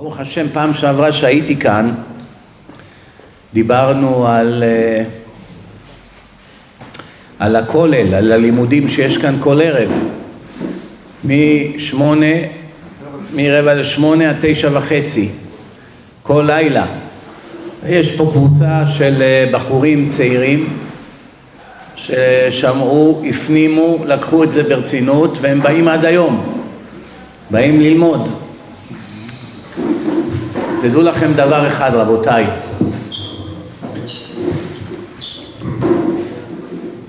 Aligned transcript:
ברוך 0.00 0.20
השם, 0.20 0.46
פעם 0.52 0.74
שעברה 0.74 1.12
שהייתי 1.12 1.56
כאן, 1.56 1.90
דיברנו 3.54 4.28
על, 4.28 4.62
אה, 4.66 5.04
על 7.38 7.56
הכולל, 7.56 8.14
על 8.14 8.32
הלימודים 8.32 8.88
שיש 8.88 9.18
כאן 9.18 9.36
כל 9.40 9.60
ערב, 9.60 9.90
משמונה, 11.24 12.34
מרבע 13.34 13.74
לשמונה 13.74 14.30
עד 14.30 14.36
תשע 14.40 14.70
וחצי, 14.72 15.28
כל 16.22 16.44
לילה. 16.46 16.86
יש 17.86 18.16
פה 18.16 18.30
קבוצה 18.32 18.84
של 18.98 19.22
אה, 19.22 19.50
בחורים 19.52 20.08
צעירים 20.16 20.78
ששמעו, 21.96 23.22
הפנימו, 23.28 24.04
לקחו 24.06 24.44
את 24.44 24.52
זה 24.52 24.62
ברצינות 24.62 25.38
והם 25.40 25.62
באים 25.62 25.88
עד 25.88 26.04
היום, 26.04 26.62
באים 27.50 27.80
ללמוד. 27.80 28.47
תדעו 30.82 31.02
לכם 31.02 31.32
דבר 31.36 31.68
אחד 31.68 31.90
רבותיי, 31.94 32.46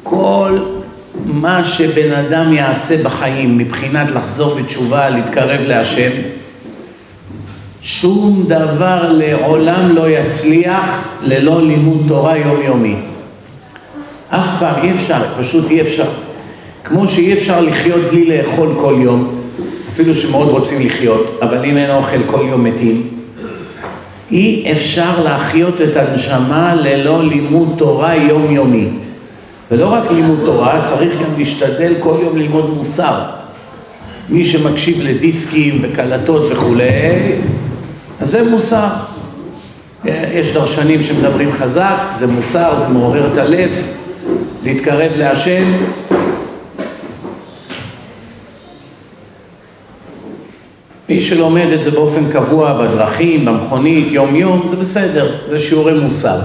כל 0.04 0.58
מה 1.26 1.66
שבן 1.66 2.12
אדם 2.12 2.54
יעשה 2.54 3.04
בחיים 3.04 3.58
מבחינת 3.58 4.12
לחזור 4.12 4.56
בתשובה, 4.56 5.10
להתקרב 5.10 5.62
להשם, 5.62 6.12
שום 7.82 8.46
דבר 8.48 9.12
לעולם 9.12 9.96
לא 9.96 10.10
יצליח 10.10 11.08
ללא 11.24 11.62
לימוד 11.62 12.06
תורה 12.08 12.38
יומיומי. 12.38 12.96
אף 14.30 14.48
פעם 14.60 14.76
אי 14.84 14.92
אפשר, 14.92 15.22
פשוט 15.40 15.70
אי 15.70 15.82
אפשר. 15.82 16.08
כמו 16.84 17.08
שאי 17.08 17.34
אפשר 17.34 17.62
לחיות 17.62 18.02
בלי 18.12 18.26
לאכול 18.26 18.70
כל 18.80 18.96
יום, 19.02 19.36
אפילו 19.94 20.16
שמאוד 20.16 20.48
רוצים 20.48 20.86
לחיות, 20.86 21.40
אבל 21.42 21.66
אם 21.66 21.78
אין 21.78 21.92
אוכל 21.92 22.24
כל 22.26 22.46
יום 22.50 22.64
מתים, 22.64 23.19
אי 24.32 24.72
אפשר 24.72 25.24
להחיות 25.24 25.82
את 25.82 25.96
הנשמה 25.96 26.76
ללא 26.76 27.24
לימוד 27.24 27.74
תורה 27.78 28.16
יומיומי. 28.16 28.88
ולא 29.72 29.88
רק 29.88 30.12
לימוד 30.12 30.40
תורה, 30.46 30.82
צריך 30.90 31.14
גם 31.22 31.30
להשתדל 31.38 31.94
כל 32.00 32.16
יום 32.24 32.38
ללמוד 32.38 32.70
מוסר. 32.78 33.22
מי 34.30 34.46
שמקשיב 34.46 34.98
לדיסקים 35.02 35.78
וקלטות 35.82 36.52
וכולי, 36.52 36.86
אז 38.22 38.30
זה 38.30 38.44
מוסר. 38.50 38.88
יש 40.06 40.54
דרשנים 40.54 41.04
שמדברים 41.04 41.52
חזק, 41.52 41.98
זה 42.20 42.28
מוסר, 42.28 42.80
זה 42.80 42.88
מעורר 42.88 43.34
את 43.34 43.38
הלב, 43.38 43.70
להתקרב 44.64 45.12
להשם. 45.16 45.74
מי 51.10 51.22
שלומד 51.22 51.68
את 51.74 51.84
זה 51.84 51.92
באופן 51.92 52.32
קבוע 52.32 52.74
בדרכים, 52.74 53.46
במכונית, 53.46 54.08
יום 54.12 54.36
יום, 54.36 54.68
זה 54.70 54.76
בסדר, 54.76 55.32
זה 55.50 55.60
שיעורי 55.60 55.94
מוסר. 55.94 56.40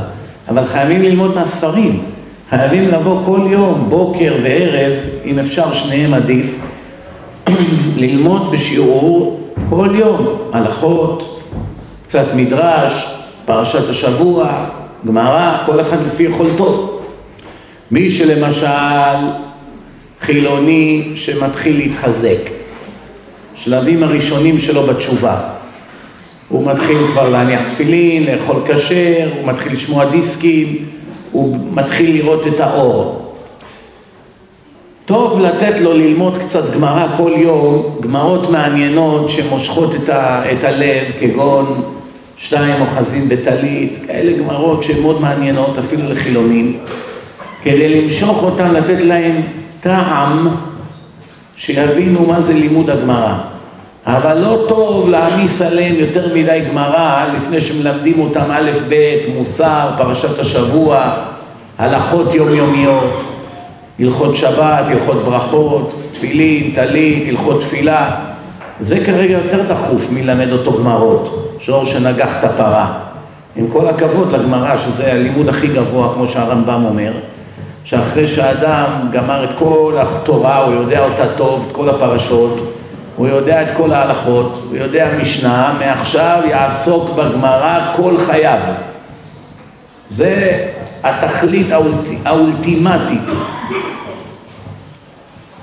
אבל 0.48 0.66
חייבים 0.66 1.02
ללמוד 1.02 1.34
מהספרים. 1.34 2.02
חייבים 2.50 2.88
לבוא 2.88 3.22
כל 3.26 3.40
יום, 3.50 3.86
בוקר 3.88 4.34
וערב, 4.42 4.92
אם 5.24 5.38
אפשר 5.38 5.72
שניהם 5.72 6.14
עדיף, 6.14 6.54
ללמוד 7.96 8.52
בשיעור 8.52 9.40
כל 9.70 9.88
יום, 9.94 10.38
הלכות, 10.52 11.40
קצת 12.06 12.26
מדרש, 12.36 13.06
פרשת 13.46 13.90
השבוע, 13.90 14.66
גמרא, 15.06 15.62
כל 15.66 15.80
אחד 15.80 15.96
לפי 16.06 16.22
יכולתו. 16.22 17.00
מי 17.90 18.10
שלמשל 18.10 18.66
חילוני 20.20 21.12
שמתחיל 21.14 21.76
להתחזק, 21.76 22.50
שלבים 23.56 24.02
הראשונים 24.02 24.58
שלו 24.58 24.82
בתשובה. 24.82 25.40
הוא 26.48 26.66
מתחיל 26.66 26.98
כבר 27.12 27.28
להניח 27.28 27.62
תפילין, 27.68 28.24
לאכול 28.24 28.62
כשר, 28.66 29.28
הוא 29.36 29.46
מתחיל 29.46 29.72
לשמוע 29.72 30.04
דיסקים, 30.04 30.76
הוא 31.32 31.58
מתחיל 31.72 32.12
לראות 32.12 32.46
את 32.46 32.60
האור. 32.60 33.20
טוב 35.04 35.40
לתת 35.40 35.80
לו 35.80 35.92
ללמוד 35.92 36.38
קצת 36.38 36.74
גמרא 36.74 37.06
כל 37.16 37.32
יום, 37.36 37.82
גמרות 38.00 38.50
מעניינות 38.50 39.30
שמושכות 39.30 39.94
את, 39.94 40.08
ה, 40.08 40.52
את 40.52 40.64
הלב, 40.64 41.04
כגון 41.18 41.82
שתיים 42.36 42.80
אוחזים 42.80 43.28
בטלית, 43.28 43.98
כאלה 44.06 44.38
גמרות 44.38 44.82
שהן 44.82 45.02
מאוד 45.02 45.20
מעניינות, 45.20 45.78
אפילו 45.78 46.12
לחילונים, 46.12 46.78
כדי 47.62 48.02
למשוך 48.02 48.42
אותם, 48.42 48.74
לתת 48.74 49.02
להם 49.02 49.40
טעם 49.80 50.48
שיבינו 51.56 52.26
מה 52.26 52.40
זה 52.40 52.52
לימוד 52.52 52.90
הגמרא. 52.90 53.53
אבל 54.06 54.38
לא 54.38 54.64
טוב 54.68 55.08
להעמיס 55.08 55.62
עליהם 55.62 55.94
יותר 55.98 56.34
מדי 56.34 56.62
גמרא 56.70 57.26
לפני 57.36 57.60
שמלמדים 57.60 58.20
אותם 58.20 58.44
א', 58.50 58.70
ב', 58.88 59.16
מוסר, 59.34 59.90
פרשת 59.98 60.38
השבוע, 60.38 61.12
הלכות 61.78 62.34
יומיומיות, 62.34 63.24
הלכות 64.00 64.36
שבת, 64.36 64.84
הלכות 64.88 65.24
ברכות, 65.24 65.94
תפילין, 66.12 66.70
טלית, 66.74 67.28
הלכות 67.28 67.60
תפילה. 67.60 68.10
זה 68.80 69.04
כרגע 69.04 69.32
יותר 69.32 69.62
דחוף 69.68 70.06
מלמד 70.12 70.52
אותו 70.52 70.72
גמרות, 70.72 71.54
שור 71.58 71.84
שנגח 71.84 72.38
את 72.38 72.44
הפרה. 72.44 72.92
עם 73.56 73.66
כל 73.72 73.88
הכבוד 73.88 74.32
לגמרא, 74.32 74.76
שזה 74.76 75.12
הלימוד 75.12 75.48
הכי 75.48 75.66
גבוה, 75.66 76.14
כמו 76.14 76.28
שהרמב"ם 76.28 76.84
אומר, 76.84 77.12
שאחרי 77.84 78.28
שאדם 78.28 78.86
גמר 79.12 79.44
את 79.44 79.50
כל 79.58 79.94
התורה, 79.98 80.64
הוא 80.64 80.74
יודע 80.74 81.04
אותה 81.04 81.26
טוב, 81.36 81.64
את 81.68 81.76
כל 81.76 81.88
הפרשות, 81.88 82.73
הוא 83.16 83.28
יודע 83.28 83.62
את 83.62 83.76
כל 83.76 83.92
ההלכות, 83.92 84.62
הוא 84.68 84.76
יודע 84.76 85.08
משנה, 85.20 85.76
מעכשיו 85.78 86.42
יעסוק 86.48 87.10
בגמרא 87.10 87.92
כל 87.96 88.16
חייו. 88.26 88.58
זה 90.10 90.66
התכלית 91.02 91.70
האולט... 91.70 92.04
האולטימטית. 92.24 93.30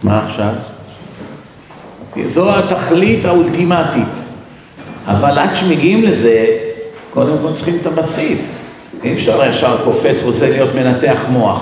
מה 0.04 0.26
עכשיו? 0.26 0.54
זו 2.28 2.60
התכלית 2.60 3.26
האולטימטית. 3.26 4.20
אבל 5.08 5.40
עד 5.40 5.56
שמגיעים 5.56 6.04
לזה, 6.04 6.46
קודם 7.14 7.34
כל 7.42 7.54
צריכים 7.56 7.78
את 7.82 7.86
הבסיס. 7.86 8.62
אי 9.04 9.14
אפשר 9.14 9.50
ישר 9.50 9.78
קופץ, 9.84 10.24
רוצה 10.24 10.50
להיות 10.50 10.76
מנתח 10.76 11.18
מוח. 11.30 11.62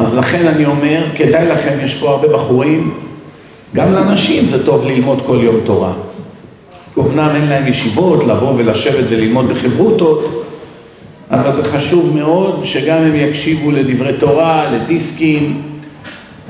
אז 0.00 0.14
לכן 0.14 0.46
אני 0.46 0.66
אומר, 0.66 1.04
כדאי 1.14 1.48
לכם, 1.48 1.78
יש 1.84 1.94
פה 1.94 2.10
הרבה 2.10 2.28
בחורים, 2.28 2.94
גם 3.74 3.92
לנשים 3.92 4.46
זה 4.46 4.66
טוב 4.66 4.84
ללמוד 4.84 5.22
כל 5.26 5.38
יום 5.42 5.56
תורה. 5.64 5.92
אמנם 6.98 7.30
אין 7.34 7.48
להם 7.48 7.66
ישיבות, 7.66 8.24
לבוא 8.24 8.52
ולשבת 8.56 9.04
וללמוד 9.08 9.48
בחברותות, 9.48 10.44
אבל 11.30 11.52
זה 11.52 11.64
חשוב 11.64 12.16
מאוד 12.16 12.60
שגם 12.64 12.98
הם 12.98 13.16
יקשיבו 13.16 13.70
לדברי 13.70 14.12
תורה, 14.12 14.70
לדיסקים, 14.72 15.62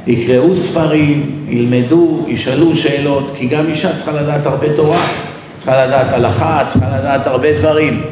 יקראו 0.07 0.55
ספרים, 0.55 1.45
ילמדו, 1.49 2.25
ישאלו 2.29 2.77
שאלות, 2.77 3.31
כי 3.37 3.47
גם 3.47 3.67
אישה 3.67 3.97
צריכה 3.97 4.13
לדעת 4.13 4.47
הרבה 4.47 4.77
תורה, 4.77 5.07
צריכה 5.59 5.87
לדעת 5.87 6.13
הלכה, 6.13 6.65
צריכה 6.69 6.99
לדעת 6.99 7.27
הרבה 7.27 7.53
דברים. 7.53 8.03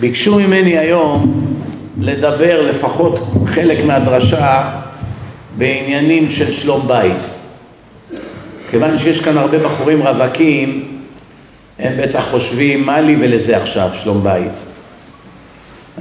ביקשו 0.00 0.38
ממני 0.38 0.78
היום 0.78 1.48
לדבר 2.00 2.62
לפחות 2.70 3.20
חלק 3.46 3.84
מהדרשה 3.84 4.70
בעניינים 5.56 6.30
של 6.30 6.52
שלום 6.52 6.88
בית. 6.88 7.30
כיוון 8.70 8.98
שיש 8.98 9.20
כאן 9.20 9.38
הרבה 9.38 9.58
בחורים 9.58 10.02
רווקים, 10.02 10.98
הם 11.78 11.92
בטח 12.02 12.24
חושבים 12.30 12.86
מה 12.86 13.00
לי 13.00 13.16
ולזה 13.20 13.56
עכשיו, 13.56 13.90
שלום 14.02 14.24
בית. 14.24 14.64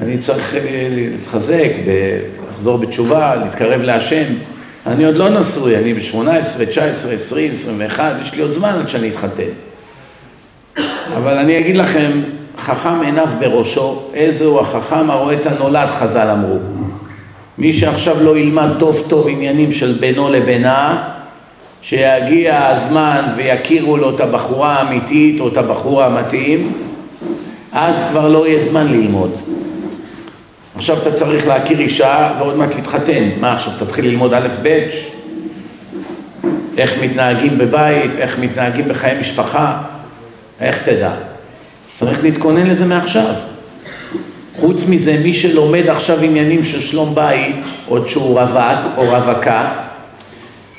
אני 0.02 0.18
צריך 0.18 0.56
אה, 0.56 0.88
להתחזק, 0.92 1.72
לחזור 2.50 2.78
בתשובה, 2.78 3.36
להתקרב 3.36 3.82
להשם. 3.82 4.26
אני 4.88 5.06
עוד 5.06 5.16
לא 5.16 5.30
נשוי, 5.30 5.78
אני 5.78 5.94
ב-18, 5.94 6.66
19, 6.70 7.12
20, 7.12 7.52
21, 7.52 8.14
יש 8.24 8.34
לי 8.34 8.42
עוד 8.42 8.52
זמן 8.52 8.70
עד 8.70 8.90
שאני 8.90 9.10
אתחתן. 9.10 9.44
אבל 11.18 11.38
אני 11.38 11.60
אגיד 11.60 11.76
לכם, 11.78 12.22
חכם 12.60 13.02
עיניו 13.02 13.28
בראשו, 13.40 14.02
איזהו 14.14 14.60
החכם 14.60 15.12
הרואה 15.12 15.34
את 15.34 15.46
הנולד, 15.46 15.90
חז"ל 15.90 16.30
אמרו. 16.32 16.58
מי 17.58 17.74
שעכשיו 17.74 18.24
לא 18.24 18.38
ילמד 18.38 18.70
טוב 18.80 19.06
טוב 19.10 19.28
עניינים 19.28 19.72
של 19.72 19.98
בינו 20.00 20.30
לבינה, 20.30 21.04
שיגיע 21.82 22.68
הזמן 22.68 23.22
ויכירו 23.36 23.98
לו 23.98 24.16
את 24.16 24.20
הבחורה 24.20 24.74
האמיתית 24.74 25.40
או 25.40 25.48
את 25.48 25.58
הבחור 25.58 26.04
המתאים, 26.04 26.72
אז 27.72 28.06
כבר 28.10 28.30
לא 28.30 28.48
יהיה 28.48 28.64
זמן 28.64 28.88
ללמוד. 28.88 29.32
עכשיו 30.76 30.98
אתה 31.02 31.12
צריך 31.12 31.48
להכיר 31.48 31.80
אישה 31.80 32.32
ועוד 32.40 32.58
מעט 32.58 32.76
להתחתן. 32.76 33.30
מה 33.40 33.54
עכשיו, 33.54 33.74
תתחיל 33.80 34.06
ללמוד 34.06 34.34
א' 34.34 34.48
ב'? 34.62 34.80
איך 36.78 37.04
מתנהגים 37.04 37.58
בבית, 37.58 38.12
איך 38.18 38.40
מתנהגים 38.40 38.88
בחיי 38.88 39.20
משפחה, 39.20 39.78
איך 40.60 40.84
תדע? 40.84 41.12
צריך 42.00 42.24
להתכונן 42.24 42.68
לזה 42.68 42.86
מעכשיו. 42.86 43.34
חוץ 44.60 44.90
מזה, 44.90 45.20
מי 45.24 45.34
שלומד 45.34 45.90
עכשיו 45.90 46.22
עניינים 46.22 46.64
של 46.64 46.82
שלום 46.82 47.16
בית, 47.16 47.56
עוד 47.88 48.08
שהוא 48.08 48.40
רווק 48.40 48.98
או 48.98 49.04
רווקה, 49.04 49.68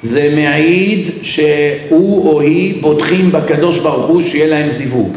זה 0.03 0.33
מעיד 0.35 1.09
שהוא 1.23 2.33
או 2.33 2.41
היא 2.41 2.83
בוטחים 2.83 3.33
בקדוש 3.33 3.79
ברוך 3.79 4.07
הוא 4.07 4.23
שיהיה 4.23 4.47
להם 4.47 4.71
זיווג. 4.71 5.17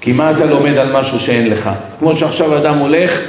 כי 0.00 0.12
מה 0.12 0.30
אתה 0.30 0.44
לומד 0.44 0.76
על 0.76 0.92
משהו 0.92 1.18
שאין 1.20 1.50
לך? 1.50 1.70
כמו 1.98 2.16
שעכשיו 2.16 2.58
אדם 2.58 2.78
הולך, 2.78 3.20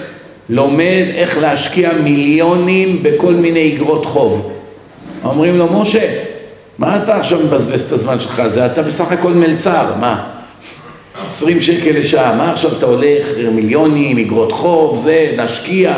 לומד 0.49 1.05
איך 1.15 1.37
להשקיע 1.37 1.91
מיליונים 2.03 3.03
בכל 3.03 3.33
מיני 3.33 3.75
אגרות 3.75 4.05
חוב. 4.05 4.53
אומרים 5.23 5.57
לו, 5.57 5.73
משה, 5.73 6.23
מה 6.77 7.03
אתה 7.03 7.15
עכשיו 7.15 7.39
מבזבז 7.39 7.81
את 7.81 7.91
הזמן 7.91 8.19
שלך? 8.19 8.41
זה 8.47 8.65
אתה 8.65 8.81
בסך 8.81 9.11
הכל 9.11 9.33
מלצר, 9.33 9.85
מה? 9.99 10.32
עשרים 11.33 11.61
שקל 11.61 11.99
לשעה, 11.99 12.35
מה 12.35 12.51
עכשיו 12.51 12.77
אתה 12.77 12.85
הולך, 12.85 13.27
מיליונים, 13.51 14.17
אגרות 14.17 14.51
חוב, 14.51 15.01
זה, 15.03 15.33
להשקיע, 15.37 15.93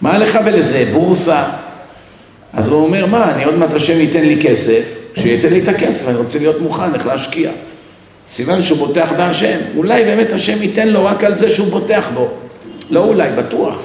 מה 0.00 0.18
לך 0.18 0.38
ולזה, 0.44 0.84
בורסה? 0.92 1.44
אז 2.52 2.68
הוא 2.68 2.84
אומר, 2.84 3.06
מה, 3.06 3.34
אני 3.34 3.44
עוד 3.44 3.54
מעט 3.54 3.74
השם 3.74 4.00
ייתן 4.00 4.20
לי 4.20 4.38
כסף, 4.42 4.82
שייתן 5.14 5.48
לי 5.48 5.60
את 5.60 5.68
הכסף, 5.68 6.08
אני 6.08 6.16
רוצה 6.16 6.38
להיות 6.38 6.60
מוכן, 6.60 6.94
איך 6.94 7.06
להשקיע. 7.06 7.50
סימן 8.30 8.62
שהוא 8.62 8.78
בוטח 8.78 9.08
בהשם, 9.16 9.58
אולי 9.76 10.04
באמת 10.04 10.32
השם 10.32 10.62
ייתן 10.62 10.88
לו 10.88 11.04
רק 11.04 11.24
על 11.24 11.34
זה 11.36 11.50
שהוא 11.50 11.66
בוטח 11.66 12.08
בו. 12.14 12.28
לא 12.90 13.04
אולי, 13.04 13.30
בטוח. 13.38 13.78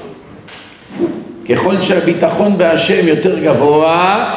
ככל 1.50 1.82
שהביטחון 1.82 2.58
בהשם 2.58 3.08
יותר 3.08 3.40
גבוה, 3.40 4.36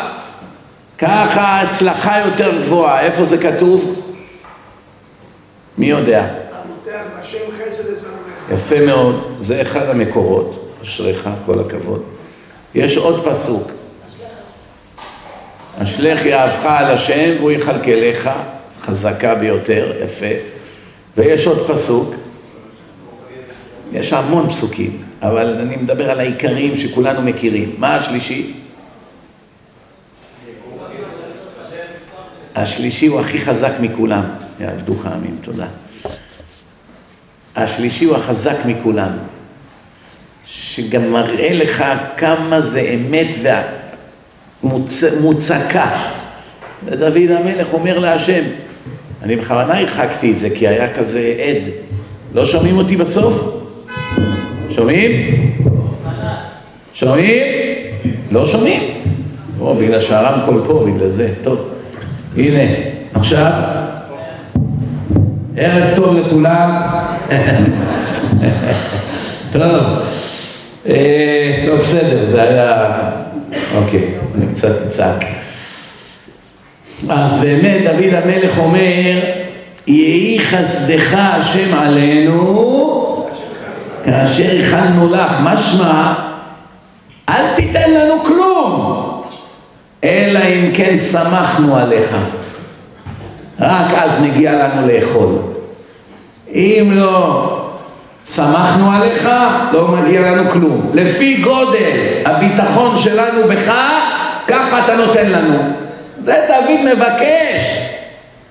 ככה 0.99 1.41
ההצלחה 1.41 2.19
יותר 2.25 2.59
גבוהה. 2.61 3.01
איפה 3.01 3.25
זה 3.25 3.39
כתוב? 3.39 4.03
מי 5.79 5.87
יודע? 5.87 6.27
יפה 8.53 8.87
מאוד, 8.87 9.37
זה 9.41 9.63
אחד 9.63 9.89
המקורות. 9.89 10.65
אשריך, 10.83 11.29
כל 11.47 11.61
הכבוד. 11.61 12.03
יש 12.75 12.97
עוד 12.97 13.25
פסוק. 13.25 13.71
אשלך 15.83 16.25
יאהבך 16.27 16.67
על 16.67 16.85
השם 16.85 17.35
והוא 17.39 17.51
יכלכלך, 17.51 18.31
חזקה 18.83 19.35
ביותר, 19.35 19.93
יפה. 20.05 20.27
ויש 21.17 21.47
עוד 21.47 21.71
פסוק, 21.71 22.15
יש 23.93 24.13
המון 24.13 24.51
פסוקים, 24.51 25.03
אבל 25.23 25.59
אני 25.61 25.77
מדבר 25.77 26.11
על 26.11 26.21
העיקרים 26.21 26.77
שכולנו 26.77 27.23
מכירים. 27.23 27.75
מה 27.79 27.97
השלישי? 27.97 28.53
השלישי 32.55 33.07
הוא 33.07 33.21
הכי 33.21 33.41
חזק 33.41 33.73
מכולם. 33.81 34.25
יעבדוך 34.61 35.07
עמים, 35.07 35.37
תודה. 35.43 35.67
השלישי 37.63 38.05
הוא 38.05 38.17
החזק 38.17 38.57
מכולם, 38.67 39.11
שגם 40.47 41.13
מראה 41.13 41.55
לך 41.55 41.85
כמה 42.17 42.61
זה 42.61 42.81
אמת 42.81 43.29
ומוצקה. 44.65 45.91
ודוד 46.85 47.31
המלך 47.31 47.67
אומר 47.73 47.99
להשם, 47.99 48.43
אני 49.23 49.37
בכוונה 49.37 49.79
הרחקתי 49.79 50.33
את 50.33 50.39
זה 50.39 50.51
כי 50.51 50.69
היה 50.69 50.95
כזה 50.95 51.35
עד. 51.39 51.69
לא 52.35 52.47
שומעים 52.47 52.79
אותי 52.79 52.97
בסוף? 52.97 53.63
שומעים? 54.71 55.11
שומעים? 56.95 57.43
לא 58.31 58.47
שומעים? 58.47 58.83
או, 59.61 59.75
בגלל 59.75 60.01
שהרמקול 60.01 60.63
פה, 60.67 60.87
בגלל 60.87 61.11
זה. 61.11 61.35
טוב, 61.43 61.69
הנה, 62.37 62.73
עכשיו, 63.15 63.53
ערב 65.57 65.97
טוב 65.97 66.17
לכולם. 66.17 66.71
טוב, 69.53 69.85
אה, 70.89 71.65
לא 71.67 71.77
בסדר, 71.77 72.27
זה 72.27 72.43
היה... 72.43 72.87
אוקיי, 73.77 74.05
אני 74.35 74.47
קצת 74.55 74.87
אצעק. 74.87 75.25
אז 77.11 77.41
באמת 77.41 77.83
דוד 77.85 78.15
המלך 78.15 78.59
אומר, 78.59 79.21
יהי 79.87 80.39
חסדך 80.41 81.15
השם 81.19 81.75
עלינו 81.75 83.27
כאשר 84.05 84.59
הכנו 84.61 85.15
לך, 85.15 85.33
משמע, 85.43 86.15
אל 87.29 87.55
תיתן 87.57 87.91
לנו 87.91 88.19
כלום, 88.25 89.23
אלא 90.05 90.39
אם 90.39 90.71
כן 90.75 90.99
שמחנו 91.13 91.77
עליך. 91.77 92.17
רק 93.61 93.93
אז 93.97 94.11
מגיע 94.23 94.53
לנו 94.53 94.89
לאכול. 94.89 95.58
אם 96.55 96.91
לא 96.95 97.55
שמחנו 98.35 98.93
עליך, 98.93 99.29
לא 99.73 99.89
מגיע 99.89 100.21
לנו 100.21 100.51
כלום. 100.51 100.91
לפי 100.95 101.37
גודל 101.37 101.91
הביטחון 102.25 102.99
שלנו 102.99 103.49
בך, 103.49 103.73
ככה 104.47 104.85
אתה 104.85 104.97
נותן 104.97 105.31
לנו. 105.31 105.55
זה 106.25 106.37
דוד 106.49 106.95
מבקש. 106.95 107.89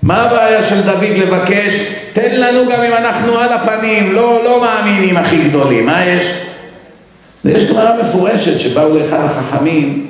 מה 0.04 0.22
הבעיה 0.22 0.64
של 0.64 0.82
דוד 0.82 1.18
לבקש? 1.18 1.74
תן 2.14 2.36
לנו 2.36 2.72
גם 2.72 2.84
אם 2.84 2.94
אנחנו 2.94 3.40
על 3.40 3.54
הפנים, 3.54 4.14
לא, 4.14 4.40
לא 4.44 4.62
מאמינים 4.62 5.18
הכי 5.18 5.38
גדולים, 5.50 5.86
מה 5.86 6.06
יש? 6.06 6.28
ויש 7.46 7.64
גמרא 7.64 8.02
מפורשת 8.02 8.60
שבאו 8.60 8.90
לאחד 8.90 9.20
החכמים, 9.26 10.08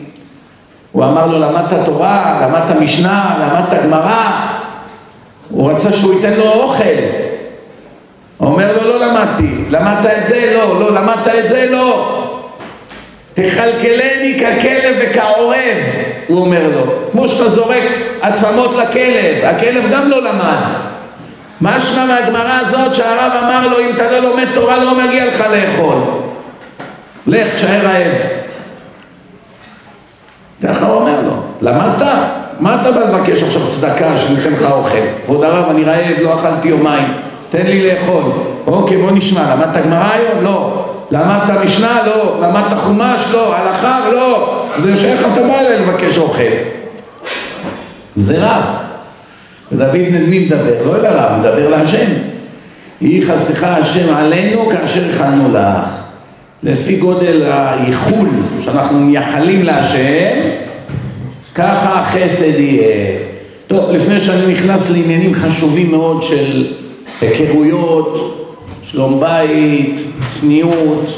הוא 0.91 1.03
אמר 1.05 1.27
לו 1.27 1.39
למדת 1.39 1.85
תורה, 1.85 2.41
למדת 2.41 2.81
משנה, 2.81 3.35
למדת 3.41 3.83
גמרא, 3.83 4.31
הוא 5.49 5.71
רצה 5.71 5.93
שהוא 5.93 6.13
ייתן 6.13 6.33
לו 6.33 6.51
אוכל. 6.51 7.26
אומר 8.39 8.77
לו 8.81 8.89
לא 8.89 9.07
למדתי, 9.07 9.65
למדת 9.69 10.05
את 10.05 10.27
זה? 10.27 10.53
לא, 10.57 10.79
לא, 10.79 10.93
למדת 10.93 11.27
את 11.43 11.49
זה? 11.49 11.67
לא. 11.71 12.13
תכלכלני 13.33 14.39
ככלב 14.39 14.95
וכעורב, 14.99 15.77
הוא 16.27 16.39
אומר 16.39 16.69
לו. 16.75 16.93
כמו 17.11 17.27
שאתה 17.27 17.49
זורק 17.49 17.83
עצמות 18.21 18.75
לכלב, 18.75 19.45
הכלב 19.45 19.91
גם 19.91 20.09
לא 20.09 20.21
למד. 20.21 20.63
משמע 21.61 22.05
מהגמרא 22.05 22.59
הזאת 22.61 22.95
שהרב 22.95 23.31
אמר 23.43 23.67
לו 23.67 23.79
אם 23.79 23.89
אתה 23.95 24.11
לא 24.11 24.19
לומד 24.19 24.47
תורה 24.53 24.77
לא 24.77 24.97
מגיע 24.97 25.25
לך 25.25 25.43
לאכול. 25.51 25.97
לך, 27.27 27.47
תשאר 27.55 27.85
רעב. 27.85 28.17
ככה 30.63 30.85
הוא 30.85 31.01
אומר 31.01 31.21
לו, 31.21 31.33
למדת? 31.61 32.07
מה 32.59 32.81
אתה 32.81 32.91
בא 32.91 32.99
לבקש 32.99 33.43
עכשיו 33.43 33.67
צדקה 33.67 34.17
שניתן 34.17 34.53
לך 34.53 34.71
אוכל? 34.71 34.97
כבוד 35.25 35.43
הרב, 35.43 35.69
אני 35.69 35.83
רעב, 35.83 36.21
לא 36.21 36.35
אכלתי 36.35 36.67
יומיים, 36.67 37.07
תן 37.49 37.65
לי 37.65 37.87
לאכול. 37.87 38.23
אוקיי, 38.67 38.97
בוא 38.97 39.11
נשמע, 39.11 39.55
למדת 39.55 39.85
גמרא 39.85 40.11
היום? 40.13 40.43
לא. 40.43 40.85
למדת 41.11 41.65
משנה? 41.65 41.99
לא. 42.05 42.41
למדת 42.41 42.77
חומש? 42.77 43.21
לא. 43.33 43.55
הלכה? 43.55 43.99
לא. 44.13 44.63
אז 44.75 44.85
איך 44.87 45.21
אתה 45.33 45.41
בא 45.41 45.59
אליי 45.59 45.79
לבקש 45.79 46.17
אוכל? 46.17 46.43
זה 48.17 48.35
רב. 48.39 48.63
ודוד 49.71 49.95
מי 50.27 50.39
מדבר? 50.39 50.83
לא 50.85 50.95
אל 50.95 51.05
הרב, 51.05 51.39
מדבר 51.39 51.69
להשם. 51.69 52.07
יהי 53.01 53.25
חסדך 53.25 53.63
השם 53.63 54.15
עלינו 54.15 54.69
כאשר 54.69 55.01
הכנו 55.15 55.53
לך. 55.53 55.89
לפי 56.63 56.95
גודל 56.95 57.41
הייחול 57.45 58.27
שאנחנו 58.61 58.99
מייחלים 58.99 59.63
להשם, 59.63 60.39
ככה 61.55 61.99
החסד 61.99 62.59
יהיה. 62.59 63.17
טוב, 63.67 63.91
לפני 63.91 64.21
שאני 64.21 64.53
נכנס 64.53 64.91
לעניינים 64.91 65.33
חשובים 65.33 65.91
מאוד 65.91 66.23
של 66.23 66.67
היכרויות, 67.21 68.47
שלום 68.83 69.19
בית, 69.19 69.99
צניעות, 70.25 71.09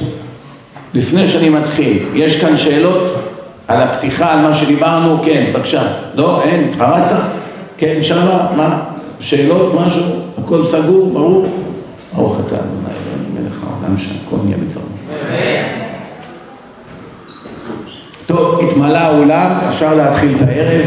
לפני 0.93 1.27
שאני 1.27 1.49
מתחיל, 1.49 2.05
יש 2.13 2.41
כאן 2.41 2.57
שאלות 2.57 3.15
על 3.67 3.81
הפתיחה, 3.81 4.33
על 4.33 4.47
מה 4.47 4.53
שדיברנו? 4.53 5.17
כן, 5.25 5.51
בבקשה. 5.53 5.83
לא, 6.15 6.41
אין, 6.43 6.69
התחרדת? 6.69 7.21
כן, 7.77 7.99
שמה, 8.03 8.51
מה? 8.57 8.83
שאלות, 9.19 9.73
משהו? 9.73 10.03
הכל 10.37 10.65
סגור, 10.65 11.13
ברור? 11.13 11.45
ברוך 12.15 12.39
אתה, 12.39 12.55
אדוני, 12.55 13.41
מלך 13.41 13.63
העולם 13.63 13.97
שהכל 13.97 14.37
נהיה 14.43 14.57
בדברו. 14.57 14.83
טוב, 18.25 18.59
התמלא 18.59 18.97
האולם, 18.97 19.51
אפשר 19.69 19.95
להתחיל 19.95 20.35
את 20.35 20.41
הערב. 20.47 20.85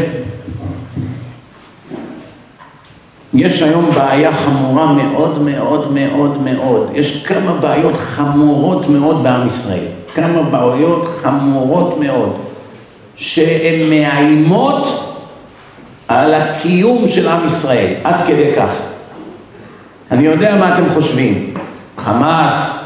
יש 3.33 3.61
היום 3.61 3.91
בעיה 3.95 4.33
חמורה 4.33 4.93
מאוד 4.93 5.41
מאוד 5.41 5.91
מאוד 5.93 6.41
מאוד. 6.41 6.89
יש 6.93 7.25
כמה 7.25 7.53
בעיות 7.53 7.97
חמורות 7.97 8.89
מאוד 8.89 9.23
בעם 9.23 9.47
ישראל. 9.47 9.85
כמה 10.15 10.41
בעיות 10.41 11.07
חמורות 11.21 11.99
מאוד, 11.99 12.33
שהן 13.15 13.89
מאיימות 13.89 15.13
על 16.07 16.33
הקיום 16.33 17.09
של 17.09 17.27
עם 17.27 17.45
ישראל, 17.45 17.93
עד 18.03 18.15
כדי 18.27 18.51
כך. 18.55 18.69
אני 20.11 20.23
יודע 20.23 20.55
מה 20.55 20.73
אתם 20.73 20.83
חושבים. 20.93 21.53
חמאס, 21.97 22.85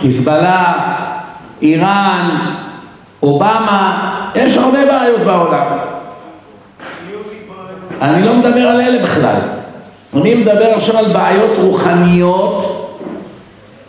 חיזבאללה, 0.00 0.72
איראן, 1.62 2.30
אובמה, 3.22 4.12
יש 4.34 4.56
הרבה 4.56 4.86
בעיות 4.86 5.20
בעולם. 5.20 5.66
אני 8.02 8.24
לא 8.24 8.34
מדבר 8.34 8.60
על 8.60 8.80
אלה 8.80 9.02
בכלל. 9.02 9.59
אני 10.16 10.34
מדבר 10.34 10.74
עכשיו 10.74 10.98
על 10.98 11.04
בעיות 11.04 11.50
רוחניות 11.56 12.76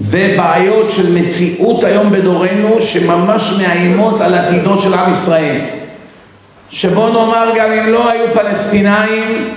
ובעיות 0.02 0.92
של 0.92 1.20
מציאות 1.20 1.84
היום 1.84 2.12
בדורנו 2.12 2.82
שממש 2.82 3.54
מאיימות 3.62 4.22
על 4.22 4.34
עתידו 4.34 4.82
של 4.82 4.94
עם 4.94 5.12
ישראל. 5.12 5.58
שבוא 6.70 7.10
נאמר 7.10 7.52
גם 7.56 7.72
אם 7.72 7.90
לא 7.90 8.10
היו 8.10 8.26
פלסטינאים 8.34 9.50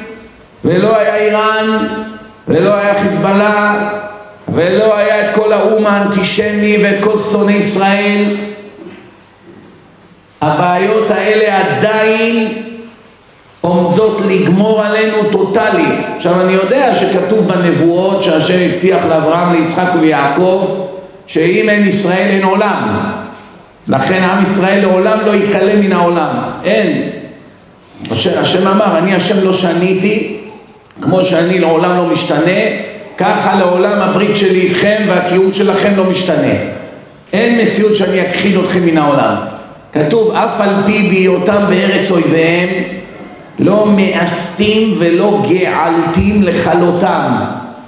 ולא 0.65 0.99
היה 0.99 1.17
איראן 1.17 1.87
ולא 2.49 2.75
היה 2.75 2.95
חיזבאללה 3.03 3.91
ולא 4.49 4.97
היה 4.97 5.31
את 5.31 5.35
כל 5.35 5.53
האו"ם 5.53 5.87
האנטישמי 5.87 6.79
ואת 6.83 7.05
כל 7.05 7.19
שונאי 7.19 7.55
ישראל 7.55 8.25
הבעיות 10.41 11.11
האלה 11.11 11.59
עדיין 11.59 12.65
עומדות 13.99 14.21
לגמור 14.29 14.83
עלינו 14.83 15.17
טוטאלית. 15.33 16.05
עכשיו 16.17 16.41
אני 16.41 16.53
יודע 16.53 16.95
שכתוב 16.97 17.49
בנבואות 17.49 18.23
שהשם 18.23 18.59
הבטיח 18.65 19.05
לאברהם, 19.05 19.53
ליצחק 19.53 19.89
וליעקב 19.99 20.67
שאם 21.27 21.69
אין 21.69 21.89
ישראל 21.89 22.27
אין 22.31 22.45
עולם. 22.45 23.11
לכן 23.89 24.23
עם 24.23 24.43
ישראל 24.43 24.81
לעולם 24.81 25.19
לא 25.27 25.31
ייכלה 25.31 25.75
מן 25.75 25.93
העולם. 25.93 26.29
אין. 26.65 27.11
השם, 28.11 28.31
השם 28.39 28.69
אמר, 28.69 28.99
אני 28.99 29.15
השם 29.15 29.45
לא 29.45 29.53
שניתי, 29.53 30.37
כמו 31.03 31.25
שאני 31.25 31.59
לעולם 31.59 31.97
לא 31.97 32.07
משתנה, 32.07 32.61
ככה 33.19 33.55
לעולם 33.59 34.01
הברית 34.01 34.37
שלי 34.37 34.61
איתכם 34.61 35.03
והקיום 35.09 35.51
שלכם 35.55 35.93
לא 35.97 36.05
משתנה. 36.05 36.55
אין 37.33 37.67
מציאות 37.67 37.97
שאני 37.97 38.31
אכחיד 38.31 38.57
אתכם 38.57 38.87
מן 38.87 38.99
העולם. 38.99 39.35
כתוב, 39.93 40.37
אף 40.37 40.61
על 40.61 40.71
פי 40.87 41.09
בהיותם 41.09 41.65
בארץ 41.69 42.11
אויביהם, 42.11 42.69
לא 43.59 43.87
מאסתים 43.87 44.95
ולא 44.99 45.43
געלתים 45.49 46.43
לכלותם, 46.43 47.33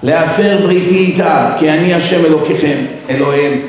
להפר 0.02 0.58
בריתי 0.62 0.96
איתם, 0.96 1.44
כי 1.58 1.70
אני 1.70 1.94
השם 1.94 2.24
אלוקיכם, 2.24 2.76
אלוהים. 3.10 3.60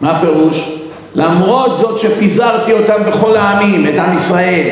מה 0.00 0.10
הפירוש? 0.10 0.80
למרות 1.14 1.78
זאת 1.78 2.00
שפיזרתי 2.00 2.72
אותם 2.72 3.04
בכל 3.06 3.36
העמים, 3.36 3.86
את 3.86 3.98
עם 3.98 4.16
ישראל, 4.16 4.68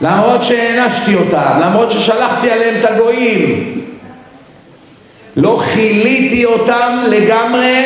למרות 0.00 0.44
שהענשתי 0.44 1.14
אותם, 1.14 1.60
למרות 1.60 1.90
ששלחתי 1.90 2.50
עליהם 2.50 2.74
את 2.80 2.90
הגויים, 2.90 3.72
לא 5.36 5.60
כיליתי 5.74 6.44
אותם 6.44 7.04
לגמרי 7.08 7.84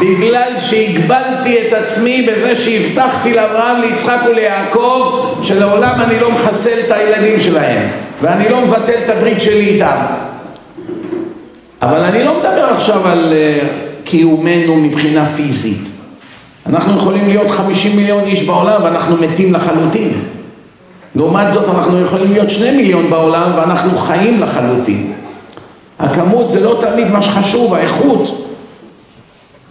בגלל 0.00 0.52
שהגבלתי 0.60 1.58
את 1.68 1.72
עצמי 1.72 2.28
בזה 2.30 2.56
שהבטחתי 2.56 3.34
לאברהם, 3.34 3.80
ליצחק 3.80 4.18
וליעקב 4.30 5.26
שלעולם 5.42 6.00
אני 6.00 6.20
לא 6.20 6.32
מחסל 6.32 6.80
את 6.86 6.90
הילדים 6.90 7.40
שלהם 7.40 7.88
ואני 8.22 8.48
לא 8.48 8.60
מבטל 8.60 8.98
את 9.04 9.10
הברית 9.10 9.42
שלי 9.42 9.68
איתם. 9.68 9.96
אבל 11.82 12.00
אני 12.00 12.24
לא 12.24 12.38
מדבר 12.38 12.64
עכשיו 12.64 13.08
על 13.08 13.32
uh, 13.32 13.66
קיומנו 14.04 14.76
מבחינה 14.76 15.26
פיזית. 15.26 15.88
אנחנו 16.66 16.96
יכולים 16.96 17.28
להיות 17.28 17.50
50 17.50 17.96
מיליון 17.96 18.24
איש 18.24 18.42
בעולם 18.42 18.84
ואנחנו 18.84 19.16
מתים 19.16 19.52
לחלוטין. 19.52 20.12
לעומת 21.14 21.52
זאת 21.52 21.74
אנחנו 21.74 22.00
יכולים 22.00 22.32
להיות 22.32 22.50
2 22.50 22.76
מיליון 22.76 23.10
בעולם 23.10 23.50
ואנחנו 23.56 23.98
חיים 23.98 24.42
לחלוטין. 24.42 25.12
הכמות 25.98 26.50
זה 26.50 26.64
לא 26.64 26.80
תמיד 26.80 27.10
מה 27.10 27.22
שחשוב, 27.22 27.74
האיכות 27.74 28.39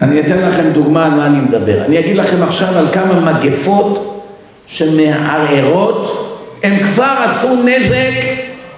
אני 0.01 0.19
אתן 0.19 0.37
לכם 0.49 0.69
דוגמה 0.73 1.05
על 1.05 1.11
מה 1.11 1.25
אני 1.25 1.39
מדבר. 1.39 1.85
אני 1.85 1.99
אגיד 1.99 2.15
לכם 2.15 2.43
עכשיו 2.43 2.77
על 2.77 2.85
כמה 2.91 3.33
מגפות 3.33 4.25
שמערערות, 4.67 6.35
הם 6.63 6.79
כבר 6.79 7.15
עשו 7.25 7.63
נזק 7.63 8.25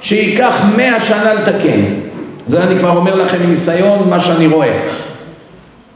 שייקח 0.01 0.61
מאה 0.77 1.05
שנה 1.05 1.33
לתקן. 1.33 1.81
זה 2.47 2.63
אני 2.63 2.79
כבר 2.79 2.97
אומר 2.97 3.15
לכם 3.15 3.37
מניסיון, 3.47 4.09
מה 4.09 4.21
שאני 4.21 4.47
רואה. 4.47 4.79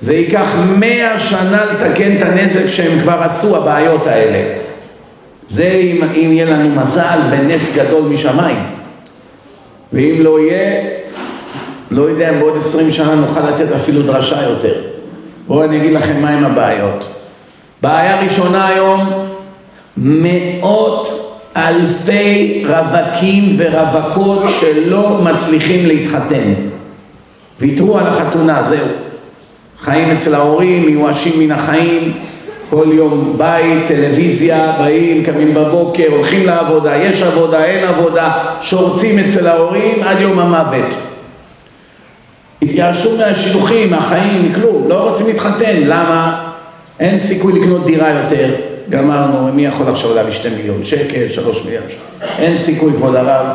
זה 0.01 0.13
ייקח 0.13 0.47
מאה 0.77 1.19
שנה 1.19 1.65
לתקן 1.65 2.17
את 2.17 2.21
הנזק 2.21 2.67
שהם 2.67 2.99
כבר 2.99 3.17
עשו, 3.23 3.57
הבעיות 3.57 4.07
האלה. 4.07 4.59
זה 5.49 5.63
אם, 5.63 6.03
אם 6.03 6.29
יהיה 6.31 6.45
לנו 6.45 6.81
מזל 6.81 7.19
ונס 7.29 7.77
גדול 7.77 8.01
משמיים. 8.01 8.59
ואם 9.93 10.15
לא 10.19 10.39
יהיה, 10.39 10.81
לא 11.91 12.01
יודע 12.01 12.29
אם 12.29 12.39
בעוד 12.39 12.57
עשרים 12.57 12.91
שנה 12.91 13.15
נוכל 13.15 13.49
לתת 13.49 13.71
אפילו 13.75 14.01
דרשה 14.01 14.43
יותר. 14.43 14.94
בואו 15.47 15.63
אני 15.63 15.77
אגיד 15.77 15.93
לכם 15.93 16.21
מהם 16.21 16.45
הבעיות. 16.45 17.07
בעיה 17.81 18.21
ראשונה 18.21 18.67
היום, 18.67 19.09
מאות 19.97 21.09
אלפי 21.57 22.65
רווקים 22.67 23.55
ורווקות 23.57 24.43
שלא 24.59 25.19
מצליחים 25.23 25.85
להתחתן. 25.85 26.53
ויתרו 27.61 27.97
על 27.97 28.07
החתונה, 28.07 28.63
זהו. 28.63 28.87
חיים 29.81 30.11
אצל 30.11 30.35
ההורים, 30.35 30.85
מיואשים 30.85 31.39
מן 31.39 31.51
החיים, 31.51 32.13
כל 32.69 32.87
יום 32.93 33.33
בית, 33.37 33.87
טלוויזיה, 33.87 34.73
באים, 34.79 35.23
קמים 35.23 35.53
בבוקר, 35.53 36.07
הולכים 36.09 36.45
לעבודה, 36.45 36.97
יש 36.97 37.21
עבודה, 37.21 37.65
אין 37.65 37.87
עבודה, 37.87 38.31
שורצים 38.61 39.19
אצל 39.19 39.47
ההורים 39.47 40.03
עד 40.03 40.19
יום 40.19 40.39
המוות. 40.39 41.14
התייאשו 42.61 43.17
מהשידוכים, 43.17 43.91
מהחיים, 43.91 44.45
מכלום, 44.51 44.85
לא 44.87 45.09
רוצים 45.09 45.27
להתחתן, 45.27 45.75
למה? 45.85 46.51
אין 46.99 47.19
סיכוי 47.19 47.59
לקנות 47.59 47.85
דירה 47.85 48.09
יותר, 48.09 48.55
גמרנו, 48.89 49.53
מי 49.53 49.65
יכול 49.65 49.89
עכשיו 49.89 50.15
להביא 50.15 50.33
שתי 50.33 50.49
מיליון 50.57 50.83
שקל, 50.83 51.29
שלוש 51.29 51.65
מיליון 51.65 51.83
שקל, 51.89 52.25
אין 52.39 52.57
סיכוי 52.57 52.93
כבוד 52.93 53.15
הרב, 53.15 53.45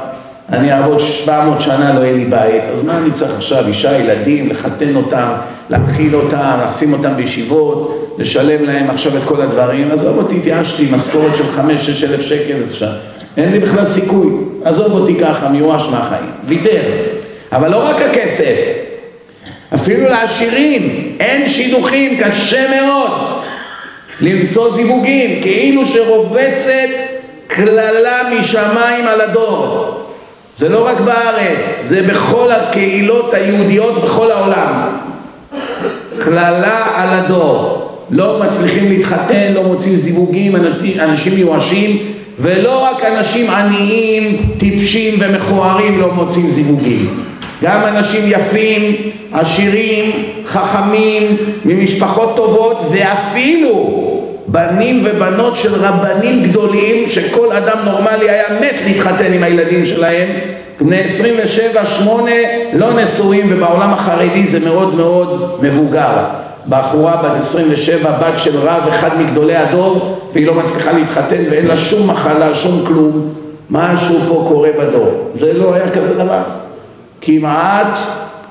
אני 0.52 0.72
אעבוד 0.72 1.00
700 1.00 1.60
שנה, 1.60 1.94
לא 1.94 2.00
יהיה 2.00 2.12
לי 2.12 2.24
בית, 2.24 2.62
אז 2.74 2.82
מה 2.82 2.98
אני 2.98 3.12
צריך 3.12 3.30
עכשיו, 3.36 3.66
אישה, 3.66 3.98
ילדים, 3.98 4.50
לחתן 4.50 4.96
אותם, 4.96 5.32
להכיל 5.70 6.14
אותם, 6.14 6.58
לשים 6.68 6.92
אותם 6.92 7.16
בישיבות, 7.16 8.14
לשלם 8.18 8.64
להם 8.64 8.90
עכשיו 8.90 9.16
את 9.16 9.24
כל 9.24 9.40
הדברים, 9.40 9.90
עזוב 9.90 10.18
אותי, 10.18 10.36
התייאשתי, 10.36 10.88
משכורת 10.92 11.36
של 11.36 11.44
חמש, 11.44 11.90
שש 11.90 12.04
אלף 12.04 12.20
שקל 12.20 12.56
עכשיו, 12.70 12.92
אין 13.36 13.52
לי 13.52 13.58
בכלל 13.58 13.86
סיכוי, 13.86 14.32
עזוב 14.64 14.92
אותי 14.92 15.14
ככה, 15.14 15.48
מיואש 15.48 15.82
מהחיים, 15.90 16.30
ויתר, 16.46 16.80
אבל 17.52 17.70
לא 17.70 17.88
רק 17.88 17.96
הכסף, 18.02 18.79
אפילו 19.74 20.08
לעשירים 20.08 21.16
אין 21.20 21.48
שידוכים, 21.48 22.20
קשה 22.20 22.80
מאוד 22.80 23.10
למצוא 24.20 24.74
זיווגים, 24.76 25.42
כאילו 25.42 25.86
שרובצת 25.86 26.88
קללה 27.46 28.22
משמיים 28.38 29.06
על 29.06 29.20
הדור. 29.20 29.86
זה 30.58 30.68
לא 30.68 30.86
רק 30.86 31.00
בארץ, 31.00 31.80
זה 31.82 32.02
בכל 32.02 32.50
הקהילות 32.50 33.34
היהודיות 33.34 34.04
בכל 34.04 34.30
העולם. 34.30 34.88
קללה 36.18 36.86
על 36.94 37.08
הדור. 37.08 37.76
לא 38.10 38.42
מצליחים 38.46 38.88
להתחתן, 38.88 39.52
לא 39.54 39.64
מוצאים 39.64 39.96
זיווגים, 39.96 40.56
אנשים 41.00 41.34
מיואשים, 41.34 41.98
ולא 42.38 42.78
רק 42.84 43.04
אנשים 43.04 43.50
עניים, 43.50 44.54
טיפשים 44.58 45.14
ומכוערים 45.20 46.00
לא 46.00 46.12
מוצאים 46.12 46.46
זיווגים. 46.46 47.29
גם 47.62 47.80
אנשים 47.86 48.22
יפים, 48.26 48.96
עשירים, 49.32 50.12
חכמים, 50.46 51.36
ממשפחות 51.64 52.36
טובות, 52.36 52.82
ואפילו 52.90 54.06
בנים 54.46 55.00
ובנות 55.04 55.56
של 55.56 55.74
רבנים 55.74 56.42
גדולים, 56.42 57.08
שכל 57.08 57.52
אדם 57.52 57.78
נורמלי 57.84 58.30
היה 58.30 58.44
מת 58.60 58.74
להתחתן 58.86 59.32
עם 59.32 59.42
הילדים 59.42 59.86
שלהם, 59.86 60.28
בני 60.80 61.00
27, 61.00 61.86
8, 61.86 62.30
לא 62.72 63.02
נשואים, 63.02 63.46
ובעולם 63.48 63.92
החרדי 63.92 64.46
זה 64.46 64.60
מאוד 64.60 64.94
מאוד 64.94 65.58
מבוגר. 65.62 66.24
בחורה 66.68 67.16
בת 67.16 67.40
27, 67.40 68.10
בת 68.10 68.38
של 68.38 68.58
רב, 68.58 68.88
אחד 68.88 69.08
מגדולי 69.18 69.56
הדור, 69.56 70.18
והיא 70.32 70.46
לא 70.46 70.54
מצליחה 70.54 70.92
להתחתן 70.92 71.42
ואין 71.50 71.66
לה 71.66 71.78
שום 71.78 72.10
מחלה, 72.10 72.54
שום 72.54 72.84
כלום. 72.86 73.34
משהו 73.70 74.18
פה 74.28 74.44
קורה 74.48 74.68
בדור. 74.80 75.30
זה 75.34 75.52
לא 75.58 75.74
היה 75.74 75.90
כזה 75.90 76.14
דבר. 76.14 76.40
כמעט 77.20 77.98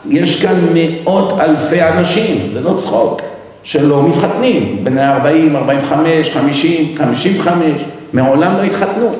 יש 0.09 0.41
כאן 0.41 0.59
מאות 0.73 1.39
אלפי 1.39 1.81
אנשים, 1.81 2.49
זה 2.53 2.61
לא 2.61 2.73
צחוק, 2.77 3.21
שלא 3.63 4.03
מתחתנים, 4.03 4.79
בני 4.83 5.09
40, 5.09 5.55
45, 5.55 6.31
50, 6.31 6.95
55, 6.97 7.65
מעולם 8.13 8.57
לא 8.57 8.63
התחתנו. 8.63 9.15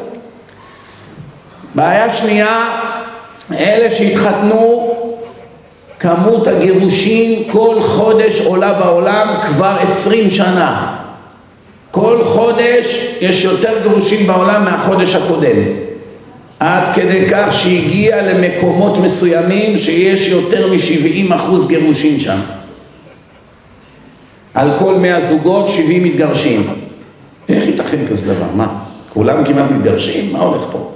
בעיה 1.76 2.14
שנייה, 2.14 2.66
אלה 3.52 3.92
שהתחתנו, 3.92 4.94
כמות 6.00 6.48
הגירושים 6.48 7.44
כל 7.52 7.82
חודש 7.82 8.46
עולה 8.46 8.74
בעולם 8.74 9.28
כבר 9.48 9.78
עשרים 9.82 10.30
שנה. 10.30 10.96
כל 11.92 12.24
חודש 12.24 13.18
יש 13.22 13.44
יותר 13.44 13.74
גירושים 13.84 14.28
בעולם 14.28 14.66
מהחודש 14.66 15.16
הקודם. 15.16 15.89
עד 16.60 16.96
כדי 16.96 17.26
כך 17.30 17.54
שהגיע 17.54 18.22
למקומות 18.22 18.98
מסוימים 18.98 19.80
שיש 19.80 20.28
יותר 20.28 20.68
מ-70 20.74 21.36
אחוז 21.36 21.68
גירושים 21.68 22.20
שם. 22.20 22.40
על 24.54 24.70
כל 24.80 24.94
מאה 24.94 25.22
זוגות 25.22 25.70
70 25.70 26.04
מתגרשים. 26.04 26.68
איך 27.50 27.64
ייתכן 27.64 28.08
כזה 28.08 28.34
דבר? 28.34 28.46
מה? 28.56 28.68
כולם 29.14 29.46
כמעט 29.46 29.72
מתגרשים? 29.72 30.34
מה 30.34 30.40
הולך 30.40 30.62
פה? 30.72 30.92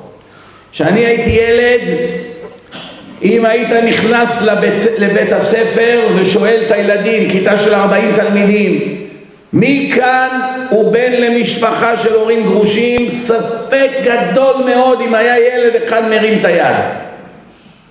כשאני 0.72 1.00
הייתי 1.00 1.29
ילד, 1.29 1.98
אם 3.24 3.46
היית 3.46 3.70
נכנס 3.70 4.41
לבית, 4.41 4.74
לבית 4.98 5.32
הספר 5.32 6.00
ושואל 6.15 6.62
את 6.67 6.72
הילדים, 6.72 7.29
כיתה 7.29 7.58
של 7.58 7.74
40 7.74 8.15
תלמידים, 8.15 9.02
מכאן 9.53 10.39
הוא 10.69 10.93
בן 10.93 11.12
למשפחה 11.12 11.98
של 11.98 12.13
הורים 12.13 12.43
גרושים, 12.43 13.10
ספק 13.10 13.89
גדול 14.03 14.55
מאוד 14.65 15.01
אם 15.01 15.15
היה 15.15 15.39
ילד 15.39 15.83
אחד 15.83 16.10
מרים 16.10 16.39
את 16.39 16.45
היד. 16.45 16.75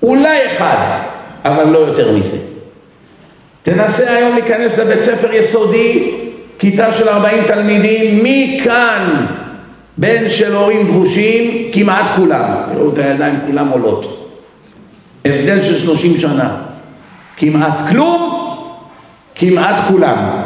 אולי 0.02 0.38
אחד, 0.46 0.98
אבל 1.44 1.64
לא 1.64 1.78
יותר 1.78 2.12
מזה. 2.12 2.36
תנסה 3.62 4.16
היום 4.16 4.34
להיכנס 4.34 4.78
לבית 4.78 5.02
ספר 5.02 5.32
יסודי, 5.32 6.10
כיתה 6.58 6.92
של 6.92 7.08
40 7.08 7.44
תלמידים, 7.46 8.20
מכאן 8.24 9.26
בן 9.96 10.30
של 10.30 10.54
הורים 10.54 10.86
גרושים, 10.86 11.70
כמעט 11.72 12.04
כולם. 12.16 12.54
תראו 12.72 12.92
את 12.92 12.98
הידיים, 12.98 13.34
כולם 13.46 13.68
עולות. 13.68 14.30
הבדל 15.24 15.62
של 15.62 15.78
30 15.78 16.16
שנה. 16.16 16.56
כמעט 17.36 17.88
כלום, 17.88 18.48
כמעט 19.34 19.84
כולם. 19.88 20.41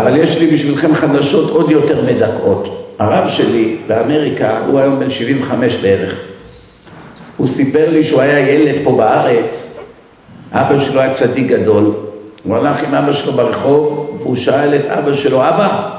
אבל 0.00 0.16
יש 0.16 0.40
לי 0.40 0.46
בשבילכם 0.46 0.94
חדשות 0.94 1.50
עוד 1.50 1.70
יותר 1.70 2.04
מדכאות. 2.04 2.94
הרב 2.98 3.28
שלי 3.28 3.76
באמריקה, 3.86 4.58
הוא 4.66 4.80
היום 4.80 4.98
בן 4.98 5.10
75 5.10 5.76
בערך. 5.76 6.14
הוא 7.36 7.46
סיפר 7.46 7.90
לי 7.90 8.04
שהוא 8.04 8.20
היה 8.20 8.50
ילד 8.50 8.84
פה 8.84 8.92
בארץ, 8.96 9.78
אבא 10.52 10.78
שלו 10.78 11.00
היה 11.00 11.12
צדיק 11.12 11.46
גדול. 11.46 11.90
הוא 12.42 12.56
הלך 12.56 12.82
עם 12.82 12.94
אבא 12.94 13.12
שלו 13.12 13.32
ברחוב, 13.32 14.16
והוא 14.20 14.36
שאל 14.36 14.74
את 14.74 14.84
אבא 14.86 15.16
שלו, 15.16 15.48
אבא, 15.48 15.90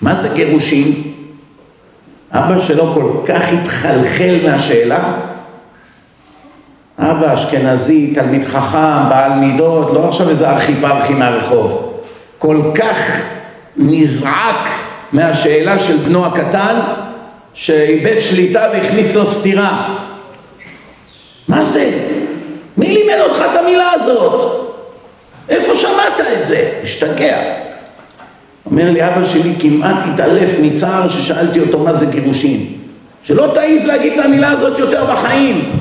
מה 0.00 0.14
זה 0.14 0.28
גירושים? 0.34 1.14
אבא 2.32 2.60
שלו 2.60 2.92
כל 2.94 3.10
כך 3.26 3.42
התחלחל 3.52 4.36
מהשאלה. 4.44 5.12
אבא 6.98 7.34
אשכנזי, 7.34 8.14
תלמיד 8.14 8.44
חכם, 8.44 9.08
בעל 9.08 9.32
מידות, 9.38 9.90
לא 9.94 10.08
עכשיו 10.08 10.28
איזה 10.28 10.50
ארכי 10.50 10.74
פרחי 10.74 11.12
מהרחוב. 11.12 11.93
כל 12.46 12.60
כך 12.74 13.22
נזעק 13.76 14.68
מהשאלה 15.12 15.78
של 15.78 15.96
בנו 15.96 16.26
הקטן, 16.26 16.76
שאיבד 17.54 18.20
שליטה 18.20 18.68
והכניס 18.72 19.14
לו 19.14 19.26
סתירה. 19.26 19.98
מה 21.48 21.64
זה? 21.64 21.90
מי 22.76 22.88
לימד 22.88 23.20
אותך 23.20 23.44
את 23.52 23.56
המילה 23.56 23.90
הזאת? 23.92 24.66
איפה 25.48 25.74
שמעת 25.74 26.20
את 26.40 26.46
זה? 26.46 26.70
השתגע. 26.82 27.38
אומר 28.66 28.90
לי, 28.90 29.06
אבא 29.06 29.24
שלי 29.24 29.54
כמעט 29.58 30.04
התעלף 30.14 30.50
מצער 30.62 31.08
ששאלתי 31.08 31.60
אותו 31.60 31.78
מה 31.78 31.92
זה 31.92 32.06
גירושין. 32.06 32.66
שלא 33.22 33.50
תעיז 33.54 33.86
להגיד 33.86 34.18
את 34.18 34.24
המילה 34.24 34.50
הזאת 34.50 34.78
יותר 34.78 35.04
בחיים. 35.04 35.72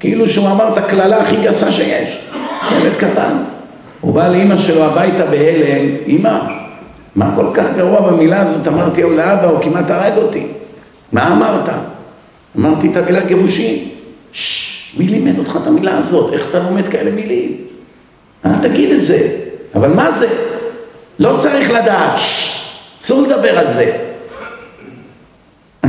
כאילו 0.00 0.28
שהוא 0.28 0.50
אמר 0.50 0.72
את 0.72 0.78
הקללה 0.78 1.22
הכי 1.22 1.36
גסה 1.36 1.72
שיש. 1.72 2.18
ילד 2.72 2.96
קטן. 2.96 3.53
הוא 4.04 4.14
בא 4.14 4.28
לאימא 4.28 4.58
שלו 4.58 4.84
הביתה 4.84 5.26
בהלם, 5.26 5.96
אימא, 6.06 6.38
מה 7.16 7.32
כל 7.36 7.46
כך 7.54 7.66
גרוע 7.76 8.10
במילה 8.10 8.40
הזאת? 8.40 8.68
אמרתי 8.68 9.02
לו 9.02 9.10
לאבא, 9.10 9.48
הוא 9.48 9.62
כמעט 9.62 9.90
הרג 9.90 10.16
אותי. 10.16 10.46
מה 11.12 11.32
אמרת? 11.32 11.68
אמרתי 12.58 12.88
את 12.88 12.96
המילה 12.96 13.20
גירושין. 13.20 13.88
ששש, 14.32 14.96
מי 14.98 15.06
לימד 15.06 15.38
אותך 15.38 15.58
את 15.62 15.66
המילה 15.66 15.98
הזאת? 15.98 16.32
איך 16.32 16.50
אתה 16.50 16.58
לומד 16.58 16.88
כאלה 16.88 17.10
מילים? 17.10 17.56
אל 18.46 18.50
תגיד 18.62 18.90
את 18.90 19.04
זה. 19.04 19.28
אבל 19.74 19.94
מה 19.94 20.10
זה? 20.10 20.28
לא 21.18 21.36
צריך 21.38 21.70
לדעת, 21.70 22.18
אסור 23.02 23.22
לדבר 23.22 23.58
על 23.58 23.70
זה. 23.70 23.96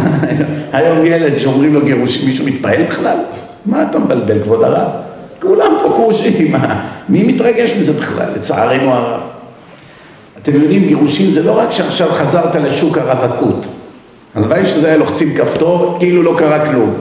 היום 0.74 1.05
ילד 1.05 1.39
שאומרים 1.39 1.74
לו 1.74 1.86
גירושים, 1.86 2.29
מישהו 2.29 2.45
מתפעל 2.45 2.84
בכלל? 2.84 3.17
מה 3.65 3.86
אתה 3.89 4.00
מבלבל, 4.00 4.43
כבוד 4.43 4.63
הרב? 4.63 4.91
כולם 5.42 5.72
פה 5.84 5.89
כרושים, 5.89 6.56
מי 7.10 7.24
מתרגש 7.24 7.72
מזה 7.80 7.94
בכלל, 7.94 8.27
לצערנו 8.36 8.94
הרב? 8.94 9.22
אתם 10.42 10.54
יודעים, 10.54 10.88
גירושים 10.88 11.32
זה 11.32 11.44
לא 11.44 11.60
רק 11.60 11.72
שעכשיו 11.72 12.08
חזרת 12.12 12.56
לשוק 12.56 12.98
הרווקות. 12.98 13.68
הלוואי 14.36 14.65
שזה 14.65 14.88
היה 14.88 14.98
לוחצים 14.98 15.34
כפתור, 15.38 15.98
כאילו 16.00 16.24
לא 16.24 16.36
קרה 16.38 16.65
כלום. 16.65 16.94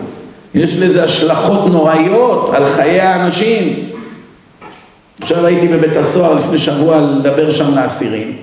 יש 0.55 0.75
לזה 0.75 1.05
השלכות 1.05 1.71
נוראיות 1.71 2.51
על 2.55 2.67
חיי 2.67 3.01
האנשים. 3.01 3.91
עכשיו 5.21 5.47
הייתי 5.47 5.69
בבית 5.69 5.97
הסוהר 5.97 6.35
לפני 6.35 6.59
שבוע 6.59 7.01
לדבר 7.01 7.51
שם 7.51 7.75
לאסירים. 7.75 8.37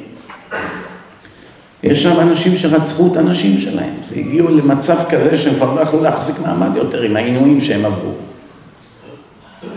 יש 1.83 2.03
שם 2.03 2.19
אנשים 2.19 2.55
שרצחו 2.57 3.11
את 3.11 3.17
הנשים 3.17 3.57
שלהם. 3.57 3.93
הגיעו 4.15 4.49
למצב 4.49 4.97
כזה 5.09 5.37
שהם 5.37 5.53
כבר 5.55 5.73
לא 5.73 5.81
יכלו 5.81 6.03
להחזיק 6.03 6.35
מעמד 6.39 6.75
יותר 6.75 7.01
עם 7.01 7.15
העינויים 7.15 7.61
שהם 7.61 7.85
עברו. 7.85 8.11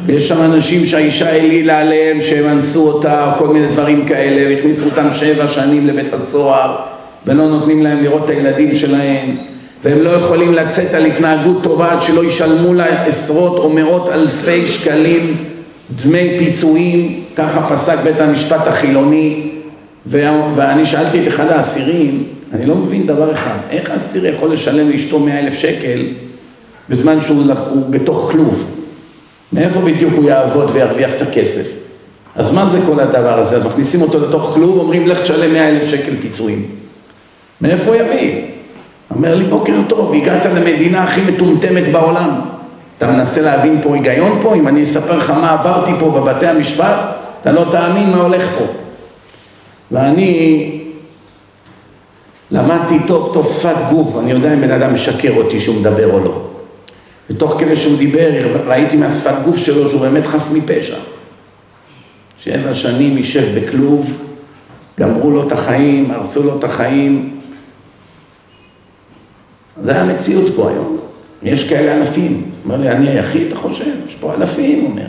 יש 0.09 0.29
שם 0.29 0.43
אנשים 0.43 0.87
שהאישה 0.87 1.33
העלילה 1.33 1.81
עליהם 1.81 2.21
שהם 2.21 2.51
אנסו 2.51 2.89
אותה, 2.89 3.33
או 3.33 3.39
כל 3.39 3.49
מיני 3.49 3.67
דברים 3.67 4.07
כאלה, 4.07 4.55
והכניסו 4.55 4.85
אותם 4.85 5.09
שבע 5.13 5.49
שנים 5.49 5.87
לבית 5.87 6.15
הסוהר, 6.15 6.77
ולא 7.27 7.49
נותנים 7.49 7.83
להם 7.83 8.03
לראות 8.03 8.25
את 8.25 8.31
הילדים 8.31 8.75
שלהם, 8.75 9.37
והם 9.85 10.01
לא 10.01 10.11
יכולים 10.11 10.55
לצאת 10.55 10.95
על 10.95 11.05
התנהגות 11.05 11.63
טובה 11.63 11.93
עד 11.93 12.03
שלא 12.03 12.25
ישלמו 12.25 12.75
לה 12.75 13.05
עשרות 13.05 13.59
או 13.59 13.71
מאות 13.71 14.09
אלפי 14.09 14.67
שקלים 14.67 15.37
דמי 16.05 16.35
פיצויים, 16.39 17.21
ככה 17.37 17.77
פסק 17.77 17.99
בית 18.05 18.21
המשפט 18.21 18.67
החילוני, 18.67 19.51
ואני 20.07 20.87
שאלתי 20.87 21.23
את 21.23 21.29
אחד 21.29 21.47
האסירים, 21.49 22.23
אני 22.53 22.67
לא 22.67 22.75
מבין 22.75 23.07
דבר 23.07 23.33
אחד, 23.33 23.57
איך 23.71 23.91
האסיר 23.91 24.27
יכול 24.27 24.53
לשלם 24.53 24.91
לאשתו 24.91 25.19
מאה 25.19 25.39
אלף 25.39 25.55
שקל 25.55 26.01
בזמן 26.89 27.23
שהוא 27.23 27.45
בתוך 27.91 28.29
כלוב? 28.33 28.84
מאיפה 29.55 29.81
בדיוק 29.81 30.13
הוא 30.17 30.25
יעבוד 30.25 30.71
וירוויח 30.73 31.11
את 31.17 31.23
הכסף? 31.23 31.67
אז 32.37 32.53
מה 32.53 32.69
זה 32.71 32.79
כל 32.87 33.01
הדבר 33.01 33.39
הזה? 33.39 33.57
אז 33.57 33.67
מכניסים 33.67 34.03
אותו 34.03 34.19
לתוך 34.19 34.51
כלוב, 34.55 34.79
אומרים 34.79 35.09
לך 35.09 35.21
תשלם 35.21 35.53
מאה 35.53 35.69
אלף 35.69 35.91
שקל 35.91 36.13
פיצויים. 36.23 36.67
מאיפה 37.61 37.85
הוא 37.85 37.95
יביא? 37.95 38.41
אומר 39.15 39.35
לי 39.35 39.45
בוקר 39.45 39.75
טוב, 39.89 40.15
הגעת 40.15 40.47
למדינה 40.47 41.05
הכי 41.05 41.21
מטומטמת 41.31 41.89
בעולם. 41.89 42.41
אתה 42.99 43.07
מנסה 43.07 43.41
להבין 43.41 43.81
פה 43.83 43.95
היגיון 43.95 44.39
פה? 44.43 44.55
אם 44.55 44.69
אני 44.69 44.83
אספר 44.83 45.19
לך 45.19 45.31
מה 45.31 45.53
עברתי 45.53 45.91
פה 46.01 46.11
בבתי 46.11 46.47
המשפט, 46.47 46.97
אתה 47.41 47.53
לא 47.53 47.65
תאמין 47.71 48.11
מה 48.11 48.23
הולך 48.23 48.51
פה. 48.59 48.65
ואני 49.91 50.71
למדתי 52.51 52.99
טוב 53.07 53.31
טוב 53.35 53.49
שפת 53.49 53.77
גוף, 53.91 54.19
אני 54.23 54.31
יודע 54.31 54.55
אם 54.55 54.61
בן 54.61 54.71
אדם 54.71 54.95
משקר 54.95 55.33
אותי 55.37 55.61
שהוא 55.61 55.81
מדבר 55.81 56.13
או 56.13 56.21
לא. 56.25 56.54
ותוך 57.31 57.57
כדי 57.61 57.77
שהוא 57.77 57.99
דיבר, 57.99 58.31
ראיתי 58.67 58.97
מהשפת 58.97 59.35
גוף 59.45 59.57
שלו 59.57 59.89
שהוא 59.89 60.01
באמת 60.01 60.27
חף 60.27 60.51
מפשע. 60.53 60.97
שבע 62.41 62.75
שנים 62.75 63.17
יישב 63.17 63.59
בכלוב, 63.59 64.31
גמרו 65.01 65.31
לו 65.31 65.47
את 65.47 65.53
החיים, 65.53 66.11
הרסו 66.11 66.43
לו 66.43 66.59
את 66.59 66.65
החיים. 66.65 67.41
זה 69.85 70.01
המציאות 70.01 70.53
פה 70.57 70.71
היום. 70.71 70.99
יש 71.43 71.69
כאלה 71.69 71.95
אלפים. 71.95 72.51
אומר 72.65 72.77
לי, 72.77 72.91
אני 72.91 73.09
היחיד, 73.09 73.47
אתה 73.47 73.57
חושב? 73.57 73.95
יש 74.09 74.15
פה 74.15 74.35
אלפים, 74.35 74.81
הוא 74.81 74.91
אומר. 74.91 75.07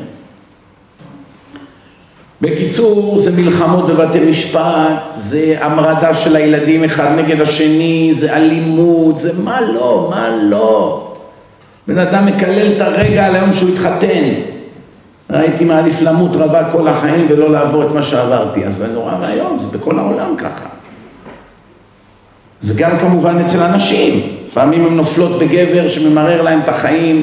בקיצור, 2.41 3.19
זה 3.19 3.41
מלחמות 3.41 3.87
בבתי 3.87 4.19
משפט, 4.19 5.03
זה 5.15 5.55
המרדה 5.59 6.13
של 6.13 6.35
הילדים 6.35 6.83
אחד 6.83 7.15
נגד 7.17 7.41
השני, 7.41 8.11
זה 8.13 8.35
אלימות, 8.35 9.19
זה 9.19 9.31
מה 9.43 9.61
לא, 9.61 10.07
מה 10.11 10.29
לא. 10.43 11.04
בן 11.87 11.97
אדם 11.97 12.25
מקלל 12.25 12.71
את 12.75 12.81
הרגע 12.81 13.25
על 13.25 13.35
היום 13.35 13.53
שהוא 13.53 13.69
התחתן. 13.69 14.33
הייתי 15.29 15.65
מעדיף 15.65 16.01
למות 16.01 16.35
רבה 16.35 16.71
כל 16.71 16.87
החיים 16.87 17.25
ולא 17.29 17.51
לעבור 17.51 17.83
את 17.83 17.91
מה 17.91 18.03
שעברתי. 18.03 18.65
אז 18.65 18.75
זה 18.77 18.87
נורא 18.87 19.13
ואיום, 19.21 19.59
זה 19.59 19.77
בכל 19.77 19.99
העולם 19.99 20.35
ככה. 20.37 20.65
זה 22.61 22.73
גם 22.77 22.97
כמובן 22.99 23.37
אצל 23.45 23.59
אנשים. 23.59 24.21
לפעמים 24.47 24.85
הן 24.85 24.95
נופלות 24.95 25.39
בגבר 25.39 25.89
שממרר 25.89 26.41
להם 26.41 26.59
את 26.63 26.69
החיים 26.69 27.21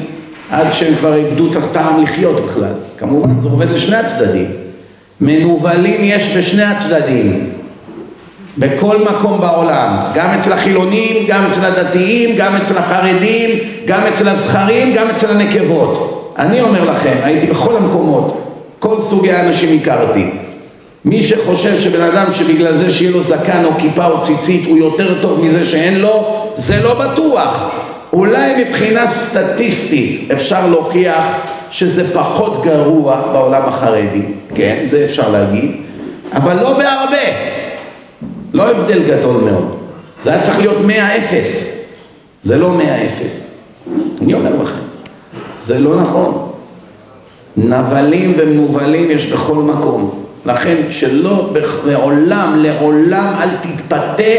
עד 0.51 0.73
שהם 0.73 0.95
כבר 0.95 1.15
איבדו 1.15 1.51
את 1.51 1.55
הטעם 1.55 2.03
לחיות 2.03 2.45
בכלל. 2.45 2.73
כמובן, 2.97 3.39
זה 3.39 3.47
עובד 3.47 3.69
לשני 3.69 3.95
הצדדים. 3.95 4.47
מנוולים 5.21 6.01
יש 6.03 6.37
בשני 6.37 6.63
הצדדים. 6.63 7.49
בכל 8.57 8.97
מקום 8.97 9.41
בעולם, 9.41 9.95
גם 10.13 10.29
אצל 10.39 10.53
החילונים, 10.53 11.25
גם 11.27 11.45
אצל 11.45 11.65
הדתיים, 11.65 12.35
גם 12.35 12.55
אצל 12.55 12.77
החרדים, 12.77 13.49
גם 13.85 14.01
אצל 14.13 14.29
הזכרים, 14.29 14.93
גם 14.93 15.07
אצל 15.09 15.31
הנקבות. 15.31 16.33
אני 16.37 16.61
אומר 16.61 16.91
לכם, 16.91 17.15
הייתי 17.23 17.47
בכל 17.47 17.75
המקומות, 17.75 18.41
כל 18.79 19.01
סוגי 19.01 19.31
האנשים 19.31 19.79
הכרתי. 19.81 20.25
מי 21.05 21.23
שחושב 21.23 21.79
שבן 21.79 22.01
אדם 22.01 22.25
שבגלל 22.33 22.77
זה 22.77 22.91
שיהיה 22.91 23.11
לו 23.11 23.23
זקן 23.23 23.65
או 23.65 23.71
כיפה 23.77 24.05
או 24.05 24.21
ציצית 24.21 24.65
הוא 24.67 24.77
יותר 24.77 25.21
טוב 25.21 25.43
מזה 25.43 25.65
שאין 25.65 25.99
לו, 25.99 26.45
זה 26.55 26.81
לא 26.83 26.93
בטוח. 26.93 27.71
אולי 28.13 28.63
מבחינה 28.63 29.07
סטטיסטית 29.07 30.31
אפשר 30.31 30.67
להוכיח 30.67 31.23
שזה 31.71 32.13
פחות 32.13 32.63
גרוע 32.63 33.21
בעולם 33.31 33.61
החרדי, 33.65 34.21
כן, 34.55 34.77
זה 34.85 35.05
אפשר 35.05 35.29
להגיד, 35.31 35.71
אבל 36.33 36.55
לא 36.55 36.77
בהרבה. 36.77 37.52
לא 38.53 38.71
הבדל 38.71 39.03
גדול 39.03 39.35
מאוד. 39.35 39.77
זה 40.23 40.29
היה 40.29 40.41
צריך 40.41 40.59
להיות 40.59 40.77
מאה 40.85 41.17
אפס. 41.17 41.83
זה 42.43 42.57
לא 42.57 42.71
מאה 42.71 43.05
אפס. 43.05 43.63
אני 44.21 44.33
אומר 44.33 44.61
לכם, 44.61 44.79
זה 45.65 45.79
לא 45.79 46.01
נכון. 46.01 46.49
נבלים 47.57 48.33
ומנוולים 48.37 49.11
יש 49.11 49.25
בכל 49.25 49.55
מקום. 49.55 50.23
לכן 50.45 50.75
שלא, 50.89 51.53
לעולם, 51.85 52.59
לעולם 52.63 53.33
אל 53.41 53.49
תתפתה 53.61 54.33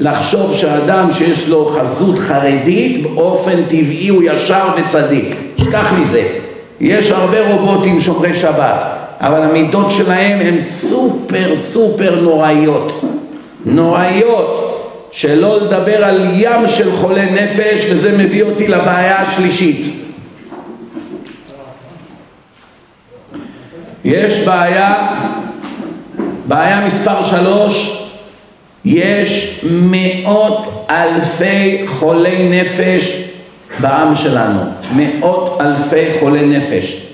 לחשוב 0.00 0.54
שאדם 0.54 1.08
שיש 1.12 1.48
לו 1.48 1.64
חזות 1.64 2.18
חרדית 2.18 3.02
באופן 3.02 3.62
טבעי 3.68 4.08
הוא 4.08 4.22
ישר 4.22 4.64
וצדיק. 4.76 5.36
שכח 5.56 5.92
מזה. 6.00 6.22
יש 6.80 7.10
הרבה 7.10 7.50
רובוטים 7.50 8.00
שומרי 8.00 8.34
שבת, 8.34 8.84
אבל 9.20 9.42
המידות 9.42 9.92
שלהם 9.92 10.40
הן 10.40 10.58
סופר 10.58 11.56
סופר 11.56 12.20
נוראיות. 12.20 13.04
נוראיות. 13.64 14.70
שלא 15.16 15.60
לדבר 15.60 16.04
על 16.04 16.26
ים 16.32 16.68
של 16.68 16.96
חולי 16.96 17.30
נפש, 17.30 17.90
וזה 17.90 18.18
מביא 18.18 18.42
אותי 18.42 18.68
לבעיה 18.68 19.20
השלישית. 19.22 19.86
יש 24.04 24.46
בעיה, 24.46 25.16
בעיה 26.48 26.86
מספר 26.86 27.24
שלוש, 27.24 28.04
יש 28.84 29.60
מאות 29.70 30.86
אלפי 30.90 31.84
חולי 31.86 32.60
נפש 32.60 33.30
בעם 33.80 34.16
שלנו, 34.16 34.60
מאות 34.92 35.60
אלפי 35.60 36.04
חולי 36.20 36.46
נפש. 36.46 37.06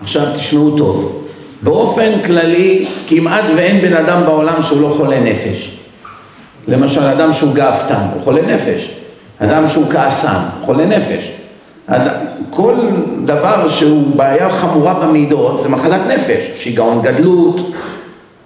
עכשיו 0.00 0.26
תשמעו 0.36 0.76
טוב, 0.78 1.23
באופן 1.64 2.22
כללי 2.24 2.86
כמעט 3.06 3.44
ואין 3.56 3.80
בן 3.80 3.92
אדם 3.92 4.22
בעולם 4.26 4.62
שהוא 4.62 4.80
לא 4.80 4.94
חולה 4.96 5.20
נפש. 5.20 5.70
למשל 6.68 7.00
אדם 7.00 7.32
שהוא 7.32 7.54
גאוותן, 7.54 8.06
הוא 8.14 8.22
חולה 8.24 8.42
נפש, 8.42 8.90
אדם 9.38 9.68
שהוא 9.68 9.84
כעסן, 9.90 10.38
חולה 10.64 10.86
נפש. 10.86 11.30
כל 12.50 12.74
דבר 13.24 13.68
שהוא 13.68 14.16
בעיה 14.16 14.50
חמורה 14.50 14.94
במידות 14.94 15.60
זה 15.60 15.68
מחלת 15.68 16.00
נפש, 16.08 16.50
שיגעון 16.58 17.02
גדלות, 17.02 17.72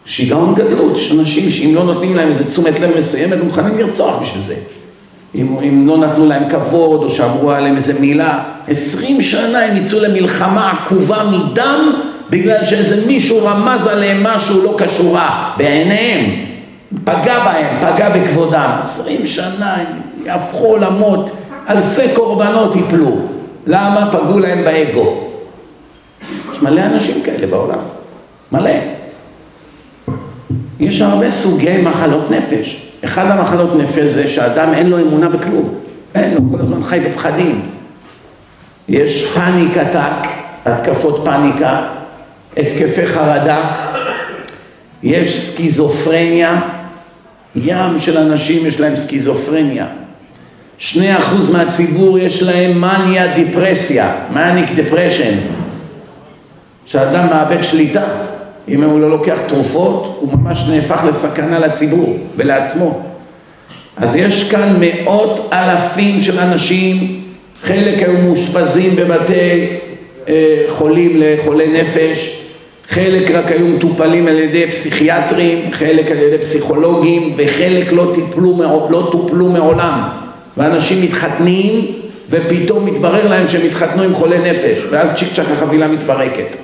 שיגעון 0.05 0.55
גדלות, 0.55 0.97
יש 0.97 1.13
אנשים 1.13 1.51
שאם 1.51 1.75
לא 1.75 1.85
נותנים 1.85 2.17
להם 2.17 2.29
איזה 2.29 2.51
תשומת 2.51 2.81
לב 2.81 2.97
מסוימת, 2.97 3.33
הם 3.33 3.45
מוכנים 3.45 3.79
לרצוח 3.79 4.23
בשביל 4.23 4.43
זה. 4.43 4.55
אם, 5.35 5.57
אם 5.63 5.89
לא 5.89 5.99
נתנו 5.99 6.27
להם 6.27 6.49
כבוד 6.49 7.03
או 7.03 7.11
שאמרו 7.11 7.51
עליהם 7.51 7.77
איזה 7.77 8.01
מילה, 8.01 8.43
עשרים 8.69 9.23
שנה 9.23 9.65
הם 9.65 9.77
יצאו 9.77 9.99
למלחמה 10.03 10.71
עקובה 10.71 11.25
מדם 11.25 11.93
בגלל 12.31 12.65
שאיזה 12.65 13.07
מישהו 13.07 13.45
רמז 13.45 13.87
עליהם 13.87 14.23
משהו 14.23 14.63
לא 14.63 14.75
קשורה 14.79 15.55
בעיניהם, 15.57 16.31
פגע 17.05 17.45
בהם, 17.45 17.77
פגע 17.81 18.09
בכבודם. 18.09 18.71
עשרים 18.85 19.27
שנה 19.27 19.75
הם 19.75 20.01
יהפכו 20.25 20.65
עולמות, 20.67 21.31
אלפי 21.69 22.09
קורבנות 22.15 22.77
יפלו. 22.77 23.17
למה? 23.67 24.09
פגעו 24.13 24.39
להם 24.39 24.65
באגו. 24.65 25.15
יש 26.53 26.63
מלא 26.63 26.81
אנשים 26.81 27.23
כאלה 27.23 27.47
בעולם, 27.47 27.79
מלא. 28.53 28.71
יש 30.81 31.01
הרבה 31.01 31.31
סוגי 31.31 31.83
מחלות 31.83 32.31
נפש. 32.31 32.93
אחד 33.05 33.31
המחלות 33.31 33.77
נפש 33.77 34.05
זה 34.05 34.29
שאדם 34.29 34.75
אין 34.75 34.91
לו 34.91 34.99
אמונה 34.99 35.29
בכלום. 35.29 35.75
אין 36.15 36.35
לו, 36.35 36.41
כל 36.51 36.61
הזמן 36.61 36.85
חי 36.85 37.01
בפחדים. 37.01 37.63
יש 38.89 39.27
פאניק 39.35 39.77
עתק, 39.77 40.29
התקפות 40.65 41.23
פאניקה, 41.25 41.81
התקפי 42.59 43.07
חרדה, 43.07 43.61
יש 45.03 45.39
סקיזופרניה, 45.39 46.61
ים 47.57 48.01
של 48.01 48.19
אנשים 48.19 48.67
יש 48.67 48.81
להם 48.81 48.95
סקיזופרניה. 48.95 49.87
שני 50.79 51.17
אחוז 51.17 51.51
מהציבור 51.51 52.19
יש 52.19 52.43
להם 52.43 52.81
מניה 52.81 53.35
דיפרסיה, 53.35 54.13
מניק 54.31 54.71
דפרשן, 54.77 55.39
שאדם 56.87 57.27
מאבד 57.27 57.63
שליטה. 57.63 58.05
אם 58.69 58.85
הוא 58.85 59.01
לא 59.01 59.11
לוקח 59.11 59.37
תרופות, 59.47 60.19
הוא 60.21 60.33
ממש 60.33 60.69
נהפך 60.69 61.05
לסכנה 61.09 61.59
לציבור 61.59 62.19
ולעצמו. 62.37 63.03
אז 63.97 64.17
יש 64.17 64.51
כאן 64.51 64.77
מאות 64.81 65.51
אלפים 65.53 66.23
של 66.23 66.39
אנשים, 66.39 67.21
חלק 67.63 68.03
היו 68.03 68.19
מאושפזים 68.19 68.97
בבתי 68.97 69.67
אה, 70.29 70.65
חולים 70.69 71.13
לחולי 71.15 71.83
נפש, 71.83 72.38
חלק 72.91 73.31
רק 73.31 73.51
היו 73.51 73.67
מטופלים 73.67 74.27
על 74.27 74.39
ידי 74.39 74.71
פסיכיאטרים, 74.71 75.73
חלק 75.73 76.11
על 76.11 76.19
ידי 76.19 76.39
פסיכולוגים, 76.39 77.35
וחלק 77.37 77.93
לא, 77.93 78.13
טיפלו, 78.15 78.63
לא 78.91 79.09
טופלו 79.13 79.49
מעולם. 79.49 80.09
ואנשים 80.57 81.03
מתחתנים, 81.03 81.85
ופתאום 82.31 82.85
מתברר 82.85 83.29
להם 83.29 83.49
שהם 83.49 83.67
התחתנו 83.67 84.03
עם 84.03 84.15
חולי 84.15 84.39
נפש, 84.51 84.79
ואז 84.91 85.11
צ'יק 85.17 85.29
צ'ק 85.35 85.45
החבילה 85.53 85.89
מתפרקת. 85.89 86.57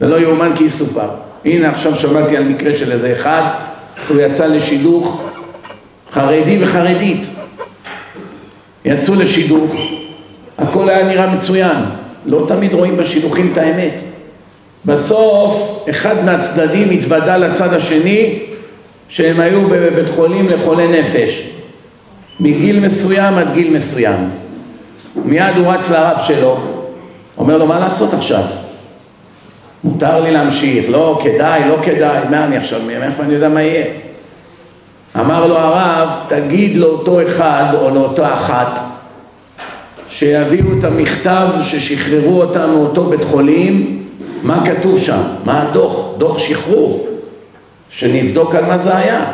זה 0.00 0.08
לא 0.08 0.16
יאומן 0.16 0.52
כי 0.56 0.64
יסופר. 0.64 1.08
הנה 1.44 1.70
עכשיו 1.70 1.96
שמעתי 1.96 2.36
על 2.36 2.44
מקרה 2.44 2.76
של 2.76 2.92
איזה 2.92 3.12
אחד, 3.12 3.42
שהוא 4.06 4.20
יצא 4.20 4.46
לשידוך 4.46 5.24
חרדי 6.12 6.64
וחרדית. 6.64 7.30
יצאו 8.84 9.14
לשידוך, 9.14 9.74
הכל 10.58 10.88
היה 10.88 11.04
נראה 11.04 11.34
מצוין. 11.34 11.76
לא 12.26 12.44
תמיד 12.48 12.72
רואים 12.72 12.96
בשידוכים 12.96 13.50
את 13.52 13.58
האמת. 13.58 14.02
בסוף 14.88 15.84
אחד 15.90 16.24
מהצדדים 16.24 16.90
התוודה 16.90 17.36
לצד 17.36 17.74
השני 17.74 18.38
שהם 19.08 19.40
היו 19.40 19.68
בבית 19.68 20.10
חולים 20.10 20.48
לחולי 20.48 21.00
נפש 21.00 21.50
מגיל 22.40 22.80
מסוים 22.80 23.34
עד 23.34 23.54
גיל 23.54 23.76
מסוים 23.76 24.30
מיד 25.24 25.56
הוא 25.56 25.66
רץ 25.72 25.90
לרב 25.90 26.16
שלו 26.26 26.56
אומר 27.38 27.58
לו 27.58 27.66
מה 27.66 27.78
לעשות 27.78 28.14
עכשיו? 28.14 28.42
מותר 29.84 30.20
לי 30.20 30.30
להמשיך, 30.30 30.84
לא 30.88 31.20
כדאי, 31.24 31.68
לא 31.68 31.76
כדאי, 31.82 32.18
מה 32.30 32.44
אני 32.44 32.56
עכשיו, 32.56 32.80
מאיפה 32.86 33.22
אני 33.22 33.34
יודע 33.34 33.48
מה 33.48 33.62
יהיה? 33.62 33.84
אמר 35.20 35.46
לו 35.46 35.58
הרב, 35.58 36.08
תגיד 36.28 36.76
לאותו 36.76 37.22
אחד 37.22 37.64
או 37.74 37.90
לאותה 37.90 38.34
אחת 38.34 38.80
שיביאו 40.08 40.78
את 40.78 40.84
המכתב 40.84 41.48
ששחררו 41.62 42.42
אותם 42.42 42.70
מאותו 42.70 43.04
בית 43.04 43.24
חולים 43.24 43.98
מה 44.42 44.66
כתוב 44.66 44.98
שם? 44.98 45.22
מה 45.44 45.62
הדוח? 45.62 46.18
דוח 46.18 46.38
שחרור, 46.38 47.08
שנבדוק 47.90 48.54
על 48.54 48.64
מה 48.64 48.78
זה 48.78 48.96
היה. 48.96 49.32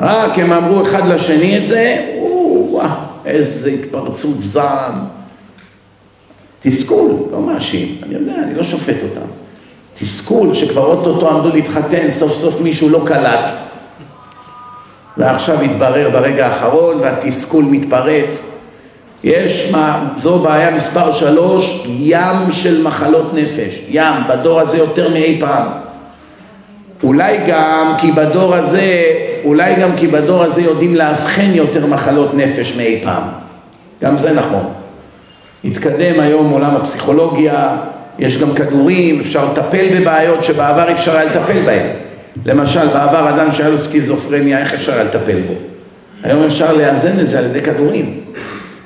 רק 0.00 0.38
הם 0.38 0.52
אמרו 0.52 0.82
אחד 0.82 1.08
לשני 1.08 1.58
את 1.58 1.66
זה, 1.66 1.96
וואו, 2.18 2.88
איזה 3.24 3.70
התפרצות 3.70 4.40
זעם. 4.40 4.94
תסכול, 6.62 7.10
לא 7.32 7.40
מאשים, 7.40 7.96
אני 8.02 8.14
יודע, 8.14 8.34
אני 8.34 8.54
לא 8.54 8.62
שופט 8.62 9.02
אותם. 9.02 9.26
תסכול 9.94 10.54
שכבר 10.54 10.86
אוטוטו 10.86 11.30
עמדו 11.30 11.48
להתחתן, 11.48 12.10
סוף 12.10 12.32
סוף 12.32 12.60
מישהו 12.60 12.88
לא 12.88 13.02
קלט. 13.06 13.50
ועכשיו 15.16 15.60
התברר 15.60 16.10
ברגע 16.10 16.46
האחרון 16.46 16.96
והתסכול 17.00 17.64
מתפרץ. 17.64 18.42
יש, 19.24 19.70
מה, 19.72 20.08
זו 20.16 20.38
בעיה 20.38 20.70
מספר 20.70 21.12
שלוש, 21.12 21.84
ים 21.86 22.52
של 22.52 22.82
מחלות 22.82 23.34
נפש, 23.34 23.80
ים, 23.88 24.14
בדור 24.28 24.60
הזה 24.60 24.78
יותר 24.78 25.08
מאי 25.08 25.36
פעם. 25.40 25.66
אולי 27.02 27.38
גם 27.46 27.94
כי 27.98 28.12
בדור 28.12 28.54
הזה, 28.54 29.04
אולי 29.44 29.74
גם 29.74 29.90
כי 29.96 30.06
בדור 30.06 30.42
הזה 30.42 30.62
יודעים 30.62 30.94
לאבחן 30.94 31.50
יותר 31.54 31.86
מחלות 31.86 32.34
נפש 32.34 32.76
מאי 32.76 33.00
פעם. 33.04 33.22
גם 34.02 34.18
זה 34.18 34.32
נכון. 34.32 34.72
התקדם 35.64 36.20
היום 36.20 36.50
עולם 36.50 36.76
הפסיכולוגיה, 36.76 37.76
יש 38.18 38.38
גם 38.38 38.54
כדורים, 38.54 39.20
אפשר 39.20 39.44
לטפל 39.52 40.00
בבעיות 40.00 40.44
שבעבר 40.44 40.92
אפשר 40.92 41.16
היה 41.16 41.24
לטפל 41.24 41.62
בהן. 41.66 41.86
למשל, 42.46 42.86
בעבר 42.86 43.28
אדם 43.28 43.52
שהיה 43.52 43.68
לו 43.68 43.78
סקיזופרניה, 43.78 44.58
איך 44.58 44.74
אפשר 44.74 44.92
היה 44.92 45.04
לטפל 45.04 45.40
בו? 45.40 45.54
היום 46.22 46.44
אפשר 46.44 46.76
לאזן 46.76 47.20
את 47.20 47.28
זה 47.28 47.38
על 47.38 47.44
ידי 47.44 47.60
כדורים. 47.60 48.20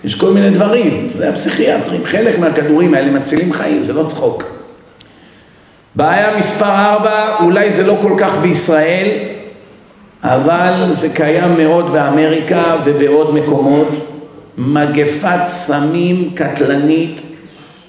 יש 0.06 0.14
כל 0.14 0.30
מיני 0.30 0.50
דברים, 0.50 1.08
זה 1.18 1.28
הפסיכיאטרים, 1.28 2.00
חלק 2.04 2.38
מהכדורים 2.38 2.94
האלה 2.94 3.10
מצילים 3.10 3.52
חיים, 3.52 3.84
זה 3.84 3.92
לא 3.92 4.02
צחוק. 4.02 4.44
בעיה 5.94 6.38
מספר 6.38 6.68
ארבע, 6.68 7.36
אולי 7.40 7.72
זה 7.72 7.86
לא 7.86 7.98
כל 8.02 8.12
כך 8.18 8.36
בישראל, 8.36 9.08
אבל 10.22 10.92
זה 11.00 11.08
קיים 11.08 11.56
מאוד 11.56 11.92
באמריקה 11.92 12.76
ובעוד 12.84 13.34
מקומות, 13.34 13.88
מגפת 14.58 15.44
סמים 15.44 16.30
קטלנית, 16.34 17.20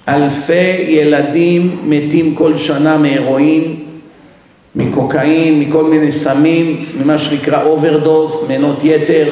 אלפי 0.08 0.86
ילדים 0.88 1.78
מתים 1.84 2.36
כל 2.36 2.58
שנה 2.58 2.98
מהרואין, 2.98 3.76
מקוקאין, 4.76 5.60
מכל 5.60 5.84
מיני 5.84 6.12
סמים, 6.12 6.86
ממה 7.00 7.18
שנקרא 7.18 7.64
overdose, 7.64 8.46
מנות 8.50 8.84
יתר, 8.84 9.30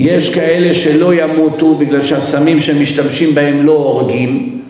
יש 0.00 0.34
כאלה 0.34 0.74
שלא 0.74 1.14
ימותו 1.14 1.74
בגלל 1.74 2.02
שהסמים 2.02 2.60
שהם 2.60 2.82
משתמשים 2.82 3.34
בהם 3.34 3.66
לא 3.66 3.72
הורגים, 3.72 4.60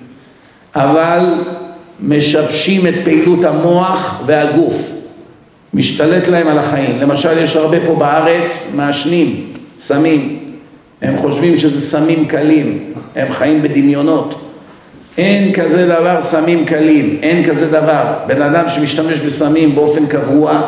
אבל 0.74 1.24
משבשים 2.00 2.86
את 2.86 2.94
פעילות 3.04 3.44
המוח 3.44 4.22
והגוף, 4.26 4.90
משתלט 5.74 6.28
להם 6.28 6.48
על 6.48 6.58
החיים. 6.58 7.00
למשל, 7.00 7.38
יש 7.38 7.56
הרבה 7.56 7.76
פה 7.86 7.94
בארץ 7.94 8.72
מעשנים, 8.76 9.46
סמים, 9.80 10.38
הם 11.02 11.16
חושבים 11.16 11.58
שזה 11.58 11.80
סמים 11.80 12.24
קלים, 12.24 12.92
הם 13.16 13.32
חיים 13.32 13.62
בדמיונות. 13.62 14.40
אין 15.18 15.52
כזה 15.52 15.86
דבר 15.86 16.18
סמים 16.22 16.64
קלים, 16.64 17.18
אין 17.22 17.44
כזה 17.44 17.66
דבר. 17.66 18.04
בן 18.26 18.42
אדם 18.42 18.64
שמשתמש 18.68 19.18
בסמים 19.18 19.74
באופן 19.74 20.06
קבוע, 20.06 20.60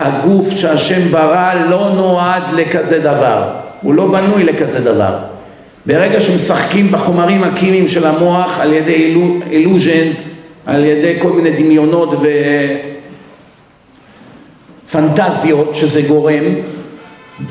הגוף 0.00 0.50
שהשם 0.50 1.10
ברא 1.10 1.54
לא 1.70 1.90
נועד 1.94 2.42
לכזה 2.52 2.98
דבר, 2.98 3.65
הוא 3.82 3.94
לא 3.94 4.06
בנוי 4.06 4.44
לכזה 4.44 4.80
דבר. 4.80 5.16
ברגע 5.86 6.20
שמשחקים 6.20 6.92
בחומרים 6.92 7.44
הקימיים 7.44 7.88
של 7.88 8.06
המוח 8.06 8.60
על 8.60 8.72
ידי 8.72 9.16
אילוז'נס, 9.50 10.42
על 10.66 10.84
ידי 10.84 11.16
כל 11.20 11.32
מיני 11.32 11.50
דמיונות 11.50 12.14
ופנטזיות 14.88 15.76
שזה 15.76 16.02
גורם, 16.08 16.44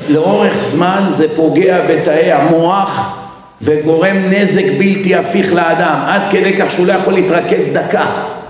לאורך 0.08 0.58
זמן 0.60 1.06
זה 1.10 1.36
פוגע 1.36 1.80
בתאי 1.88 2.32
המוח 2.32 3.18
וגורם 3.62 4.16
נזק 4.16 4.64
בלתי 4.78 5.14
הפיך 5.14 5.52
לאדם, 5.52 5.98
עד 6.06 6.22
כדי 6.30 6.56
כך 6.56 6.70
שהוא 6.70 6.86
לא 6.86 6.92
יכול 6.92 7.14
להתרכז 7.14 7.68
דקה, 7.72 8.06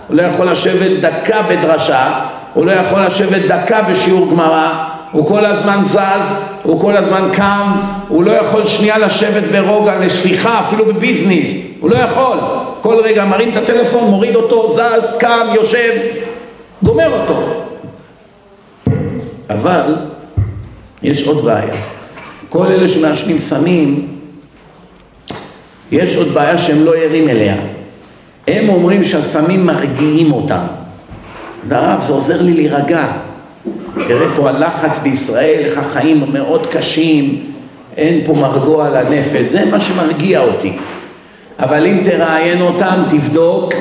הוא 0.08 0.16
לא 0.16 0.22
יכול 0.22 0.50
לשבת 0.50 0.90
דקה 1.00 1.42
בדרשה, 1.42 2.20
הוא 2.54 2.66
לא 2.66 2.72
יכול 2.72 3.00
לשבת 3.06 3.42
דקה 3.48 3.82
בשיעור 3.82 4.30
גמרא, 4.30 4.88
הוא 5.12 5.26
כל 5.26 5.46
הזמן 5.46 5.80
זז, 5.84 6.40
הוא 6.62 6.80
כל 6.80 6.96
הזמן 6.96 7.28
קם, 7.32 7.72
הוא 8.08 8.24
לא 8.24 8.32
יכול 8.32 8.66
שנייה 8.66 8.98
לשבת 8.98 9.42
ברוגע 9.52 10.00
לשיחה, 10.00 10.60
אפילו 10.60 10.84
בביזנס, 10.86 11.50
הוא 11.80 11.90
לא 11.90 11.96
יכול. 11.96 12.38
כל 12.82 13.00
רגע 13.04 13.24
מרים 13.24 13.48
את 13.48 13.56
הטלפון, 13.56 14.10
מוריד 14.10 14.36
אותו, 14.36 14.72
זז, 14.72 15.16
קם, 15.18 15.46
יושב, 15.54 15.92
גומר 16.82 17.20
אותו. 17.20 17.42
אבל 19.50 19.94
יש 21.02 21.26
עוד 21.26 21.44
בעיה. 21.44 21.74
כל 22.48 22.66
אלה 22.66 22.88
שמעשנים 22.88 23.38
סמים, 23.38 24.08
יש 25.92 26.16
עוד 26.16 26.28
בעיה 26.28 26.58
שהם 26.58 26.84
לא 26.84 26.94
ערים 26.96 27.28
אליה. 27.28 27.56
הם 28.48 28.68
אומרים 28.68 29.04
שהסמים 29.04 29.66
מרגיעים 29.66 30.32
אותם. 30.32 30.64
הרב, 31.70 32.00
זה 32.00 32.12
עוזר 32.12 32.42
לי 32.42 32.54
להירגע. 32.54 33.06
תראה 34.08 34.26
פה 34.36 34.48
הלחץ 34.48 34.98
בישראל, 34.98 35.62
איך 35.64 35.78
החיים 35.78 36.24
מאוד 36.32 36.66
קשים, 36.66 37.40
אין 37.96 38.20
פה 38.26 38.32
מרגוע 38.32 38.88
לנפש, 38.90 39.46
זה 39.46 39.64
מה 39.64 39.80
שמרגיע 39.80 40.40
אותי. 40.40 40.72
אבל 41.58 41.86
אם 41.86 42.00
תראיין 42.04 42.60
אותם, 42.62 43.02
תבדוק 43.10 43.74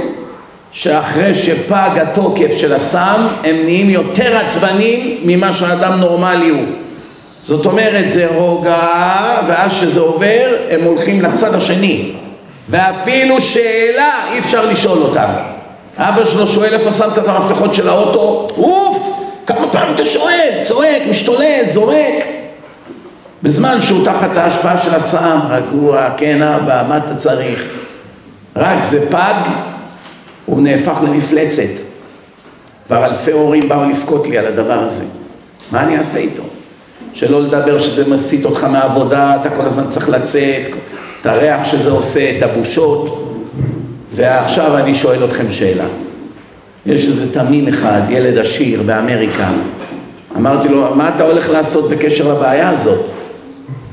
שאחרי 0.71 1.36
שפג 1.36 1.89
התוקף 2.01 2.58
של 2.58 2.73
הסם, 2.73 3.28
הם 3.43 3.56
נהיים 3.63 3.89
יותר 3.89 4.38
עצבנים 4.38 5.17
ממה 5.23 5.54
שאדם 5.54 5.99
נורמלי 5.99 6.49
הוא. 6.49 6.65
זאת 7.47 7.65
אומרת, 7.65 8.10
זה 8.10 8.28
רוגע, 8.36 9.38
ואז 9.47 9.73
שזה 9.73 9.99
עובר, 9.99 10.56
הם 10.69 10.84
הולכים 10.84 11.21
לצד 11.21 11.54
השני. 11.54 12.12
ואפילו 12.69 13.41
שאלה 13.41 14.12
אי 14.32 14.39
אפשר 14.39 14.65
לשאול 14.65 14.97
אותם. 14.97 15.30
אבא 15.97 16.25
שלו 16.25 16.47
שואל 16.47 16.73
איפה 16.73 16.91
שמת 16.91 17.17
את 17.17 17.28
המפתחות 17.28 17.75
של 17.75 17.89
האוטו, 17.89 18.47
אוף, 18.58 19.14
כמה 19.47 19.71
פעמים 19.71 19.95
אתה 19.95 20.05
שואל, 20.05 20.60
צועק, 20.63 21.01
משתולל, 21.10 21.62
זורק. 21.65 22.25
בזמן 23.43 23.81
שהוא 23.81 24.05
תחת 24.05 24.38
ההשפעה 24.38 24.81
של 24.81 24.95
הסם, 24.95 25.39
רגוע, 25.49 26.10
כן 26.17 26.41
אבא, 26.41 26.84
מה 26.88 26.97
אתה 26.97 27.15
צריך? 27.15 27.63
רק 28.55 28.84
זה 28.84 29.12
פג, 29.12 29.34
הוא 30.45 30.62
נהפך 30.62 30.99
למפלצת. 31.03 31.81
כבר 32.88 33.05
אלפי 33.05 33.31
הורים 33.31 33.69
באו 33.69 33.89
לבכות 33.89 34.27
לי 34.27 34.38
על 34.38 34.45
הדבר 34.45 34.79
הזה. 34.79 35.03
מה 35.71 35.84
אני 35.84 35.97
אעשה 35.97 36.19
איתו? 36.19 36.43
שלא 37.13 37.41
לדבר 37.41 37.79
שזה 37.79 38.13
מסיט 38.13 38.45
אותך 38.45 38.63
מהעבודה, 38.63 39.38
אתה 39.41 39.49
כל 39.49 39.65
הזמן 39.65 39.89
צריך 39.89 40.10
לצאת, 40.10 40.62
את 41.21 41.25
הריח 41.25 41.65
שזה 41.65 41.91
עושה, 41.91 42.38
את 42.38 42.43
הבושות. 42.43 43.31
ועכשיו 44.15 44.77
אני 44.77 44.95
שואל 44.95 45.25
אתכם 45.25 45.51
שאלה. 45.51 45.86
יש 46.86 47.08
איזה 47.08 47.34
תמים 47.34 47.67
אחד, 47.67 48.02
ילד 48.10 48.38
עשיר 48.38 48.84
באמריקה, 48.84 49.50
אמרתי 50.38 50.67
לו, 50.67 50.95
מה 50.95 51.15
אתה 51.15 51.24
הולך 51.24 51.50
לעשות 51.50 51.89
בקשר 51.89 52.34
לבעיה 52.34 52.69
הזאת? 52.69 53.06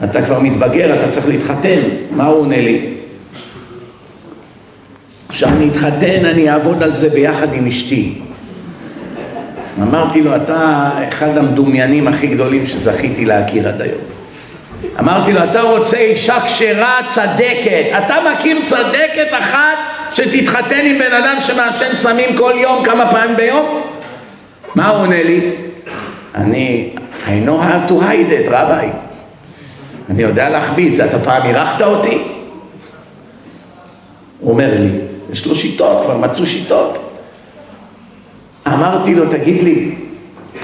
אתה 0.05 0.23
כבר 0.23 0.41
מתבגר, 0.41 0.95
אתה 0.95 1.11
צריך 1.11 1.29
להתחתן. 1.29 1.81
מה 2.11 2.27
הוא 2.27 2.41
עונה 2.41 2.61
לי? 2.61 2.95
כשאני 5.29 5.69
אתחתן 5.69 6.25
אני 6.25 6.51
אעבוד 6.51 6.83
על 6.83 6.95
זה 6.95 7.09
ביחד 7.09 7.55
עם 7.55 7.67
אשתי. 7.67 8.19
אמרתי 9.83 10.23
לו, 10.23 10.37
אתה 10.37 10.91
אחד 11.09 11.37
המדומיינים 11.37 12.09
הכי 12.09 12.27
גדולים 12.27 12.67
שזכיתי 12.67 13.25
להכיר 13.25 13.69
עד 13.69 13.81
היום. 13.81 14.01
אמרתי 14.99 15.33
לו, 15.33 15.45
אתה 15.45 15.63
רוצה 15.63 15.97
אישה 15.97 16.41
כשרה 16.41 17.01
צדקת, 17.07 17.85
אתה 17.99 18.15
מכיר 18.33 18.59
צדקת 18.65 19.29
אחת 19.39 19.79
שתתחתן 20.13 20.81
עם 20.85 20.99
בן 20.99 21.13
אדם 21.13 21.37
שמעשן 21.41 21.95
סמים 21.95 22.37
כל 22.37 22.53
יום, 22.57 22.85
כמה 22.85 23.11
פעמים 23.11 23.37
ביום? 23.37 23.83
מה 24.75 24.89
הוא 24.89 24.99
עונה 24.99 25.23
לי? 25.23 25.51
אני, 26.35 26.91
I 27.27 27.47
know 27.47 27.61
how 27.63 27.91
to 27.91 27.93
hide 27.93 28.31
it, 28.31 28.51
רביי. 28.51 28.91
אני 30.11 30.23
יודע 30.23 30.49
להחביא 30.49 30.91
את 30.91 30.97
זה, 30.97 31.05
אתה 31.05 31.19
פעם 31.19 31.43
אירחת 31.43 31.83
אותי? 31.83 32.23
הוא 34.41 34.51
אומר 34.53 34.71
לי, 34.81 34.91
יש 35.33 35.47
לו 35.47 35.57
שיטות, 35.57 36.05
כבר 36.05 36.17
מצאו 36.17 36.47
שיטות. 36.47 36.99
אמרתי 38.67 39.15
לו, 39.15 39.31
תגיד 39.31 39.63
לי, 39.63 39.95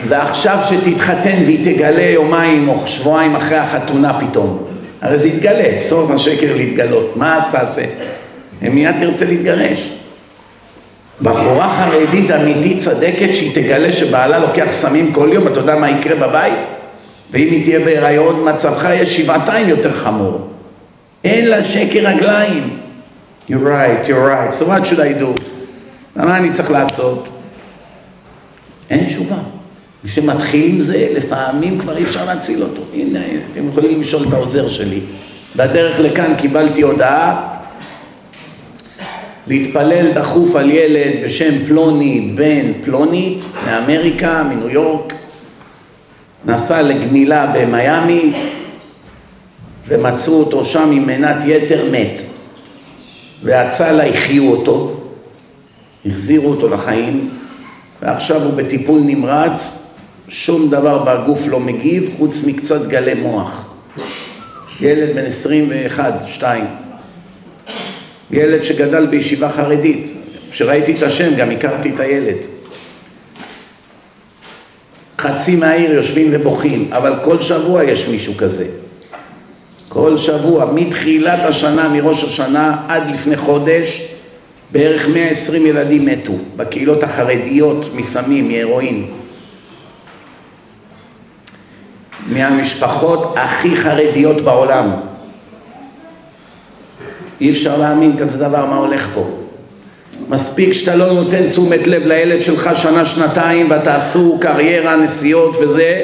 ועכשיו 0.08 0.58
שתתחתן 0.68 1.36
והיא 1.44 1.74
תגלה 1.74 2.02
יומיים 2.02 2.68
או 2.68 2.82
שבועיים 2.86 3.36
אחרי 3.36 3.58
החתונה 3.58 4.20
פתאום, 4.20 4.64
הרי 5.02 5.18
זה 5.18 5.28
יתגלה, 5.28 5.80
סוף 5.88 6.10
השקר 6.10 6.56
להתגלות, 6.56 7.16
מה 7.16 7.38
אז 7.38 7.48
תעשה? 7.50 7.82
מיד 8.62 8.94
תרצה 9.00 9.24
להתגרש. 9.24 9.92
בחורה 11.22 11.74
חרדית 11.76 12.30
אמיתית 12.30 12.80
צדקת 12.80 13.34
שהיא 13.34 13.54
תגלה 13.54 13.92
שבעלה 13.92 14.38
לוקח 14.38 14.66
סמים 14.70 15.12
כל 15.12 15.28
יום, 15.32 15.46
אתה 15.46 15.60
יודע 15.60 15.76
מה 15.76 15.90
יקרה 15.90 16.28
בבית? 16.28 16.66
ואם 17.30 17.48
היא 17.50 17.64
תהיה 17.64 17.78
בהיריון, 17.78 18.48
מצבך 18.48 18.84
יהיה 18.84 19.06
שבעתיים 19.06 19.68
יותר 19.68 19.92
חמור. 19.92 20.48
אין 21.24 21.48
לה 21.48 21.64
שקר 21.64 22.08
רגליים. 22.08 22.78
You're 23.50 23.52
right, 23.52 24.08
you're 24.08 24.28
right, 24.28 24.54
so 24.60 24.64
what 24.64 24.86
should 24.86 25.00
I 25.00 25.20
do? 25.20 25.42
מה 26.16 26.36
אני 26.36 26.50
צריך 26.50 26.70
לעשות? 26.70 27.28
אין 28.90 29.04
תשובה. 29.04 29.36
כשמתחיל 30.04 30.70
עם 30.74 30.80
זה, 30.80 31.08
לפעמים 31.14 31.78
כבר 31.78 31.96
אי 31.96 32.02
אפשר 32.02 32.24
להציל 32.24 32.62
אותו. 32.62 32.82
הנה, 32.94 33.20
אתם 33.52 33.68
יכולים 33.68 34.00
לשאול 34.00 34.28
את 34.28 34.32
העוזר 34.32 34.68
שלי. 34.68 35.00
בדרך 35.56 36.00
לכאן 36.00 36.34
קיבלתי 36.38 36.82
הודעה 36.82 37.57
להתפלל 39.48 40.12
דחוף 40.12 40.56
על 40.56 40.70
ילד 40.70 41.24
בשם 41.24 41.64
פלוני 41.66 42.32
בן 42.34 42.72
פלונית 42.84 43.44
מאמריקה, 43.66 44.42
מניו 44.42 44.68
יורק, 44.68 45.14
נסע 46.44 46.82
לגמילה 46.82 47.46
במיאמי 47.46 48.32
ומצאו 49.88 50.40
אותו 50.40 50.64
שם 50.64 50.90
עם 50.92 51.06
מנת 51.06 51.36
יתר 51.46 51.84
מת. 51.92 52.22
והצלה 53.42 54.06
החיו 54.06 54.50
אותו, 54.50 55.00
החזירו 56.06 56.50
אותו 56.50 56.68
לחיים 56.68 57.30
ועכשיו 58.02 58.42
הוא 58.42 58.52
בטיפול 58.52 59.00
נמרץ, 59.00 59.84
שום 60.28 60.70
דבר 60.70 60.98
בגוף 60.98 61.48
לא 61.48 61.60
מגיב 61.60 62.10
חוץ 62.18 62.44
מקצת 62.46 62.88
גלי 62.88 63.14
מוח. 63.14 63.64
ילד 64.80 65.16
בן 65.16 65.24
21-2 66.40 66.42
ילד 68.30 68.64
שגדל 68.64 69.06
בישיבה 69.06 69.50
חרדית, 69.50 70.12
כשראיתי 70.50 70.92
את 70.92 71.02
השם 71.02 71.34
גם 71.36 71.50
הכרתי 71.50 71.90
את 71.94 72.00
הילד. 72.00 72.36
חצי 75.18 75.56
מהעיר 75.56 75.92
יושבים 75.92 76.28
ובוכים, 76.32 76.90
אבל 76.92 77.14
כל 77.24 77.42
שבוע 77.42 77.84
יש 77.84 78.08
מישהו 78.08 78.36
כזה. 78.36 78.66
כל 79.88 80.18
שבוע, 80.18 80.72
מתחילת 80.72 81.40
השנה, 81.44 81.88
מראש 81.88 82.24
השנה 82.24 82.76
עד 82.88 83.10
לפני 83.10 83.36
חודש, 83.36 84.08
בערך 84.72 85.08
120 85.08 85.66
ילדים 85.66 86.06
מתו 86.06 86.32
בקהילות 86.56 87.02
החרדיות 87.02 87.90
מסמים, 87.94 88.48
מהרואין. 88.48 89.06
מהמשפחות 92.26 93.34
הכי 93.36 93.76
חרדיות 93.76 94.40
בעולם. 94.40 94.90
אי 97.40 97.50
אפשר 97.50 97.78
להאמין 97.78 98.16
כזה 98.16 98.38
דבר, 98.38 98.66
מה 98.66 98.76
הולך 98.76 99.08
פה. 99.14 99.28
מספיק 100.28 100.72
שאתה 100.72 100.96
לא 100.96 101.12
נותן 101.12 101.46
תשומת 101.46 101.86
לב 101.86 102.06
לילד 102.06 102.42
שלך 102.42 102.70
שנה, 102.74 103.06
שנתיים, 103.06 103.66
ואתה 103.70 103.96
עשו 103.96 104.38
קריירה, 104.40 104.96
נסיעות 104.96 105.56
וזה, 105.60 106.02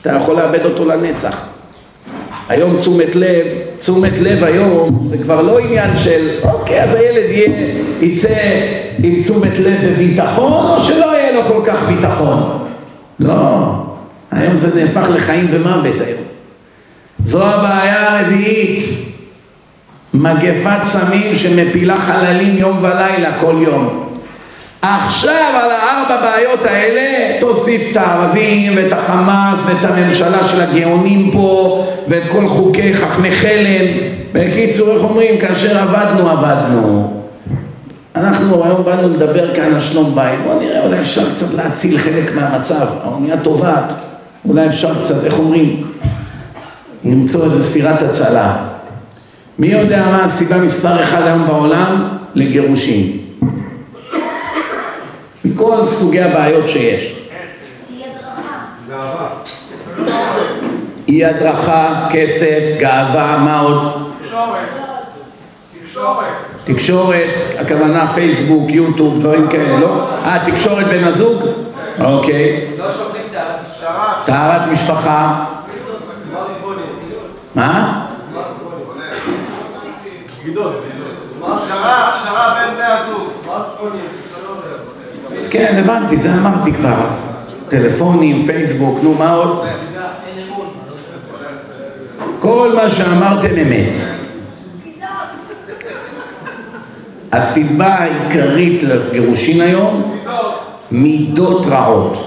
אתה 0.00 0.12
יכול 0.12 0.36
לאבד 0.36 0.64
אותו 0.64 0.84
לנצח. 0.84 1.46
היום 2.48 2.76
תשומת 2.76 3.16
לב, 3.16 3.46
תשומת 3.78 4.18
לב 4.18 4.44
היום 4.44 5.06
זה 5.06 5.18
כבר 5.18 5.42
לא 5.42 5.58
עניין 5.58 5.96
של 5.96 6.28
אוקיי 6.42 6.82
אז 6.82 6.94
הילד 6.94 7.30
יהיה, 7.30 7.48
יצא 8.00 8.34
עם 9.02 9.22
תשומת 9.22 9.58
לב 9.58 9.74
וביטחון 9.82 10.52
או 10.52 10.84
שלא 10.84 11.16
יהיה 11.16 11.32
לו 11.32 11.42
כל 11.42 11.60
כך 11.66 11.88
ביטחון 11.88 12.58
לא, 13.20 13.34
היום 14.30 14.56
זה 14.56 14.80
נהפך 14.80 15.08
לחיים 15.14 15.46
ומוות 15.50 16.00
היום 16.06 16.31
זו 17.24 17.46
הבעיה 17.46 18.18
הרביעית 18.18 18.84
מגפת 20.14 20.86
סמים 20.86 21.36
שמפילה 21.36 21.98
חללים 21.98 22.58
יום 22.58 22.78
ולילה 22.80 23.38
כל 23.40 23.54
יום. 23.60 24.08
עכשיו 24.82 25.60
על 25.62 25.70
הארבע 25.70 26.20
בעיות 26.20 26.64
האלה 26.64 27.40
תוסיף 27.40 27.82
את 27.92 27.96
הערבים 27.96 28.72
ואת 28.76 28.92
החמאס 28.92 29.58
ואת 29.66 29.90
הממשלה 29.90 30.48
של 30.48 30.60
הגאונים 30.60 31.30
פה 31.32 31.86
ואת 32.08 32.22
כל 32.32 32.48
חוקי 32.48 32.94
חכמי 32.94 33.32
חלם. 33.32 33.86
בקיצור, 34.32 34.94
איך 34.94 35.02
אומרים? 35.02 35.38
כאשר 35.38 35.78
עבדנו, 35.78 36.30
עבדנו. 36.30 37.22
אנחנו 38.16 38.64
היום 38.64 38.84
באנו 38.84 39.08
לדבר 39.08 39.54
כאן 39.54 39.74
על 39.74 39.80
שלום 39.80 40.14
בית. 40.14 40.38
בואו 40.44 40.60
נראה, 40.60 40.84
אולי 40.84 41.00
אפשר 41.00 41.34
קצת 41.34 41.54
להציל 41.54 41.98
חלק 41.98 42.34
מהמצב. 42.34 42.86
האונייה 43.04 43.36
טובעת, 43.36 43.92
אולי 44.48 44.66
אפשר 44.66 45.04
קצת, 45.04 45.24
איך 45.24 45.38
אומרים? 45.38 45.80
למצוא 47.04 47.44
איזה 47.44 47.64
סירת 47.64 48.02
הצלה. 48.02 48.56
מי 49.58 49.66
יודע 49.66 50.04
מה 50.10 50.24
הסיבה 50.24 50.58
מספר 50.58 51.02
אחד 51.02 51.22
היום 51.22 51.46
בעולם 51.46 52.08
לגירושים? 52.34 53.18
מכל 55.44 55.88
סוגי 55.88 56.20
הבעיות 56.20 56.68
שיש. 56.68 57.18
אי 61.08 61.24
הדרכה, 61.24 62.08
כסף, 62.12 62.60
גאווה, 62.78 63.38
מה 63.44 63.60
עוד? 63.60 64.12
תקשורת. 65.84 66.26
תקשורת, 66.64 67.34
הכוונה 67.58 68.06
פייסבוק, 68.14 68.70
יוטיוב, 68.70 69.18
דברים 69.18 69.48
כאלה, 69.48 69.80
לא? 69.80 70.08
אה, 70.24 70.38
תקשורת 70.52 70.86
בין 70.86 71.04
הזוג? 71.04 71.42
אוקיי. 72.04 72.66
לא 72.78 72.90
שומרים 72.90 73.22
טהרת 74.26 74.68
משפחה. 74.72 75.44
מה? 77.54 78.06
כן, 85.50 85.76
הבנתי, 85.78 86.16
זה 86.16 86.34
אמרתי 86.34 86.72
כבר. 86.72 87.06
טלפונים, 87.68 88.46
פייסבוק, 88.46 88.98
נו, 89.02 89.14
מה 89.14 89.32
עוד? 89.32 89.66
כל 92.40 92.72
מה 92.74 92.90
שאמרתם 92.90 93.58
אמת. 93.58 93.96
הסיבה 97.32 97.86
העיקרית 97.86 98.82
לגירושין 98.82 99.60
היום, 99.60 100.18
מידות 100.90 101.66
רעות. 101.66 102.18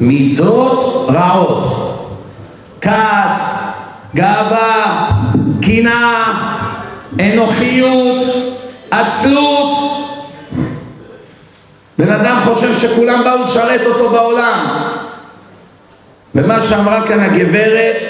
מידות 0.00 1.06
רעות. 1.08 1.83
כעס, 2.84 3.72
גאווה, 4.14 5.10
קנאה, 5.62 6.24
אנוכיות, 7.20 8.26
עצלות. 8.90 9.76
בן 11.98 12.12
אדם 12.12 12.40
חושב 12.44 12.78
שכולם 12.78 13.24
באו 13.24 13.44
לשרת 13.44 13.80
אותו 13.86 14.10
בעולם. 14.10 14.58
ומה 16.34 16.62
שאמרה 16.62 17.06
כאן 17.08 17.20
הגברת, 17.20 18.02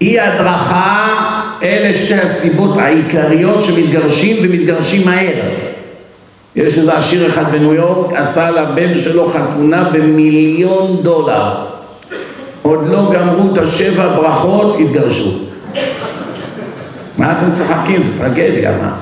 אי 0.00 0.20
הדרכה, 0.20 1.08
אלה 1.62 1.98
שתי 1.98 2.20
הסיבות 2.20 2.76
העיקריות 2.76 3.62
שמתגרשים 3.62 4.36
ומתגרשים 4.42 5.06
מהר. 5.06 5.42
יש 6.56 6.78
איזה 6.78 6.98
עשיר 6.98 7.26
אחד 7.26 7.52
בניו 7.52 7.74
יורק, 7.74 8.12
עשה 8.12 8.50
לבן 8.50 8.96
שלו 8.96 9.30
חתונה 9.30 9.84
במיליון 9.84 11.02
דולר. 11.02 11.75
עוד 12.66 12.88
לא 12.88 13.12
גמרו 13.14 13.52
את 13.52 13.58
השבע 13.58 14.16
ברכות, 14.16 14.76
התגרשו. 14.80 15.30
מה 17.18 17.32
אתם 17.32 17.52
צוחקים? 17.52 18.02
זה 18.02 18.18
טרגדיה, 18.18 18.72
מה? 18.82 18.96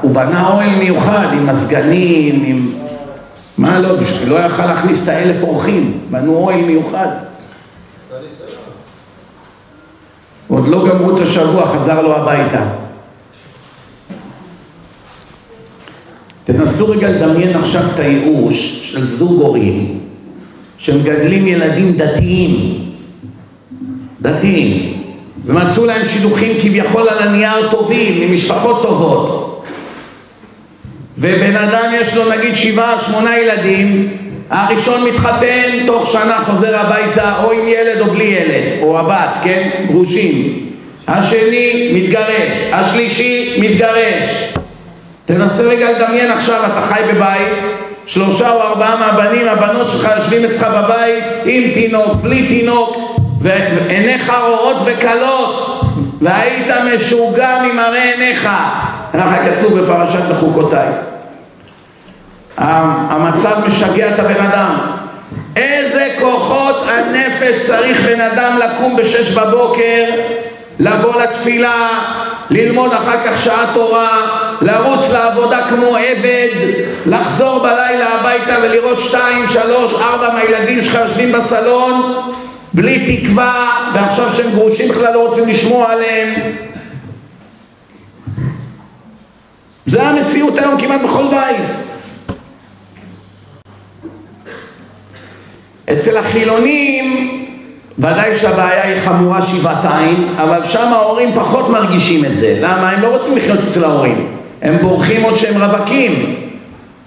הוא 0.00 0.14
בנה 0.14 0.48
אוהל 0.48 0.78
מיוחד 0.78 1.26
עם 1.32 1.46
מזגנים, 1.46 2.42
עם... 2.46 2.72
מה 3.58 3.78
לא, 3.78 3.96
בשביל 3.96 4.28
לא 4.28 4.34
יכל 4.34 4.66
להכניס 4.66 5.04
את 5.04 5.08
האלף 5.08 5.42
אורחים, 5.42 6.00
בנו 6.10 6.34
אוהל 6.34 6.60
מיוחד. 6.64 7.08
עוד 10.48 10.68
לא 10.68 10.88
גמרו 10.88 11.16
את 11.16 11.22
השבוע, 11.22 11.66
חזר 11.66 12.02
לו 12.02 12.16
הביתה. 12.16 12.64
תנסו 16.44 16.90
רגע 16.90 17.10
לדמיין 17.10 17.56
עכשיו 17.56 17.82
את 17.94 17.98
הייאוש 17.98 18.90
של 18.92 19.06
זוג 19.06 19.42
הורים 19.42 20.11
שמגדלים 20.82 21.46
ילדים 21.46 21.92
דתיים, 21.92 22.50
דתיים, 24.22 24.92
ומצאו 25.46 25.86
להם 25.86 26.06
שידוכים 26.06 26.52
כביכול 26.62 27.08
על 27.08 27.18
הנייר 27.18 27.70
טובים, 27.70 28.30
ממשפחות 28.30 28.82
טובות. 28.82 29.64
ובן 31.18 31.56
אדם 31.56 31.92
יש 31.94 32.16
לו 32.16 32.32
נגיד 32.32 32.56
שבעה, 32.56 33.00
שמונה 33.06 33.38
ילדים, 33.38 34.08
הראשון 34.50 35.04
מתחתן, 35.04 35.86
תוך 35.86 36.12
שנה 36.12 36.40
חוזר 36.44 36.76
הביתה 36.78 37.44
או 37.44 37.52
עם 37.52 37.68
ילד 37.68 38.00
או 38.00 38.10
בלי 38.10 38.24
ילד, 38.24 38.82
או 38.82 38.98
הבת, 38.98 39.38
כן? 39.44 39.68
גרושים. 39.86 40.58
השני 41.08 41.92
מתגרש, 41.94 42.52
השלישי 42.72 43.56
מתגרש. 43.60 44.52
תנסה 45.24 45.62
רגע 45.62 45.90
לדמיין 45.90 46.30
עכשיו, 46.30 46.60
אתה 46.66 46.82
חי 46.82 47.00
בבית, 47.12 47.81
שלושה 48.06 48.50
או 48.50 48.62
ארבעה 48.62 48.96
מהבנים, 48.96 49.48
הבנות 49.48 49.90
שלך 49.90 50.10
יושבים 50.16 50.44
אצלך 50.44 50.66
בבית 50.74 51.24
עם 51.44 51.62
תינוק, 51.74 52.16
בלי 52.22 52.46
תינוק, 52.48 53.18
ועיניך 53.40 54.32
רואות 54.48 54.76
וכלות, 54.84 55.80
והיית 56.20 56.66
משוגע 56.94 57.62
ממראה 57.62 58.02
עיניך. 58.02 58.48
ככה 59.12 59.36
כתוב 59.38 59.80
בפרשת 59.80 60.22
בחוקותיי. 60.30 60.88
המצב 62.58 63.56
משגע 63.66 64.14
את 64.14 64.18
הבן 64.18 64.46
אדם. 64.46 64.74
איזה 65.56 66.08
כוחות 66.20 66.76
הנפש 66.88 67.62
צריך 67.62 68.00
בן 68.00 68.20
אדם 68.20 68.58
לקום 68.58 68.96
בשש 68.96 69.30
בבוקר, 69.30 70.04
לבוא 70.78 71.22
לתפילה, 71.22 71.88
ללמוד 72.50 72.92
אחר 72.92 73.16
כך 73.26 73.38
שעה 73.38 73.64
תורה, 73.74 74.38
לרוץ 74.62 75.10
לעבודה 75.10 75.68
כמו 75.68 75.96
עבד, 75.96 76.48
לחזור 77.06 77.58
בלילה 77.58 78.08
הביתה 78.08 78.56
ולראות 78.62 79.00
שתיים, 79.00 79.44
שלוש, 79.48 79.94
ארבע 79.94 80.34
מהילדים 80.34 80.82
שלך 80.82 80.94
יושבים 80.94 81.32
בסלון 81.32 82.22
בלי 82.72 83.16
תקווה, 83.16 83.70
ועכשיו 83.94 84.30
שהם 84.30 84.50
גרושים 84.50 84.88
בכלל 84.88 85.14
לא 85.14 85.28
רוצים 85.28 85.48
לשמוע 85.48 85.92
עליהם. 85.92 86.28
זה 89.86 90.02
המציאות 90.02 90.58
היום 90.58 90.80
כמעט 90.80 91.00
בכל 91.00 91.24
בית. 91.30 91.76
אצל 95.92 96.16
החילונים 96.16 97.38
ודאי 97.98 98.36
שהבעיה 98.36 98.82
היא 98.82 99.00
חמורה 99.00 99.42
שבעתיים, 99.42 100.34
אבל 100.36 100.64
שם 100.64 100.92
ההורים 100.92 101.34
פחות 101.34 101.68
מרגישים 101.68 102.24
את 102.24 102.36
זה. 102.36 102.58
למה? 102.60 102.90
הם 102.90 103.02
לא 103.02 103.16
רוצים 103.16 103.36
לחיות 103.36 103.58
אצל 103.68 103.84
ההורים. 103.84 104.41
הם 104.62 104.78
בורחים 104.82 105.22
עוד 105.22 105.36
שהם 105.36 105.62
רווקים. 105.62 106.12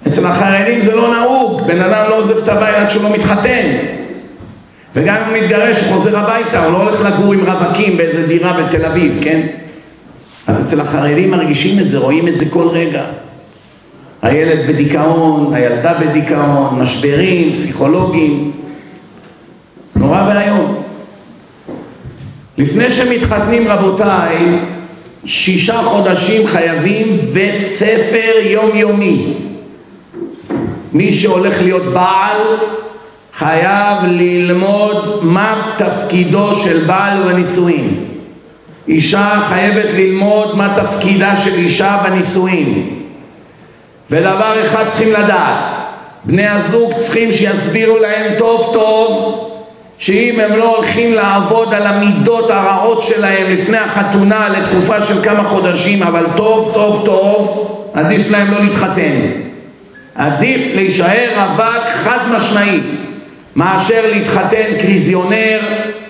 אצל 0.07 0.27
החרדים 0.27 0.81
זה 0.81 0.95
לא 0.95 1.15
נהוג, 1.15 1.61
בן 1.67 1.81
אדם 1.81 2.09
לא 2.09 2.17
עוזב 2.17 2.37
את 2.37 2.47
הבית 2.47 2.75
עד 2.75 2.89
שהוא 2.89 3.03
לא 3.03 3.09
מתחתן. 3.09 3.65
וגם 4.95 5.15
אם 5.15 5.33
הוא 5.33 5.43
מתגרש, 5.43 5.77
הוא 5.81 5.93
חוזר 5.93 6.17
הביתה, 6.17 6.65
הוא 6.65 6.73
לא 6.73 6.77
הולך 6.77 7.05
לגור 7.05 7.33
עם 7.33 7.45
רווקים 7.45 7.97
באיזה 7.97 8.27
דירה 8.27 8.53
בתל 8.53 8.85
אביב, 8.85 9.19
כן? 9.23 9.41
אז 10.47 10.65
אצל 10.65 10.81
החרדים 10.81 11.31
מרגישים 11.31 11.79
את 11.79 11.89
זה, 11.89 11.97
רואים 11.97 12.27
את 12.27 12.37
זה 12.37 12.45
כל 12.49 12.67
רגע. 12.67 13.03
הילד 14.21 14.67
בדיכאון, 14.67 15.53
הילדה 15.53 15.93
בדיכאון, 15.93 16.79
משברים, 16.81 17.53
פסיכולוגים. 17.53 18.51
נורא 19.95 20.27
ואיום. 20.29 20.83
לפני 22.57 22.91
שמתחתנים 22.91 23.67
רבותיי, 23.67 24.37
שישה 25.25 25.81
חודשים 25.81 26.47
חייבים 26.47 27.19
בית 27.33 27.63
ספר 27.63 28.31
יומיומי. 28.41 29.33
מי 30.93 31.13
שהולך 31.13 31.61
להיות 31.61 31.83
בעל 31.83 32.37
חייב 33.37 33.97
ללמוד 34.03 35.19
מה 35.21 35.71
תפקידו 35.77 36.55
של 36.55 36.83
בעל 36.87 37.23
בנישואין. 37.23 38.05
אישה 38.87 39.41
חייבת 39.49 39.93
ללמוד 39.93 40.57
מה 40.57 40.75
תפקידה 40.81 41.37
של 41.37 41.53
אישה 41.53 41.97
בנישואין. 42.03 42.89
ודבר 44.11 44.65
אחד 44.65 44.89
צריכים 44.89 45.13
לדעת, 45.13 45.63
בני 46.25 46.47
הזוג 46.47 46.93
צריכים 46.97 47.31
שיסבירו 47.33 47.97
להם 47.97 48.33
טוב 48.37 48.69
טוב 48.73 49.41
שאם 49.97 50.39
הם 50.39 50.59
לא 50.59 50.75
הולכים 50.75 51.13
לעבוד 51.13 51.73
על 51.73 51.87
המידות 51.87 52.49
הרעות 52.49 53.03
שלהם 53.03 53.53
לפני 53.53 53.77
החתונה 53.77 54.49
לתקופה 54.49 55.01
של 55.01 55.23
כמה 55.23 55.43
חודשים, 55.43 56.03
אבל 56.03 56.25
טוב, 56.35 56.71
טוב, 56.73 57.01
טוב, 57.05 57.67
עדיף 57.93 58.31
להם 58.31 58.51
לא 58.51 58.63
להתחתן. 58.63 59.15
עדיף 60.15 60.75
להישאר 60.75 61.29
רווק 61.35 61.83
חד 61.93 62.17
משמעית, 62.37 62.89
מאשר 63.55 64.01
להתחתן 64.11 64.77
קריזיונר, 64.81 65.59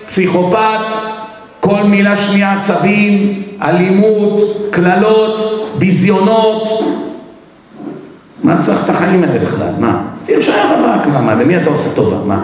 פסיכופת, 0.06 0.84
כל 1.60 1.82
מילה 1.82 2.16
שנייה 2.16 2.52
עצבים, 2.52 3.42
אלימות, 3.62 4.40
קללות, 4.70 5.68
ביזיונות. 5.78 6.84
מה 8.42 8.62
צריך 8.62 8.84
את 8.84 8.90
החיים 8.90 9.22
האלה 9.22 9.38
בכלל? 9.38 9.70
מה? 9.78 10.02
שהיה 10.40 10.64
רווק, 10.64 11.06
מה? 11.06 11.34
למי 11.34 11.56
אתה 11.56 11.70
עושה 11.70 11.96
טובה? 11.96 12.16
מה? 12.26 12.40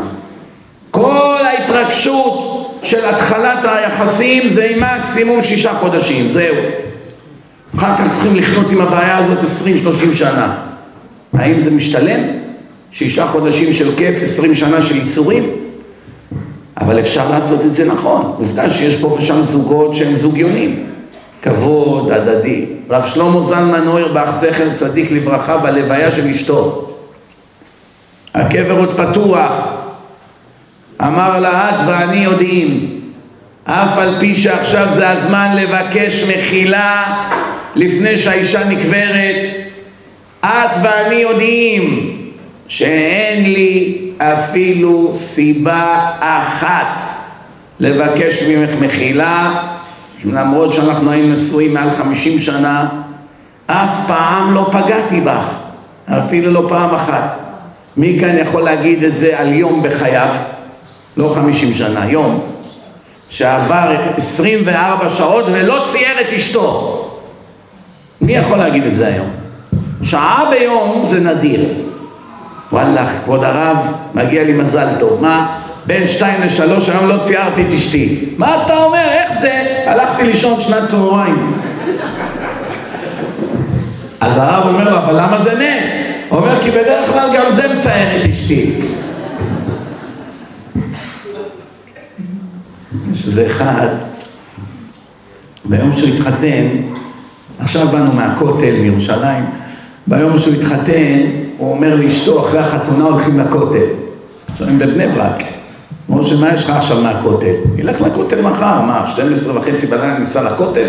כל 0.91 1.32
ההתרגשות 1.59 2.79
של 2.83 3.05
התחלת 3.05 3.59
היחסים 3.63 4.49
זה 4.49 4.65
עם 4.65 4.83
מקסימום 4.83 5.45
שישה 5.45 5.75
חודשים, 5.75 6.29
זהו. 6.31 6.55
אחר 7.77 7.97
כך 7.97 8.13
צריכים 8.13 8.37
לחיות 8.37 8.71
עם 8.71 8.81
הבעיה 8.81 9.19
הזאת 9.19 9.39
20-30 9.39 10.15
שנה. 10.15 10.57
האם 11.33 11.61
זה 11.61 11.71
משתלם? 11.71 12.21
שישה 12.93 13.27
חודשים 13.27 13.73
של 13.73 13.97
כיף, 13.97 14.23
20 14.23 14.55
שנה 14.55 14.83
של 14.83 14.97
ייסורים? 14.97 15.51
אבל 16.81 17.01
אפשר 17.01 17.31
לעשות 17.31 17.61
את 17.61 17.75
זה 17.75 17.85
נכון. 17.85 18.35
עובדה 18.39 18.71
שיש 18.71 18.97
פה 18.97 19.17
ושם 19.19 19.45
זוגות 19.45 19.97
שהם 19.97 20.17
זוגיונים. 20.17 20.87
כבוד 21.43 22.13
הדדי. 22.13 22.67
רב 22.91 23.07
שלמה 23.07 23.43
זלמן 23.43 23.89
אוירבך, 23.89 24.31
זכר 24.41 24.75
צדיק 24.75 25.11
לברכה, 25.11 25.59
בלוויה 25.59 26.13
של 26.13 26.29
אשתו. 26.29 26.89
הקבר 28.35 28.79
עוד 28.79 29.01
פתוח. 29.01 29.53
אמר 31.03 31.41
לה, 31.41 31.71
את 31.71 31.75
ואני 31.87 32.17
יודעים, 32.17 33.01
אף 33.65 33.99
על 33.99 34.17
פי 34.21 34.37
שעכשיו 34.37 34.87
זה 34.91 35.11
הזמן 35.11 35.57
לבקש 35.57 36.23
מחילה 36.23 37.05
לפני 37.75 38.19
שהאישה 38.19 38.69
נקברת, 38.69 39.49
את 40.41 40.71
ואני 40.83 41.15
יודעים 41.15 42.17
שאין 42.69 43.53
לי 43.53 43.99
אפילו 44.19 45.11
סיבה 45.15 46.11
אחת 46.21 47.03
לבקש 47.81 48.43
ממך 48.43 48.71
מחילה, 48.81 49.63
למרות 50.25 50.73
שאנחנו 50.73 51.11
היינו 51.11 51.33
נשואים 51.33 51.75
מעל 51.75 51.91
חמישים 51.91 52.39
שנה, 52.39 52.89
אף 53.67 54.07
פעם 54.07 54.55
לא 54.55 54.69
פגעתי 54.73 55.21
בך, 55.21 55.55
אפילו 56.09 56.53
לא 56.53 56.67
פעם 56.69 56.95
אחת. 56.95 57.39
מי 57.97 58.19
כאן 58.21 58.39
יכול 58.39 58.63
להגיד 58.63 59.05
את 59.05 59.17
זה 59.17 59.39
על 59.39 59.53
יום 59.53 59.83
בחייו? 59.83 60.29
לא 61.17 61.33
חמישים 61.35 61.75
שנה, 61.75 62.11
יום, 62.11 62.41
שעבר 63.29 63.97
עשרים 64.17 64.59
וארבע 64.65 65.11
שעות 65.11 65.45
ולא 65.53 65.83
צייר 65.85 66.21
את 66.21 66.33
אשתו. 66.37 66.99
מי 68.21 68.33
יכול 68.33 68.59
להגיד 68.59 68.87
את 68.87 68.95
זה 68.95 69.07
היום? 69.07 69.31
שעה 70.03 70.45
ביום 70.51 71.03
זה 71.07 71.21
נדיר. 71.21 71.65
וואלה, 72.73 73.07
כבוד 73.25 73.45
הרב, 73.45 73.79
מגיע 74.15 74.45
לי 74.45 74.53
מזל 74.53 74.89
טוב. 75.01 75.23
מה? 75.23 75.59
בין 75.87 76.07
שתיים 76.07 76.43
לשלוש 76.43 76.89
היום 76.89 77.09
לא 77.09 77.19
ציירתי 77.23 77.63
את 77.63 77.75
אשתי. 77.75 78.25
מה 78.39 78.63
אתה 78.65 78.77
אומר? 78.77 79.09
איך 79.11 79.41
זה? 79.41 79.83
הלכתי 79.87 80.23
לישון 80.23 80.61
שנת 80.61 80.89
צהריים. 80.89 81.53
אז 84.21 84.39
הרב 84.39 84.67
אומר 84.67 84.91
לו, 84.91 84.99
אבל 84.99 85.17
למה 85.17 85.39
זה 85.43 85.51
נס? 85.59 86.13
הוא 86.29 86.39
אומר, 86.39 86.63
כי 86.63 86.71
בדרך 86.71 87.11
כלל 87.11 87.37
גם 87.37 87.51
זה 87.51 87.75
מצייר 87.75 88.25
את 88.25 88.31
אשתי. 88.31 88.73
יש 93.23 93.29
איזה 93.29 93.47
אחד, 93.47 93.87
ביום 95.65 95.93
שהוא 95.97 96.09
התחתן, 96.09 96.67
עכשיו 97.59 97.87
באנו 97.87 98.13
מהכותל, 98.13 98.75
מירושלים, 98.81 99.45
ביום 100.07 100.39
שהוא 100.39 100.55
התחתן, 100.55 101.19
הוא 101.59 101.73
אומר 101.73 101.95
לאשתו, 101.95 102.47
אחרי 102.49 102.59
החתונה 102.59 103.05
הולכים 103.05 103.41
לכותל. 103.41 103.87
עכשיו 104.53 104.69
הם 104.69 104.79
בבני 104.79 105.09
ברק. 105.09 105.43
אמרו 106.11 106.27
שמה 106.27 106.55
יש 106.55 106.65
לך 106.65 106.71
עכשיו 106.71 107.01
מהכותל? 107.01 107.55
ילך 107.77 108.01
לכותל 108.01 108.41
מחר, 108.41 108.81
מה, 108.81 109.05
12 109.07 109.59
וחצי 109.59 109.87
בלילה 109.87 110.19
ניסע 110.19 110.43
לכותל? 110.43 110.89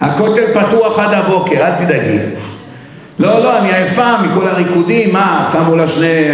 הכותל 0.00 0.44
פתוח 0.54 0.98
עד 0.98 1.12
הבוקר, 1.12 1.66
אל 1.66 1.84
תדאגי. 1.84 2.18
לא, 3.18 3.42
לא, 3.42 3.58
אני 3.58 3.72
עייפה 3.72 4.12
מכל 4.22 4.48
הריקודים, 4.48 5.12
מה, 5.12 5.48
שמו 5.52 5.76
לה 5.76 5.88
שני 5.88 6.24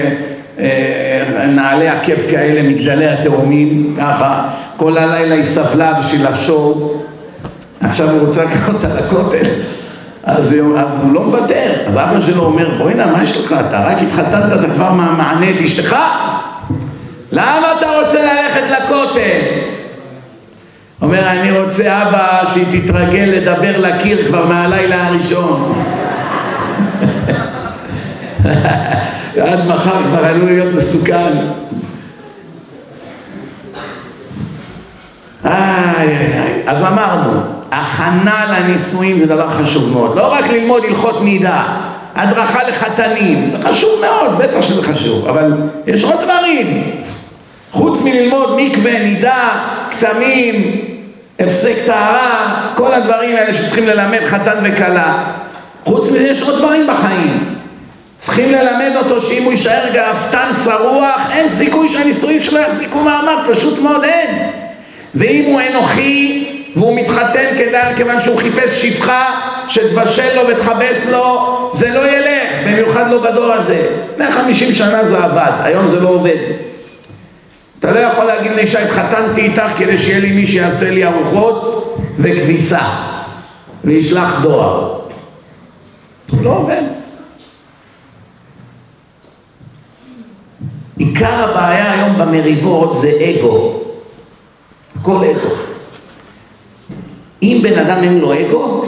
אה, 0.58 1.46
נעלי 1.46 1.88
עקף 1.88 2.30
כאלה, 2.30 2.62
מגדלי 2.68 3.08
התאומים, 3.08 3.94
ככה, 3.98 4.48
כל 4.76 4.98
הלילה 4.98 5.34
היא 5.34 5.44
סבלה 5.44 5.92
בשביל 5.92 6.26
השור, 6.26 7.04
עכשיו 7.80 8.10
הוא 8.10 8.26
רוצה 8.26 8.44
לקחת 8.44 8.74
אותה 8.74 8.88
לכותל. 8.88 9.44
אז, 10.24 10.54
אז 10.76 11.02
הוא 11.02 11.12
לא 11.12 11.22
מוותר, 11.24 11.72
אז 11.86 11.94
אבא 11.94 12.20
שלו 12.20 12.42
אומר, 12.42 12.68
בוא'נה, 12.78 13.06
מה 13.06 13.22
יש 13.22 13.36
לך? 13.36 13.54
אתה 13.68 13.86
רק 13.86 13.96
התחתנת, 14.02 14.52
אתה 14.52 14.74
כבר 14.74 14.92
מענה 14.92 15.50
את 15.50 15.60
אשתך? 15.64 15.96
למה 17.32 17.66
אתה 17.78 17.86
רוצה 18.00 18.18
ללכת 18.18 18.62
לכותל? 18.70 19.40
אומר, 21.02 21.30
אני 21.30 21.58
רוצה 21.58 22.02
אבא 22.02 22.42
שהיא 22.52 22.82
תתרגל 22.82 23.32
לדבר 23.36 23.80
לקיר 23.80 24.26
כבר 24.26 24.46
מהלילה 24.46 25.06
הראשון. 25.06 25.82
עד 29.42 29.66
מחר 29.66 30.02
כבר 30.08 30.24
עלול 30.24 30.48
להיות 30.48 30.74
מסוכן. 30.74 31.32
איי, 35.44 36.08
איי. 36.08 36.62
אז 36.66 36.82
אמרנו, 36.82 37.40
הכנה 37.70 38.44
לנישואים 38.50 39.18
זה 39.18 39.26
דבר 39.26 39.50
חשוב 39.50 39.92
מאוד. 39.92 40.16
לא 40.16 40.32
רק 40.32 40.44
ללמוד 40.48 40.84
הלכות 40.84 41.22
נידה, 41.22 41.62
הדרכה 42.16 42.68
לחתנים, 42.68 43.50
זה 43.50 43.68
חשוב 43.68 43.90
מאוד, 44.00 44.38
בטח 44.38 44.60
שזה 44.60 44.82
חשוב, 44.82 45.28
אבל 45.28 45.52
יש 45.86 46.04
עוד 46.04 46.20
דברים. 46.20 46.82
חוץ 47.72 48.02
מללמוד 48.02 48.56
מקווה, 48.56 49.02
נידה, 49.02 49.48
כתמים, 49.90 50.80
הפסק 51.40 51.74
טהרה, 51.86 52.56
כל 52.74 52.94
הדברים 52.94 53.36
האלה 53.36 53.54
שצריכים 53.54 53.86
ללמד 53.86 54.20
חתן 54.24 54.56
וכלה. 54.62 55.24
חוץ 55.84 56.08
מזה 56.08 56.28
יש 56.28 56.42
עוד 56.42 56.58
דברים 56.58 56.86
בחיים. 56.86 57.54
צריכים 58.18 58.52
ללמד 58.52 58.92
אותו 58.96 59.20
שאם 59.20 59.42
הוא 59.42 59.52
יישאר 59.52 59.84
גאוותן 59.94 60.50
שרוח, 60.64 61.30
אין 61.32 61.48
סיכוי 61.50 61.88
שהנישואים 61.88 62.42
שלו 62.42 62.60
יחזיקו 62.60 63.00
מעמד, 63.00 63.36
פשוט 63.50 63.78
מאוד 63.78 64.04
אין. 64.04 64.50
ואם 65.14 65.44
הוא 65.44 65.60
אנוכי 65.70 66.44
והוא 66.76 66.96
מתחתן 66.96 67.46
כדאי 67.58 67.94
כיוון 67.96 68.20
שהוא 68.20 68.38
חיפש 68.38 68.82
שפחה 68.82 69.40
שתבשל 69.68 70.36
לו 70.36 70.48
ותכבס 70.48 71.10
לו, 71.12 71.70
זה 71.74 71.88
לא 71.88 72.10
ילך, 72.10 72.50
במיוחד 72.66 73.10
לא 73.10 73.30
בדור 73.30 73.52
הזה. 73.52 73.86
לפני 74.12 74.30
חמישים 74.30 74.74
שנה 74.74 75.04
זה 75.04 75.24
עבד, 75.24 75.52
היום 75.62 75.88
זה 75.88 76.00
לא 76.00 76.08
עובד. 76.08 76.36
אתה 77.78 77.92
לא 77.92 77.98
יכול 77.98 78.24
להגיד 78.24 78.52
לאישה, 78.52 78.84
התחתנתי 78.84 79.40
איתך 79.40 79.62
כדי 79.78 79.98
שיהיה 79.98 80.20
לי 80.20 80.32
מי 80.32 80.46
שיעשה 80.46 80.90
לי 80.90 81.04
ארוחות 81.04 81.96
וכביסה 82.18 82.80
וישלח 83.84 84.42
דואר. 84.42 85.00
לא 86.42 86.50
עובד. 86.50 86.82
עיקר 90.98 91.50
הבעיה 91.50 91.92
היום 91.92 92.18
במריבות 92.18 92.94
זה 92.94 93.12
אגו. 93.20 93.83
הכל 95.04 95.16
אגו. 95.16 95.54
אם 97.42 97.58
בן 97.62 97.78
אדם 97.78 98.04
אין 98.04 98.18
לו 98.18 98.34
אגו, 98.34 98.84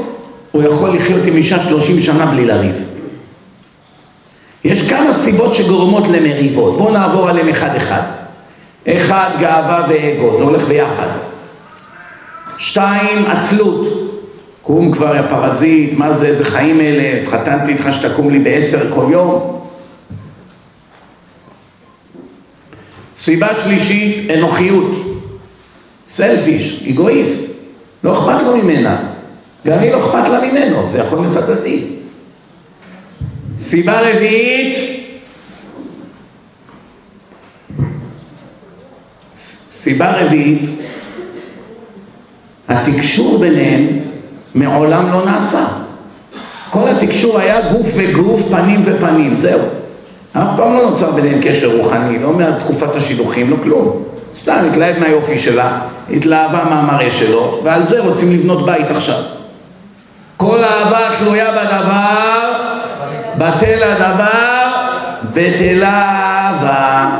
הוא 0.52 0.62
יכול 0.62 0.96
לחיות 0.96 1.20
עם 1.26 1.36
אישה 1.36 1.62
שלושים 1.62 2.00
שנה 2.00 2.26
בלי 2.26 2.44
לריב. 2.44 2.76
יש 4.64 4.90
כמה 4.90 5.14
סיבות 5.14 5.54
שגורמות 5.54 6.08
למריבות, 6.08 6.78
בואו 6.78 6.92
נעבור 6.92 7.28
עליהם 7.28 7.48
אחד 7.48 7.76
אחד. 7.76 8.02
אחד, 8.88 9.30
גאווה 9.40 9.86
ואגו, 9.88 10.36
זה 10.36 10.44
הולך 10.44 10.64
ביחד. 10.68 11.08
שתיים, 12.58 13.26
עצלות. 13.26 13.86
קום 14.62 14.92
כבר 14.92 15.16
יא 15.16 15.22
פרזיט, 15.22 15.98
מה 15.98 16.12
זה, 16.12 16.26
איזה 16.26 16.44
חיים 16.44 16.80
אלה, 16.80 17.22
התחתנתי 17.22 17.72
איתך 17.72 17.88
שתקום 17.92 18.30
לי 18.30 18.38
בעשר 18.38 18.90
כל 18.94 19.06
יום. 19.10 19.60
סיבה 23.18 23.48
שלישית, 23.54 24.30
אנוכיות. 24.30 25.05
סלפיש, 26.16 26.86
אגואיסט. 26.90 27.56
לא 28.04 28.18
אכפת 28.18 28.42
לו 28.42 28.56
ממנה. 28.56 28.96
גם 29.66 29.78
היא 29.78 29.92
לא 29.92 29.98
אכפת 29.98 30.28
לה 30.28 30.40
ממנו, 30.40 30.88
זה 30.88 30.98
יכול 30.98 31.18
להיות 31.20 31.36
הדדי. 31.36 31.84
סיבה 33.60 34.00
רביעית, 34.00 34.78
סיבה 39.70 40.12
רביעית, 40.20 40.70
התקשור 42.68 43.38
ביניהם 43.38 43.86
מעולם 44.54 45.12
לא 45.12 45.24
נעשה. 45.24 45.66
כל 46.70 46.88
התקשור 46.88 47.38
היה 47.38 47.72
גוף 47.72 47.90
וגוף, 47.96 48.48
פנים 48.50 48.82
ופנים, 48.84 49.36
זהו. 49.36 49.60
אף 50.32 50.48
פעם 50.56 50.74
לא 50.74 50.90
נוצר 50.90 51.10
ביניהם 51.10 51.40
קשר 51.42 51.76
רוחני, 51.76 52.18
לא 52.18 52.36
מתקופת 52.36 52.96
השידוכים, 52.96 53.50
לא 53.50 53.56
כלום. 53.62 54.15
סתם 54.36 54.58
התלהב 54.70 54.98
מהיופי 54.98 55.38
שלה, 55.38 55.78
התלהבה 56.10 56.64
מהמראה 56.70 57.10
שלו, 57.10 57.60
ועל 57.64 57.84
זה 57.84 58.00
רוצים 58.00 58.32
לבנות 58.32 58.66
בית 58.66 58.90
עכשיו. 58.90 59.22
כל 60.36 60.64
אהבה 60.64 61.16
תלויה 61.18 61.50
בדבר, 61.52 62.52
בטל 63.38 63.82
הדבר, 63.82 64.72
בטלה 65.32 66.02
אהבה. 66.02 67.10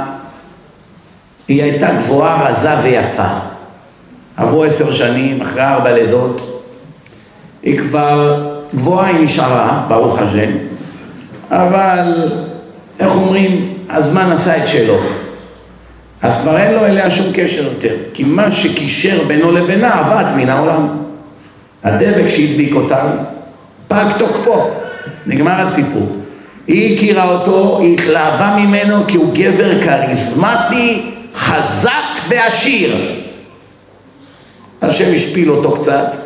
היא 1.48 1.62
הייתה 1.62 1.88
גבוהה, 1.94 2.48
רזה 2.48 2.70
ויפה. 2.82 3.28
עברו 4.36 4.64
עשר 4.64 4.92
שנים, 4.92 5.40
אחרי 5.42 5.62
ארבע 5.62 5.92
לידות, 5.92 6.42
היא 7.62 7.78
כבר 7.78 8.44
גבוהה 8.74 9.06
היא 9.06 9.24
נשארה, 9.24 9.82
ברוך 9.88 10.18
השם, 10.18 10.50
אבל 11.50 12.30
איך 13.00 13.12
אומרים, 13.12 13.74
הזמן 13.90 14.32
עשה 14.32 14.56
את 14.56 14.68
שלו. 14.68 14.96
אז 16.22 16.42
כבר 16.42 16.58
אין 16.58 16.74
לו 16.74 16.86
אליה 16.86 17.10
שום 17.10 17.26
קשר 17.34 17.64
יותר, 17.64 17.94
כי 18.14 18.24
מה 18.24 18.52
שקישר 18.52 19.24
בינו 19.26 19.52
לבינה 19.52 19.94
עבד 19.94 20.24
מן 20.36 20.48
העולם. 20.48 20.88
הדבק 21.84 22.28
שהדביק 22.28 22.74
אותם, 22.74 23.06
פג 23.88 24.04
תוקפו, 24.18 24.70
נגמר 25.26 25.60
הסיפור. 25.60 26.16
היא 26.66 26.96
הכירה 26.96 27.32
אותו, 27.32 27.78
היא 27.80 27.94
התלהבה 27.94 28.56
ממנו 28.58 29.06
כי 29.06 29.16
הוא 29.16 29.34
גבר 29.34 29.82
כריזמטי, 29.82 31.14
חזק 31.34 31.90
ועשיר. 32.28 32.96
השם 34.82 35.14
השפיל 35.14 35.50
אותו 35.50 35.72
קצת, 35.72 36.16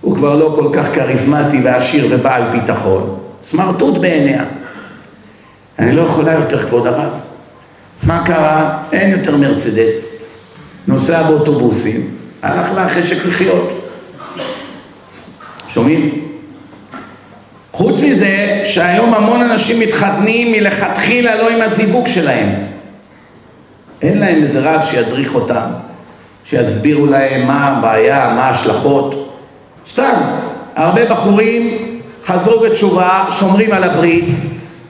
הוא 0.00 0.16
כבר 0.16 0.36
לא 0.36 0.52
כל 0.56 0.68
כך 0.72 0.94
כריזמטי 0.94 1.60
ועשיר 1.62 2.06
ובעל 2.10 2.42
ביטחון. 2.52 3.18
סמרטוט 3.42 3.98
בעיניה. 3.98 4.44
אני 5.78 5.92
לא 5.92 6.02
יכולה 6.02 6.32
יותר, 6.32 6.66
כבוד 6.66 6.86
הרב. 6.86 7.12
מה 8.02 8.24
קרה? 8.24 8.78
אין 8.92 9.10
יותר 9.10 9.36
מרצדס. 9.36 10.04
נוסע 10.86 11.22
באוטובוסים, 11.22 12.00
הלך 12.42 12.74
לה 12.74 12.88
חשק 12.88 13.26
לחיות. 13.26 13.72
שומעים? 15.68 16.28
חוץ 17.72 18.00
מזה 18.00 18.62
שהיום 18.64 19.14
המון 19.14 19.42
אנשים 19.42 19.80
מתחתנים 19.80 20.52
מלכתחילה 20.52 21.36
לא 21.36 21.50
עם 21.50 21.62
הזיווג 21.62 22.08
שלהם. 22.08 22.48
אין 24.02 24.18
להם 24.18 24.42
איזה 24.42 24.60
רב 24.60 24.82
שידריך 24.82 25.34
אותם, 25.34 25.66
שיסבירו 26.44 27.06
להם 27.06 27.46
מה 27.46 27.68
הבעיה, 27.68 28.32
מה 28.36 28.42
ההשלכות. 28.44 29.38
סתם, 29.90 30.14
הרבה 30.76 31.04
בחורים 31.04 31.78
חזרו 32.26 32.60
בתשובה, 32.60 33.24
שומרים 33.40 33.72
על 33.72 33.84
הברית, 33.84 34.34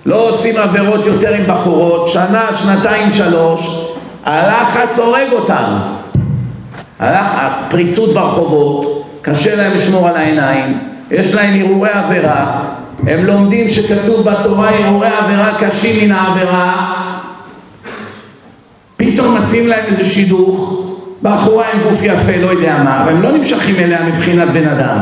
לא 0.07 0.29
עושים 0.29 0.57
עבירות 0.57 1.07
יותר 1.07 1.35
עם 1.35 1.45
בחורות, 1.47 2.09
שנה, 2.09 2.47
שנתיים, 2.57 3.13
שלוש, 3.13 3.89
הלחץ 4.25 4.99
הורג 4.99 5.33
אותם. 5.33 5.79
הלח... 6.99 7.33
הפריצות 7.37 8.15
ברחובות, 8.15 9.09
קשה 9.23 9.57
להם 9.57 9.75
לשמור 9.75 10.09
על 10.09 10.17
העיניים, 10.17 10.79
יש 11.11 11.35
להם 11.35 11.61
הרהורי 11.61 11.91
עבירה, 11.91 12.63
הם 13.07 13.25
לומדים 13.25 13.71
שכתוב 13.71 14.31
בתורה 14.31 14.71
הרהורי 14.71 15.09
עבירה 15.09 15.59
קשים 15.61 16.05
מן 16.05 16.13
העבירה, 16.13 16.93
פתאום 18.97 19.39
מציעים 19.39 19.69
להם 19.69 19.85
איזה 19.87 20.05
שידוך, 20.05 20.83
בחורה 21.23 21.65
עם 21.73 21.81
גוף 21.83 22.03
יפה, 22.03 22.37
לא 22.37 22.51
יודע 22.51 22.83
מה, 22.85 23.05
והם 23.07 23.23
לא 23.23 23.33
נמשכים 23.33 23.77
אליה 23.77 24.03
מבחינת 24.03 24.49
בן 24.49 24.69
אדם, 24.69 24.97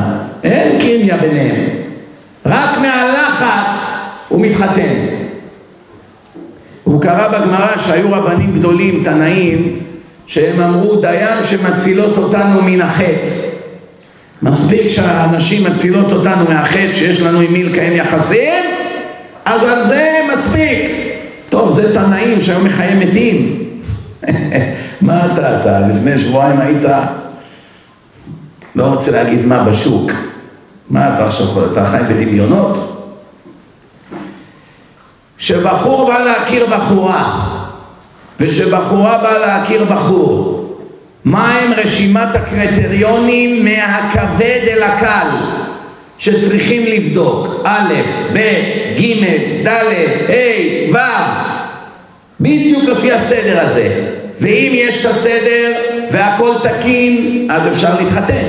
אין 0.44 0.80
קימיה 0.80 1.16
ביניהם, 1.16 1.66
רק 2.46 2.78
מהלחץ 2.78 3.89
הוא 4.31 4.41
מתחתן. 4.41 5.07
הוא 6.85 7.03
קרא 7.03 7.28
בגמרא 7.28 7.78
שהיו 7.78 8.12
רבנים 8.12 8.59
גדולים, 8.59 9.05
תנאים, 9.05 9.78
שהם 10.26 10.61
אמרו 10.61 10.97
דיין 10.97 11.45
שמצילות 11.45 12.18
אותנו 12.18 12.62
מן 12.62 12.81
החטא. 12.81 13.31
מספיק 14.43 14.89
שהנשים 14.89 15.64
מצילות 15.64 16.12
אותנו 16.12 16.45
מהחטא 16.49 16.95
שיש 16.95 17.20
לנו 17.20 17.41
עם 17.41 17.53
מי 17.53 17.64
לקיים 17.64 17.93
יחסים, 17.93 18.64
אז 19.45 19.62
על 19.62 19.85
זה 19.85 20.18
מספיק. 20.35 20.91
טוב, 21.49 21.72
זה 21.72 21.95
תנאים 21.95 22.41
שהיום 22.41 22.64
מחיי 22.64 22.95
מתים. 22.95 23.64
מה 25.01 25.26
אתה, 25.33 25.61
אתה 25.61 25.81
לפני 25.81 26.18
שבועיים 26.18 26.61
היית, 26.61 26.85
לא 28.74 28.85
רוצה 28.85 29.11
להגיד 29.11 29.47
מה 29.47 29.64
בשוק. 29.64 30.11
מה 30.91 31.14
אתה 31.14 31.26
עכשיו, 31.26 31.72
אתה 31.72 31.87
חי 31.87 32.03
בדמיונות? 32.09 32.99
שבחור 35.41 36.07
בא 36.07 36.18
להכיר 36.18 36.66
בחורה 36.66 37.47
ושבחורה 38.41 39.18
באה 39.18 39.38
להכיר 39.38 39.84
בחור 39.84 40.66
מהם 41.24 41.72
רשימת 41.72 42.34
הקריטריונים 42.34 43.64
מהכבד 43.64 44.61
אל 44.68 44.82
הקל 44.82 45.28
שצריכים 46.18 46.86
לבדוק? 46.86 47.47
א', 47.64 47.93
ב', 48.32 48.38
ג', 49.01 49.24
ד', 49.66 49.68
ה', 50.28 50.93
ו' 50.93 50.99
בדיוק 52.41 52.84
לפי 52.84 53.12
הסדר 53.12 53.61
הזה. 53.61 54.07
ואם 54.41 54.72
יש 54.74 55.07
את 55.07 55.11
הסדר 55.11 55.72
והכל 56.11 56.53
תקין 56.62 57.49
אז 57.51 57.68
אפשר 57.68 58.01
להתחתן. 58.01 58.49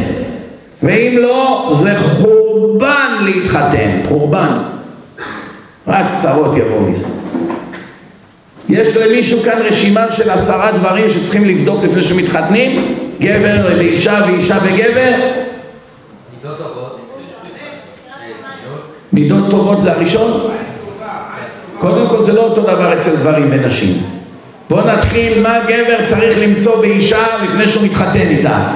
ואם 0.83 1.17
לא 1.17 1.73
זה 1.81 1.99
חורבן 1.99 3.23
להתחתן, 3.25 3.99
חורבן 4.07 4.57
רק 5.87 6.05
צרות 6.21 6.57
יבואו 6.57 6.81
מזה. 6.81 7.07
יש 8.69 8.97
למישהו 8.97 9.39
כאן 9.43 9.61
רשימה 9.61 10.11
של 10.11 10.29
עשרה 10.29 10.71
דברים 10.71 11.09
שצריכים 11.09 11.45
לבדוק 11.45 11.83
לפני 11.83 12.03
שמתחתנים? 12.03 12.97
גבר 13.19 13.75
לאישה 13.77 14.19
ואישה? 14.27 14.57
מידות 14.63 16.57
טובות. 16.57 16.99
מידות 19.13 19.49
טובות 19.49 19.81
זה 19.81 19.91
הראשון? 19.91 20.51
קודם 21.79 22.07
כל 22.07 22.23
זה 22.23 22.33
לא 22.33 22.41
אותו 22.41 22.61
דבר 22.61 22.99
אצל 22.99 23.15
גברים 23.15 23.47
ונשים. 23.49 24.03
בואו 24.69 24.85
נתחיל 24.85 25.41
מה 25.41 25.59
גבר 25.67 26.07
צריך 26.07 26.37
למצוא 26.41 26.81
באישה 26.81 27.25
לפני 27.43 27.67
שהוא 27.67 27.83
מתחתן 27.83 28.19
איתה. 28.19 28.71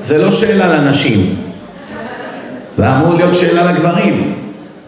זה 0.00 0.18
לא 0.18 0.32
שאלה 0.32 0.66
לנשים. 0.66 1.45
זה 2.76 2.96
אמור 2.96 3.14
להיות 3.14 3.34
שאלה 3.34 3.72
לגברים. 3.72 4.34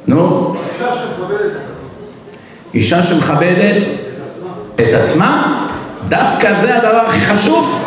נו? 0.06 0.54
אישה 2.74 3.02
שמכבדת 3.02 3.82
את 4.74 4.94
עצמה? 5.02 5.64
דווקא 6.08 6.60
זה 6.60 6.76
הדבר 6.76 7.06
הכי 7.08 7.20
חשוב? 7.20 7.84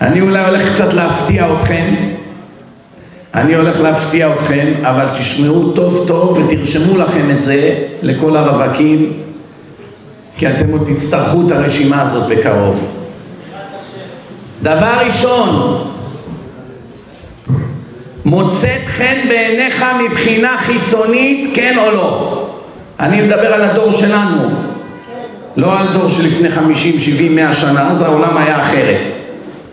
אני 0.00 0.20
אולי 0.20 0.48
הולך 0.48 0.72
קצת 0.72 0.92
להפתיע 0.94 1.46
אתכם 1.52 1.94
אני 3.34 3.54
הולך 3.54 3.80
להפתיע 3.80 4.32
אתכם, 4.32 4.72
אבל 4.82 5.06
תשמעו 5.18 5.72
טוב 5.72 6.04
טוב 6.08 6.38
ותרשמו 6.38 6.98
לכם 6.98 7.30
את 7.30 7.42
זה 7.42 7.74
לכל 8.02 8.36
הרווקים 8.36 9.12
כי 10.36 10.48
אתם 10.48 10.72
עוד 10.72 10.90
תצטרכו 10.94 11.42
את 11.46 11.52
הרשימה 11.52 12.02
הזאת 12.02 12.28
בקרוב 12.28 13.03
דבר 14.64 14.92
ראשון, 15.06 15.78
מוצאת 18.24 18.80
חן 18.86 19.28
בעיניך 19.28 19.84
מבחינה 20.04 20.56
חיצונית, 20.58 21.50
כן 21.54 21.78
או 21.78 21.90
לא? 21.90 22.40
אני 23.00 23.20
מדבר 23.20 23.54
על 23.54 23.62
הדור 23.62 23.92
שלנו, 23.92 24.50
לא 25.56 25.80
על 25.80 25.86
דור 25.92 26.10
שלפני 26.10 26.50
50, 26.50 27.00
70, 27.00 27.36
100 27.36 27.54
שנה, 27.54 27.90
אז 27.90 28.02
העולם 28.02 28.36
היה 28.36 28.62
אחרת. 28.62 29.08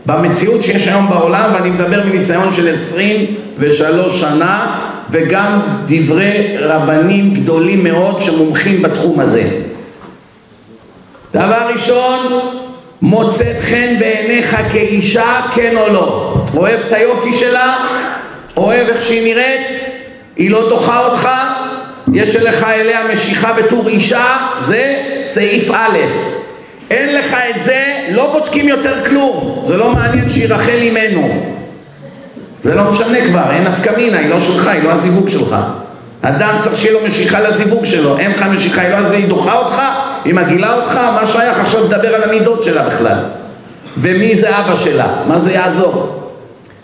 במציאות 0.06 0.64
שיש 0.64 0.88
היום 0.88 1.10
בעולם, 1.10 1.50
ואני 1.54 1.70
מדבר 1.70 2.04
מניסיון 2.06 2.54
של 2.54 2.74
23 2.74 4.22
שנה, 4.22 4.78
וגם 5.12 5.60
דברי 5.88 6.56
רבנים 6.60 7.34
גדולים 7.34 7.84
מאוד 7.84 8.22
שמומחים 8.22 8.82
בתחום 8.82 9.20
הזה. 9.20 9.50
דבר 11.34 11.70
ראשון, 11.74 12.18
מוצאת 13.02 13.56
חן 13.62 13.96
בעיניך 14.00 14.58
כאישה, 14.72 15.42
כן 15.56 15.78
או 15.78 15.94
לא? 15.94 16.36
אוהב 16.58 16.80
את 16.88 16.94
היופי 16.94 17.34
שלה? 17.34 17.78
אוהב 18.58 18.88
איך 18.88 19.04
שהיא 19.04 19.24
נראית? 19.24 19.68
היא 20.36 20.52
לא 20.52 20.70
דוחה 20.70 21.00
אותך? 21.06 21.30
יש 22.14 22.36
לך 22.36 22.64
אליה 22.64 23.00
משיכה 23.14 23.54
בתור 23.54 23.88
אישה? 23.88 24.38
זה 24.66 24.96
סעיף 25.24 25.72
א'. 25.72 25.98
אין 26.90 27.16
לך 27.16 27.36
את 27.56 27.64
זה, 27.64 28.08
לא 28.12 28.40
בודקים 28.40 28.68
יותר 28.68 29.06
כלום. 29.06 29.66
זה 29.68 29.78
לא 29.78 29.90
מעניין 29.90 30.30
שהיא 30.30 30.48
רחל 30.50 30.78
אימנו. 30.82 31.46
זה 32.64 32.76
לא 32.76 32.92
משנה 32.92 33.26
כבר, 33.26 33.52
אין 33.52 33.64
נפקא 33.64 33.92
מינה, 33.98 34.18
היא 34.18 34.30
לא 34.30 34.42
שלך, 34.42 34.68
היא 34.68 34.84
לא 34.84 34.92
הזיווג 34.92 35.30
שלך. 35.30 35.56
אדם 36.22 36.56
צריך 36.60 36.80
שיהיה 36.80 36.94
לו 36.94 37.08
משיכה 37.08 37.40
לזיווג 37.40 37.86
שלו, 37.86 38.18
אין 38.18 38.32
לך 38.32 38.42
משיכה, 38.42 38.82
היא 38.82 38.90
לא 38.90 38.96
אז 38.96 39.12
היא 39.12 39.28
דוחה 39.28 39.54
אותך, 39.58 39.82
היא 40.26 40.34
מגעילה 40.34 40.74
אותך, 40.74 40.96
מה 40.96 41.28
שייך 41.28 41.60
עכשיו 41.60 41.84
לדבר 41.84 42.16
על 42.16 42.24
המידות 42.24 42.64
שלה 42.64 42.90
בכלל? 42.90 43.18
ומי 43.98 44.36
זה 44.36 44.60
אבא 44.60 44.76
שלה? 44.76 45.08
מה 45.28 45.40
זה 45.40 45.52
יעזור? 45.52 46.22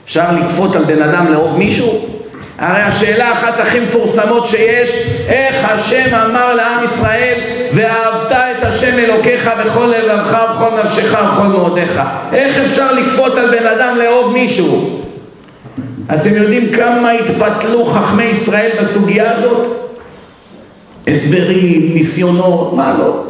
אפשר 0.06 0.26
לכפות 0.32 0.76
על 0.76 0.84
בן 0.84 1.02
אדם 1.02 1.32
לאהוב 1.32 1.58
מישהו? 1.58 2.18
הרי 2.60 2.82
השאלה 2.82 3.32
אחת 3.32 3.60
הכי 3.60 3.80
מפורסמות 3.80 4.48
שיש, 4.48 4.90
איך 5.28 5.56
השם 5.72 6.16
אמר 6.16 6.54
לעם 6.54 6.84
ישראל, 6.84 7.40
ואהבת 7.74 8.32
את 8.32 8.64
השם 8.64 9.00
אלוקיך 9.00 9.50
בכל 9.66 9.94
לבבך 9.98 10.38
ובכל 10.50 10.70
נפשך 10.84 11.18
ובכל 11.24 11.48
מאודיך. 11.48 12.02
איך 12.34 12.58
אפשר 12.58 12.92
לכפות 12.92 13.38
על 13.38 13.58
בן 13.60 13.66
אדם 13.66 13.98
לאהוב 13.98 14.34
מישהו? 14.34 15.02
אתם 16.14 16.36
יודעים 16.36 16.72
כמה 16.72 17.12
התפתלו 17.12 17.86
חכמי 17.86 18.24
ישראל 18.24 18.70
בסוגיה 18.82 19.32
הזאת? 19.32 19.87
הסברים, 21.08 21.94
ניסיונות, 21.94 22.74
מה 22.74 22.98
לא. 22.98 23.24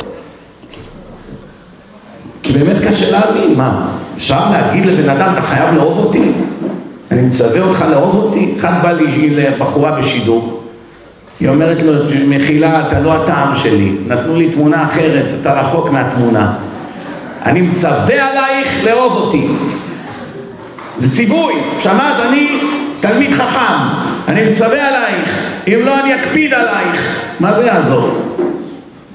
כי 2.43 2.53
באמת 2.53 2.75
קשה 2.87 3.11
להבין, 3.11 3.57
מה, 3.57 3.87
אפשר 4.17 4.51
להגיד 4.51 4.85
לבן 4.85 5.09
אדם, 5.09 5.33
אתה 5.33 5.41
חייב 5.41 5.75
לאהוב 5.75 6.05
אותי? 6.05 6.21
אני 7.11 7.21
מצווה 7.21 7.61
אותך 7.61 7.85
לאהוב 7.89 8.15
אותי? 8.15 8.53
אחד 8.59 8.73
בא 8.83 8.91
לי 8.91 9.29
לבחורה 9.29 9.91
בשידור, 9.91 10.63
היא 11.39 11.49
אומרת 11.49 11.81
לו, 11.81 11.93
מחילה, 12.27 12.87
אתה 12.87 12.99
לא 12.99 13.13
הטעם 13.13 13.55
שלי, 13.55 13.91
נתנו 14.07 14.35
לי 14.35 14.49
תמונה 14.49 14.85
אחרת, 14.85 15.25
אתה 15.41 15.53
רחוק 15.53 15.89
מהתמונה. 15.89 16.53
אני 17.45 17.61
מצווה 17.61 18.29
עלייך 18.29 18.85
לאהוב 18.85 19.13
אותי. 19.13 19.47
זה 20.99 21.15
ציווי, 21.15 21.53
שמעת? 21.81 22.15
אני 22.29 22.59
תלמיד 22.99 23.33
חכם, 23.33 23.83
אני 24.27 24.49
מצווה 24.49 24.87
עלייך, 24.87 25.29
אם 25.67 25.79
לא 25.85 25.99
אני 25.99 26.15
אקפיד 26.15 26.53
עלייך. 26.53 27.26
מה 27.39 27.53
זה 27.53 27.65
יעזור? 27.65 28.09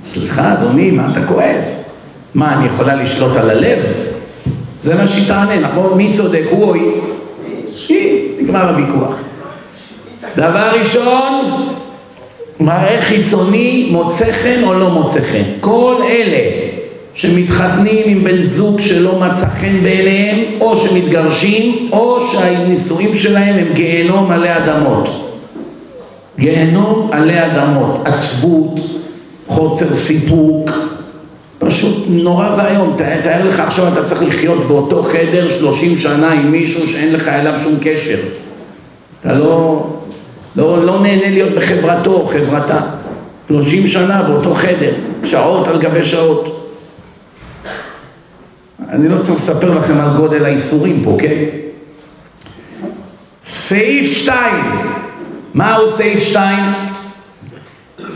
סליחה 0.06 0.52
אדוני, 0.52 0.90
מה 0.90 1.08
אתה 1.12 1.26
כועס? 1.26 1.84
מה, 2.34 2.54
אני 2.54 2.66
יכולה 2.66 2.94
לשלוט 2.94 3.36
על 3.36 3.50
הלב? 3.50 3.78
זה 4.82 4.94
מה 4.94 5.08
שהיא 5.08 5.28
תענה, 5.28 5.60
נכון? 5.60 5.96
מי 5.96 6.12
צודק, 6.12 6.42
הוא 6.50 6.64
או 6.64 6.74
היא? 6.74 6.92
היא, 7.88 8.30
נגמר 8.40 8.68
הוויכוח. 8.68 9.14
דבר 10.36 10.70
ראשון, 10.80 11.66
מראה 12.60 12.98
חיצוני 13.00 13.88
מוצא 13.92 14.32
חן 14.32 14.60
או 14.64 14.74
לא 14.74 14.90
מוצא 14.90 15.20
חן. 15.20 15.42
כל 15.60 15.94
אלה 16.08 16.72
שמתחתנים 17.14 18.02
עם 18.06 18.24
בן 18.24 18.42
זוג 18.42 18.80
שלא 18.80 19.18
מצא 19.18 19.46
חן 19.46 19.82
בעיניהם, 19.82 20.38
או 20.60 20.76
שמתגרשים, 20.76 21.88
או 21.92 22.30
שהנישואים 22.32 23.18
שלהם 23.18 23.54
הם 23.58 23.72
גיהנום 23.72 24.30
עלי 24.30 24.56
אדמות. 24.56 25.31
גיהנום 26.38 27.10
עלי 27.12 27.46
אדמות, 27.46 28.00
עצבות, 28.04 28.80
חוסר 29.48 29.94
סיפוק, 29.94 30.70
פשוט 31.58 32.04
נורא 32.08 32.56
ואיום. 32.56 32.96
תאר 32.96 33.48
לך 33.48 33.60
עכשיו 33.60 33.92
אתה 33.92 34.04
צריך 34.04 34.22
לחיות 34.22 34.68
באותו 34.68 35.02
חדר 35.02 35.48
שלושים 35.58 35.98
שנה 35.98 36.32
עם 36.32 36.50
מישהו 36.50 36.86
שאין 36.86 37.12
לך 37.12 37.28
אליו 37.28 37.54
שום 37.62 37.74
קשר. 37.80 38.18
אתה 39.20 39.32
לא, 39.32 39.86
לא, 40.56 40.86
לא 40.86 41.00
נהנה 41.02 41.30
להיות 41.30 41.52
בחברתו, 41.52 42.28
חברתה. 42.32 42.80
שלושים 43.48 43.88
שנה 43.88 44.22
באותו 44.22 44.54
חדר, 44.54 44.92
שעות 45.24 45.68
על 45.68 45.78
גבי 45.78 46.04
שעות. 46.04 46.68
אני 48.90 49.08
לא 49.08 49.16
צריך 49.18 49.38
לספר 49.38 49.78
לכם 49.78 50.00
על 50.00 50.16
גודל 50.16 50.44
האיסורים 50.44 51.02
פה, 51.04 51.16
כן? 51.20 51.44
סעיף 53.56 54.12
שתיים, 54.12 54.64
מהו 55.54 55.92
סעיף 55.96 56.20
שתיים? 56.22 56.64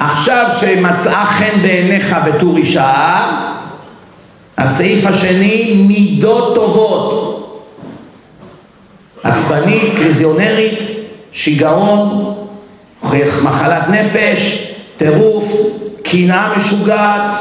עכשיו 0.01 0.47
שמצאה 0.61 1.27
חן 1.27 1.61
בעיניך 1.63 2.17
בתור 2.27 2.57
אישה, 2.57 3.21
הסעיף 4.59 5.07
השני, 5.07 5.85
מידות 5.89 6.55
טובות. 6.55 7.33
עצבנית, 9.23 9.83
קריזיונרית, 9.97 10.81
שיגעון, 11.33 12.35
מחלת 13.43 13.89
נפש, 13.89 14.73
טירוף, 14.97 15.53
קנאה 16.03 16.59
משוגעת, 16.59 17.33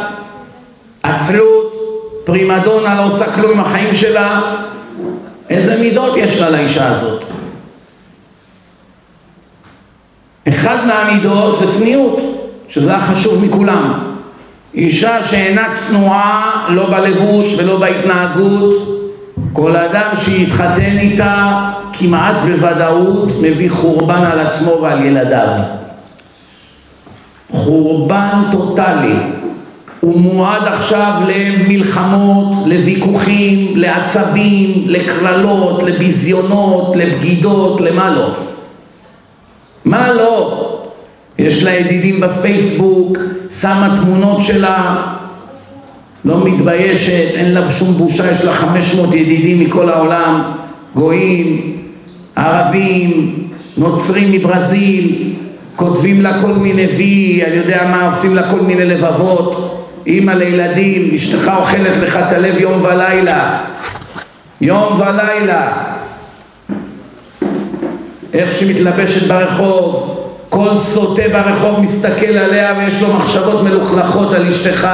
עצלות, 1.03 1.73
פרימדונה 2.23 2.95
לא 2.95 3.05
עושה 3.05 3.31
כלום 3.31 3.51
עם 3.51 3.59
החיים 3.59 3.95
שלה, 3.95 4.41
איזה 5.49 5.79
מידות 5.79 6.17
יש 6.17 6.41
לה 6.41 6.49
לאישה 6.49 6.87
הזאת? 6.87 7.34
אחד 10.49 10.77
מהמידות 10.87 11.59
זה 11.59 11.71
צניעות, 11.71 12.21
שזה 12.69 12.95
החשוב 12.95 13.45
מכולם. 13.45 13.93
אישה 14.73 15.23
שאינה 15.23 15.67
צנועה, 15.73 16.65
לא 16.69 16.89
בלבוש 16.89 17.59
ולא 17.59 17.79
בהתנהגות, 17.79 18.73
כל 19.53 19.75
אדם 19.75 20.09
שיתחתן 20.21 20.97
איתה 20.97 21.71
כמעט 21.93 22.35
בוודאות 22.45 23.29
מביא 23.41 23.71
חורבן 23.71 24.23
על 24.31 24.39
עצמו 24.39 24.71
ועל 24.81 25.05
ילדיו. 25.05 25.47
חורבן 27.51 28.41
טוטאלי. 28.51 29.15
הוא 29.99 30.19
מועד 30.21 30.63
עכשיו 30.67 31.13
למלחמות, 31.27 32.67
לוויכוחים, 32.67 33.71
לעצבים, 33.75 34.83
לקללות, 34.85 35.83
לביזיונות, 35.83 36.95
לבגידות, 36.95 37.81
למה 37.81 38.09
לא. 38.09 38.29
מה 39.85 40.13
לא? 40.13 40.61
יש 41.39 41.63
לה 41.63 41.73
ידידים 41.73 42.19
בפייסבוק, 42.19 43.17
שמה 43.61 43.97
תמונות 44.01 44.41
שלה, 44.41 45.05
לא 46.25 46.45
מתביישת, 46.45 47.35
אין 47.35 47.53
לה 47.53 47.71
שום 47.71 47.93
בושה, 47.93 48.31
יש 48.31 48.41
לה 48.41 48.53
500 48.53 49.13
ידידים 49.13 49.59
מכל 49.59 49.89
העולם, 49.89 50.41
גויים, 50.95 51.77
ערבים, 52.35 53.35
נוצרים 53.77 54.31
מברזיל, 54.31 55.33
כותבים 55.75 56.21
לה 56.21 56.41
כל 56.41 56.51
מיני 56.53 56.85
וי, 56.85 57.43
אני 57.47 57.55
יודע 57.55 57.87
מה, 57.91 58.15
עושים 58.15 58.35
לה 58.35 58.51
כל 58.51 58.59
מיני 58.59 58.85
לבבות, 58.85 59.71
אימא 60.07 60.31
לילדים, 60.31 61.15
אשתך 61.15 61.51
אוכלת 61.57 61.97
לך 62.03 62.17
את 62.17 62.33
הלב 62.33 62.57
יום 62.59 62.81
ולילה, 62.83 63.59
יום 64.61 65.01
ולילה, 65.01 65.84
איך 68.35 68.55
שהיא 68.55 68.75
מתלבשת 68.75 69.27
ברחוב, 69.27 70.11
כל 70.49 70.77
סוטה 70.77 71.21
ברחוב 71.31 71.79
מסתכל 71.79 72.25
עליה 72.25 72.73
ויש 72.77 73.01
לו 73.01 73.13
מחשבות 73.13 73.63
מלוכלכות 73.63 74.33
על 74.33 74.47
אשתך. 74.47 74.87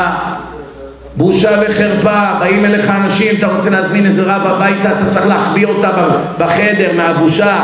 בושה 1.16 1.62
וחרפה, 1.62 2.40
באים 2.40 2.66
אליך 2.66 2.90
אנשים, 2.90 3.36
אתה 3.38 3.48
רוצה 3.48 3.70
להזמין 3.70 4.06
איזה 4.06 4.24
רב 4.24 4.42
הביתה, 4.46 4.92
אתה 4.92 5.10
צריך 5.10 5.28
להחביא 5.28 5.66
אותה 5.66 5.92
בחדר 6.38 6.92
מהבושה. 6.96 7.64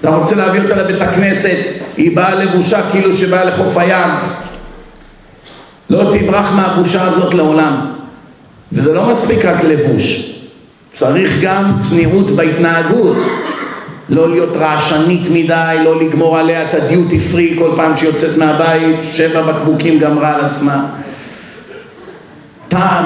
אתה 0.00 0.10
רוצה 0.10 0.36
להביא 0.36 0.60
אותה 0.60 0.76
לבית 0.76 1.02
הכנסת, 1.02 1.56
היא 1.96 2.16
באה 2.16 2.34
לבושה 2.34 2.80
כאילו 2.90 3.16
שבאה 3.16 3.44
לחוף 3.44 3.76
הים. 3.76 4.10
לא 5.90 6.12
תברח 6.18 6.52
מהבושה 6.52 7.02
הזאת 7.02 7.34
לעולם. 7.34 7.86
וזה 8.72 8.92
לא 8.92 9.06
מספיק 9.06 9.44
רק 9.44 9.64
לבוש 9.64 10.34
צריך 10.90 11.40
גם 11.42 11.72
צניעות 11.88 12.30
בהתנהגות 12.30 13.16
לא 14.08 14.30
להיות 14.30 14.56
רעשנית 14.56 15.28
מדי, 15.30 15.76
לא 15.84 16.00
לגמור 16.00 16.38
עליה 16.38 16.62
את 16.62 16.74
הדיוטי 16.74 17.18
פרי 17.18 17.56
כל 17.58 17.70
פעם 17.76 17.96
שיוצאת 17.96 18.38
מהבית, 18.38 18.96
שבע 19.14 19.42
בקבוקים 19.42 19.98
גמרה 19.98 20.34
על 20.34 20.44
עצמה. 20.44 20.86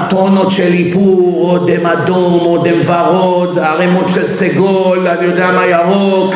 טונות 0.08 0.52
של 0.52 0.72
איפור, 0.72 1.50
או 1.50 1.66
אדום, 1.92 2.40
או 2.40 2.64
ורוד, 2.86 3.58
ערימות 3.58 4.06
של 4.08 4.28
סגול, 4.28 5.08
אני 5.08 5.26
יודע 5.26 5.50
מה 5.50 5.66
ירוק. 5.66 6.34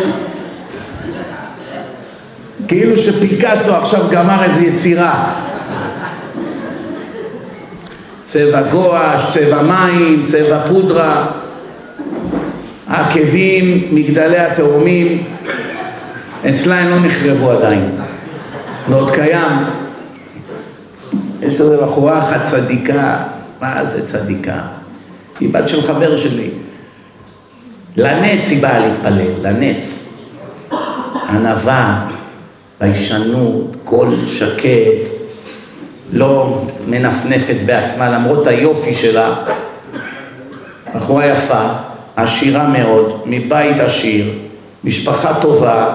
כאילו 2.69 2.97
שפיקאסו 2.97 3.75
עכשיו 3.75 4.01
גמר 4.11 4.45
איזה 4.45 4.67
יצירה. 4.67 5.25
צבע 8.25 8.63
גואש, 8.63 9.23
צבע 9.33 9.63
מים, 9.63 10.23
צבע 10.27 10.59
פודרה. 10.69 11.27
העקבים, 12.93 13.89
מגדלי 13.93 14.39
התאומים, 14.39 15.25
אצלה 16.49 16.91
לא 16.91 17.01
נחרבו 17.01 17.51
עדיין, 17.51 17.91
זה 18.89 18.95
עוד 18.95 19.11
קיים. 19.11 19.53
יש 21.43 21.61
איזו 21.61 21.77
בחורה 21.83 22.19
אחת 22.19 22.45
צדיקה, 22.45 23.17
מה 23.61 23.85
זה 23.85 24.07
צדיקה? 24.07 24.61
היא 25.41 25.49
בת 25.53 25.69
של 25.69 25.83
חבר 25.83 26.17
שלי. 26.17 26.51
לנץ 27.97 28.51
היא 28.51 28.63
באה 28.63 28.79
להתפלל, 28.79 29.31
לנץ. 29.43 30.09
ענווה, 31.29 32.09
ביישנות, 32.81 33.77
קול 33.85 34.17
שקט, 34.29 35.09
לא 36.13 36.63
מנפנפת 36.87 37.57
בעצמה 37.67 38.11
למרות 38.11 38.47
היופי 38.47 38.95
שלה. 38.95 39.35
בחורה 40.95 41.27
יפה, 41.27 41.69
עשירה 42.17 42.69
מאוד, 42.69 43.23
מבית 43.27 43.79
עשיר, 43.81 44.27
משפחה 44.85 45.35
טובה, 45.41 45.95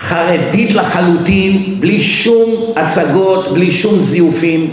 חרדית 0.00 0.74
לחלוטין, 0.74 1.76
בלי 1.80 2.02
שום 2.02 2.72
הצגות, 2.76 3.52
בלי 3.52 3.72
שום 3.72 3.98
זיופים, 3.98 4.70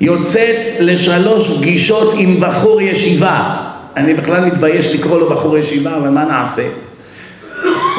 יוצאת 0.00 0.56
לשלוש 0.78 1.58
פגישות 1.58 2.14
עם 2.16 2.40
בחור 2.40 2.80
ישיבה. 2.80 3.56
אני 3.96 4.14
בכלל 4.14 4.44
מתבייש 4.44 4.94
לקרוא 4.94 5.18
לו 5.18 5.30
בחור 5.30 5.58
ישיבה, 5.58 5.96
אבל 5.96 6.08
מה 6.08 6.24
נעשה? 6.24 6.68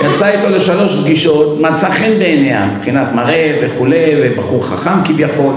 יצא 0.03 0.27
איתו 0.27 0.49
לשלוש 0.49 0.95
פגישות, 0.95 1.61
מצא 1.61 1.89
חן 1.89 2.19
בעיניה, 2.19 2.65
מבחינת 2.75 3.13
מראה 3.13 3.59
וכולי, 3.61 4.05
ובחור 4.23 4.67
חכם 4.67 5.03
כביכול, 5.05 5.53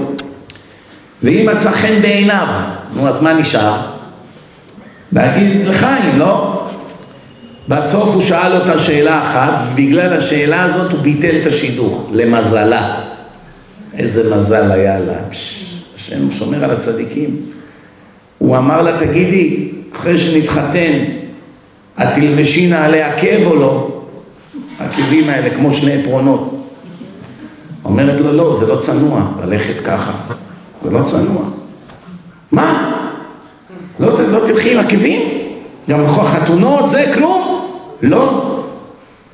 והיא 1.22 1.48
מצא 1.48 1.70
חן 1.70 2.02
בעיניו. 2.02 2.46
נו, 2.94 3.08
אז 3.08 3.22
מה 3.22 3.32
נשאר? 3.32 3.89
להגיד 5.12 5.66
לחיים, 5.66 6.18
לא? 6.18 6.60
בסוף 7.68 8.14
הוא 8.14 8.22
שאל 8.22 8.56
אותה 8.56 8.78
שאלה 8.78 9.22
אחת, 9.22 9.60
ובגלל 9.72 10.12
השאלה 10.12 10.62
הזאת 10.62 10.92
הוא 10.92 11.00
ביטל 11.00 11.40
את 11.40 11.46
השידוך, 11.46 12.08
למזלה. 12.12 13.00
איזה 13.94 14.36
מזל 14.36 14.72
היה 14.72 15.00
לה. 15.00 15.18
השם 15.96 16.32
שומר 16.32 16.64
על 16.64 16.70
הצדיקים. 16.70 17.36
הוא 18.38 18.56
אמר 18.56 18.82
לה, 18.82 18.98
תגידי, 18.98 19.70
אחרי 19.96 20.18
שנתחתן, 20.18 20.92
את 22.02 22.08
תלבשי 22.14 22.68
נעלי 22.68 23.02
עקב 23.02 23.46
או 23.46 23.56
לא? 23.56 24.02
העקבים 24.78 25.30
האלה 25.30 25.50
כמו 25.54 25.72
שני 25.72 25.92
עפרונות. 25.92 26.66
אומרת 27.84 28.20
לו, 28.20 28.32
לא, 28.32 28.56
זה 28.56 28.66
לא 28.66 28.76
צנוע 28.76 29.22
ללכת 29.44 29.80
ככה. 29.84 30.12
זה 30.84 30.90
לא 30.90 31.02
צנוע. 31.02 31.42
מה? 32.52 32.99
לא, 34.00 34.30
לא 34.30 34.46
תלכי 34.46 34.72
עם 34.72 34.78
עקבים? 34.78 35.20
גם 35.90 36.06
חתונות, 36.08 36.90
זה 36.90 37.04
כלום? 37.14 37.70
לא. 38.02 38.56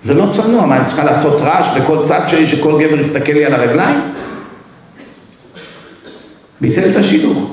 זה 0.02 0.14
לא 0.14 0.26
צנוע. 0.32 0.66
מה, 0.66 0.76
אני 0.76 0.84
צריכה 0.84 1.04
לעשות 1.04 1.40
רעש 1.40 1.66
בכל 1.76 2.04
צד 2.04 2.20
שלי 2.28 2.48
שכל 2.48 2.82
גבר 2.82 3.00
יסתכל 3.00 3.32
לי 3.32 3.44
על 3.44 3.54
הרגליים? 3.54 4.00
ביטל 6.60 6.90
את 6.90 6.96
השידוך. 6.96 7.50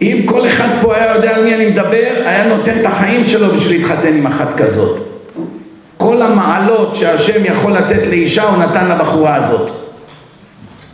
אם 0.00 0.22
כל 0.26 0.46
אחד 0.46 0.68
פה 0.80 0.96
היה 0.96 1.16
יודע 1.16 1.34
על 1.34 1.44
מי 1.44 1.54
אני 1.54 1.66
מדבר, 1.66 2.12
היה 2.24 2.56
נותן 2.56 2.80
את 2.80 2.86
החיים 2.86 3.24
שלו 3.24 3.54
בשביל 3.54 3.80
להתחתן 3.80 4.16
עם 4.16 4.26
אחת 4.26 4.54
כזאת. 4.56 4.98
כל 5.96 6.22
המעלות 6.22 6.96
שהשם 6.96 7.44
יכול 7.44 7.72
לתת 7.72 8.06
לאישה 8.06 8.42
הוא 8.42 8.58
נתן 8.58 8.88
לבחורה 8.88 9.34
הזאת. 9.34 9.70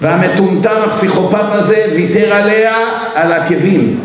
והמטומטם 0.00 0.76
הפסיכופת 0.84 1.44
הזה 1.50 1.84
ויתר 1.92 2.32
עליה 2.32 2.76
על 3.14 3.32
עקבים. 3.32 4.00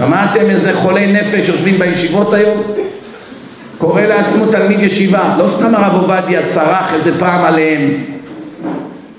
שמעתם 0.00 0.50
איזה 0.50 0.72
חולי 0.74 1.12
נפש 1.12 1.48
יושבים 1.48 1.78
בישיבות 1.78 2.34
היום? 2.34 2.62
קורא 3.78 4.02
לעצמו 4.02 4.46
תלמיד 4.46 4.80
ישיבה, 4.80 5.34
לא 5.38 5.46
סתם 5.46 5.74
הרב 5.74 5.94
עובדיה 5.94 6.46
צרח 6.46 6.94
איזה 6.94 7.18
פעם 7.18 7.44
עליהם 7.44 8.04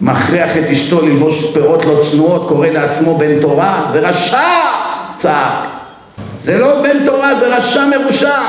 מכריח 0.01 0.57
את 0.57 0.63
אשתו 0.71 1.01
ללבוש 1.01 1.53
פירות 1.53 1.85
לא 1.85 1.99
צנועות, 1.99 2.47
קורא 2.47 2.67
לעצמו 2.67 3.17
בן 3.17 3.39
תורה, 3.41 3.85
זה 3.91 3.99
רשע! 3.99 4.39
צעק. 5.17 5.67
זה 6.43 6.57
לא 6.57 6.81
בן 6.81 7.05
תורה, 7.05 7.35
זה 7.35 7.55
רשע 7.55 7.85
מרושע. 7.85 8.39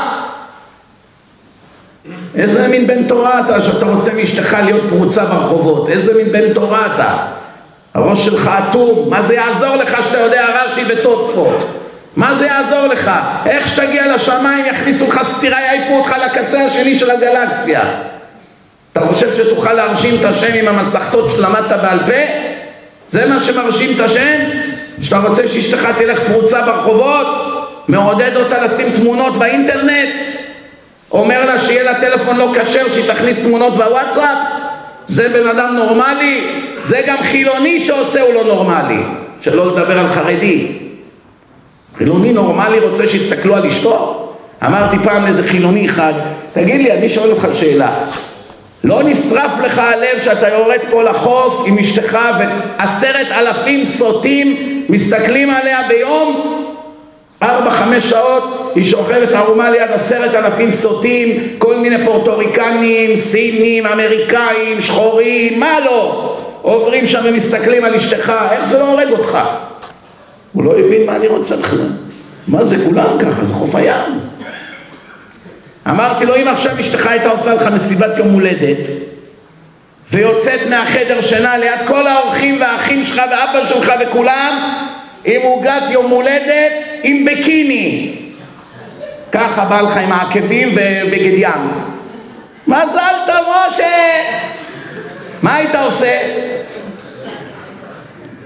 איזה 2.34 2.68
מין 2.68 2.86
בן 2.86 3.08
תורה 3.08 3.40
אתה 3.40 3.62
שאתה 3.62 3.86
רוצה 3.86 4.14
מאשתך 4.14 4.56
להיות 4.64 4.82
פרוצה 4.88 5.24
ברחובות? 5.24 5.88
איזה 5.88 6.14
מין 6.14 6.32
בן 6.32 6.52
תורה 6.52 6.86
אתה? 6.94 7.16
הראש 7.94 8.24
שלך 8.24 8.50
אטום, 8.68 9.10
מה 9.10 9.22
זה 9.22 9.34
יעזור 9.34 9.76
לך 9.76 10.04
שאתה 10.04 10.18
יודע 10.18 10.46
רש"י 10.64 10.82
ותוספות? 10.88 11.81
מה 12.16 12.34
זה 12.34 12.46
יעזור 12.46 12.86
לך? 12.86 13.10
איך 13.46 13.68
שתגיע 13.68 14.14
לשמיים 14.14 14.66
יכניסו 14.66 15.08
לך 15.08 15.20
סטירה, 15.22 15.60
יעיפו 15.60 15.98
אותך 15.98 16.14
לקצה 16.24 16.66
השני 16.66 16.98
של 16.98 17.10
הגלקסיה. 17.10 17.80
אתה 18.92 19.00
חושב 19.00 19.34
שתוכל 19.34 19.72
להרשים 19.72 20.14
את 20.20 20.24
השם 20.24 20.54
עם 20.54 20.68
המסכתות 20.68 21.30
שלמדת 21.30 21.80
בעל 21.82 21.98
פה? 21.98 22.12
זה 23.10 23.26
מה 23.26 23.40
שמרשים 23.40 23.90
את 23.96 24.00
השם? 24.00 24.38
שאתה 25.02 25.18
רוצה 25.18 25.48
שאשתך 25.48 25.88
תלך 25.98 26.20
פרוצה 26.20 26.62
ברחובות? 26.62 27.26
מעודד 27.88 28.36
אותה 28.36 28.64
לשים 28.64 28.86
תמונות 28.96 29.38
באינטרנט? 29.38 30.14
אומר 31.10 31.44
לה 31.44 31.58
שיהיה 31.58 31.82
לה 31.82 32.00
טלפון 32.00 32.36
לא 32.36 32.52
כשר, 32.54 32.92
שהיא 32.92 33.12
תכניס 33.12 33.44
תמונות 33.44 33.76
בוואטסאפ? 33.76 34.38
זה 35.08 35.28
בן 35.28 35.48
אדם 35.48 35.76
נורמלי? 35.76 36.46
זה 36.82 37.02
גם 37.06 37.16
חילוני 37.22 37.80
שעושה 37.80 38.20
הוא 38.20 38.34
לא 38.34 38.44
נורמלי, 38.44 39.02
שלא 39.40 39.66
לדבר 39.66 39.98
על 39.98 40.08
חרדי. 40.08 40.81
חילוני 42.02 42.32
נורמלי 42.32 42.78
רוצה 42.78 43.06
שיסתכלו 43.06 43.56
על 43.56 43.66
אשתו? 43.66 44.28
אמרתי 44.66 44.96
פעם 45.04 45.24
לאיזה 45.24 45.42
חילוני 45.42 45.86
אחד, 45.86 46.12
תגיד 46.52 46.80
לי, 46.80 46.92
אני 46.92 47.08
שואל 47.08 47.30
אותך 47.30 47.48
שאלה, 47.52 47.94
לא 48.84 49.02
נשרף 49.02 49.50
לך 49.64 49.78
הלב 49.78 50.22
שאתה 50.24 50.48
יורד 50.48 50.78
פה 50.90 51.02
לחוף 51.02 51.64
עם 51.66 51.78
אשתך 51.78 52.18
ועשרת 52.38 53.26
אלפים 53.30 53.84
סוטים 53.84 54.56
מסתכלים 54.88 55.50
עליה 55.50 55.78
ביום? 55.88 56.58
ארבע, 57.42 57.70
חמש 57.70 58.10
שעות 58.10 58.72
היא 58.74 58.84
שוכבת 58.84 59.32
ערומה 59.32 59.70
ליד 59.70 59.90
עשרת 59.90 60.34
אלפים 60.34 60.70
סוטים, 60.70 61.28
כל 61.58 61.76
מיני 61.76 62.04
פורטוריקנים, 62.04 63.16
סינים, 63.16 63.86
אמריקאים, 63.86 64.80
שחורים, 64.80 65.60
מה 65.60 65.80
לא? 65.84 66.34
עוברים 66.62 67.06
שם 67.06 67.20
ומסתכלים 67.24 67.84
על 67.84 67.94
אשתך, 67.94 68.32
איך 68.50 68.68
זה 68.70 68.78
לא 68.78 68.88
הורג 68.88 69.10
אותך? 69.10 69.38
הוא 70.52 70.64
לא 70.64 70.78
הבין 70.78 71.06
מה 71.06 71.16
אני 71.16 71.26
רוצה 71.26 71.56
בכלל. 71.56 71.88
מה 72.48 72.64
זה 72.64 72.76
כולם 72.84 73.18
ככה? 73.18 73.44
זה 73.44 73.54
חוף 73.54 73.74
הים. 73.74 74.20
אמרתי 75.88 76.26
לו, 76.26 76.36
אם 76.36 76.48
עכשיו 76.48 76.80
אשתך 76.80 77.06
הייתה 77.06 77.30
עושה 77.30 77.54
לך 77.54 77.66
מסיבת 77.74 78.18
יום 78.18 78.28
הולדת 78.28 78.86
ויוצאת 80.12 80.60
מהחדר 80.70 81.20
שינה 81.20 81.58
ליד 81.58 81.78
כל 81.86 82.06
האורחים 82.06 82.60
והאחים 82.60 83.04
שלך 83.04 83.22
ואבא 83.30 83.66
שלך 83.66 83.92
וכולם 84.00 84.72
עם 85.24 85.40
עוגת 85.42 85.82
יום 85.90 86.10
הולדת 86.10 86.72
עם 87.02 87.24
בקיני 87.24 88.14
ככה 89.32 89.64
בא 89.64 89.80
לך 89.80 89.96
עם 89.96 90.12
העקבים 90.12 90.68
ובגד 90.68 91.32
ים 91.36 91.70
מזל 92.66 93.14
טוב 93.26 93.46
משה 93.68 94.22
מה 95.42 95.54
היית 95.54 95.74
עושה? 95.74 96.18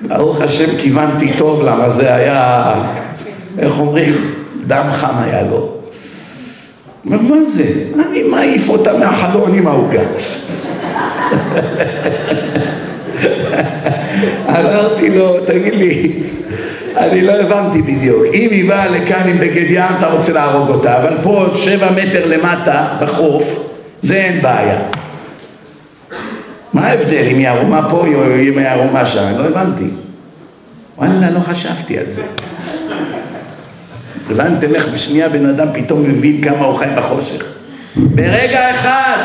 ברוך 0.02 0.40
השם 0.40 0.76
כיוונתי 0.78 1.32
טוב 1.38 1.62
למה 1.62 1.90
זה 1.90 2.14
היה 2.14 2.74
איך 3.58 3.78
אומרים? 3.78 4.14
דם 4.66 4.86
חם 4.92 5.14
היה 5.24 5.42
לו 5.42 5.76
אומר, 7.06 7.18
מה 7.22 7.36
זה? 7.56 7.64
אני 7.94 8.22
מעיף 8.22 8.68
אותה 8.68 8.98
מהחלון 8.98 9.54
עם 9.54 9.66
העוגה. 9.66 10.00
אמרתי 14.48 15.10
לו, 15.10 15.40
תגיד 15.46 15.74
לי, 15.74 16.12
אני 16.96 17.22
לא 17.22 17.32
הבנתי 17.32 17.82
בדיוק. 17.82 18.24
אם 18.34 18.48
היא 18.50 18.68
באה 18.68 18.88
לכאן 18.88 19.28
עם 19.28 19.38
בגד 19.38 19.70
ים, 19.70 19.84
אתה 19.98 20.06
רוצה 20.06 20.32
להרוג 20.32 20.68
אותה, 20.68 21.02
אבל 21.02 21.16
פה 21.22 21.46
שבע 21.56 21.90
מטר 21.90 22.26
למטה, 22.26 22.86
בחוף, 23.00 23.72
זה 24.02 24.14
אין 24.14 24.42
בעיה. 24.42 24.78
מה 26.76 26.86
ההבדל 26.86 27.24
אם 27.30 27.38
היא 27.38 27.48
ערומה 27.48 27.88
פה 27.90 27.96
או 27.96 28.24
אם 28.24 28.58
היא 28.58 28.66
ערומה 28.66 29.06
שם? 29.06 29.32
לא 29.38 29.44
הבנתי. 29.44 29.88
וואלה, 30.98 31.30
לא 31.30 31.40
חשבתי 31.40 31.98
על 31.98 32.04
זה. 32.08 32.22
הבנתם 34.30 34.74
איך 34.74 34.88
בשנייה 34.88 35.28
בן 35.28 35.46
אדם 35.46 35.68
פתאום 35.74 36.02
מבין 36.02 36.42
כמה 36.42 36.66
הוא 36.66 36.78
חי 36.78 36.86
בחושך? 36.96 37.44
ברגע 37.96 38.70
אחד, 38.70 39.16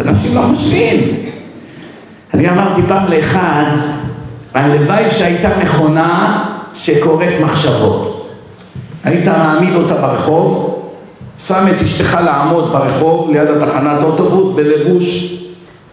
אנשים 0.00 0.34
לא 0.34 0.40
חושבים. 0.40 1.00
אני 2.34 2.50
אמרתי 2.50 2.80
פעם 2.88 3.12
לאחד, 3.12 3.70
הלוואי 4.54 5.10
שהייתה 5.10 5.48
מכונה 5.62 6.44
שקוראת 6.74 7.40
מחשבות. 7.40 8.30
היית 9.04 9.26
מעמיד 9.26 9.74
אותה 9.74 9.94
ברחוב, 9.94 10.82
שם 11.46 11.66
את 11.70 11.82
אשתך 11.82 12.18
לעמוד 12.24 12.72
ברחוב 12.72 13.30
ליד 13.30 13.48
התחנת 13.48 14.02
אוטובוס 14.02 14.56
בלבוש 14.56 15.38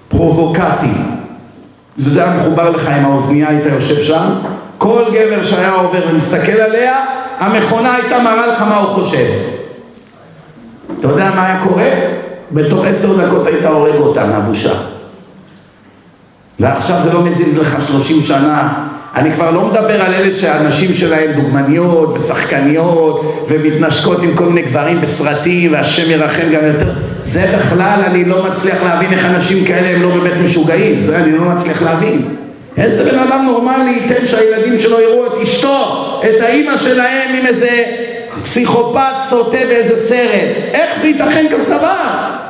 פרובוקטי 0.07 0.93
וזה 1.97 2.23
היה 2.23 2.37
מחובר 2.37 2.69
לך 2.69 2.87
עם 2.87 3.05
האוזנייה, 3.05 3.49
היית 3.49 3.63
יושב 3.65 4.03
שם 4.03 4.29
כל 4.77 5.03
גבר 5.13 5.43
שהיה 5.43 5.71
עובר 5.71 5.99
ומסתכל 6.09 6.51
עליה 6.51 7.05
המכונה 7.39 7.95
הייתה 7.95 8.19
מראה 8.19 8.47
לך 8.47 8.61
מה 8.61 8.75
הוא 8.75 8.93
חושב. 8.93 9.25
אתה 10.99 11.07
יודע 11.07 11.31
מה 11.35 11.45
היה 11.45 11.63
קורה? 11.63 11.89
בתוך 12.51 12.85
עשר 12.85 13.25
דקות 13.25 13.47
היית 13.47 13.65
הורג 13.65 13.95
אותה 13.95 14.25
מהבושה. 14.25 14.73
ועכשיו 16.59 17.01
זה 17.03 17.13
לא 17.13 17.21
מזיז 17.21 17.59
לך 17.59 17.87
שלושים 17.87 18.21
שנה. 18.21 18.73
אני 19.15 19.31
כבר 19.31 19.51
לא 19.51 19.65
מדבר 19.65 20.01
על 20.01 20.13
אלה 20.13 20.31
שהנשים 20.31 20.93
שלהם 20.93 21.31
דוגמניות 21.31 22.13
ושחקניות 22.15 23.45
ומתנשקות 23.47 24.23
עם 24.23 24.35
כל 24.35 24.45
מיני 24.45 24.61
גברים 24.61 25.01
בסרטים 25.01 25.73
והשם 25.73 26.11
ירחם 26.11 26.49
גם 26.53 26.65
יותר. 26.65 26.91
זה 27.23 27.55
בכלל 27.57 27.99
אני 28.05 28.25
לא 28.25 28.43
מצליח 28.43 28.83
להבין 28.83 29.13
איך 29.13 29.25
אנשים 29.25 29.65
כאלה 29.65 29.87
הם 29.87 30.01
לא 30.01 30.09
באמת 30.09 30.41
משוגעים. 30.43 31.01
זה 31.01 31.17
אני 31.17 31.37
לא 31.37 31.41
מצליח 31.41 31.81
להבין. 31.81 32.35
איזה 32.77 33.11
בן 33.11 33.19
אדם 33.19 33.45
נורמלי 33.45 33.91
ייתן 33.91 34.27
שהילדים 34.27 34.79
שלו 34.79 35.01
יראו 35.01 35.25
את 35.27 35.41
אשתו, 35.41 36.19
את 36.23 36.41
האימא 36.41 36.77
שלהם 36.77 37.35
עם 37.39 37.45
איזה 37.45 37.83
פסיכופת 38.43 39.13
סוטה 39.29 39.57
באיזה 39.57 39.97
סרט? 39.97 40.59
איך 40.73 40.99
זה 40.99 41.07
ייתכן 41.07 41.45
כזה 41.51 41.75
דבר? 41.77 41.95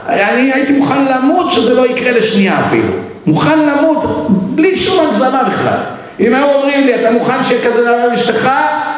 אני 0.07 0.53
הייתי 0.53 0.73
מוכן 0.73 1.05
למות 1.05 1.51
שזה 1.51 1.73
לא 1.73 1.89
יקרה 1.89 2.11
לשנייה 2.11 2.59
אפילו. 2.59 2.93
מוכן 3.25 3.59
למות 3.59 4.27
בלי 4.29 4.77
שום 4.77 5.07
הגזמה 5.07 5.43
בכלל. 5.49 5.94
אם 6.19 6.33
היו 6.33 6.53
אומרים 6.53 6.85
לי, 6.85 6.95
אתה 6.95 7.11
מוכן 7.11 7.43
שיהיה 7.43 7.71
כזה 7.71 7.81
דבר 7.81 8.07
עם 8.07 8.13
אשתך, 8.13 8.49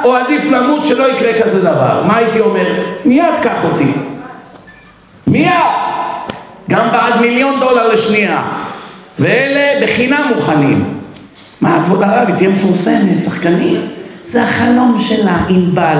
או 0.03 0.15
עדיף 0.15 0.43
למות 0.51 0.85
שלא 0.85 1.11
יקרה 1.11 1.43
כזה 1.43 1.59
דבר? 1.59 2.03
מה 2.07 2.17
הייתי 2.17 2.39
אומר? 2.39 2.83
מיד 3.05 3.33
קח 3.41 3.63
אותי. 3.63 3.91
מיד. 5.27 5.51
גם 6.69 6.91
בעד 6.91 7.21
מיליון 7.21 7.59
דולר 7.59 7.93
לשנייה. 7.93 8.41
ואלה 9.19 9.85
בחינם 9.85 10.31
מוכנים. 10.35 10.83
מה, 11.61 11.81
כבוד 11.85 12.03
הרב, 12.03 12.27
היא 12.27 12.35
תהיה 12.35 12.49
מפורסמת, 12.49 13.23
שחקנית. 13.23 13.79
זה 14.25 14.43
החלום 14.43 14.97
שלה, 15.01 15.37
ענבל. 15.49 15.99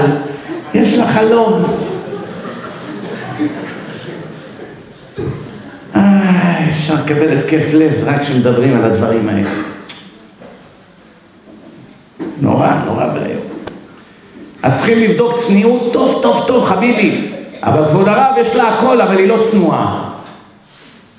יש 0.73 0.97
לה 0.97 1.07
חלום. 1.07 1.63
אה, 5.95 6.69
אפשר 6.69 6.93
לקבל 6.93 7.37
התקף 7.37 7.73
לב 7.73 7.91
רק 8.05 8.21
כשמדברים 8.21 8.77
על 8.77 8.83
הדברים 8.83 9.29
האלה. 9.29 9.76
נורא, 12.41 12.71
נורא 12.85 13.05
ואיום. 13.13 13.41
אז 14.63 14.77
צריכים 14.77 14.99
לבדוק 14.99 15.37
צניעות 15.37 15.89
טוב, 15.93 16.19
טוב, 16.21 16.43
טוב, 16.47 16.65
חביבי. 16.65 17.27
אבל 17.63 17.85
כבוד 17.89 18.07
הרב, 18.07 18.33
יש 18.41 18.55
לה 18.55 18.67
הכל, 18.67 19.01
אבל 19.01 19.17
היא 19.17 19.27
לא 19.27 19.37
צנועה. 19.41 20.09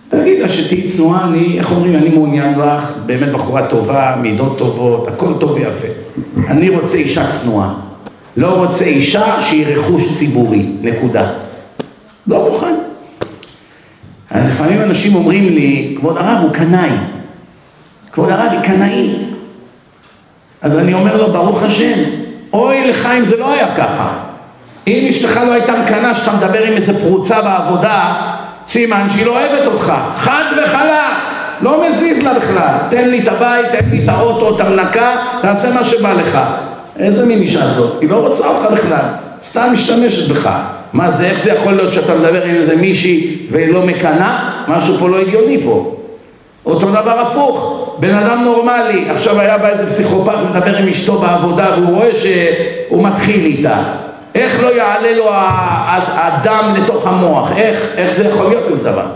תגיד 0.09 0.41
לה 0.41 0.49
שתהיי 0.49 0.89
צנועה, 0.89 1.25
אני, 1.25 1.59
איך 1.59 1.71
אומרים, 1.71 1.97
אני 1.97 2.09
מעוניין 2.09 2.55
בך, 2.59 2.93
באמת 3.07 3.33
בחורה 3.33 3.67
טובה, 3.67 4.17
מידות 4.21 4.59
טובות, 4.59 5.09
הכל 5.09 5.35
טוב 5.41 5.51
ויפה. 5.51 5.89
אני 6.49 6.69
רוצה 6.69 6.97
אישה 6.97 7.27
צנועה. 7.31 7.75
לא 8.37 8.49
רוצה 8.49 8.85
אישה 8.85 9.43
שהיא 9.43 9.67
רכוש 9.67 10.19
ציבורי, 10.19 10.67
נקודה. 10.83 11.31
לא 12.27 12.51
מוכן. 12.51 12.75
לפעמים 14.47 14.83
אנשים 14.83 15.15
אומרים 15.15 15.45
לי, 15.45 15.95
כבוד 15.99 16.17
הרב 16.17 16.39
הוא 16.43 16.53
קנאי. 16.53 16.91
כבוד 18.13 18.31
הרב 18.31 18.53
היא 18.53 18.61
קנאית. 18.61 19.28
אז 20.63 20.79
אני 20.79 20.95
אומר 20.95 21.17
לו, 21.17 21.33
ברוך 21.33 21.63
השם, 21.63 21.99
אוי 22.53 22.91
לך 22.91 23.09
אם 23.19 23.25
זה 23.25 23.37
לא 23.37 23.53
היה 23.53 23.75
ככה. 23.77 24.09
אם 24.87 25.07
אשתך 25.09 25.41
לא 25.47 25.53
הייתה 25.53 25.73
מקנאה 25.83 26.15
שאתה 26.15 26.37
מדבר 26.37 26.63
עם 26.63 26.73
איזה 26.73 27.01
פרוצה 27.01 27.41
בעבודה, 27.43 28.15
סימן 28.67 29.07
שהיא 29.11 29.27
לא 29.27 29.33
אוהבת 29.33 29.67
אותך. 29.67 29.93
חד 30.17 30.45
וחלק. 30.65 30.89
לא 31.61 31.83
מזיז 31.89 32.23
לה 32.23 32.35
בכלל. 32.35 32.75
תן 32.91 33.09
לי 33.09 33.19
את 33.19 33.29
הבית, 33.29 33.67
תן 33.73 33.91
לי 33.91 34.05
את 34.05 34.09
האוטו, 34.09 34.57
את 34.57 34.61
המנקה, 34.61 35.17
תעשה 35.43 35.71
מה 35.71 35.85
שבא 35.85 36.13
לך. 36.13 36.39
איזה 36.99 37.27
מין 37.27 37.43
אישה 37.43 37.69
זאת? 37.69 38.01
היא 38.01 38.11
לא 38.11 38.17
רוצה 38.17 38.47
אותך 38.47 38.73
בכלל. 38.73 39.05
סתם 39.45 39.69
משתמשת 39.73 40.29
בך. 40.29 40.51
מה 40.93 41.11
זה, 41.11 41.25
איך 41.27 41.45
זה 41.45 41.51
יכול 41.51 41.73
להיות 41.73 41.93
שאתה 41.93 42.15
מדבר 42.15 42.45
עם 42.45 42.55
איזה 42.55 42.77
מישהי 42.77 43.37
והיא 43.51 43.73
לא 43.73 43.83
מקנאה? 43.83 44.39
משהו 44.69 44.99
פה 44.99 45.09
לא 45.09 45.21
הגיוני 45.21 45.63
פה. 45.65 45.98
אותו 46.67 46.91
דבר 46.91 47.21
הפוך, 47.21 47.89
בן 48.01 48.15
אדם 48.15 48.45
נורמלי, 48.45 49.11
עכשיו 49.11 49.41
היה 49.41 49.59
בא 49.59 49.69
איזה 49.69 49.87
פסיכופת 49.87 50.35
מדבר 50.51 50.77
עם 50.77 50.89
אשתו 50.89 51.19
בעבודה 51.19 51.71
והוא 51.77 51.97
רואה 51.97 52.11
שהוא 52.15 53.03
מתחיל 53.03 53.45
איתה. 53.45 53.83
איך 54.35 54.65
לא 54.65 54.75
יעלה 54.75 55.13
לו 55.13 55.31
הדם 56.15 56.75
לתוך 56.77 57.07
המוח? 57.07 57.53
איך, 57.57 57.93
איך 57.97 58.15
זה 58.15 58.25
יכול 58.25 58.49
להיות 58.49 58.69
כזה 58.69 58.91
דבר? 58.91 59.07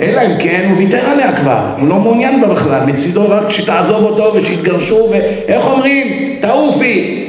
אלא 0.00 0.20
אם 0.20 0.38
כן 0.38 0.64
הוא 0.68 0.76
ויתר 0.76 1.10
עליה 1.10 1.36
כבר, 1.36 1.58
הוא 1.78 1.88
לא 1.88 1.94
מעוניין 1.94 2.40
בה 2.40 2.46
בכלל, 2.46 2.80
מצידו 2.86 3.28
רק 3.28 3.50
שתעזוב 3.50 4.04
אותו 4.04 4.34
ושיתגרשו 4.34 5.08
ואיך 5.10 5.66
אומרים? 5.66 6.38
תעופי! 6.40 7.24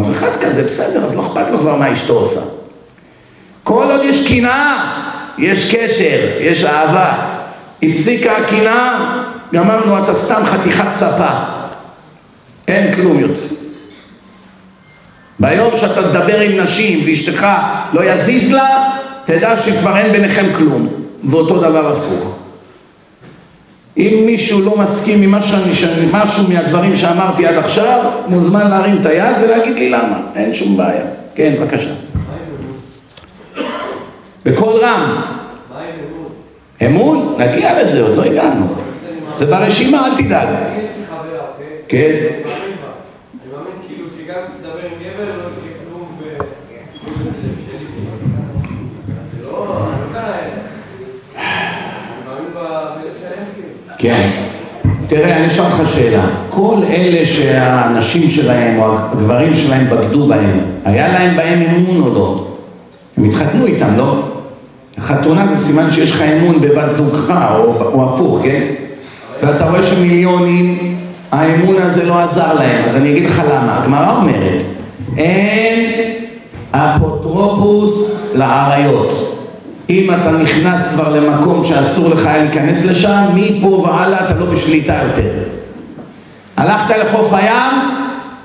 אז 0.00 0.10
אחד 0.10 0.36
כזה 0.36 0.64
בסדר, 0.64 1.04
אז 1.04 1.16
לא 1.16 1.20
אכפת 1.20 1.50
לו 1.50 1.58
כבר 1.58 1.76
מה 1.76 1.92
אשתו 1.92 2.12
עושה. 2.12 2.40
כל 3.64 3.90
עוד 3.90 4.00
יש 4.04 4.28
קנאה, 4.28 4.76
יש 5.38 5.74
קשר, 5.74 6.20
יש 6.40 6.64
אהבה. 6.64 7.33
הפסיקה 7.86 8.36
הקנאה, 8.36 9.14
גמרנו, 9.54 10.04
אתה 10.04 10.14
סתם 10.14 10.42
חתיכת 10.44 10.92
ספה. 10.92 11.30
אין 12.68 12.94
כלום 12.94 13.18
יותר. 13.18 13.54
ביום 15.40 15.70
שאתה 15.76 16.02
תדבר 16.02 16.40
עם 16.40 16.60
נשים 16.60 17.00
ואשתך 17.06 17.46
לא 17.92 18.04
יזיז 18.04 18.52
לה, 18.52 18.90
תדע 19.24 19.58
שכבר 19.58 19.96
אין 19.96 20.12
ביניכם 20.12 20.44
כלום. 20.56 20.88
ואותו 21.24 21.58
דבר 21.58 21.92
הפוך. 21.92 22.36
אם 23.96 24.22
מישהו 24.26 24.60
לא 24.62 24.76
מסכים 24.78 25.22
עם 25.22 25.34
משהו 26.12 26.48
מהדברים 26.48 26.96
שאמרתי 26.96 27.46
עד 27.46 27.54
עכשיו, 27.54 28.10
מוזמן 28.28 28.70
להרים 28.70 28.96
את 29.00 29.06
היד 29.06 29.36
ולהגיד 29.42 29.74
לי 29.74 29.90
למה, 29.90 30.18
אין 30.34 30.54
שום 30.54 30.76
בעיה. 30.76 31.04
כן, 31.34 31.54
בבקשה. 31.60 31.90
בקול 34.44 34.72
רם. 34.82 35.22
אמון? 36.86 37.36
נגיע 37.38 37.82
לזה, 37.82 38.02
עוד 38.02 38.16
לא 38.16 38.22
הגענו. 38.22 38.66
זה 39.38 39.46
ברשימה, 39.46 40.06
אל 40.06 40.24
תדאג. 40.24 40.48
כן. 41.88 42.26
כן. 53.98 54.28
תראה, 55.06 55.36
אני 55.36 55.46
אשאל 55.46 55.64
אותך 55.64 55.92
שאלה. 55.94 56.26
כל 56.50 56.76
אלה 56.88 57.26
שהנשים 57.26 58.30
שלהם 58.30 58.78
או 58.78 58.98
הגברים 58.98 59.54
שלהם 59.54 59.86
בגדו 59.90 60.26
בהם, 60.26 60.60
היה 60.84 61.08
להם 61.08 61.36
בהם 61.36 61.62
אמון 61.62 62.02
או 62.02 62.14
לא? 62.14 62.48
הם 63.16 63.24
התחתנו 63.24 63.66
איתם, 63.66 63.96
לא? 63.96 64.33
חתונה 65.06 65.46
זה 65.54 65.66
סימן 65.66 65.90
שיש 65.90 66.10
לך 66.10 66.22
אמון 66.22 66.60
בבת 66.60 66.92
זוגך, 66.92 67.34
או, 67.54 67.74
או 67.92 68.14
הפוך, 68.14 68.40
כן? 68.42 68.64
ואתה 69.42 69.64
רואה 69.64 69.82
שמיליונים, 69.82 70.96
האמון 71.32 71.82
הזה 71.82 72.04
לא 72.04 72.18
עזר 72.18 72.54
להם, 72.54 72.84
אז 72.88 72.96
אני 72.96 73.10
אגיד 73.10 73.24
לך 73.24 73.42
למה. 73.50 73.78
הגמרא 73.82 74.16
אומרת, 74.16 74.62
אין 75.16 75.90
אפוטרופוס 76.70 78.30
לעריות. 78.34 79.30
אם 79.90 80.10
אתה 80.14 80.30
נכנס 80.30 80.94
כבר 80.94 81.08
למקום 81.08 81.64
שאסור 81.64 82.10
לך 82.10 82.26
להיכנס 82.26 82.84
לשם, 82.84 83.24
מפה 83.34 83.66
והלאה 83.66 84.26
אתה 84.26 84.34
לא 84.34 84.46
בשליטה 84.46 84.94
יותר. 85.04 85.30
הלכת 86.56 86.94
לחוף 86.98 87.32
הים, 87.32 87.72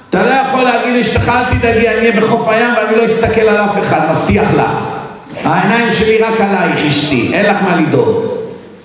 אתה 0.09 0.23
לא 0.23 0.29
יכול 0.29 0.63
להגיד 0.63 0.95
לאשתך 0.95 1.29
אל 1.29 1.59
תדאגי, 1.59 1.87
אני 1.87 1.97
אהיה 1.97 2.21
בחוף 2.21 2.47
הים 2.47 2.73
ואני 2.77 2.97
לא 2.97 3.05
אסתכל 3.05 3.41
על 3.41 3.57
אף 3.57 3.77
אחד, 3.77 3.99
מבטיח 4.11 4.53
לך. 4.57 4.98
העיניים 5.43 5.91
שלי 5.91 6.17
רק 6.17 6.41
עלייך 6.41 6.85
אשתי, 6.87 7.29
אין 7.33 7.45
לך 7.45 7.57
מה 7.61 7.81
לדאוג. 7.81 8.17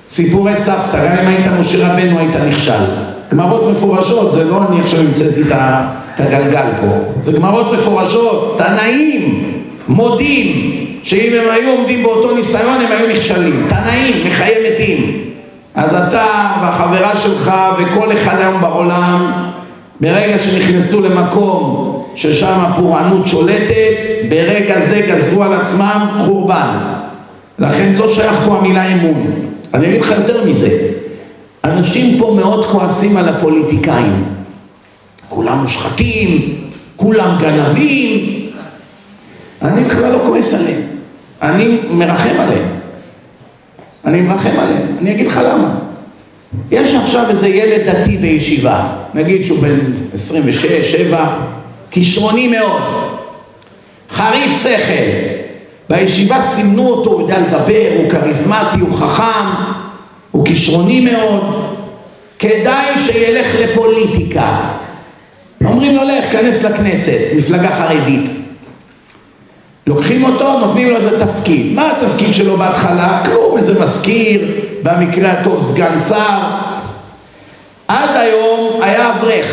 סיפורי 0.09 0.57
סבתא, 0.57 1.07
גם 1.07 1.17
אם 1.23 1.29
היית 1.29 1.47
משה 1.61 1.89
רבנו 1.89 2.19
היית 2.19 2.37
נכשל. 2.37 2.85
גמרות 3.33 3.71
מפורשות, 3.71 4.33
זה 4.33 4.45
לא 4.45 4.61
אני 4.69 4.81
עכשיו 4.81 5.01
המצאתי 5.01 5.43
את 5.43 6.21
הגלגל 6.21 6.67
פה. 6.81 7.23
זה 7.23 7.33
גמרות 7.33 7.73
מפורשות, 7.73 8.59
תנאים, 8.59 9.45
מודים, 9.89 10.71
שאם 11.03 11.33
הם 11.33 11.51
היו 11.51 11.71
עומדים 11.71 12.03
באותו 12.03 12.35
ניסיון 12.35 12.81
הם 12.81 12.93
היו 12.93 13.17
נכשלים. 13.17 13.67
תנאים, 13.69 14.15
מחיי 14.27 14.55
מתים. 14.73 15.25
אז 15.75 15.95
אתה 15.95 16.27
והחברה 16.63 17.17
שלך 17.17 17.53
וכל 17.79 18.13
אחד 18.13 18.37
היום 18.41 18.61
בעולם, 18.61 19.33
ברגע 20.01 20.39
שנכנסו 20.39 21.03
למקום 21.03 22.05
ששם 22.17 22.59
הפורענות 22.61 23.29
שולטת, 23.29 24.14
ברגע 24.29 24.81
זה 24.81 25.01
גזרו 25.09 25.43
על 25.43 25.53
עצמם 25.53 26.09
חורבן. 26.25 26.79
לכן 27.59 27.93
לא 27.97 28.15
שייך 28.15 28.35
פה 28.47 28.57
המילה 28.57 28.93
אמון. 28.93 29.27
אני 29.75 29.89
אגיד 29.89 30.01
לך 30.01 30.11
יותר 30.11 30.45
מזה, 30.45 30.79
אנשים 31.65 32.19
פה 32.19 32.35
מאוד 32.37 32.67
כועסים 32.67 33.17
על 33.17 33.29
הפוליטיקאים. 33.29 34.25
כולם 35.29 35.59
מושחתים, 35.63 36.55
כולם 36.97 37.39
גנבים. 37.41 38.47
אני 39.63 39.85
בכלל 39.85 40.13
לא 40.13 40.19
כועס 40.27 40.55
עליהם. 40.55 40.81
אני 41.43 41.79
מרחם 41.91 42.41
עליהם. 42.41 42.69
אני 44.05 44.21
מרחם 44.21 44.59
עליהם. 44.59 44.87
אני 45.01 45.13
אגיד 45.13 45.27
לך 45.27 45.41
למה. 45.45 45.75
יש 46.71 46.95
עכשיו 46.95 47.25
איזה 47.31 47.49
ילד 47.49 47.91
דתי 47.91 48.17
בישיבה, 48.17 48.87
נגיד 49.15 49.45
שהוא 49.45 49.59
בן 49.59 49.79
26, 50.15 50.67
7, 50.91 51.37
כישרוני 51.91 52.49
מאוד, 52.49 52.83
חריף 54.15 54.63
שכל. 54.63 55.35
בישיבה 55.91 56.43
סימנו 56.43 56.87
אותו, 56.89 57.11
הוא 57.11 57.21
יודע 57.21 57.39
לדבר, 57.39 57.89
הוא 57.97 58.11
כריזמטי, 58.11 58.81
הוא 58.81 58.99
חכם, 58.99 59.49
הוא 60.31 60.47
כישרוני 60.47 61.01
מאוד. 61.01 61.75
כדאי 62.39 62.99
שילך 62.99 63.47
לפוליטיקה. 63.61 64.57
אומרים 65.65 65.97
לו, 65.97 66.03
לך, 66.05 66.33
כנס 66.33 66.63
לכנסת, 66.63 67.19
מפלגה 67.37 67.71
חרדית. 67.71 68.31
לוקחים 69.87 70.25
אותו, 70.25 70.59
נותנים 70.59 70.91
לו 70.91 70.97
איזה 70.97 71.27
תפקיד. 71.27 71.75
מה 71.75 71.91
התפקיד 71.91 72.35
שלו 72.35 72.57
בהתחלה? 72.57 73.23
כלום, 73.25 73.59
איזה 73.59 73.81
מזכיר, 73.83 74.41
במקרה 74.83 75.33
הטוב 75.33 75.63
סגן 75.63 75.99
שר. 76.09 76.39
עד 77.89 78.17
היום 78.17 78.83
היה 78.83 79.11
אברך, 79.11 79.47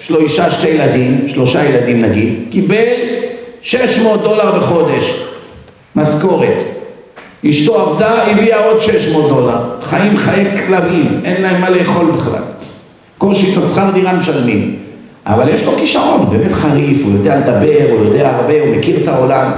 יש 0.00 0.10
לו 0.10 0.20
אישה, 0.20 0.50
שתי 0.50 0.68
ילדים, 0.68 1.28
שלושה 1.28 1.64
ילדים 1.64 2.02
נגיד, 2.02 2.34
קיבל 2.50 3.13
600 3.64 4.22
דולר 4.22 4.58
בחודש, 4.58 5.24
משכורת. 5.96 6.62
אשתו 7.50 7.80
עבדה, 7.80 8.22
הביאה 8.22 8.64
עוד 8.64 8.80
600 8.80 9.28
דולר. 9.28 9.58
חיים 9.82 10.16
חיי 10.16 10.56
כלבים, 10.66 11.20
אין 11.24 11.42
להם 11.42 11.60
מה 11.60 11.70
לאכול 11.70 12.06
בכלל. 12.06 12.42
קושי 13.18 13.52
את 13.52 13.62
השכר 13.62 13.90
דירה 13.90 14.12
משלמים. 14.12 14.76
אבל 15.26 15.48
יש 15.48 15.64
לו 15.64 15.72
כישרון, 15.76 16.30
באמת 16.30 16.52
חריף, 16.52 17.04
הוא 17.04 17.12
יודע 17.12 17.36
לדבר, 17.36 17.90
הוא 17.90 18.04
יודע 18.04 18.30
הרבה, 18.30 18.60
הוא 18.60 18.76
מכיר 18.76 19.02
את 19.02 19.08
העולם. 19.08 19.50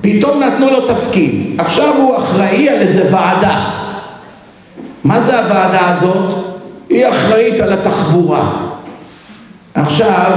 פתאום 0.00 0.42
נתנו 0.42 0.70
לו 0.70 0.94
תפקיד, 0.94 1.54
עכשיו 1.58 1.94
הוא 1.96 2.16
אחראי 2.16 2.68
על 2.68 2.78
איזה 2.80 3.14
ועדה. 3.14 3.70
מה 5.04 5.20
זה 5.20 5.38
הוועדה 5.38 5.90
הזאת? 5.90 6.34
היא 6.88 7.08
אחראית 7.08 7.60
על 7.60 7.72
התחבורה. 7.72 8.50
עכשיו 9.74 10.32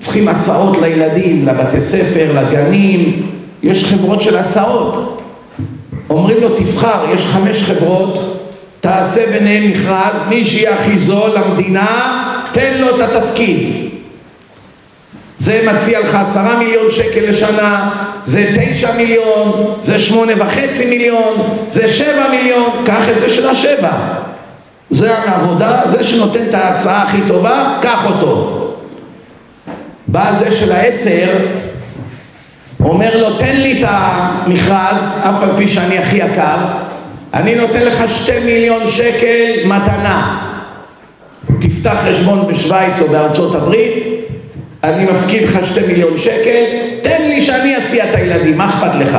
צריכים 0.00 0.28
הסעות 0.28 0.76
לילדים, 0.82 1.46
לבתי 1.46 1.80
ספר, 1.80 2.32
לגנים, 2.40 3.30
יש 3.62 3.84
חברות 3.84 4.22
של 4.22 4.36
הסעות. 4.36 5.22
אומרים 6.10 6.40
לו 6.40 6.48
תבחר, 6.56 7.04
יש 7.14 7.26
חמש 7.26 7.62
חברות, 7.62 8.38
תעשה 8.80 9.26
ביניהם 9.32 9.70
מכרז, 9.70 10.28
מי 10.28 10.44
שיהיה 10.44 10.74
הכי 10.74 10.98
זול 10.98 11.30
למדינה, 11.30 12.22
תן 12.52 12.74
לו 12.80 12.96
את 12.96 13.00
התפקיד. 13.00 13.68
זה 15.38 15.62
מציע 15.72 16.00
לך 16.00 16.14
עשרה 16.14 16.58
מיליון 16.58 16.90
שקל 16.90 17.20
לשנה, 17.20 17.90
זה 18.26 18.56
תשע 18.56 18.96
מיליון, 18.96 19.74
זה 19.82 19.98
שמונה 19.98 20.32
וחצי 20.38 20.90
מיליון, 20.90 21.34
זה 21.70 21.92
שבע 21.92 22.30
מיליון, 22.30 22.70
קח 22.84 23.08
את 23.08 23.20
זה 23.20 23.30
של 23.30 23.48
השבע. 23.48 23.92
זה 24.90 25.18
העבודה, 25.18 25.80
זה 25.86 26.04
שנותן 26.04 26.42
את 26.48 26.54
ההצעה 26.54 27.02
הכי 27.02 27.18
טובה, 27.28 27.78
קח 27.82 28.04
אותו. 28.06 28.67
בא 30.08 30.32
זה 30.38 30.56
של 30.56 30.72
העשר, 30.72 31.28
אומר 32.80 33.16
לו 33.16 33.38
תן 33.38 33.56
לי 33.56 33.82
את 33.82 33.88
המכרז, 33.90 35.22
אף 35.22 35.42
על 35.42 35.48
פי 35.56 35.68
שאני 35.68 35.98
הכי 35.98 36.16
יקר, 36.16 36.56
אני 37.34 37.54
נותן 37.54 37.82
לך 37.82 38.10
שתי 38.10 38.38
מיליון 38.44 38.88
שקל 38.88 39.64
מתנה. 39.64 40.44
תפתח 41.60 41.96
חשבון 42.08 42.46
בשוויץ 42.52 43.00
או 43.00 43.08
בארצות 43.08 43.54
הברית, 43.54 44.04
אני 44.84 45.04
מפקיד 45.04 45.42
לך 45.42 45.58
שתי 45.66 45.80
מיליון 45.86 46.18
שקל, 46.18 46.64
תן 47.02 47.22
לי 47.28 47.42
שאני 47.42 47.78
אסיע 47.78 48.10
את 48.10 48.14
הילדים, 48.14 48.58
מה 48.58 48.68
אכפת 48.68 48.94
לך? 48.94 49.18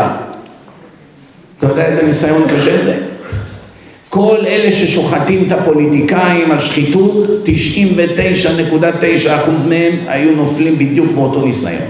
אתה 1.57 1.67
יודע 1.67 1.85
איזה 1.85 2.05
ניסיון 2.05 2.43
קשה 2.55 2.77
זה? 2.77 3.08
כל 4.09 4.37
אלה 4.47 4.71
ששוחטים 4.71 5.43
את 5.47 5.51
הפוליטיקאים 5.51 6.51
על 6.51 6.59
שחיתות, 6.59 7.27
99.9% 7.45 9.29
מהם 9.69 9.91
היו 10.07 10.35
נופלים 10.35 10.77
בדיוק 10.77 11.11
באותו 11.11 11.45
ניסיון. 11.45 11.81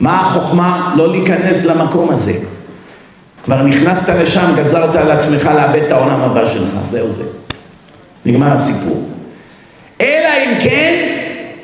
מה 0.00 0.20
החוכמה? 0.20 0.94
לא 0.96 1.10
להיכנס 1.10 1.64
למקום 1.64 2.10
הזה. 2.10 2.32
כבר 3.44 3.62
נכנסת 3.62 4.08
לשם, 4.08 4.52
גזרת 4.56 4.96
על 4.96 5.10
עצמך 5.10 5.50
לאבד 5.54 5.82
את 5.86 5.92
העולם 5.92 6.20
הבא 6.20 6.46
שלך, 6.46 6.70
זהו 6.90 7.12
זה. 7.12 7.22
נגמר 8.26 8.52
הסיפור. 8.52 9.08
אלא 10.00 10.28
אם 10.44 10.60
כן, 10.62 11.08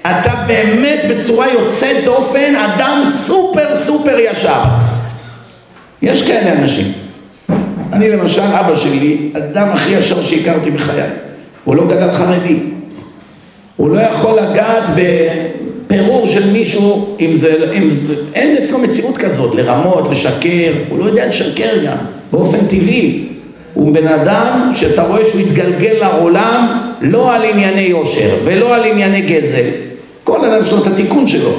אתה 0.02 0.34
באמת 0.46 1.00
בצורה 1.10 1.48
יוצאת 1.52 2.04
דופן, 2.04 2.54
אדם 2.56 3.02
סופר 3.04 3.76
סופר 3.76 4.18
ישר. 4.18 4.62
יש 6.02 6.22
כאלה 6.22 6.52
אנשים. 6.52 7.09
אני 7.92 8.10
למשל, 8.10 8.42
אבא 8.42 8.76
שלי, 8.76 9.16
אדם 9.32 9.68
הכי 9.68 9.90
ישר 9.90 10.22
שהכרתי 10.22 10.70
בחיי. 10.70 11.08
הוא 11.64 11.76
לא 11.76 11.86
גדל 11.86 12.12
חרדי. 12.12 12.56
הוא 13.76 13.90
לא 13.90 14.00
יכול 14.00 14.38
לגעת 14.40 14.82
בפירור 14.96 16.26
של 16.26 16.52
מישהו 16.52 17.16
אם 17.20 17.34
זה, 17.34 17.54
אם 17.72 17.90
אין 18.34 18.62
אצלו 18.62 18.78
מציאות 18.78 19.16
כזאת, 19.16 19.54
לרמות, 19.54 20.10
לשקר, 20.10 20.72
הוא 20.88 20.98
לא 20.98 21.04
יודע 21.04 21.28
לשקר 21.28 21.84
גם, 21.86 21.96
באופן 22.32 22.58
טבעי. 22.66 23.26
הוא 23.74 23.94
בן 23.94 24.08
אדם 24.08 24.72
שאתה 24.74 25.02
רואה 25.02 25.24
שהוא 25.30 25.40
התגלגל 25.40 25.92
לעולם 26.00 26.80
לא 27.00 27.34
על 27.34 27.44
ענייני 27.44 27.80
יושר 27.80 28.36
ולא 28.44 28.74
על 28.74 28.84
ענייני 28.84 29.20
גזל. 29.20 29.68
כל 30.24 30.44
אדם 30.44 30.62
יש 30.62 30.70
לו 30.70 30.82
את 30.82 30.86
התיקון 30.86 31.28
שלו. 31.28 31.52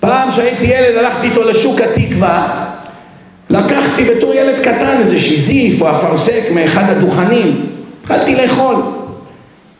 פעם 0.00 0.32
שהייתי 0.32 0.64
ילד 0.64 0.96
הלכתי 0.96 1.26
איתו 1.26 1.44
לשוק 1.44 1.80
התקווה 1.80 2.67
לקחתי 3.50 4.04
בתור 4.04 4.34
ילד 4.34 4.60
קטן 4.62 4.96
איזה 4.98 5.20
שיזיף 5.20 5.82
או 5.82 5.90
אפרסק 5.90 6.42
מאחד 6.54 6.84
הדוכנים, 6.90 7.66
התחלתי 8.02 8.34
לאכול. 8.34 8.76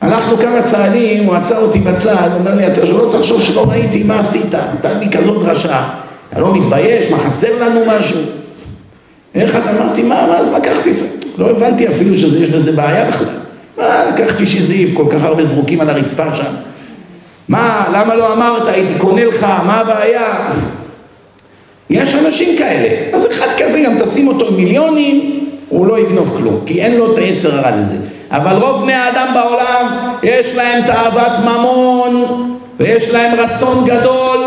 הלכנו 0.01 0.39
כמה 0.39 0.63
צעדים, 0.63 1.25
הוא 1.25 1.35
עצר 1.35 1.59
אותי 1.59 1.79
בצד, 1.79 2.31
אומר 2.39 2.55
לי, 2.55 2.67
אתה 2.67 2.85
לא 2.85 3.15
תחשוב 3.19 3.43
שלא 3.43 3.65
ראיתי 3.71 4.03
מה 4.03 4.21
עשית, 4.21 4.55
נתן 4.55 4.99
לי 4.99 5.11
כזאת 5.11 5.45
דרשה, 5.45 5.89
אתה 6.33 6.41
לא 6.41 6.55
מתבייש, 6.55 7.11
מה 7.11 7.19
חסר 7.19 7.49
לנו 7.61 7.81
משהו? 7.87 8.21
איך 9.35 9.57
אתה 9.57 9.71
אמרתי, 9.71 10.03
מה, 10.03 10.27
מה 10.29 10.39
אז 10.39 10.53
לקחתי, 10.53 10.91
לא 11.39 11.51
הבנתי 11.51 11.89
אפילו 11.89 12.15
שיש 12.15 12.51
בזה 12.51 12.73
בעיה 12.73 13.05
בכלל. 13.05 13.27
מה, 13.79 14.05
לקחתי 14.15 14.47
שיזיף, 14.47 14.91
כל 14.95 15.05
כך 15.11 15.25
הרבה 15.25 15.45
זרוקים 15.45 15.81
על 15.81 15.91
הרצפה 15.91 16.35
שם. 16.35 16.53
מה, 17.49 17.87
למה 17.93 18.15
לא 18.15 18.33
אמרת, 18.33 18.67
הייתי 18.67 18.99
קונה 18.99 19.25
לך, 19.25 19.43
מה 19.43 19.75
הבעיה? 19.75 20.51
יש 21.91 22.15
אנשים 22.15 22.59
כאלה. 22.59 23.17
אז 23.17 23.27
אחד 23.33 23.47
כזה 23.59 23.81
גם 23.81 23.93
תשים 24.01 24.29
אותו 24.29 24.49
עם 24.49 24.57
מיליונים, 24.57 25.49
הוא 25.69 25.87
לא 25.87 25.99
יגנוב 25.99 26.35
כלום, 26.37 26.61
כי 26.67 26.83
אין 26.83 26.97
לו 26.97 27.13
את 27.13 27.19
היצר 27.19 27.59
הרע 27.59 27.77
לזה. 27.77 27.97
אבל 28.31 28.57
רוב 28.57 28.83
בני 28.83 28.93
האדם 28.93 29.35
בעולם, 29.35 30.09
יש 30.23 30.55
להם 30.55 30.87
תאוות 30.87 31.33
ממון, 31.45 32.55
ויש 32.79 33.11
להם 33.11 33.41
רצון 33.41 33.87
גדול. 33.87 34.39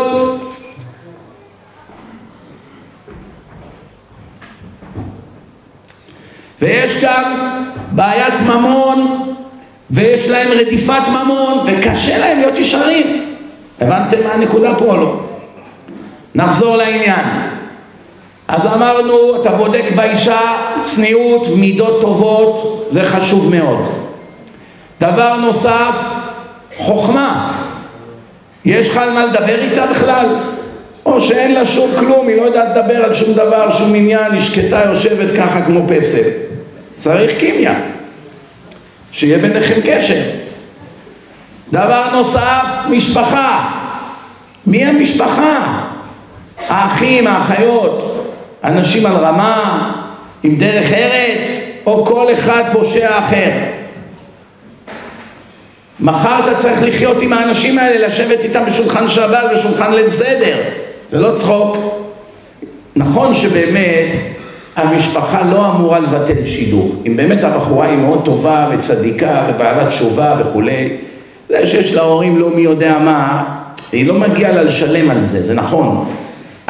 ויש 6.60 7.04
גם 7.04 7.22
בעיית 7.92 8.34
ממון, 8.46 9.32
ויש 9.90 10.28
להם 10.28 10.48
רדיפת 10.50 11.08
ממון, 11.08 11.58
וקשה 11.66 12.18
להם 12.18 12.38
להיות 12.38 12.54
ישרים. 12.58 13.34
הבנתם 13.80 14.16
מה 14.24 14.32
הנקודה 14.32 14.74
פה 14.74 14.84
או 14.84 14.96
לא? 14.96 15.21
נחזור 16.34 16.76
לעניין. 16.76 17.24
אז 18.48 18.66
אמרנו, 18.66 19.42
אתה 19.42 19.50
בודק 19.50 19.84
באישה 19.96 20.40
צניעות, 20.84 21.48
מידות 21.56 22.00
טובות, 22.00 22.88
זה 22.92 23.04
חשוב 23.04 23.54
מאוד. 23.54 23.92
דבר 25.00 25.36
נוסף, 25.36 25.94
חוכמה. 26.76 27.58
יש 28.64 28.88
לך 28.88 28.96
על 28.96 29.12
מה 29.12 29.26
לדבר 29.26 29.62
איתה 29.62 29.86
בכלל? 29.86 30.26
או 31.06 31.20
שאין 31.20 31.54
לה 31.54 31.66
שום 31.66 31.90
כלום, 31.98 32.28
היא 32.28 32.36
לא 32.36 32.42
יודעת 32.42 32.76
לדבר 32.76 33.04
על 33.04 33.14
שום 33.14 33.32
דבר, 33.32 33.76
שום 33.78 33.94
עניין, 33.94 34.32
היא 34.32 34.40
שקטה 34.40 34.82
יושבת 34.86 35.36
ככה 35.36 35.62
כמו 35.62 35.80
פסל. 35.88 36.28
צריך 36.96 37.38
קימיה, 37.38 37.74
שיהיה 39.12 39.38
ביניכם 39.38 39.80
קשר. 39.84 40.20
דבר 41.72 42.10
נוסף, 42.12 42.66
משפחה. 42.90 43.70
מי 44.66 44.84
המשפחה? 44.84 45.71
האחים, 46.68 47.26
האחיות, 47.26 48.28
אנשים 48.64 49.06
על 49.06 49.12
רמה, 49.12 49.92
עם 50.42 50.56
דרך 50.56 50.92
ארץ, 50.92 51.70
או 51.86 52.04
כל 52.06 52.32
אחד 52.32 52.62
פושע 52.72 53.18
אחר. 53.18 53.50
מחר 56.00 56.40
אתה 56.44 56.58
צריך 56.58 56.82
לחיות 56.82 57.16
עם 57.22 57.32
האנשים 57.32 57.78
האלה, 57.78 58.06
לשבת 58.06 58.40
איתם 58.40 58.64
בשולחן 58.66 59.08
שבת, 59.08 59.44
בשולחן 59.54 59.92
ליל 59.92 60.10
סדר. 60.10 60.56
זה 61.10 61.18
לא 61.18 61.34
צחוק. 61.34 61.76
נכון 62.96 63.34
שבאמת 63.34 64.16
המשפחה 64.76 65.42
לא 65.52 65.66
אמורה 65.70 65.98
לבטל 65.98 66.46
שידור. 66.46 66.94
אם 67.06 67.16
באמת 67.16 67.44
הבחורה 67.44 67.86
היא 67.86 67.98
מאוד 67.98 68.24
טובה 68.24 68.68
וצדיקה 68.72 69.46
ובעלת 69.48 69.88
תשובה 69.88 70.34
וכולי, 70.38 70.96
זה 71.48 71.66
שיש 71.66 71.94
להורים 71.94 72.38
לא 72.38 72.50
מי 72.50 72.62
יודע 72.62 72.98
מה, 72.98 73.44
היא 73.92 74.08
לא 74.08 74.14
מגיעה 74.14 74.52
לה 74.52 74.62
לשלם 74.62 75.10
על 75.10 75.24
זה, 75.24 75.42
זה 75.42 75.54
נכון. 75.54 76.04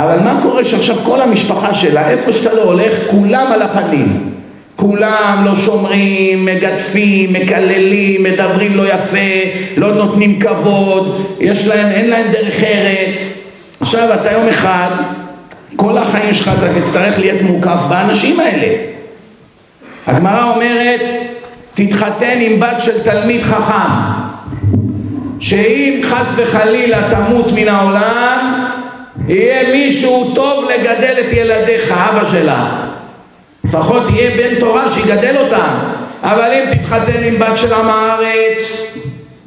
אבל 0.02 0.18
מה 0.18 0.38
קורה 0.42 0.64
שעכשיו 0.64 0.96
כל 0.96 1.20
המשפחה 1.20 1.74
שלה, 1.74 2.10
איפה 2.10 2.32
שאתה 2.32 2.54
לא 2.54 2.62
הולך, 2.62 2.98
כולם 3.10 3.46
על 3.52 3.62
הפנים. 3.62 4.32
כולם 4.76 5.42
לא 5.44 5.56
שומרים, 5.56 6.44
מגדפים, 6.44 7.32
מקללים, 7.32 8.22
מדברים 8.22 8.76
לא 8.76 8.88
יפה, 8.88 9.50
לא 9.76 9.94
נותנים 9.94 10.40
כבוד, 10.40 11.26
יש 11.40 11.66
להם, 11.66 11.92
אין 11.92 12.10
להם 12.10 12.32
דרך 12.32 12.62
ארץ. 12.62 13.38
עכשיו 13.80 14.14
אתה 14.14 14.32
יום 14.32 14.48
אחד, 14.48 14.90
כל 15.76 15.98
החיים 15.98 16.34
שלך 16.34 16.50
אתה 16.58 16.80
תצטרך 16.80 17.18
להיות 17.18 17.42
מוקף 17.42 17.80
באנשים 17.88 18.40
האלה. 18.40 18.74
הגמרא 20.06 20.50
אומרת, 20.54 21.00
תתחתן 21.74 22.38
עם 22.40 22.60
בת 22.60 22.80
של 22.80 23.02
תלמיד 23.02 23.42
חכם, 23.42 23.92
שאם 25.40 26.00
חס 26.02 26.26
וחלילה 26.36 26.98
תמות 27.10 27.52
מן 27.52 27.68
העולם, 27.68 28.61
יהיה 29.28 29.72
מישהו 29.72 30.32
טוב 30.34 30.64
לגדל 30.64 31.14
את 31.20 31.32
ילדיך, 31.32 31.92
אבא 31.92 32.24
שלה. 32.24 32.86
לפחות 33.64 34.02
יהיה 34.10 34.30
בן 34.36 34.60
תורה 34.60 34.92
שיגדל 34.94 35.36
אותם. 35.36 35.74
אבל 36.22 36.50
אם 36.52 36.74
תתחתן 36.74 37.24
עם 37.24 37.38
בת 37.38 37.58
של 37.58 37.74
עם 37.74 37.88
הארץ, 37.88 38.92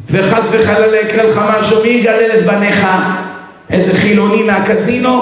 וחס 0.10 0.44
וחלילה 0.52 1.02
יקרה 1.02 1.24
לך 1.24 1.42
משהו, 1.60 1.84
מי 1.84 1.90
יגדל 1.90 2.30
את 2.38 2.46
בניך? 2.46 2.88
איזה 3.70 3.98
חילוני 3.98 4.44
מהקזינו? 4.44 5.22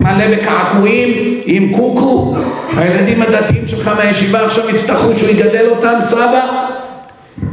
מלא 0.00 0.36
בקעקועים 0.36 1.40
עם 1.44 1.72
קוקו? 1.76 2.36
הילדים 2.76 3.22
הדתיים 3.22 3.68
שלך 3.68 3.90
מהישיבה 3.96 4.44
עכשיו 4.44 4.70
יצטרכו 4.70 5.18
שהוא 5.18 5.28
יגדל 5.28 5.66
אותם, 5.70 5.94
סבא? 6.04 6.66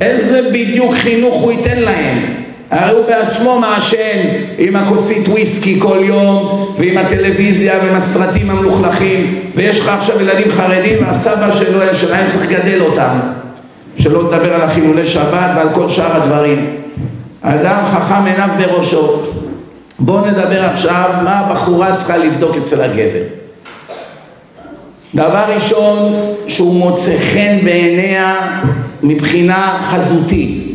איזה 0.02 0.42
בדיוק 0.54 0.94
חינוך 0.94 1.36
הוא 1.36 1.52
ייתן 1.52 1.80
להם? 1.80 2.45
הרי 2.72 2.96
הוא 2.96 3.06
בעצמו 3.06 3.60
מעשן 3.60 4.20
עם 4.58 4.76
הכוסית 4.76 5.28
וויסקי 5.28 5.80
כל 5.80 5.98
יום 6.02 6.66
ועם 6.78 6.98
הטלוויזיה 6.98 7.80
ועם 7.84 7.96
הסרטים 7.96 8.50
המלוכלכים. 8.50 9.40
ויש 9.56 9.80
לך 9.80 9.88
עכשיו 9.88 10.22
ילדים 10.22 10.52
חרדים 10.52 10.98
והסבא 11.06 11.54
שלו, 11.54 11.80
שלהם 11.94 12.30
צריך 12.32 12.52
לגדל 12.52 12.82
אותם. 12.82 13.20
שלא 13.98 14.24
לדבר 14.24 14.54
על 14.54 14.62
החילולי 14.62 15.06
שבת 15.06 15.52
ועל 15.56 15.68
כל 15.74 15.90
שאר 15.90 16.22
הדברים. 16.22 16.76
אדם 17.42 17.84
חכם 17.94 18.26
עיניו 18.26 18.50
בראשו. 18.58 19.22
בואו 20.00 20.26
נדבר 20.26 20.64
עכשיו 20.64 21.10
מה 21.24 21.40
הבחורה 21.40 21.96
צריכה 21.96 22.18
לבדוק 22.18 22.56
אצל 22.58 22.82
הגבר. 22.82 23.24
דבר 25.16 25.44
ראשון, 25.56 26.14
שהוא 26.48 26.74
מוצא 26.74 27.18
חן 27.18 27.58
בעיניה 27.64 28.36
מבחינה 29.04 29.80
חזותית. 29.92 30.75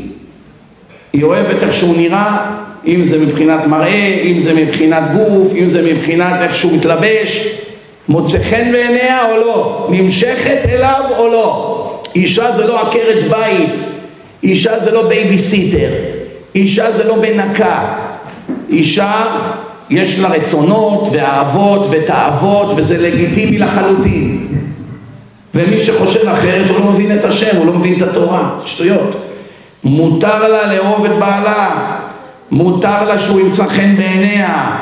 היא 1.13 1.25
אוהבת 1.25 1.63
איך 1.63 1.75
שהוא 1.75 1.97
נראה, 1.97 2.51
אם 2.87 3.05
זה 3.05 3.27
מבחינת 3.27 3.67
מראה, 3.67 4.23
אם 4.25 4.41
זה 4.41 4.55
מבחינת 4.55 5.03
גוף, 5.13 5.53
אם 5.57 5.71
זה 5.71 5.93
מבחינת 5.93 6.41
איך 6.43 6.55
שהוא 6.55 6.73
מתלבש, 6.73 7.49
מוצא 8.09 8.39
חן 8.51 8.73
בעיניה 8.73 9.31
או 9.31 9.37
לא, 9.37 9.89
נמשכת 9.91 10.59
אליו 10.69 11.05
או 11.19 11.29
לא. 11.29 11.77
אישה 12.15 12.53
זה 12.53 12.67
לא 12.67 12.81
עקרת 12.81 13.29
בית, 13.31 13.81
אישה 14.43 14.81
זה 14.81 14.91
לא 14.91 15.09
בייביסיטר, 15.09 15.91
אישה 16.55 16.93
זה 16.93 17.05
לא 17.05 17.17
מנקה, 17.17 17.95
אישה 18.71 19.25
יש 19.91 20.19
לה 20.19 20.29
רצונות 20.29 21.09
ואהבות 21.13 21.87
ותאוות 21.91 22.73
וזה 22.77 22.99
לגיטימי 22.99 23.59
לחלוטין. 23.59 24.47
ומי 25.55 25.81
שחושב 25.81 26.29
אחרת 26.29 26.71
הוא 26.71 26.79
לא 26.81 26.87
מבין 26.87 27.19
את 27.19 27.25
השם, 27.25 27.57
הוא 27.57 27.67
לא 27.67 27.73
מבין 27.73 27.95
את 27.97 28.03
התורה, 28.03 28.51
שטויות 28.65 29.30
מותר 29.85 30.49
לה 30.49 30.75
לאהוב 30.75 31.05
את 31.05 31.11
בעלה, 31.11 31.71
מותר 32.51 33.05
לה 33.05 33.19
שהוא 33.19 33.41
ימצא 33.41 33.67
חן 33.67 33.97
בעיניה 33.97 34.77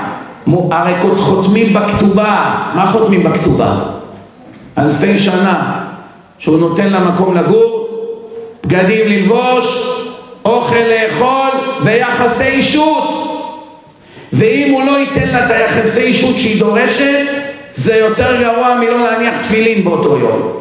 הרי 0.70 0.92
חותמים 1.18 1.74
בכתובה, 1.74 2.54
מה 2.74 2.90
חותמים 2.92 3.22
בכתובה? 3.22 3.74
אלפי 4.78 5.18
שנה 5.18 5.84
שהוא 6.38 6.58
נותן 6.58 6.90
לה 6.90 7.00
מקום 7.00 7.34
לגור, 7.36 7.88
בגדים 8.66 9.08
ללבוש, 9.08 9.88
אוכל 10.44 10.74
לאכול 10.74 11.48
ויחסי 11.82 12.44
אישות 12.44 13.14
ואם 14.32 14.72
הוא 14.72 14.84
לא 14.84 14.98
ייתן 14.98 15.28
לה 15.28 15.46
את 15.46 15.50
היחסי 15.50 16.00
אישות 16.00 16.36
שהיא 16.36 16.60
דורשת 16.60 17.26
זה 17.74 17.96
יותר 17.96 18.40
גרוע 18.40 18.74
מלא 18.80 19.10
להניח 19.10 19.42
תפילין 19.42 19.84
באותו 19.84 20.18
יום 20.18 20.52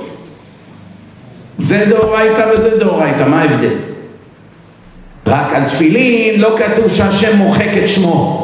זה 1.58 1.86
דאורייתא 1.90 2.52
וזה 2.54 2.78
דאורייתא, 2.80 3.24
מה 3.24 3.42
ההבדל? 3.42 3.74
רק 5.28 5.54
על 5.54 5.64
תפילין 5.64 6.42
לא 6.42 6.56
כתוב 6.58 6.94
שהשם 6.94 7.38
מוחק 7.38 7.70
את 7.84 7.88
שמו 7.88 8.44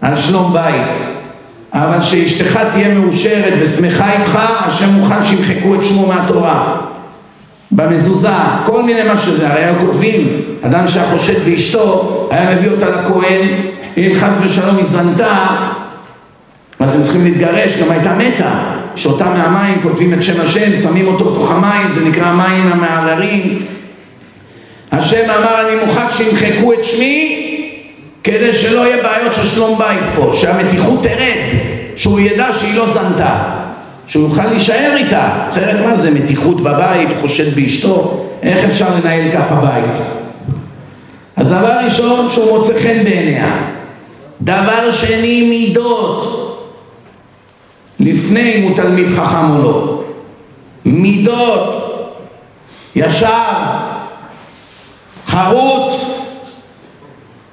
על 0.00 0.16
שלום 0.16 0.52
בית 0.52 1.08
אבל 1.72 2.02
שאשתך 2.02 2.58
תהיה 2.72 2.94
מאושרת 2.94 3.54
ושמחה 3.60 4.12
איתך, 4.12 4.38
השם 4.66 4.92
מוכן 4.92 5.24
שימחקו 5.24 5.74
את 5.74 5.84
שמו 5.84 6.06
מהתורה. 6.06 6.76
במזוזה, 7.70 8.28
כל 8.64 8.82
מיני 8.82 9.02
מה 9.02 9.18
שזה, 9.18 9.48
הרי 9.48 9.64
היו 9.64 9.74
כותבים, 9.80 10.28
אדם 10.62 10.88
שהיה 10.88 11.10
חושד 11.10 11.44
באשתו, 11.44 12.28
היה 12.30 12.54
מביא 12.54 12.70
אותה 12.70 12.88
לכהן, 12.88 13.48
אם 13.96 14.12
חס 14.20 14.34
ושלום 14.42 14.76
היא 14.76 14.86
זנתה, 14.86 15.46
אז 16.80 16.94
הם 16.94 17.02
צריכים 17.02 17.24
להתגרש, 17.24 17.76
גם 17.76 17.90
הייתה 17.90 18.14
מתה, 18.14 18.50
שאותה 18.96 19.24
מהמים 19.24 19.82
כותבים 19.82 20.14
את 20.14 20.22
שם 20.22 20.40
השם, 20.40 20.82
שמים 20.82 21.06
אותו 21.06 21.24
בתוך 21.24 21.52
המים, 21.52 21.92
זה 21.92 22.08
נקרא 22.08 22.32
מים 22.32 22.72
המערערים. 22.72 23.58
השם 24.92 25.30
אמר, 25.30 25.68
אני 25.68 25.84
מוכן 25.84 26.06
שימחקו 26.16 26.72
את 26.72 26.84
שמי 26.84 27.44
כדי 28.24 28.54
שלא 28.54 28.80
יהיה 28.80 29.02
בעיות 29.02 29.34
של 29.34 29.48
שלום 29.48 29.78
בית 29.78 30.04
פה, 30.16 30.32
שהמתיחות 30.36 31.02
תרד, 31.02 31.58
שהוא 31.96 32.20
ידע 32.20 32.48
שהיא 32.60 32.74
לא 32.74 32.86
זנתה, 32.92 33.36
שהוא 34.06 34.28
יוכל 34.28 34.46
להישאר 34.46 34.96
איתה, 34.96 35.48
אחרת 35.52 35.80
מה 35.80 35.96
זה 35.96 36.10
מתיחות 36.10 36.60
בבית, 36.60 37.08
חושד 37.20 37.54
באשתו, 37.54 38.24
איך 38.42 38.64
אפשר 38.64 38.86
לנהל 38.94 39.32
ככה 39.32 39.54
בית? 39.54 40.02
אז 41.36 41.48
דבר 41.48 41.76
ראשון 41.84 42.28
שהוא 42.32 42.58
מוצא 42.58 42.72
חן 42.72 43.04
בעיניה, 43.04 43.52
דבר 44.40 44.90
שני 44.92 45.48
מידות, 45.48 46.44
לפני 48.00 48.54
אם 48.54 48.62
הוא 48.62 48.76
תלמיד 48.76 49.06
חכם 49.08 49.50
או 49.50 49.62
לא, 49.62 50.02
מידות, 50.84 51.84
ישר, 52.96 53.77
חרוץ, 55.28 56.22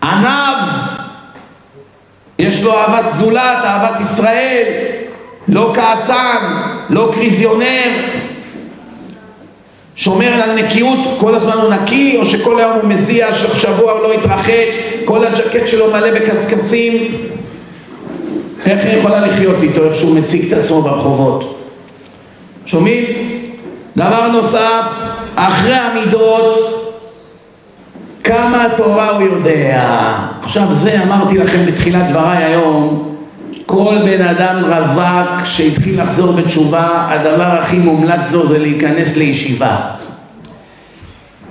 עניו, 0.03 0.57
יש 2.39 2.63
לו 2.63 2.73
אהבת 2.73 3.13
זולת, 3.13 3.57
אהבת 3.63 4.01
ישראל, 4.01 4.63
לא 5.47 5.73
כעסן, 5.75 6.37
לא 6.89 7.11
קריזיונר, 7.13 7.89
שומר 9.95 10.33
על 10.33 10.49
הנקיות, 10.49 10.99
כל 11.17 11.35
הזמן 11.35 11.53
הוא 11.53 11.73
נקי, 11.73 12.17
או 12.17 12.25
שכל 12.25 12.59
היום 12.59 12.71
הוא 12.71 12.89
מזיע, 12.89 13.27
שבוע 13.35 13.91
הוא 13.91 14.01
לא 14.01 14.13
יתרחץ, 14.13 14.75
כל 15.05 15.25
הג'קט 15.25 15.67
שלו 15.67 15.91
מלא 15.91 16.19
בקשקשים. 16.19 17.15
איך 18.65 18.85
היא 18.85 18.97
יכולה 18.97 19.27
לחיות 19.27 19.55
איתו, 19.61 19.83
איך 19.83 19.95
שהוא 19.95 20.15
מציג 20.15 20.53
את 20.53 20.57
עצמו 20.57 20.81
ברחובות? 20.81 21.61
שומעים? 22.65 23.05
דבר 23.97 24.27
נוסף, 24.27 24.85
אחרי 25.35 25.75
המידות 25.75 26.84
כמה 28.25 28.67
תורה 28.77 29.09
הוא 29.09 29.21
יודע. 29.21 29.81
עכשיו 30.43 30.73
זה 30.73 31.03
אמרתי 31.03 31.37
לכם 31.37 31.65
בתחילת 31.65 32.09
דבריי 32.09 32.43
היום, 32.43 33.15
כל 33.65 33.95
בן 34.05 34.21
אדם 34.21 34.63
רווק 34.63 35.45
שהתחיל 35.45 36.01
לחזור 36.01 36.31
בתשובה, 36.31 37.07
הדבר 37.09 37.43
הכי 37.43 37.77
מומלץ 37.77 38.19
זו 38.29 38.47
זה 38.47 38.57
להיכנס 38.57 39.17
לישיבה. 39.17 39.77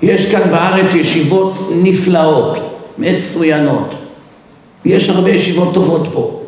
יש 0.02 0.32
כאן 0.32 0.50
בארץ 0.50 0.94
ישיבות 0.94 1.70
נפלאות, 1.74 2.80
מצוינות. 2.98 3.94
יש 4.84 5.08
הרבה 5.08 5.30
ישיבות 5.30 5.74
טובות 5.74 6.08
פה. 6.12 6.40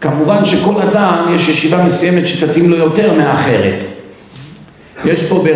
כמובן 0.00 0.44
שכל 0.44 0.82
אדם 0.82 1.34
יש 1.34 1.48
ישיבה 1.48 1.84
מסוימת 1.84 2.26
שתתאים 2.26 2.70
לו 2.70 2.76
יותר 2.76 3.12
מאחרת. 3.12 3.84
יש 5.04 5.22
פה 5.22 5.44
בר... 5.44 5.54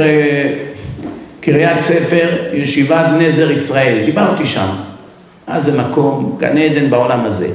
קריית 1.42 1.80
ספר, 1.80 2.28
ישיבת 2.52 3.06
נזר 3.18 3.50
ישראל, 3.50 4.04
דיברתי 4.04 4.46
שם. 4.46 4.66
מה 5.48 5.60
זה 5.60 5.82
מקום, 5.82 6.36
גן 6.40 6.58
עדן 6.58 6.90
בעולם 6.90 7.24
הזה. 7.24 7.48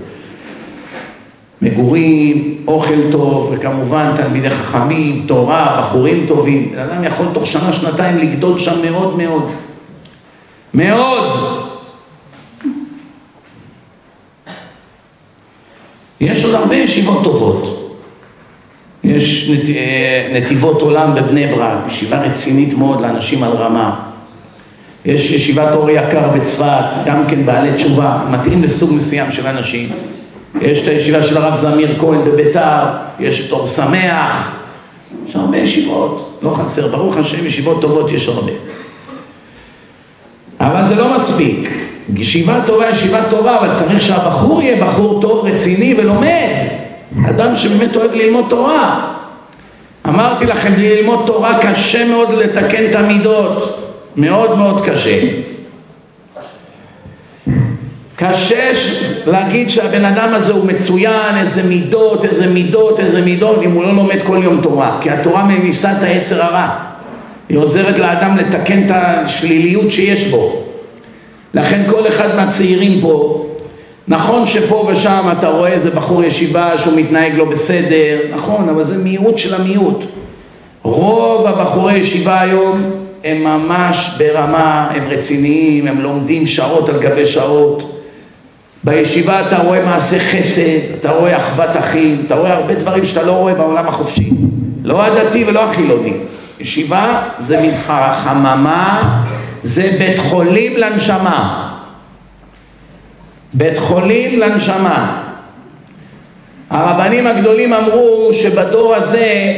מגורים, 1.61 2.57
אוכל 2.67 3.11
טוב, 3.11 3.53
וכמובן 3.53 4.11
תלמידי 4.15 4.49
חכמים, 4.49 5.23
תורה, 5.27 5.81
בחורים 5.81 6.25
טובים. 6.27 6.73
אדם 6.77 7.03
יכול 7.03 7.25
תוך 7.33 7.45
שנה, 7.45 7.73
שנתיים 7.73 8.17
לגדול 8.17 8.59
שם 8.59 8.81
מאוד 8.85 9.17
מאוד. 9.17 9.51
מאוד. 10.73 11.57
יש 16.19 16.43
עוד 16.43 16.55
הרבה 16.55 16.75
ישיבות 16.75 17.23
טובות. 17.23 17.86
יש 19.07 19.49
נת... 19.49 19.69
אה, 19.69 20.39
נתיבות 20.39 20.81
עולם 20.81 21.15
בבני 21.15 21.47
ברק, 21.47 21.77
ישיבה 21.87 22.21
רצינית 22.21 22.73
מאוד 22.73 23.01
לאנשים 23.01 23.43
על 23.43 23.51
רמה. 23.51 23.95
יש 25.05 25.31
ישיבת 25.31 25.75
אור 25.75 25.89
יקר 25.89 26.29
בצפת, 26.35 26.83
גם 27.05 27.23
כן 27.27 27.45
בעלי 27.45 27.73
תשובה, 27.73 28.19
מתאים 28.29 28.63
לסוג 28.63 28.93
מסוים 28.93 29.31
של 29.31 29.47
אנשים. 29.47 29.89
יש 30.61 30.81
את 30.81 30.87
הישיבה 30.87 31.23
של 31.23 31.37
הרב 31.37 31.55
זמיר 31.55 31.95
כהן 31.99 32.25
בביתר, 32.25 32.83
יש 33.19 33.47
את 33.47 33.51
אור 33.51 33.67
שמח, 33.67 34.51
יש 35.27 35.35
הרבה 35.35 35.57
ישיבות, 35.57 36.39
לא 36.41 36.49
חסר, 36.49 36.87
ברוך 36.87 37.17
השם, 37.17 37.45
ישיבות 37.45 37.81
טובות 37.81 38.11
יש 38.11 38.27
הרבה. 38.27 38.51
אבל 40.59 40.87
זה 40.87 40.95
לא 40.95 41.17
מספיק. 41.17 41.69
ישיבה 42.15 42.59
טובה, 42.65 42.89
ישיבה 42.89 43.19
טובה, 43.29 43.59
אבל 43.59 43.75
צריך 43.75 44.01
שהבחור 44.01 44.61
יהיה 44.61 44.85
בחור 44.85 45.21
טוב, 45.21 45.45
רציני 45.45 45.95
ולומד. 45.97 46.76
אדם 47.29 47.55
שבאמת 47.55 47.95
אוהב 47.95 48.13
ללמוד 48.13 48.45
תורה. 48.49 49.13
אמרתי 50.07 50.45
לכם, 50.45 50.73
ללמוד 50.77 51.23
תורה 51.25 51.59
קשה 51.61 52.07
מאוד 52.07 52.31
לתקן 52.31 52.85
את 52.89 52.95
המידות, 52.95 53.83
מאוד 54.15 54.57
מאוד 54.57 54.85
קשה. 54.85 55.19
קשה 58.15 58.71
להגיד 59.25 59.69
שהבן 59.69 60.05
אדם 60.05 60.33
הזה 60.33 60.53
הוא 60.53 60.65
מצוין, 60.65 61.37
איזה 61.37 61.63
מידות, 61.63 62.25
איזה 62.25 62.47
מידות, 62.47 62.99
איזה 62.99 63.21
מידות, 63.21 63.63
אם 63.63 63.71
הוא 63.71 63.83
לא 63.83 63.95
לומד 63.95 64.21
כל 64.23 64.39
יום 64.43 64.61
תורה, 64.61 64.97
כי 65.01 65.09
התורה 65.09 65.43
ממיסה 65.43 65.91
את 65.91 66.03
היצר 66.03 66.43
הרע. 66.43 66.69
היא 67.49 67.57
עוזרת 67.57 67.99
לאדם 67.99 68.37
לתקן 68.37 68.85
את 68.85 68.91
השליליות 68.91 69.91
שיש 69.91 70.27
בו. 70.27 70.63
לכן 71.53 71.81
כל 71.89 72.07
אחד 72.07 72.35
מהצעירים 72.35 73.01
פה 73.01 73.46
נכון 74.07 74.47
שפה 74.47 74.87
ושם 74.91 75.29
אתה 75.39 75.49
רואה 75.49 75.69
איזה 75.69 75.89
בחור 75.89 76.23
ישיבה 76.23 76.77
שהוא 76.77 76.99
מתנהג 76.99 77.33
לא 77.35 77.45
בסדר, 77.45 78.17
נכון, 78.35 78.69
אבל 78.69 78.83
זה 78.83 79.03
מיעוט 79.03 79.37
של 79.37 79.53
המיעוט. 79.53 80.03
רוב 80.83 81.47
הבחורי 81.47 81.97
ישיבה 81.97 82.41
היום 82.41 82.91
הם 83.23 83.43
ממש 83.43 84.15
ברמה, 84.17 84.87
הם 84.95 85.03
רציניים, 85.09 85.87
הם 85.87 86.01
לומדים 86.01 86.47
שעות 86.47 86.89
על 86.89 86.99
גבי 86.99 87.27
שעות. 87.27 88.01
בישיבה 88.83 89.47
אתה 89.47 89.57
רואה 89.57 89.85
מעשה 89.85 90.19
חסד, 90.19 90.95
אתה 90.99 91.11
רואה 91.11 91.37
אחוות 91.37 91.77
אחים, 91.77 92.23
אתה 92.25 92.35
רואה 92.35 92.53
הרבה 92.53 92.73
דברים 92.73 93.05
שאתה 93.05 93.23
לא 93.23 93.31
רואה 93.31 93.53
בעולם 93.53 93.87
החופשי. 93.87 94.29
לא 94.83 95.03
הדתי 95.03 95.43
ולא 95.47 95.63
החילוני. 95.63 96.13
ישיבה 96.59 97.21
זה 97.39 97.61
מין 97.61 97.73
חממה, 98.23 99.19
זה 99.63 99.95
בית 99.99 100.19
חולים 100.19 100.73
לנשמה. 100.77 101.66
בית 103.57 103.77
חולים 103.77 104.39
לנשמה. 104.39 105.23
הרבנים 106.69 107.27
הגדולים 107.27 107.73
אמרו 107.73 108.29
שבדור 108.33 108.95
הזה 108.95 109.53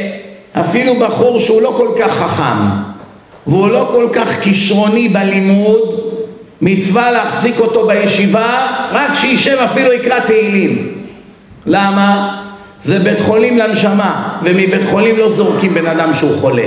אפילו 0.52 0.94
בחור 0.94 1.40
שהוא 1.40 1.62
לא 1.62 1.74
כל 1.76 1.88
כך 1.98 2.12
חכם 2.12 2.66
והוא 3.46 3.68
לא 3.68 3.88
כל 3.92 4.08
כך 4.12 4.40
כישרוני 4.40 5.08
בלימוד 5.08 6.00
מצווה 6.60 7.10
להחזיק 7.10 7.60
אותו 7.60 7.86
בישיבה 7.86 8.66
רק 8.92 9.10
שישב 9.14 9.56
אפילו 9.64 9.92
יקרא 9.92 10.20
תהילים 10.20 11.04
למה? 11.66 12.36
זה 12.82 12.98
בית 12.98 13.20
חולים 13.20 13.58
לנשמה 13.58 14.38
ומבית 14.42 14.84
חולים 14.90 15.16
לא 15.16 15.30
זורקים 15.30 15.74
בן 15.74 15.86
אדם 15.86 16.14
שהוא 16.14 16.40
חולה 16.40 16.66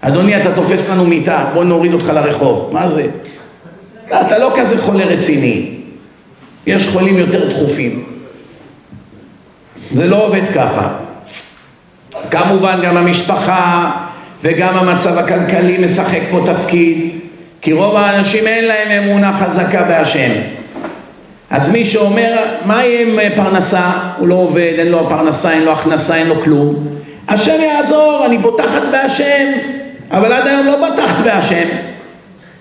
אדוני 0.00 0.42
אתה 0.42 0.52
תופס 0.54 0.90
לנו 0.90 1.04
מיטה 1.04 1.44
בוא 1.54 1.64
נוריד 1.64 1.92
אותך 1.92 2.08
לרחוב 2.08 2.70
מה 2.72 2.88
זה? 2.88 3.06
אתה 4.06 4.38
לא 4.38 4.52
כזה 4.56 4.82
חולה 4.82 5.04
רציני 5.04 5.79
יש 6.70 6.88
חולים 6.88 7.18
יותר 7.18 7.48
דחופים. 7.48 8.04
זה 9.94 10.06
לא 10.06 10.26
עובד 10.26 10.42
ככה. 10.54 10.88
כמובן 12.30 12.80
גם 12.82 12.96
המשפחה 12.96 13.90
וגם 14.42 14.76
המצב 14.76 15.18
הכלכלי 15.18 15.78
משחק 15.84 16.20
פה 16.30 16.40
תפקיד 16.46 17.10
כי 17.60 17.72
רוב 17.72 17.96
האנשים 17.96 18.46
אין 18.46 18.64
להם 18.64 18.90
אמונה 18.90 19.32
חזקה 19.38 19.82
בהשם. 19.82 20.30
אז 21.50 21.72
מי 21.72 21.86
שאומר 21.86 22.36
מה 22.64 22.84
יהיה 22.84 23.26
עם 23.26 23.34
פרנסה? 23.36 23.90
הוא 24.18 24.28
לא 24.28 24.34
עובד 24.34 24.72
אין 24.78 24.88
לו 24.88 25.08
פרנסה 25.08 25.52
אין 25.52 25.62
לו 25.62 25.72
הכנסה 25.72 26.14
אין 26.14 26.28
לו 26.28 26.40
כלום. 26.40 26.86
השם 27.28 27.60
יעזור 27.60 28.22
אני 28.26 28.38
בוטחת 28.38 28.82
בהשם. 28.92 29.46
אבל 30.10 30.32
עד 30.32 30.46
היום 30.46 30.66
לא 30.66 30.88
בטחת 30.88 31.24
בהשם. 31.24 31.68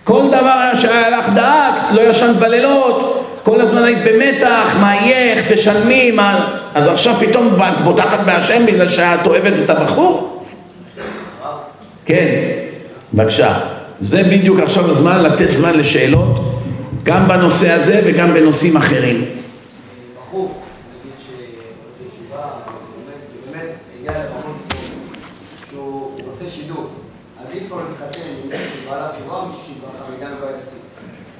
כל 0.03 0.27
דבר 0.27 0.72
שהיה 0.76 1.10
לך 1.10 1.30
דאגת 1.30 1.91
לא 1.91 2.02
ישנת 2.02 2.36
בלילות 2.36 3.09
כל 3.50 3.62
הזמן 3.62 3.84
היית 3.84 3.98
במתח, 4.06 4.76
מה 4.82 4.96
יהיה, 4.96 5.34
איך 5.34 5.52
תשלמי, 5.52 6.12
מה... 6.12 6.48
אז 6.76 6.88
עכשיו 6.88 7.16
פתאום 7.20 7.58
את 7.60 7.82
בוטחת 7.82 8.20
בהשם 8.26 8.66
בגלל 8.66 8.90
שאת 8.90 9.28
אוהבת 9.28 9.54
את 9.64 9.70
הבחור? 9.70 10.44
כן, 12.06 12.28
בבקשה. 13.14 13.60
זה 14.02 14.24
בדיוק 14.24 14.60
עכשיו 14.60 14.92
הזמן 14.92 15.24
לתת 15.24 15.52
זמן 15.52 15.80
לשאלות, 15.80 16.40
גם 17.04 17.28
בנושא 17.28 17.72
הזה 17.72 18.02
וגם 18.06 18.34
בנושאים 18.34 18.78
אחרים. 18.78 19.26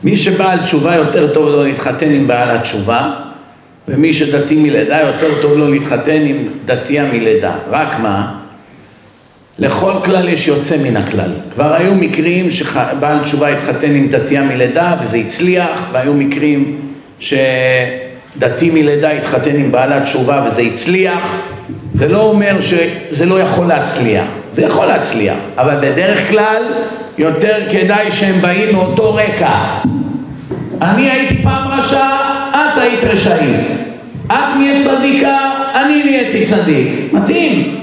מי 0.04 0.18
שבעל 0.18 0.60
תשובה 0.60 0.96
יותר 0.96 1.34
טוב 1.34 1.50
לו 1.50 1.64
להתחתן 1.64 2.12
עם 2.12 2.28
בעל 2.28 2.58
התשובה 2.58 3.12
ומי 3.88 4.14
שדתי 4.14 4.56
מלידה 4.56 5.02
יותר 5.02 5.42
טוב 5.42 5.58
לו 5.58 5.68
להתחתן 5.72 6.22
עם 6.26 6.38
דתייה 6.66 7.06
מלידה. 7.14 7.52
רק 7.70 8.00
מה? 8.02 8.34
לכל 9.60 9.92
כלל 10.06 10.30
יש 10.30 10.48
יוצא 10.48 10.78
מן 10.78 10.98
הכלל. 10.98 11.30
כבר 11.54 11.74
היו 11.74 11.96
מקרים 11.96 12.52
שבעל 12.52 13.24
תשובה 13.24 13.48
התחתן 13.48 13.96
עם 13.96 14.08
דתייה 14.08 14.44
מלידה 14.44 14.96
וזה 15.04 15.18
הצליח, 15.18 15.90
והיו 15.92 16.14
מקרים 16.14 16.78
שדתי 17.20 18.70
מלידה 18.70 19.12
התחתן 19.12 19.56
עם 19.56 19.72
בעלת 19.72 20.04
תשובה 20.04 20.48
וזה 20.48 20.62
הצליח. 20.62 21.38
זה 21.94 22.08
לא 22.08 22.22
אומר 22.22 22.62
שזה 22.62 23.26
לא 23.26 23.42
יכול 23.42 23.66
להצליח, 23.66 24.26
זה 24.54 24.62
יכול 24.62 24.86
להצליח, 24.86 25.38
אבל 25.58 25.76
בדרך 25.82 26.30
כלל 26.30 26.64
יותר 27.20 27.58
כדאי 27.72 28.12
שהם 28.12 28.42
באים 28.42 28.76
מאותו 28.76 29.16
רקע. 29.16 29.80
אני 30.82 31.10
הייתי 31.10 31.44
פעם 31.44 31.72
רשע, 31.72 32.06
את 32.52 32.78
היית 32.78 33.04
רשעית. 33.04 33.68
את 34.28 34.58
נהיית 34.58 34.88
צדיקה, 34.88 35.38
אני 35.76 36.04
נהייתי 36.04 36.46
צדיק. 36.46 37.14
מתאים. 37.14 37.76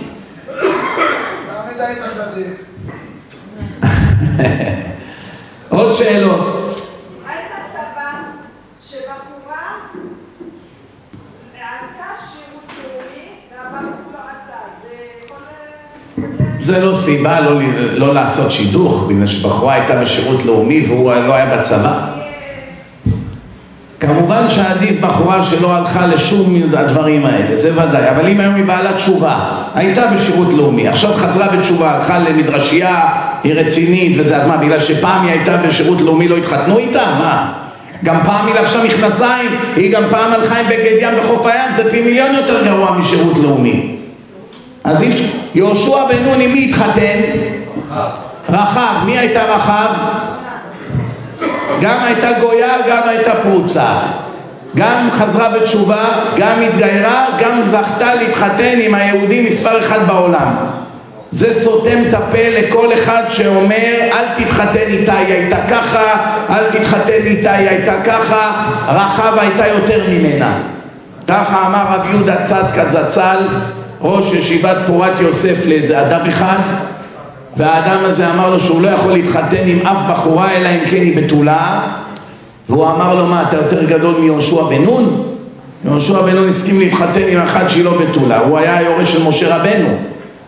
עוד 5.69 5.93
שאלות. 5.93 6.56
זה 16.67 16.79
לא 16.79 16.97
סיבה 16.97 17.41
לא, 17.41 17.61
לא 17.97 18.15
לעשות 18.15 18.53
שידוך, 18.53 19.05
בגלל 19.09 19.27
שבחורה 19.27 19.75
הייתה 19.75 19.97
בשירות 19.97 20.45
לאומי 20.45 20.85
והוא 20.89 21.13
לא 21.27 21.35
היה 21.35 21.57
בצבא. 21.57 21.93
כמובן 24.01 24.51
שעדיף 24.51 25.01
בחורה 25.01 25.43
שלא 25.43 25.73
הלכה 25.73 26.07
לשום 26.07 26.57
הדברים 26.77 27.27
האלה, 27.27 27.57
זה 27.57 27.73
ודאי, 27.73 28.11
אבל 28.11 28.29
אם 28.29 28.41
היום 28.41 28.55
היא 28.55 28.65
בעלת 28.65 28.97
תשובה, 28.97 29.39
הייתה 29.75 30.07
בשירות 30.07 30.55
לאומי, 30.55 30.89
עכשיו 30.89 31.11
חזרה 31.15 31.49
בתשובה, 31.49 31.91
הלכה 31.91 32.19
למדרשייה, 32.19 33.09
היא 33.45 33.55
רצינית 33.55 34.17
וזה, 34.21 34.37
אז 34.37 34.49
מה, 34.49 34.57
בגלל 34.57 34.81
שפעם 34.81 35.23
היא 35.23 35.31
הייתה 35.31 35.57
בשירות 35.57 36.01
לאומי 36.01 36.29
לא 36.29 36.37
התחתנו 36.37 36.79
איתה? 36.79 37.05
מה? 37.19 37.53
גם 38.05 38.17
פעם 38.25 38.47
היא 38.47 38.55
לבשה 38.55 38.85
מכנסיים, 38.85 39.51
היא 39.77 39.93
גם 39.93 40.03
פעם 40.11 40.33
הלכה 40.33 40.61
עם 40.61 40.67
בגד 40.67 40.97
ים 41.01 41.15
בחוף 41.19 41.47
הים, 41.47 41.73
זה 41.77 41.91
פי 41.91 42.01
מיליון 42.01 42.35
יותר 42.35 42.65
גרוע 42.65 42.99
משירות 42.99 43.39
לאומי. 43.39 43.96
אז 44.87 45.05
יהושע 45.55 46.07
בן 46.09 46.25
נון 46.25 46.41
עם 46.41 46.53
מי 46.53 46.69
התחתן? 46.71 47.21
רחב. 48.49 49.05
מי 49.07 49.19
הייתה 49.19 49.43
רחב? 49.43 49.93
גם 51.81 51.99
הייתה 52.03 52.29
גויה, 52.41 52.75
גם 52.89 53.09
הייתה 53.09 53.33
פרוצה. 53.43 53.87
גם 54.77 55.09
חזרה 55.13 55.49
בתשובה, 55.49 56.05
גם 56.37 56.63
התגיירה, 56.63 57.27
גם 57.39 57.63
זכתה 57.71 58.15
להתחתן 58.15 58.79
עם 58.81 58.95
היהודי 58.95 59.47
מספר 59.47 59.81
אחד 59.81 60.07
בעולם. 60.07 60.55
זה 61.33 61.55
סותם 61.55 61.99
את 62.09 62.15
הפה 62.15 62.49
לכל 62.49 62.95
אחד 62.95 63.23
שאומר 63.29 63.95
אל 64.01 64.25
תתחתן 64.37 64.89
איתה, 64.89 65.19
היא 65.19 65.35
הייתה 65.35 65.57
ככה, 65.71 66.05
אל 66.51 66.65
תתחתן 66.71 67.27
איתה, 67.27 67.55
היא 67.55 67.69
הייתה 67.69 68.03
ככה, 68.05 68.67
רחב 68.89 69.39
הייתה 69.39 69.67
יותר 69.67 70.05
ממנה. 70.11 70.59
ככה 71.29 71.67
אמר 71.67 71.85
רב 71.91 72.07
יהודה 72.11 72.37
צדקה 72.45 72.85
זצ"ל 72.85 73.39
ראש 74.01 74.33
ישיבת 74.33 74.77
פורת 74.87 75.21
יוסף 75.21 75.67
לאיזה 75.67 76.01
אדם 76.01 76.21
אחד 76.29 76.59
והאדם 77.57 78.05
הזה 78.05 78.31
אמר 78.31 78.51
לו 78.51 78.61
שהוא 78.61 78.83
לא 78.83 78.89
יכול 78.89 79.13
להתחתן 79.13 79.67
עם 79.67 79.79
אף 79.87 80.11
בחורה 80.11 80.53
אלא 80.53 80.69
אם 80.69 80.91
כן 80.91 80.97
היא 80.97 81.23
בתולה 81.23 81.81
והוא 82.69 82.87
אמר 82.87 83.15
לו 83.15 83.27
מה 83.27 83.43
אתה 83.49 83.57
יותר 83.57 83.85
גדול 83.85 84.15
מיהושע 84.21 84.63
בן 84.63 84.85
נון? 84.85 85.23
יהושע 85.85 86.23
בן 86.23 86.37
נון 86.37 86.49
הסכים 86.49 86.81
להתחתן 86.81 87.23
עם 87.29 87.39
אחת 87.39 87.71
שהיא 87.71 87.85
לא 87.85 87.99
בתולה 87.99 88.39
הוא 88.39 88.59
היה 88.59 88.79
היורש 88.79 89.13
של 89.13 89.29
משה 89.29 89.57
רבנו 89.57 89.89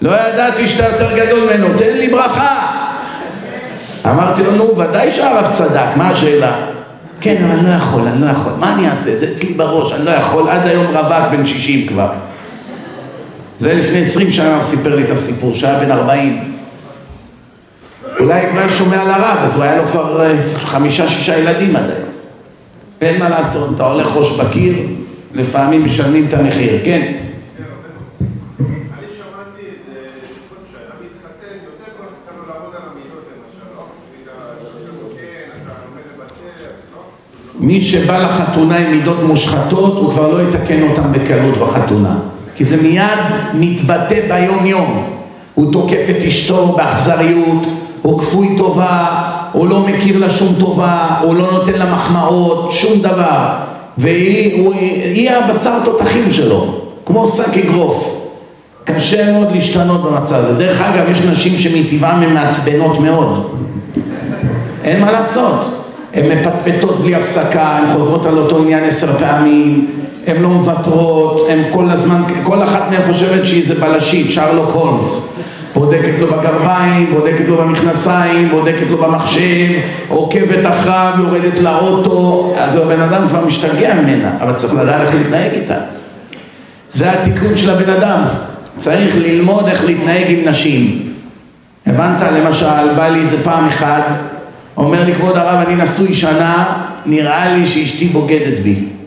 לא 0.02 0.10
ידעתי 0.10 0.68
שאתה 0.68 0.84
יותר 0.84 1.16
גדול 1.16 1.40
ממנו 1.40 1.66
תן 1.78 1.94
לי 1.96 2.08
ברכה 2.08 2.66
אמרתי 4.06 4.42
לו 4.42 4.52
נו 4.52 4.78
ודאי 4.78 5.12
שהרב 5.12 5.52
צדק 5.52 5.96
מה 5.96 6.08
השאלה? 6.08 6.52
כן 7.20 7.44
אבל 7.44 7.58
אני 7.58 7.66
לא 7.66 7.74
יכול 7.74 8.02
אני 8.08 8.20
לא 8.20 8.30
יכול 8.30 8.52
מה 8.58 8.74
אני 8.74 8.90
אעשה 8.90 9.16
זה 9.16 9.26
אצלי 9.32 9.54
בראש 9.54 9.92
אני 9.92 10.04
לא 10.04 10.10
יכול 10.10 10.48
עד 10.48 10.66
היום 10.66 10.86
רווק 10.86 11.30
בן 11.30 11.46
שישים 11.46 11.86
כבר 11.86 12.08
זה 13.60 13.74
לפני 13.74 13.98
עשרים 13.98 14.30
שנה 14.30 14.54
הוא 14.54 14.62
סיפר 14.62 14.96
לי 14.96 15.04
את 15.04 15.10
הסיפור, 15.10 15.54
שהיה 15.54 15.78
בן 15.78 15.90
ארבעים. 15.90 16.52
אולי 18.20 18.46
הוא 18.46 18.58
היה 18.58 18.70
שומע 18.70 19.02
על 19.02 19.10
הרב, 19.10 19.38
אז 19.40 19.54
הוא 19.54 19.62
היה 19.62 19.76
לו 19.76 19.86
כבר 19.86 20.22
אה, 20.22 20.36
חמישה, 20.58 21.08
שישה 21.08 21.38
ילדים 21.38 21.76
עד 21.76 21.84
היום. 21.84 22.08
אין 23.00 23.18
מה 23.18 23.28
לעשות, 23.28 23.74
אתה 23.74 23.84
הולך 23.84 24.08
ראש 24.14 24.40
בקיר, 24.40 24.74
לפעמים 25.34 25.84
משלמים 25.84 26.26
את 26.28 26.34
המחיר, 26.34 26.80
כן? 26.84 27.12
מי 37.60 37.82
שבא 37.82 38.18
לחתונה 38.24 38.76
עם 38.76 38.90
מידות 38.90 39.22
מושחתות, 39.22 39.96
הוא 39.96 40.10
כבר 40.10 40.28
לא 40.28 40.48
יתקן 40.48 40.82
אותם 40.82 41.12
בקלות 41.12 41.58
בחתונה. 41.58 42.16
כי 42.58 42.64
זה 42.64 42.82
מיד 42.82 43.18
מתבטא 43.54 44.20
ביום 44.28 44.66
יום. 44.66 45.02
הוא 45.54 45.72
תוקף 45.72 46.06
את 46.10 46.16
אשתו 46.26 46.66
באכזריות, 46.66 47.66
הוא 48.02 48.18
כפוי 48.18 48.48
טובה, 48.56 49.06
הוא 49.52 49.68
לא 49.68 49.80
מכיר 49.80 50.18
לה 50.18 50.30
שום 50.30 50.54
טובה, 50.58 51.08
הוא 51.22 51.34
לא 51.34 51.52
נותן 51.52 51.72
לה 51.72 51.94
מחמאות, 51.94 52.72
שום 52.72 53.00
דבר. 53.00 53.48
והיא 53.98 54.62
הוא, 54.62 54.74
היא 55.14 55.30
הבשר 55.30 55.84
תותחים 55.84 56.32
שלו, 56.32 56.74
כמו 57.06 57.28
שק 57.28 57.56
אגרוף. 57.64 58.28
קשה 58.84 59.32
מאוד 59.32 59.52
להשתנות 59.52 60.02
במצב 60.02 60.34
הזה. 60.34 60.58
דרך 60.58 60.82
אגב, 60.82 61.10
יש 61.10 61.22
נשים 61.22 61.58
שמטבעם 61.58 62.22
הן 62.22 62.34
מעצבנות 62.34 63.00
מאוד. 63.00 63.46
אין 64.84 65.00
מה 65.00 65.12
לעשות. 65.12 65.84
הן 66.14 66.38
מפטפטות 66.38 67.00
בלי 67.00 67.14
הפסקה, 67.14 67.62
הן 67.62 67.92
חוזרות 67.92 68.26
על 68.26 68.38
אותו 68.38 68.58
עניין 68.58 68.84
עשר 68.84 69.12
פעמים, 69.12 69.97
הן 70.28 70.42
לא 70.42 70.48
מוותרות, 70.48 71.46
הן 71.50 71.58
כל 71.70 71.90
הזמן, 71.90 72.22
כל 72.42 72.62
אחת 72.62 72.90
מהן 72.90 73.02
חושבת 73.12 73.46
שהיא 73.46 73.62
איזה 73.62 73.74
בלשית, 73.74 74.32
שרלוק 74.32 74.70
הולמס. 74.70 75.34
בודקת 75.74 76.18
לו 76.20 76.26
בגרביים, 76.26 77.06
בודקת 77.14 77.48
לו 77.48 77.56
במכנסיים, 77.56 78.48
בודקת 78.48 78.86
לו 78.90 78.98
במחשב, 78.98 79.68
עוקבת 80.08 80.66
אחריו, 80.66 81.12
יורדת 81.18 81.58
לאוטו, 81.58 82.54
אז 82.58 82.76
הבן 82.76 83.00
אדם 83.00 83.28
כבר 83.28 83.44
משתגע 83.44 83.94
ממנה, 83.94 84.30
אבל 84.40 84.54
צריך 84.54 84.74
לדעת 84.74 85.00
איך 85.00 85.14
להתנהג 85.14 85.50
איתה. 85.52 85.78
זה 86.92 87.12
התיקון 87.12 87.56
של 87.56 87.70
הבן 87.70 87.90
אדם. 87.90 88.20
צריך 88.76 89.16
ללמוד 89.16 89.68
איך 89.68 89.84
להתנהג 89.84 90.24
עם 90.28 90.48
נשים. 90.48 91.12
הבנת? 91.86 92.32
למשל, 92.32 92.94
בא 92.96 93.08
לי 93.08 93.20
איזה 93.20 93.44
פעם 93.44 93.68
אחת, 93.68 94.14
אומר 94.76 95.04
לי, 95.04 95.14
כבוד 95.14 95.36
הרב, 95.36 95.64
אני 95.66 95.82
נשוי 95.82 96.14
שנה, 96.14 96.82
נראה 97.06 97.54
לי 97.54 97.66
שאשתי 97.66 98.08
בוגדת 98.08 98.58
בי. 98.58 98.97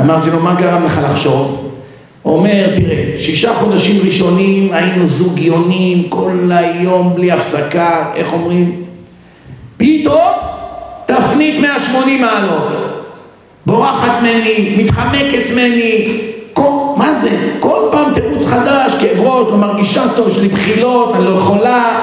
אמרתי 0.00 0.30
לו, 0.30 0.40
מה 0.40 0.54
גרם 0.54 0.84
לך 0.84 1.00
לחשוב? 1.10 1.70
אומר, 2.24 2.66
תראה, 2.76 3.14
שישה 3.18 3.54
חודשים 3.54 4.06
ראשונים 4.06 4.72
היינו 4.72 5.06
זוגיונים 5.06 6.08
כל 6.08 6.50
היום 6.54 7.14
בלי 7.14 7.32
הפסקה, 7.32 8.04
איך 8.14 8.32
אומרים? 8.32 8.82
פתאום 9.76 10.32
תפנית 11.06 11.60
180 11.60 12.20
מעלות. 12.20 12.74
בורחת 13.66 14.20
ממני, 14.20 14.74
מתחמקת 14.78 15.50
ממני, 15.52 16.08
כל, 16.52 16.94
מה 16.96 17.14
זה? 17.14 17.30
כל 17.60 17.88
פעם 17.92 18.14
תירוץ 18.14 18.44
חדש, 18.44 18.92
כאב 19.00 19.20
ראש, 19.20 19.48
לא 19.50 19.56
מרגישה 19.56 20.02
טוב, 20.16 20.28
יש 20.28 20.36
לי 20.36 20.48
בחילות, 20.48 21.14
אני 21.14 21.24
לא 21.24 21.30
יכולה. 21.30 22.00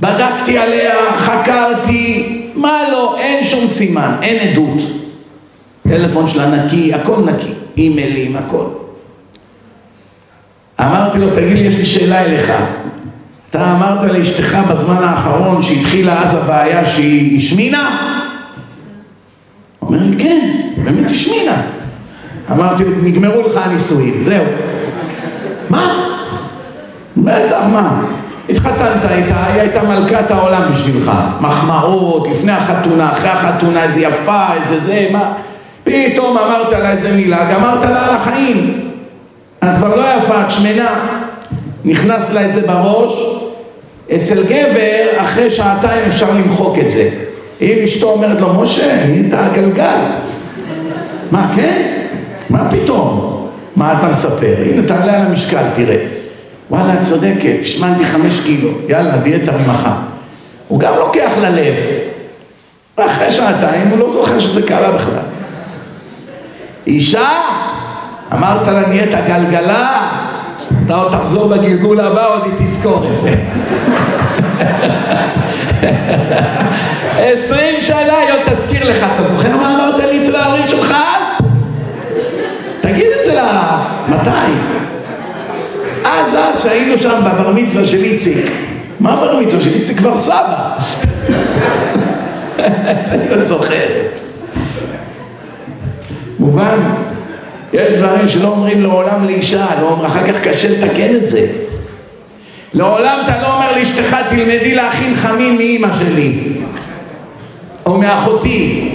בדקתי 0.00 0.58
עליה, 0.58 0.94
חקרתי, 1.16 2.28
מה 2.54 2.82
לא, 2.92 3.16
אין 3.18 3.44
שום 3.44 3.66
סימן, 3.66 4.14
אין 4.22 4.48
עדות. 4.48 5.01
טלפון 5.88 6.28
שלה 6.28 6.46
נקי, 6.46 6.94
הכל 6.94 7.16
נקי, 7.24 7.52
אימיילים, 7.76 8.36
הכל. 8.36 8.64
אמרתי 10.80 11.18
לו, 11.18 11.30
תגיד 11.30 11.56
לי, 11.56 11.62
יש 11.62 11.76
לי 11.76 11.86
שאלה 11.86 12.24
אליך. 12.24 12.52
אתה 13.50 13.72
אמרת 13.76 14.10
לאשתך 14.10 14.58
בזמן 14.70 14.96
האחרון 14.96 15.62
שהתחילה 15.62 16.22
אז 16.22 16.34
הבעיה 16.34 16.86
שהיא 16.86 17.38
השמינה? 17.38 17.90
אומר 19.82 19.98
לי, 19.98 20.16
כן, 20.16 20.60
באמת 20.84 21.10
השמינה. 21.10 21.62
אמרתי 22.50 22.84
לו, 22.84 22.90
נגמרו 23.02 23.42
לך 23.42 23.56
הנישואים, 23.56 24.22
זהו. 24.22 24.44
מה? 25.70 26.04
בטח, 27.16 27.62
מה? 27.72 28.02
התחתנת 28.48 29.10
איתה, 29.10 29.46
היא 29.46 29.60
הייתה 29.60 29.82
מלכת 29.82 30.30
העולם 30.30 30.62
בשבילך. 30.72 31.12
מחמאות, 31.40 32.28
לפני 32.28 32.52
החתונה, 32.52 33.12
אחרי 33.12 33.28
החתונה, 33.28 33.82
איזה 33.82 34.00
יפה, 34.00 34.46
איזה 34.54 34.80
זה, 34.80 35.08
מה? 35.12 35.32
פתאום 35.84 36.38
אמרת 36.38 36.72
לה 36.72 36.90
איזה 36.90 37.12
מילה, 37.12 37.52
גמרת 37.54 37.84
לה 37.90 38.06
על 38.06 38.14
החיים. 38.14 38.90
את 39.58 39.68
כבר 39.78 39.96
לא 39.96 40.04
יפה, 40.18 40.40
את 40.40 40.50
שמנה. 40.50 41.18
נכנס 41.84 42.32
לה 42.32 42.46
את 42.46 42.52
זה 42.52 42.60
בראש. 42.60 43.12
אצל 44.14 44.42
גבר, 44.44 45.06
אחרי 45.16 45.50
שעתיים 45.50 46.04
אפשר 46.08 46.30
למחוק 46.34 46.78
את 46.78 46.90
זה. 46.90 47.08
אם 47.60 47.76
אשתו 47.84 48.10
אומרת 48.10 48.40
לו, 48.40 48.54
משה, 48.54 49.06
נהיית 49.06 49.32
הגלגל. 49.32 50.00
מה, 51.30 51.52
כן? 51.56 51.82
מה 52.50 52.70
פתאום? 52.70 53.32
מה 53.76 53.92
אתה 53.98 54.08
מספר? 54.08 54.54
הנה, 54.64 54.88
תעלה 54.88 55.18
על 55.18 55.26
המשקל, 55.26 55.62
תראה. 55.76 56.06
וואלה, 56.70 56.94
את 56.94 57.02
צודקת, 57.02 57.56
השמנתי 57.60 58.04
חמש 58.04 58.40
קילו, 58.40 58.68
יאללה, 58.88 59.16
דיאטה 59.16 59.52
ממחר. 59.52 59.90
הוא 60.68 60.80
גם 60.80 60.94
לוקח 60.98 61.30
ללב. 61.42 61.74
ואחרי 62.98 63.32
שעתיים 63.32 63.88
הוא 63.88 63.98
לא 63.98 64.10
זוכר 64.10 64.40
שזה 64.40 64.62
קרה 64.62 64.90
בכלל. 64.90 65.22
אישה, 66.86 67.28
אמרת 68.32 68.68
לה 68.68 68.88
נהיית 68.88 69.10
גלגלה, 69.28 70.08
אתה 70.86 70.94
עוד 70.94 71.12
תחזור 71.12 71.48
בגלגול 71.48 72.00
הבא, 72.00 72.26
עוד 72.26 72.42
היא 72.44 72.66
תזכור 72.66 73.06
את 73.12 73.20
זה. 73.20 73.34
עשרים 77.18 77.74
שנה 77.82 78.18
היא 78.18 78.32
עוד 78.32 78.40
תזכיר 78.46 78.90
לך, 78.90 78.96
אתה 78.96 79.28
זוכר 79.36 79.56
מה 79.56 79.74
אמרת 79.74 80.04
לי 80.04 80.22
אצל 80.22 80.36
ההורים 80.36 80.68
שלך? 80.68 80.96
תגיד 82.80 83.06
את 83.20 83.24
זה 83.24 83.34
לה, 83.34 83.82
מתי? 84.08 84.52
אז 86.04 86.34
אז 86.34 86.62
שהיינו 86.62 86.98
שם 86.98 87.20
בבר 87.24 87.52
מצווה 87.52 87.86
של 87.86 88.02
איציק. 88.02 88.52
מה 89.00 89.16
בר 89.16 89.40
מצווה 89.40 89.60
של 89.62 89.70
איציק 89.74 89.98
כבר 89.98 90.16
סבא? 90.16 90.76
אני 93.12 93.28
לא 93.30 93.44
זוכר. 93.44 93.86
מובן? 96.42 96.78
יש 97.72 97.94
דברים 97.94 98.28
שלא 98.28 98.48
אומרים 98.48 98.82
לעולם 98.82 99.26
לאישה, 99.26 99.66
לא 99.80 99.88
אומר, 99.88 100.06
אחר 100.06 100.32
כך 100.32 100.40
קשה 100.40 100.68
לתקן 100.68 101.16
את 101.16 101.26
זה. 101.26 101.46
לעולם 102.74 103.18
אתה 103.24 103.42
לא 103.42 103.54
אומר 103.54 103.78
לאשתך, 103.78 104.16
תלמדי 104.30 104.74
להכין 104.74 105.16
חמים 105.16 105.56
מאימא 105.56 105.88
שלי, 105.94 106.52
או 107.86 107.98
מאחותי. 107.98 108.90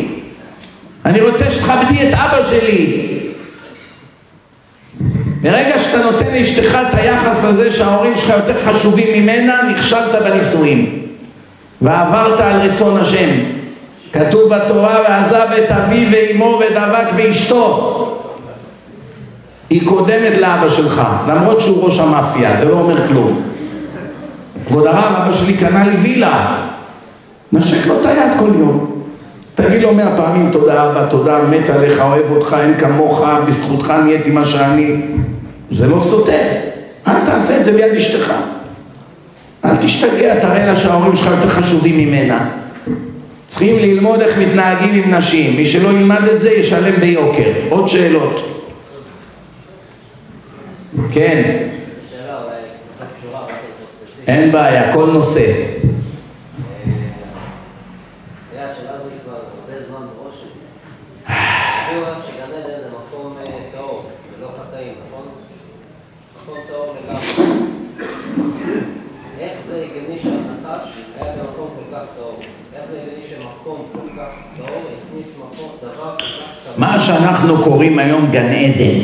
אני 1.05 1.21
רוצה 1.21 1.51
שתכבדי 1.51 2.09
את 2.09 2.13
אבא 2.13 2.43
שלי. 2.49 3.03
ברגע 5.41 5.79
שאתה 5.79 6.03
נותן 6.03 6.33
לאשתך 6.33 6.77
את 6.81 6.93
היחס 6.93 7.43
הזה 7.43 7.73
שההורים 7.73 8.17
שלך 8.17 8.29
יותר 8.29 8.65
חשובים 8.65 9.21
ממנה, 9.21 9.61
נכשלת 9.71 10.21
בנישואים. 10.23 11.01
ועברת 11.81 12.39
על 12.39 12.61
רצון 12.61 13.01
השם. 13.01 13.56
כתוב 14.17 14.55
בתורה, 14.55 14.99
ועזב 15.09 15.47
את 15.57 15.71
אביו 15.71 16.07
ואמו 16.11 16.59
ודבק 16.59 17.13
באשתו. 17.15 17.93
היא 19.69 19.87
קודמת 19.87 20.37
לאבא 20.37 20.69
שלך, 20.69 21.01
למרות 21.27 21.61
שהוא 21.61 21.83
ראש 21.85 21.99
המאפיה, 21.99 22.57
זה 22.57 22.65
לא 22.65 22.73
אומר 22.73 23.07
כלום. 23.07 23.41
כבוד 24.67 24.87
הרב, 24.87 25.13
אבא 25.23 25.33
שלי 25.33 25.53
קנה 25.53 25.87
לי 25.87 25.95
וילה. 25.95 26.57
נשק 27.53 27.87
לו 27.87 28.01
את 28.01 28.05
היד 28.05 28.31
כל 28.39 28.49
יום. 28.59 29.01
תגיד 29.55 29.81
לו 29.81 29.93
מאה 29.93 30.17
פעמים 30.17 30.49
תודה 30.51 30.91
אבא, 30.91 31.05
תודה, 31.09 31.39
מת 31.49 31.69
עליך, 31.69 32.01
אוהב 32.01 32.31
אותך, 32.31 32.55
אין 32.59 32.73
כמוך, 32.77 33.21
בזכותך 33.47 33.93
נהייתי 34.03 34.29
מה 34.29 34.45
שאני. 34.45 35.01
זה 35.71 35.87
לא 35.87 35.99
סותר. 35.99 36.43
אל 37.07 37.15
תעשה 37.25 37.57
את 37.57 37.63
זה 37.63 37.71
ביד 37.71 37.95
אשתך. 37.95 38.33
אל 39.65 39.75
תשתגע, 39.75 40.39
תראה 40.39 40.65
לה 40.65 40.79
שההורים 40.79 41.15
שלך 41.15 41.25
יותר 41.27 41.49
חשובים 41.49 41.97
ממנה. 41.97 42.39
צריכים 43.47 43.79
ללמוד 43.79 44.21
איך 44.21 44.37
מתנהגים 44.37 45.03
עם 45.03 45.13
נשים. 45.13 45.57
מי 45.57 45.65
שלא 45.65 45.89
ילמד 45.89 46.23
את 46.33 46.39
זה 46.39 46.51
ישלם 46.51 46.95
ביוקר. 46.99 47.51
עוד 47.69 47.89
שאלות. 47.89 48.63
כן. 51.11 51.67
אין 54.27 54.51
בעיה, 54.51 54.93
כל 54.93 55.05
נושא. 55.05 55.51
מה 76.77 76.99
שאנחנו 76.99 77.57
קוראים 77.57 77.99
היום 77.99 78.25
גן 78.31 78.51
עדן 78.51 78.99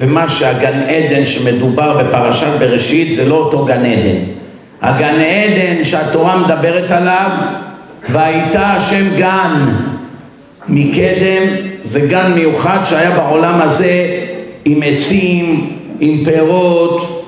ומה 0.00 0.28
שהגן 0.28 0.80
עדן 0.80 1.26
שמדובר 1.26 2.02
בפרשת 2.02 2.58
בראשית 2.58 3.16
זה 3.16 3.28
לא 3.28 3.34
אותו 3.36 3.64
גן 3.64 3.84
עדן. 3.84 4.18
הגן 4.82 5.14
עדן 5.14 5.84
שהתורה 5.84 6.36
מדברת 6.36 6.90
עליו 6.90 7.30
והייתה 8.10 8.66
השם 8.66 9.04
גן 9.16 9.66
מקדם 10.68 11.42
זה 11.84 12.00
גן 12.00 12.32
מיוחד 12.34 12.78
שהיה 12.88 13.10
בעולם 13.10 13.60
הזה 13.62 14.06
עם 14.64 14.80
עצים, 14.84 15.70
עם 16.00 16.24
פירות 16.24 17.26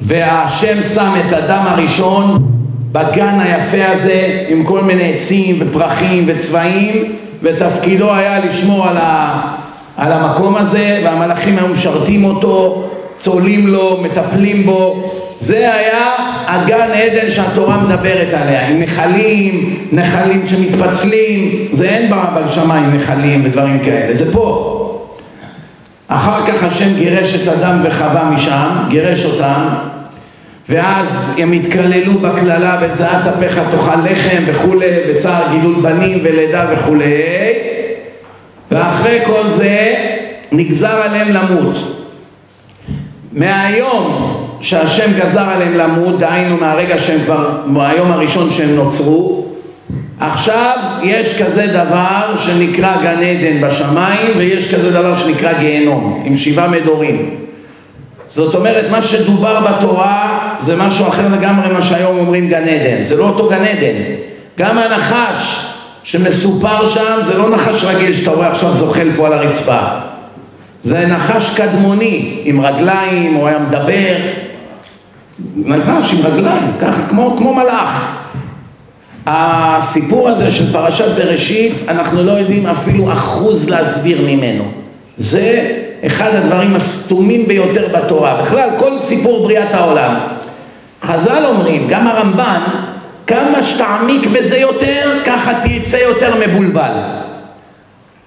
והשם 0.00 0.82
שם 0.94 1.12
את 1.20 1.32
אדם 1.32 1.64
הראשון 1.66 2.48
בגן 2.92 3.40
היפה 3.40 3.92
הזה 3.92 4.44
עם 4.48 4.64
כל 4.64 4.80
מיני 4.80 5.14
עצים 5.14 5.56
ופרחים 5.60 6.24
וצבעים 6.26 7.12
ותפקידו 7.44 8.14
היה 8.14 8.44
לשמור 8.44 8.88
על, 8.88 8.96
ה, 8.96 9.40
על 9.96 10.12
המקום 10.12 10.56
הזה 10.56 11.00
והמלאכים 11.04 11.58
היו 11.58 11.68
משרתים 11.68 12.24
אותו, 12.24 12.84
צולעים 13.18 13.66
לו, 13.66 14.00
מטפלים 14.02 14.66
בו. 14.66 15.10
זה 15.40 15.74
היה 15.74 16.14
הגן 16.46 16.90
עדן 16.94 17.30
שהתורה 17.30 17.76
מדברת 17.76 18.28
עליה 18.34 18.68
עם 18.68 18.80
נחלים, 18.82 19.76
נחלים 19.92 20.44
שמתפצלים. 20.48 21.66
זה 21.72 21.84
אין 21.84 22.12
בשמיים 22.34 22.96
נחלים 22.96 23.42
ודברים 23.44 23.78
כאלה, 23.84 24.16
זה 24.16 24.32
פה. 24.32 24.70
אחר 26.08 26.46
כך 26.46 26.64
השם 26.64 26.94
גירש 26.94 27.34
את 27.34 27.48
אדם 27.48 27.80
וחווה 27.84 28.30
משם, 28.30 28.68
גירש 28.88 29.24
אותם 29.24 29.64
ואז 30.68 31.30
הם 31.38 31.52
התקללו 31.52 32.18
בקללה 32.18 32.76
בזעת 32.76 33.26
אפיך 33.36 33.60
תאכל 33.70 34.10
לחם 34.10 34.42
וכולי 34.46 34.86
וצער 35.08 35.42
גידול 35.52 35.74
בנים 35.82 36.18
ולידה 36.22 36.66
וכולי 36.72 37.12
ואחרי 38.70 39.18
כל 39.26 39.50
זה 39.50 39.94
נגזר 40.52 41.02
עליהם 41.02 41.28
למות. 41.32 41.76
מהיום 43.32 44.34
שהשם 44.60 45.12
גזר 45.18 45.48
עליהם 45.48 45.74
למות 45.74 46.18
דהיינו 46.18 46.56
מהרגע 46.56 46.98
שהם 46.98 47.18
כבר 47.24 47.60
מהיום 47.66 48.12
הראשון 48.12 48.52
שהם 48.52 48.76
נוצרו 48.76 49.46
עכשיו 50.20 50.76
יש 51.02 51.42
כזה 51.42 51.66
דבר 51.66 52.36
שנקרא 52.38 53.02
גן 53.02 53.22
עדן 53.22 53.60
בשמיים 53.60 54.30
ויש 54.36 54.74
כזה 54.74 54.90
דבר 54.90 55.16
שנקרא 55.16 55.52
גיהנום 55.58 56.22
עם 56.24 56.36
שבעה 56.36 56.68
מדורים 56.68 57.43
זאת 58.34 58.54
אומרת 58.54 58.90
מה 58.90 59.02
שדובר 59.02 59.60
בתורה 59.60 60.38
זה 60.60 60.76
משהו 60.76 61.08
אחר 61.08 61.28
לגמרי 61.28 61.72
מה 61.72 61.82
שהיום 61.82 62.18
אומרים 62.18 62.48
גן 62.48 62.68
עדן. 62.68 63.04
זה 63.04 63.16
לא 63.16 63.28
אותו 63.28 63.48
גן 63.48 63.62
עדן. 63.64 64.02
גם 64.58 64.78
הנחש 64.78 65.66
שמסופר 66.02 66.90
שם 66.90 67.18
זה 67.24 67.38
לא 67.38 67.50
נחש 67.50 67.84
רגיל 67.84 68.14
שאתה 68.14 68.30
רואה 68.30 68.52
עכשיו 68.52 68.74
זוחל 68.74 69.08
פה 69.16 69.26
על 69.26 69.32
הרצפה. 69.32 69.78
זה 70.82 71.06
נחש 71.06 71.56
קדמוני 71.56 72.40
עם 72.44 72.60
רגליים, 72.60 73.34
הוא 73.34 73.48
היה 73.48 73.58
מדבר. 73.58 74.14
נחש 75.56 76.12
עם 76.12 76.26
רגליים, 76.26 76.72
ככה 76.80 77.06
כמו, 77.08 77.34
כמו 77.38 77.54
מלאך. 77.54 78.18
הסיפור 79.26 80.28
הזה 80.28 80.52
של 80.52 80.72
פרשת 80.72 81.16
בראשית, 81.16 81.74
אנחנו 81.88 82.22
לא 82.22 82.32
יודעים 82.32 82.66
אפילו 82.66 83.12
אחוז 83.12 83.68
להסביר 83.68 84.18
ממנו. 84.26 84.64
זה 85.16 85.83
אחד 86.06 86.34
הדברים 86.34 86.76
הסתומים 86.76 87.46
ביותר 87.46 87.88
בתורה. 87.92 88.42
בכלל, 88.42 88.68
כל 88.78 88.90
סיפור 89.02 89.42
בריאת 89.42 89.74
העולם. 89.74 90.14
חז"ל 91.02 91.44
אומרים, 91.46 91.86
גם 91.88 92.06
הרמב"ן, 92.06 92.60
כמה 93.26 93.62
שתעמיק 93.62 94.26
בזה 94.26 94.58
יותר, 94.58 95.10
ככה 95.24 95.52
תצא 95.64 95.96
יותר 95.96 96.32
מבולבל. 96.46 96.92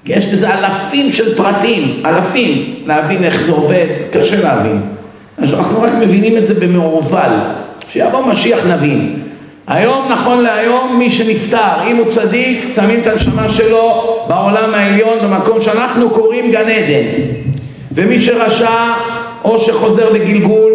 יש 0.05 0.25
בזה 0.25 0.53
אלפים 0.53 1.11
של 1.11 1.35
פרטים, 1.37 2.01
אלפים, 2.05 2.75
להבין 2.85 3.23
איך 3.23 3.41
זה 3.41 3.51
עובד, 3.51 3.85
קשה 4.11 4.41
להבין. 4.43 4.81
אנחנו 5.39 5.81
רק 5.81 5.91
מבינים 6.01 6.37
את 6.37 6.47
זה 6.47 6.67
במעורבל. 6.67 7.29
שיבוא 7.89 8.25
משיח 8.25 8.59
נבין. 8.67 9.19
היום, 9.67 10.11
נכון 10.11 10.43
להיום, 10.43 10.95
מי 10.99 11.11
שנפטר, 11.11 11.83
אם 11.87 11.95
הוא 11.95 12.05
צדיק, 12.07 12.65
שמים 12.75 12.99
את 12.99 13.07
הנשמה 13.07 13.49
שלו 13.49 14.03
בעולם 14.27 14.73
העליון, 14.73 15.17
במקום 15.23 15.61
שאנחנו 15.61 16.09
קוראים 16.09 16.51
גן 16.51 16.69
עדן. 16.69 17.36
ומי 17.97 18.21
שרשע, 18.21 18.93
או 19.43 19.59
שחוזר 19.59 20.13
בגלגול 20.13 20.73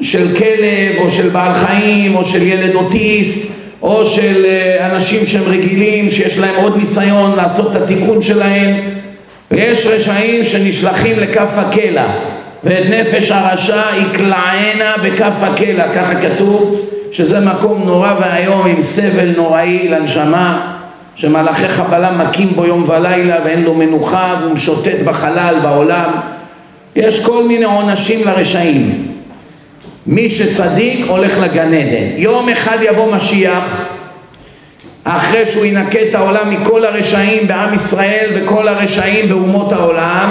של 0.00 0.36
כלב, 0.38 0.98
או 0.98 1.10
של 1.10 1.28
בעל 1.28 1.54
חיים, 1.54 2.16
או 2.16 2.24
של 2.24 2.42
ילד 2.42 2.74
אוטיסט, 2.74 3.60
או 3.82 4.06
של 4.06 4.44
אה, 4.44 4.86
אנשים 4.86 5.26
שהם 5.26 5.42
רגילים, 5.46 6.10
שיש 6.10 6.38
להם 6.38 6.54
עוד 6.56 6.76
ניסיון 6.76 7.36
לעשות 7.36 7.76
את 7.76 7.82
התיקון 7.82 8.22
שלהם. 8.22 8.74
ויש 9.50 9.86
רשעים 9.86 10.44
שנשלחים 10.44 11.20
לכף 11.20 11.50
הקלע, 11.56 12.06
ואת 12.64 12.86
נפש 12.90 13.30
הרשע 13.30 13.82
יקלענה 13.98 14.94
בכף 15.04 15.34
הקלע, 15.42 15.88
ככה 15.92 16.14
כתוב. 16.14 16.86
שזה 17.12 17.40
מקום 17.40 17.82
נורא 17.84 18.14
ואיום 18.20 18.66
עם 18.66 18.82
סבל 18.82 19.28
נוראי 19.36 19.88
לנשמה 19.88 20.69
שמלאכי 21.20 21.68
חבלה 21.68 22.10
מכים 22.12 22.48
בו 22.48 22.66
יום 22.66 22.88
ולילה 22.88 23.36
ואין 23.44 23.62
לו 23.62 23.74
מנוחה 23.74 24.36
והוא 24.40 24.52
משוטט 24.52 25.02
בחלל 25.04 25.54
בעולם. 25.62 26.10
יש 26.96 27.24
כל 27.24 27.44
מיני 27.44 27.64
עונשים 27.64 28.26
לרשעים. 28.26 29.06
מי 30.06 30.30
שצדיק 30.30 31.06
הולך 31.08 31.38
לגן 31.38 31.74
עדן. 31.74 32.06
יום 32.16 32.48
אחד 32.48 32.78
יבוא 32.82 33.16
משיח 33.16 33.64
אחרי 35.04 35.46
שהוא 35.46 35.64
ינקה 35.64 35.98
את 36.08 36.14
העולם 36.14 36.50
מכל 36.50 36.84
הרשעים 36.84 37.48
בעם 37.48 37.74
ישראל 37.74 38.30
וכל 38.34 38.68
הרשעים 38.68 39.28
באומות 39.28 39.72
העולם 39.72 40.28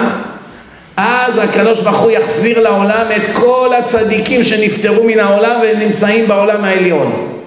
אז 0.97 1.37
הקדוש 1.37 1.79
ברוך 1.79 1.99
הוא 1.99 2.11
יחזיר 2.11 2.59
לעולם 2.61 3.05
את 3.15 3.21
כל 3.33 3.69
הצדיקים 3.79 4.43
שנפטרו 4.43 5.03
מן 5.03 5.19
העולם 5.19 5.59
והם 5.61 5.79
נמצאים 5.79 6.27
בעולם 6.27 6.63
העליון. 6.63 7.38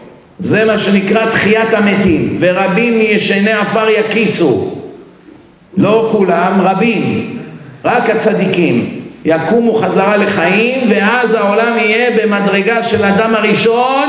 זה 0.44 0.64
מה 0.64 0.78
שנקרא 0.78 1.26
תחיית 1.26 1.74
המתים, 1.74 2.36
ורבים 2.40 2.98
מישני 2.98 3.52
עפר 3.52 3.88
יקיצו. 3.88 4.74
לא 5.76 6.08
כולם, 6.12 6.52
רבים, 6.60 7.38
רק 7.84 8.10
הצדיקים. 8.10 8.98
יקומו 9.24 9.74
חזרה 9.74 10.16
לחיים, 10.16 10.90
ואז 10.90 11.34
העולם 11.34 11.76
יהיה 11.76 12.10
במדרגה 12.22 12.82
של 12.82 13.04
אדם 13.04 13.34
הראשון 13.34 14.08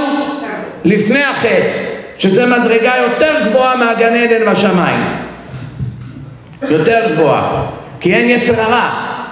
לפני 0.85 1.23
החטא, 1.23 1.77
שזה 2.18 2.45
מדרגה 2.45 2.93
יותר 3.01 3.34
גבוהה 3.45 3.76
מהגן 3.76 4.15
עדן 4.15 4.51
בשמיים. 4.51 5.03
יותר 6.69 6.99
גבוהה, 7.11 7.65
כי 7.99 8.14
אין 8.14 8.30
יצר 8.30 8.61
הרע. 8.61 8.89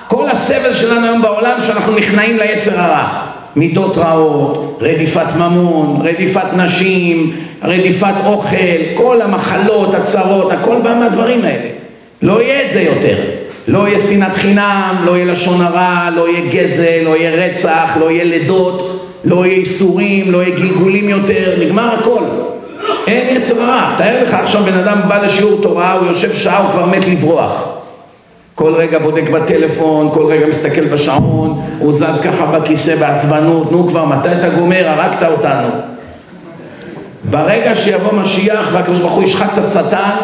כל 0.08 0.30
הסבל 0.30 0.74
שלנו 0.74 1.06
היום 1.06 1.22
בעולם 1.22 1.58
שאנחנו 1.64 1.96
נכנעים 1.96 2.38
ליצר 2.38 2.80
הרע 2.80 3.08
מידות 3.56 3.98
רעות, 3.98 4.71
רדיפת 4.82 5.36
ממון, 5.38 6.02
רדיפת 6.04 6.54
נשים, 6.58 7.32
רדיפת 7.64 8.14
אוכל, 8.26 8.56
כל 8.94 9.22
המחלות, 9.22 9.96
הצרות, 9.96 10.52
הכל 10.52 10.76
בא 10.84 10.96
מהדברים 11.00 11.46
האלה. 11.46 11.70
לא 12.22 12.42
יהיה 12.42 12.66
את 12.66 12.72
זה 12.72 12.82
יותר. 12.82 13.16
לא 13.68 13.88
יהיה 13.88 14.00
שנאת 14.00 14.36
חינם, 14.36 14.96
לא 15.06 15.16
יהיה 15.16 15.26
לשון 15.26 15.62
הרע, 15.62 16.10
לא 16.16 16.30
יהיה 16.30 16.52
גזל, 16.52 17.02
לא 17.04 17.18
יהיה 17.18 17.46
רצח, 17.46 17.98
לא 18.00 18.12
יהיה 18.12 18.24
לידות, 18.24 19.08
לא 19.26 19.46
יהיה 19.46 19.56
איסורים, 19.58 20.32
לא 20.32 20.44
יהיה 20.44 20.56
גלגולים 20.56 21.10
יותר, 21.10 21.56
נגמר 21.60 21.94
הכל. 22.00 22.24
אין 23.08 23.38
יצר 23.38 23.62
הרע. 23.62 23.96
תאר 23.98 24.24
לך 24.24 24.34
עכשיו 24.34 24.62
בן 24.64 24.74
אדם 24.74 24.98
בא 25.08 25.26
לשיעור 25.26 25.62
תורה, 25.62 25.92
הוא 25.92 26.08
יושב 26.08 26.34
שעה, 26.34 26.58
הוא 26.58 26.72
כבר 26.72 26.86
מת 26.86 27.08
לברוח. 27.08 27.81
כל 28.62 28.74
רגע 28.76 29.00
בודק 29.00 29.30
בטלפון, 29.30 30.10
כל 30.14 30.26
רגע 30.26 30.48
מסתכל 30.48 30.86
בשעון, 30.86 31.62
הוא 31.80 31.94
זז 31.94 32.22
ככה 32.22 32.46
בכיסא 32.46 32.96
בעצבנות, 32.96 33.72
נו 33.72 33.88
כבר, 33.88 34.06
מתי 34.06 34.30
אתה 34.32 34.50
גומר? 34.50 34.88
הרגת 34.88 35.24
אותנו. 35.32 35.70
ברגע 37.24 37.76
שיבוא 37.76 38.14
משיח 38.14 38.70
והקדוש 38.72 39.00
ברוך 39.00 39.14
הוא 39.14 39.24
ישחט 39.24 39.54
את 39.54 39.64
השטן, 39.64 40.16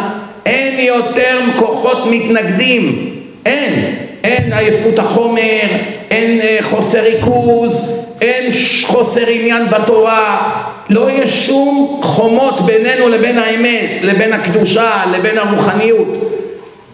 אין 0.45 0.80
יותר 0.80 1.39
כוחות 1.55 1.97
מתנגדים, 2.09 3.09
אין. 3.45 3.95
אין 4.23 4.53
עייפות 4.53 4.99
החומר, 4.99 5.68
אין 6.11 6.41
אה, 6.41 6.57
חוסר 6.61 7.01
ריכוז, 7.01 8.05
אין 8.22 8.51
חוסר 8.85 9.27
עניין 9.27 9.69
בתורה, 9.69 10.51
לא 10.89 11.09
יהיה 11.09 11.27
שום 11.27 11.99
חומות 12.03 12.65
בינינו 12.65 13.09
לבין 13.09 13.38
האמת, 13.38 13.89
לבין 14.01 14.34
הקדושה, 14.34 14.91
לבין 15.18 15.38
הרוחניות. 15.38 16.36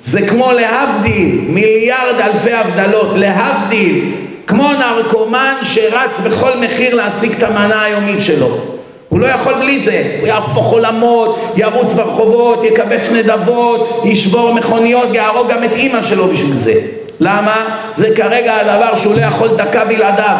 זה 0.05 0.27
כמו 0.27 0.51
להבדיל, 0.51 1.39
מיליארד 1.49 2.15
אלפי 2.19 2.51
הבדלות, 2.51 3.11
להבדיל, 3.15 4.11
כמו 4.47 4.69
נרקומן 4.73 5.53
שרץ 5.63 6.19
בכל 6.25 6.57
מחיר 6.57 6.95
להשיג 6.95 7.31
את 7.31 7.43
המנה 7.43 7.83
היומית 7.83 8.23
שלו. 8.23 8.57
הוא 9.09 9.19
לא 9.19 9.27
יכול 9.27 9.53
בלי 9.53 9.79
זה, 9.79 10.03
הוא 10.19 10.27
יהפוך 10.27 10.71
עולמות, 10.71 11.53
ירוץ 11.55 11.93
ברחובות, 11.93 12.63
יקבץ 12.63 13.09
נדבות, 13.09 14.01
ישבור 14.05 14.53
מכוניות, 14.53 15.07
יהרוג 15.13 15.47
גם 15.49 15.63
את 15.63 15.71
אימא 15.75 16.01
שלו 16.01 16.27
בשביל 16.27 16.57
זה. 16.57 16.73
למה? 17.19 17.65
זה 17.95 18.15
כרגע 18.15 18.55
הדבר 18.55 18.95
שהוא 18.95 19.15
לא 19.15 19.21
יכול 19.21 19.47
דקה 19.47 19.85
בלעדיו. 19.85 20.37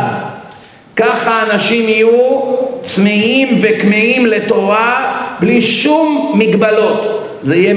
ככה 0.96 1.44
אנשים 1.52 1.90
יהיו 1.90 2.42
צמאים 2.82 3.60
וכמהים 3.62 4.26
לתורה 4.26 5.14
בלי 5.40 5.62
שום 5.62 6.32
מגבלות. 6.36 7.30
זה 7.44 7.56
יהיה 7.56 7.76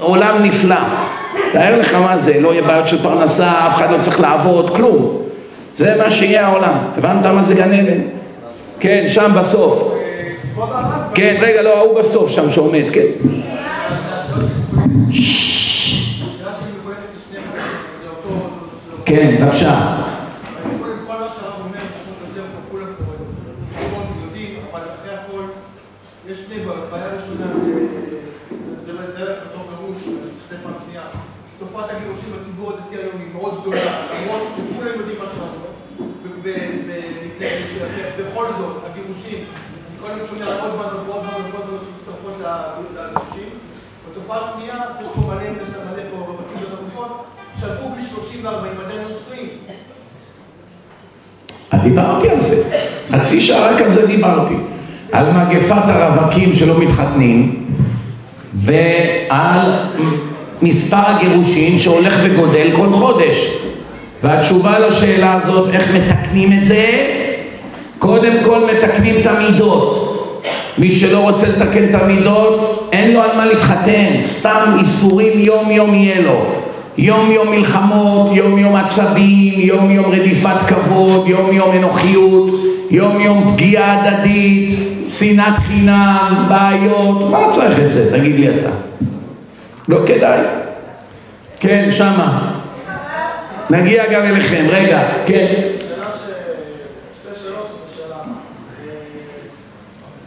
עולם 0.00 0.42
נפלא. 0.42 0.76
תאר 1.56 1.80
לך 1.80 1.94
מה 1.94 2.18
זה, 2.18 2.40
לא 2.40 2.52
יהיה 2.52 2.62
בעיות 2.62 2.88
של 2.88 3.02
פרנסה, 3.02 3.66
אף 3.66 3.74
אחד 3.74 3.90
לא 3.90 4.00
צריך 4.00 4.20
לעבוד, 4.20 4.76
כלום. 4.76 5.22
זה 5.76 5.94
מה 6.04 6.10
שיהיה 6.10 6.46
העולם. 6.46 6.74
הבנת 6.96 7.26
מה 7.26 7.42
זה 7.42 7.54
גן 7.54 7.72
עדן? 7.72 8.00
כן, 8.80 9.04
שם 9.08 9.32
בסוף. 9.38 9.94
כן, 11.14 11.36
רגע, 11.40 11.62
לא, 11.62 11.78
ההוא 11.78 11.98
בסוף 11.98 12.30
שם 12.30 12.50
שעומד, 12.50 12.84
כן. 12.92 13.06
כן, 19.04 19.36
בבקשה. 19.40 19.96
בכל 38.18 38.46
זאת, 38.58 38.76
הגירושים, 38.86 39.44
אני 40.36 40.44
שומע 40.44 40.60
עוד 40.62 40.72
בנות 40.72 41.08
ועוד 41.08 41.22
בנות 41.22 41.42
ועוד 41.52 41.66
בנות 41.66 41.82
שמצטרפות 41.86 42.32
לגירושים. 42.40 43.50
בתופעה 44.10 44.38
השנייה, 44.38 44.74
יש 45.00 45.06
פה 45.14 45.20
מלא, 45.20 45.42
יש 45.42 45.68
מלא 45.68 46.02
פה 46.10 46.16
רבקים 46.16 46.58
ורבקות, 46.70 47.24
שעברו 47.60 47.88
בלי 47.88 48.02
30 48.14 48.44
ו-40, 48.44 48.84
עדיין 48.84 49.00
לא 49.02 49.16
נשואים. 49.16 49.48
דיברתי 51.82 52.30
על 52.30 52.40
זה, 52.40 52.62
חצי 53.12 53.40
שעה 53.40 53.70
רק 53.70 53.82
על 53.82 53.90
זה 53.90 54.06
דיברתי, 54.06 54.54
על 55.12 55.26
מגפת 55.32 55.82
הרווקים 55.84 56.52
שלא 56.54 56.80
מתחתנים 56.80 57.66
ועל 58.54 59.72
מספר 60.62 60.96
הגירושין 61.06 61.78
שהולך 61.78 62.14
וגודל 62.22 62.70
כל 62.76 62.88
חודש 62.88 63.62
והתשובה 64.22 64.78
לשאלה 64.78 65.32
הזאת, 65.32 65.74
איך 65.74 65.94
מתקנים 65.94 66.58
את 66.58 66.64
זה? 66.64 67.12
קודם 67.98 68.32
כל 68.44 68.60
מתקנים 68.72 69.20
את 69.20 69.26
המידות. 69.26 70.05
מי 70.78 70.92
שלא 70.92 71.18
רוצה 71.18 71.46
לתקן 71.48 71.84
את 71.84 71.94
המידות, 71.94 72.88
אין 72.92 73.12
לו 73.12 73.22
על 73.22 73.36
מה 73.36 73.46
להתחתן, 73.46 74.22
סתם 74.22 74.76
איסורים 74.80 75.32
יום 75.34 75.70
יום 75.70 75.94
יהיה 75.94 76.20
לו. 76.20 76.56
יום 76.98 77.32
יום 77.32 77.50
מלחמות, 77.50 78.30
יום 78.32 78.58
יום 78.58 78.76
עצבים, 78.76 79.52
יום 79.56 79.90
יום 79.90 80.12
רדיפת 80.12 80.56
כבוד, 80.68 81.28
יום 81.28 81.52
יום 81.52 81.76
אנוכיות, 81.76 82.50
יום 82.90 83.20
יום 83.20 83.52
פגיעה 83.52 84.08
הדדית, 84.08 84.78
שנאת 85.08 85.58
חינם, 85.66 86.46
בעיות, 86.48 87.30
מה 87.30 87.38
צריך 87.50 87.80
את 87.80 87.90
זה? 87.90 88.18
תגיד 88.18 88.40
לי 88.40 88.48
אתה. 88.48 88.70
לא 89.88 89.98
כדאי. 90.06 90.40
כן, 91.60 91.88
שמה. 91.90 92.52
נגיע 93.70 94.12
גם 94.12 94.22
אליכם, 94.22 94.66
רגע, 94.68 95.08
כן. 95.26 95.46
שאלה 95.88 96.12
ש... 96.12 96.16
שתי 97.20 97.40
שאלות 97.42 97.68
שבשאלה. 97.90 98.16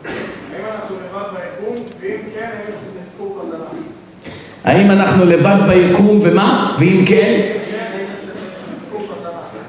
אה, 0.06 0.12
האם 0.56 0.66
אנחנו 0.76 0.96
לבד 0.96 1.28
ביקום? 1.32 1.76
ואם 2.02 2.18
כן, 2.34 2.50
האם 2.54 2.70
יש 2.70 2.76
לזה 2.90 3.00
אזכור 3.04 3.40
בתנ"ך? 3.40 4.59
האם 4.70 4.92
אנחנו 4.92 5.26
לבד 5.26 5.56
ביקום 5.68 6.20
ומה? 6.24 6.72
ואם 6.80 7.06
כן? 7.06 7.16
כן, 7.16 7.78
האם 7.94 8.00
יש 8.00 8.30
לזה 8.30 8.42
אזכור 8.76 9.02
בתנ"ך? 9.02 9.60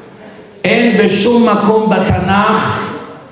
אין 0.64 1.04
בשום 1.04 1.48
מקום 1.48 1.90
בתנ"ך 1.90 2.86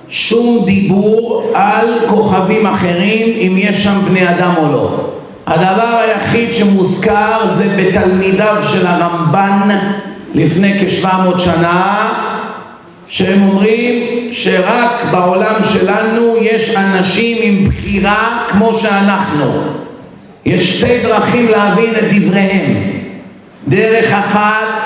שום 0.08 0.64
דיבור 0.64 1.50
על 1.54 1.86
כוכבים 2.06 2.66
אחרים 2.66 3.28
אם 3.38 3.54
יש 3.56 3.84
שם 3.84 3.98
בני 4.08 4.30
אדם 4.30 4.54
או 4.56 4.72
לא. 4.72 5.10
הדבר 5.46 6.00
היחיד 6.02 6.54
שמוזכר 6.54 7.48
זה 7.54 7.68
בתלמידיו 7.76 8.56
של 8.72 8.86
הרמב"ן 8.86 9.78
לפני 10.34 10.78
כ-700 10.78 11.40
שנה 11.40 12.08
שהם 13.08 13.42
אומרים 13.48 14.04
שרק 14.32 14.90
בעולם 15.10 15.54
שלנו 15.72 16.36
יש 16.40 16.76
אנשים 16.76 17.36
עם 17.40 17.68
בחירה 17.68 18.44
כמו 18.48 18.78
שאנחנו. 18.78 19.77
יש 20.48 20.78
שתי 20.78 20.98
דרכים 21.02 21.48
להבין 21.48 21.90
את 21.90 22.12
דבריהם. 22.12 22.74
דרך 23.68 24.12
אחת, 24.12 24.80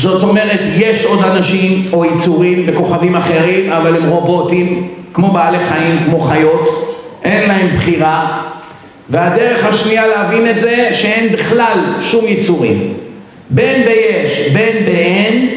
זאת 0.00 0.22
אומרת, 0.22 0.60
יש 0.76 1.04
עוד 1.04 1.24
אנשים 1.24 1.88
או 1.92 2.04
יצורים 2.04 2.66
בכוכבים 2.66 3.16
אחרים, 3.16 3.72
אבל 3.72 3.96
הם 3.96 4.08
רובוטים, 4.08 4.88
כמו 5.14 5.30
בעלי 5.30 5.58
חיים, 5.68 5.98
כמו 6.06 6.20
חיות, 6.20 6.94
אין 7.24 7.48
להם 7.48 7.76
בחירה. 7.76 8.42
והדרך 9.08 9.66
השנייה 9.66 10.06
להבין 10.06 10.50
את 10.50 10.58
זה, 10.58 10.88
שאין 10.92 11.28
בכלל 11.32 11.78
שום 12.00 12.24
יצורים. 12.28 12.94
בין 13.50 13.82
ביש, 13.82 14.48
בין 14.52 14.84
באין, 14.84 15.48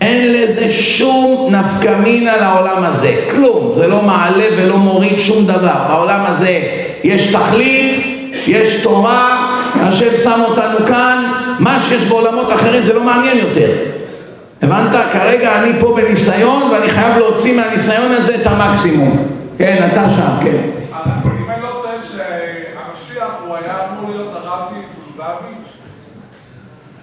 אין 0.00 0.32
לזה 0.32 0.72
שום 0.72 1.54
נפקא 1.54 1.96
מינה 2.04 2.36
לעולם 2.36 2.82
הזה. 2.84 3.14
כלום. 3.30 3.72
זה 3.76 3.86
לא 3.86 4.02
מעלה 4.02 4.44
ולא 4.56 4.76
מוריד 4.76 5.18
שום 5.18 5.46
דבר. 5.46 5.86
בעולם 5.88 6.20
הזה 6.26 6.60
יש 7.04 7.34
תכלית, 7.34 8.15
יש 8.46 8.82
תורה, 8.82 9.52
השם 9.74 10.16
שם 10.22 10.40
אותנו 10.48 10.86
כאן, 10.86 11.32
מה 11.58 11.82
שיש 11.82 12.04
בעולמות 12.04 12.52
אחרים 12.52 12.82
זה 12.82 12.92
לא 12.92 13.04
מעניין 13.04 13.38
יותר. 13.38 13.70
הבנת? 14.62 14.96
כרגע 15.12 15.62
אני 15.62 15.72
פה 15.80 15.96
בניסיון 15.96 16.62
ואני 16.62 16.90
חייב 16.90 17.18
להוציא 17.18 17.56
מהניסיון 17.56 18.12
הזה 18.12 18.34
את 18.34 18.46
המקסימום. 18.46 19.26
כן, 19.58 19.88
אתה 19.92 20.10
שם, 20.10 20.44
כן. 20.44 20.56
אם 20.56 21.50
אני 21.50 21.62
לא 21.62 21.68
טועה 21.68 21.94
שהמשיח 22.02 23.30
הוא 23.46 23.56
היה 23.56 23.74
אמור 23.74 24.10
להיות 24.10 24.32
הרבי 24.44 24.76
לובביץ', 25.16 25.72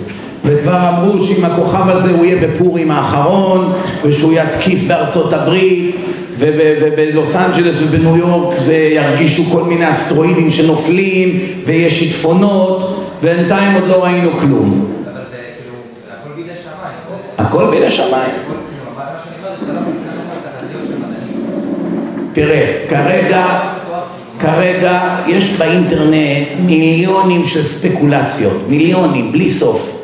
וכבר 0.47 0.89
אמרו 0.89 1.23
שאם 1.25 1.45
הכוכב 1.45 1.89
הזה 1.89 2.11
הוא 2.11 2.25
יהיה 2.25 2.47
בפורים 2.47 2.91
האחרון 2.91 3.73
ושהוא 4.03 4.33
יתקיף 4.33 4.79
בארצות 4.87 5.33
הברית 5.33 5.95
וב- 6.37 6.51
ובלוס 6.81 7.35
אנג'לס 7.35 7.81
ובניו 7.81 8.17
יורק 8.17 8.57
זה 8.57 8.75
ירגישו 8.75 9.43
כל 9.51 9.63
מיני 9.63 9.91
אסטרואידים 9.91 10.51
שנופלים 10.51 11.39
ויש 11.65 11.99
שיטפונות 11.99 12.93
ובינתיים 13.23 13.73
עוד 13.73 13.83
לא 13.87 14.03
ראינו 14.03 14.31
כלום. 14.31 14.85
אבל 15.05 15.21
זה 15.31 15.37
כאילו, 15.61 15.75
הכל 16.17 16.41
בידי 16.41 16.59
שמיים. 16.63 16.95
הכל 17.37 17.71
בידי 17.71 17.91
כאילו, 17.91 19.73
לא 19.73 19.81
מדענים. 20.97 22.33
תראה, 22.33 22.73
כרגע, 22.89 23.45
כרגע 24.39 24.99
יש 25.27 25.49
באינטרנט 25.57 26.47
מיליונים 26.65 27.45
של 27.45 27.63
ספקולציות, 27.63 28.61
מיליונים, 28.69 29.31
בלי 29.31 29.49
סוף. 29.49 29.96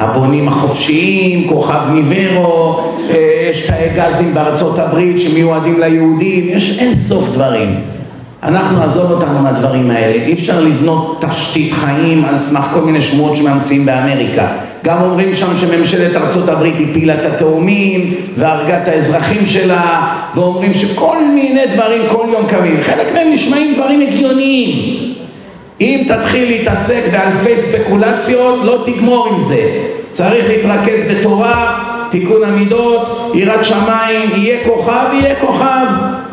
הבונים 0.00 0.48
החופשיים, 0.48 1.48
כוכב 1.48 1.80
ניברו, 1.92 2.80
אה, 3.10 3.48
יש 3.50 3.66
תאי 3.66 3.88
גזים 3.96 4.34
בארצות 4.34 4.78
הברית 4.78 5.20
שמיועדים 5.20 5.80
ליהודים, 5.80 6.44
יש 6.48 6.78
אין 6.78 6.96
סוף 6.96 7.28
דברים. 7.34 7.74
אנחנו, 8.42 8.82
עזוב 8.82 9.10
אותנו 9.10 9.38
מהדברים 9.38 9.90
האלה, 9.90 10.14
אי 10.26 10.32
אפשר 10.32 10.60
לבנות 10.60 11.24
תשתית 11.28 11.72
חיים 11.72 12.24
על 12.24 12.38
סמך 12.38 12.66
כל 12.74 12.80
מיני 12.80 13.02
שמועות 13.02 13.36
שממציאים 13.36 13.86
באמריקה. 13.86 14.46
גם 14.84 15.02
אומרים 15.02 15.34
שם 15.34 15.56
שממשלת 15.56 16.16
ארצות 16.16 16.48
הברית 16.48 16.74
הפילה 16.90 17.14
את 17.14 17.32
התאומים 17.34 18.14
והרגה 18.36 18.82
את 18.82 18.88
האזרחים 18.88 19.46
שלה, 19.46 20.14
ואומרים 20.34 20.74
שכל 20.74 21.16
מיני 21.34 21.62
דברים 21.74 22.02
כל 22.08 22.26
יום 22.32 22.46
קמים. 22.46 22.76
חלק 22.82 23.14
מהם 23.14 23.32
נשמעים 23.32 23.74
דברים 23.74 24.00
הגיוניים. 24.00 25.00
אם 25.80 26.04
תתחיל 26.08 26.48
להתעסק 26.48 27.02
באלפי 27.12 27.56
ספקולציות, 27.56 28.60
לא 28.64 28.84
תגמור 28.86 29.28
עם 29.28 29.42
זה. 29.42 29.89
צריך 30.12 30.44
להתרכז 30.48 31.00
בתורה, 31.10 31.78
תיקון 32.10 32.44
המידות, 32.44 33.32
יראת 33.34 33.64
שמיים, 33.64 34.30
יהיה 34.34 34.64
כוכב, 34.64 35.06
יהיה 35.12 35.34
כוכב, 35.40 35.86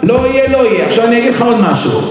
לא 0.03 0.27
יהיה, 0.27 0.51
לא 0.51 0.57
יהיה. 0.57 0.85
עכשיו 0.85 1.05
אני 1.05 1.17
אגיד 1.17 1.33
לך 1.33 1.41
עוד 1.41 1.57
משהו. 1.71 2.01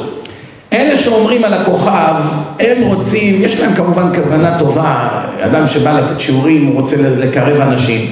אלה 0.72 0.98
שאומרים 0.98 1.44
על 1.44 1.54
הכוכב, 1.54 2.14
הם 2.60 2.82
רוצים, 2.82 3.42
יש 3.42 3.60
להם 3.60 3.74
כמובן 3.74 4.14
כוונה 4.14 4.58
טובה, 4.58 5.08
אדם 5.40 5.68
שבא 5.68 6.00
לתת 6.00 6.20
שיעורים, 6.20 6.66
הוא 6.66 6.80
רוצה 6.80 6.96
לקרב 6.98 7.60
אנשים. 7.60 8.10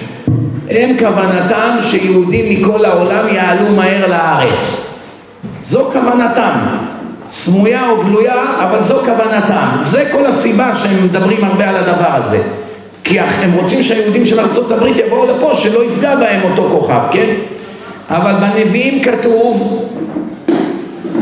הם 0.70 0.96
כוונתם 0.98 1.76
שיהודים 1.82 2.60
מכל 2.60 2.84
העולם 2.84 3.28
יעלו 3.34 3.70
מהר 3.76 4.06
לארץ. 4.06 4.90
זו 5.64 5.84
כוונתם. 5.92 6.58
סמויה 7.30 7.90
או 7.90 8.04
גלויה, 8.04 8.42
אבל 8.62 8.82
זו 8.82 8.96
כוונתם. 9.04 9.66
זה 9.80 10.04
כל 10.12 10.26
הסיבה 10.26 10.76
שהם 10.76 11.04
מדברים 11.04 11.44
הרבה 11.44 11.68
על 11.68 11.76
הדבר 11.76 12.10
הזה. 12.14 12.42
כי 13.04 13.20
הם 13.20 13.52
רוצים 13.52 13.82
שהיהודים 13.82 14.26
של 14.26 14.40
ארצות 14.40 14.72
הברית 14.72 14.96
יבואו 14.96 15.26
לפה, 15.26 15.54
שלא 15.54 15.84
יפגע 15.84 16.16
בהם 16.16 16.40
אותו 16.50 16.68
כוכב, 16.70 17.00
כן? 17.10 17.34
אבל 18.10 18.32
בנביאים 18.32 19.02
כתוב 19.02 19.84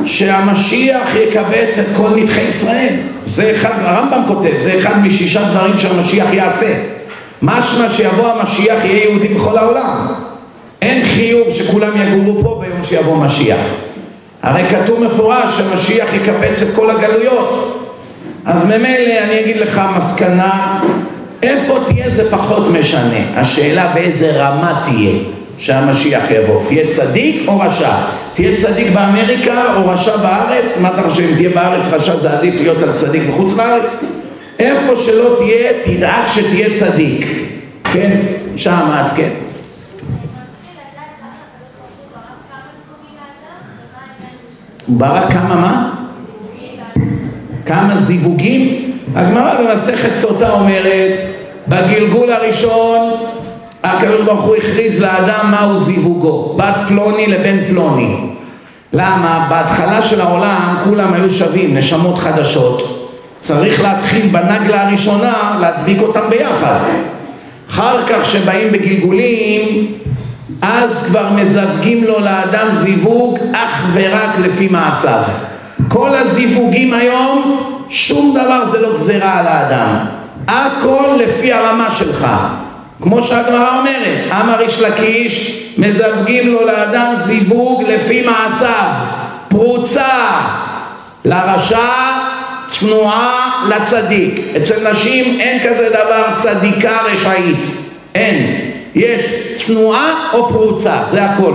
שהמשיח 0.05 1.17
יקבץ 1.17 1.79
את 1.79 1.87
כל 1.97 2.09
נדחי 2.17 2.41
ישראל. 2.41 2.95
זה 3.27 3.53
אחד, 3.55 3.71
הרמב"ם 3.83 4.23
כותב, 4.27 4.53
זה 4.65 4.79
אחד 4.79 4.99
משישה 5.07 5.43
דברים 5.45 5.79
שהמשיח 5.79 6.33
יעשה. 6.33 6.75
משמע 7.43 7.91
שיבוא 7.91 8.29
המשיח 8.29 8.85
יהיה 8.85 9.05
יהודי 9.05 9.29
בכל 9.29 9.59
העולם. 9.59 10.07
אין 10.83 11.05
חיוב 11.05 11.51
שכולם 11.51 11.91
יגורו 11.97 12.43
פה 12.43 12.63
ביום 12.65 12.85
שיבוא 12.85 13.17
משיח. 13.17 13.61
הרי 14.43 14.63
כתוב 14.71 15.05
מפורש 15.05 15.55
שמשיח 15.59 16.09
יקבץ 16.15 16.63
את 16.63 16.75
כל 16.75 16.91
הגלויות. 16.91 17.79
אז 18.45 18.65
ממילא 18.65 19.19
אני 19.25 19.41
אגיד 19.41 19.57
לך 19.57 19.83
מסקנה, 19.99 20.81
איפה 21.43 21.79
תהיה 21.89 22.11
זה 22.11 22.31
פחות 22.31 22.71
משנה. 22.71 23.21
השאלה 23.35 23.93
באיזה 23.95 24.33
רמה 24.37 24.83
תהיה 24.85 25.13
שהמשיח 25.59 26.23
יבוא. 26.31 26.63
תהיה 26.69 26.85
צדיק 26.91 27.43
או 27.49 27.61
רשע? 27.61 27.95
תהיה 28.35 28.57
צדיק 28.57 28.91
באמריקה 28.93 29.75
או 29.77 29.89
רשע 29.89 30.17
בארץ? 30.17 30.79
מה 30.79 30.89
אתה 30.89 31.11
חושב, 31.11 31.23
אם 31.23 31.35
תהיה 31.35 31.51
בארץ 31.51 31.89
רשע 31.89 32.17
זה 32.17 32.39
עדיף 32.39 32.61
להיות 32.61 32.83
על 32.83 32.93
צדיק 32.93 33.23
בחוץ 33.23 33.57
לארץ? 33.57 34.05
איפה 34.59 34.97
שלא 34.97 35.37
תהיה, 35.39 35.73
תדאג 35.85 36.29
שתהיה 36.35 36.69
צדיק. 36.75 37.27
כן? 37.93 38.17
שם 38.57 38.91
את, 38.91 39.17
כן. 39.17 39.31
הוא 44.87 44.99
ברא 44.99 45.31
כמה 45.31 45.55
מה? 45.55 46.02
כמה 47.67 47.97
זיווגים? 47.97 48.93
הגמרא 49.15 49.55
במסכת 49.61 50.17
סוטה 50.17 50.51
אומרת 50.51 51.13
בגלגול 51.69 52.33
הראשון 52.33 53.11
הקדוש 53.83 54.21
ברוך 54.21 54.45
הוא 54.45 54.57
הכריז 54.57 55.01
לאדם 55.01 55.51
מהו 55.51 55.81
זיווגו, 55.81 56.55
בת 56.57 56.75
פלוני 56.89 57.27
לבן 57.27 57.67
פלוני. 57.69 58.17
למה? 58.93 59.47
בהתחלה 59.51 60.03
של 60.03 60.21
העולם 60.21 60.75
כולם 60.85 61.15
היו 61.15 61.31
שווים, 61.31 61.77
נשמות 61.77 62.19
חדשות. 62.19 63.09
צריך 63.41 63.83
להתחיל 63.83 64.27
בנגלה 64.27 64.89
הראשונה 64.89 65.59
להדביק 65.61 66.03
אותם 66.03 66.31
ביחד. 66.31 66.79
אחר 67.71 68.07
כך 68.07 68.27
שבאים 68.27 68.73
בגלגולים, 68.73 69.87
אז 70.63 71.07
כבר 71.07 71.31
מזווגים 71.31 72.05
לו 72.05 72.21
לאדם 72.21 72.67
זיווג 72.73 73.39
אך 73.53 73.87
ורק 73.93 74.39
לפי 74.39 74.69
מעשיו. 74.69 75.23
כל 75.89 76.15
הזיווגים 76.15 76.95
היום, 76.95 77.61
שום 77.91 78.39
דבר 78.45 78.67
זה 78.67 78.81
לא 78.81 78.95
גזירה 78.95 79.39
על 79.39 79.47
האדם. 79.47 79.97
הכל 80.49 81.19
לפי 81.19 81.53
הרמה 81.53 81.91
שלך. 81.91 82.27
כמו 83.03 83.23
שהגמרא 83.23 83.79
אומרת, 83.79 84.33
אמר 84.41 84.61
איש 84.61 84.81
לקיש, 84.81 85.63
מזווגים 85.79 86.53
לו 86.53 86.67
לאדם 86.67 87.15
זיווג 87.17 87.83
לפי 87.83 88.27
מעשיו. 88.27 88.91
פרוצה 89.49 90.09
לרשע, 91.25 91.79
צנועה 92.67 93.51
לצדיק. 93.69 94.41
אצל 94.57 94.91
נשים 94.91 95.41
אין 95.41 95.59
כזה 95.69 95.89
דבר 95.89 96.25
צדיקה 96.35 96.99
רשעית. 97.13 97.67
אין. 98.15 98.61
יש 98.95 99.25
צנועה 99.55 100.15
או 100.33 100.49
פרוצה, 100.49 100.95
זה 101.11 101.25
הכל. 101.25 101.53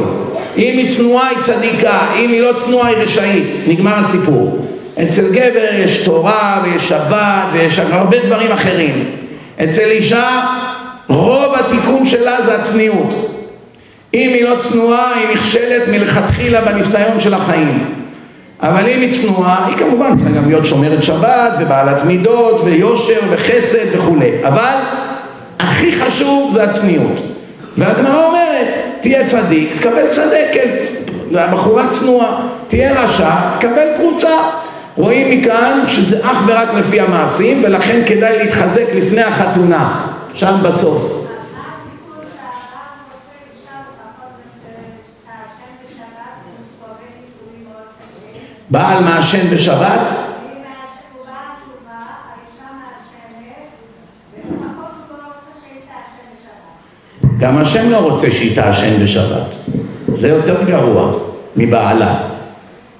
אם 0.57 0.77
היא 0.77 0.89
צנועה 0.89 1.27
היא 1.27 1.37
צדיקה, 1.41 1.99
אם 2.15 2.29
היא 2.29 2.41
לא 2.41 2.53
צנועה 2.53 2.87
היא 2.87 2.97
רשעית. 2.97 3.43
נגמר 3.67 3.99
הסיפור. 3.99 4.67
אצל 5.03 5.33
גבר 5.33 5.67
יש 5.73 6.05
תורה 6.05 6.63
ויש 6.63 6.89
שבת 6.89 7.43
ויש 7.53 7.79
הרבה 7.79 8.17
דברים 8.25 8.51
אחרים. 8.51 9.05
אצל 9.63 9.89
אישה 9.89 10.41
רוב 11.07 11.53
התיקון 11.55 12.07
שלה 12.07 12.41
זה 12.45 12.55
הצניעות. 12.55 13.33
אם 14.13 14.29
היא 14.33 14.43
לא 14.43 14.55
צנועה 14.59 15.13
היא 15.15 15.35
נכשלת 15.35 15.87
מלכתחילה 15.87 16.61
בניסיון 16.61 17.19
של 17.19 17.33
החיים. 17.33 17.97
אבל 18.61 18.89
אם 18.89 19.01
היא 19.01 19.13
צנועה, 19.13 19.67
היא 19.67 19.77
כמובן 19.77 20.17
צריכה 20.17 20.33
גם 20.33 20.47
להיות 20.49 20.65
שומרת 20.65 21.03
שבת 21.03 21.53
ובעלת 21.59 22.05
מידות 22.05 22.61
ויושר 22.65 23.19
וחסד 23.29 23.85
וכולי. 23.91 24.31
אבל 24.47 24.75
הכי 25.59 25.91
חשוב 25.91 26.53
זה 26.53 26.63
הצניעות. 26.63 27.21
והגמרא 27.77 28.25
אומרת, 28.25 28.66
תהיה 29.07 29.27
צדיק, 29.27 29.77
תקבל 29.77 30.07
צדקת. 30.09 30.69
הבחורה 31.35 31.83
צנועה. 31.91 32.47
תהיה 32.67 33.01
רשע, 33.01 33.29
תקבל 33.59 33.87
פרוצה. 33.97 34.37
רואים 34.97 35.39
מכאן 35.39 35.79
שזה 35.87 36.19
אך 36.31 36.37
ורק 36.47 36.73
לפי 36.73 36.99
המעשים, 37.01 37.61
ולכן 37.63 38.01
כדאי 38.05 38.37
להתחזק 38.37 38.85
לפני 38.95 39.21
החתונה, 39.23 40.05
שם 40.33 40.55
בסוף. 40.63 41.27
בעל 48.69 49.03
מעשן 49.03 49.49
בשבת? 49.53 50.26
גם 57.39 57.57
השם 57.57 57.91
לא 57.91 57.97
רוצה 57.97 58.31
שהיא 58.31 58.55
תעשן 58.55 59.03
בשבת. 59.03 59.55
זה 60.07 60.27
יותר 60.27 60.63
גרוע 60.63 61.11
מבעלה. 61.55 62.15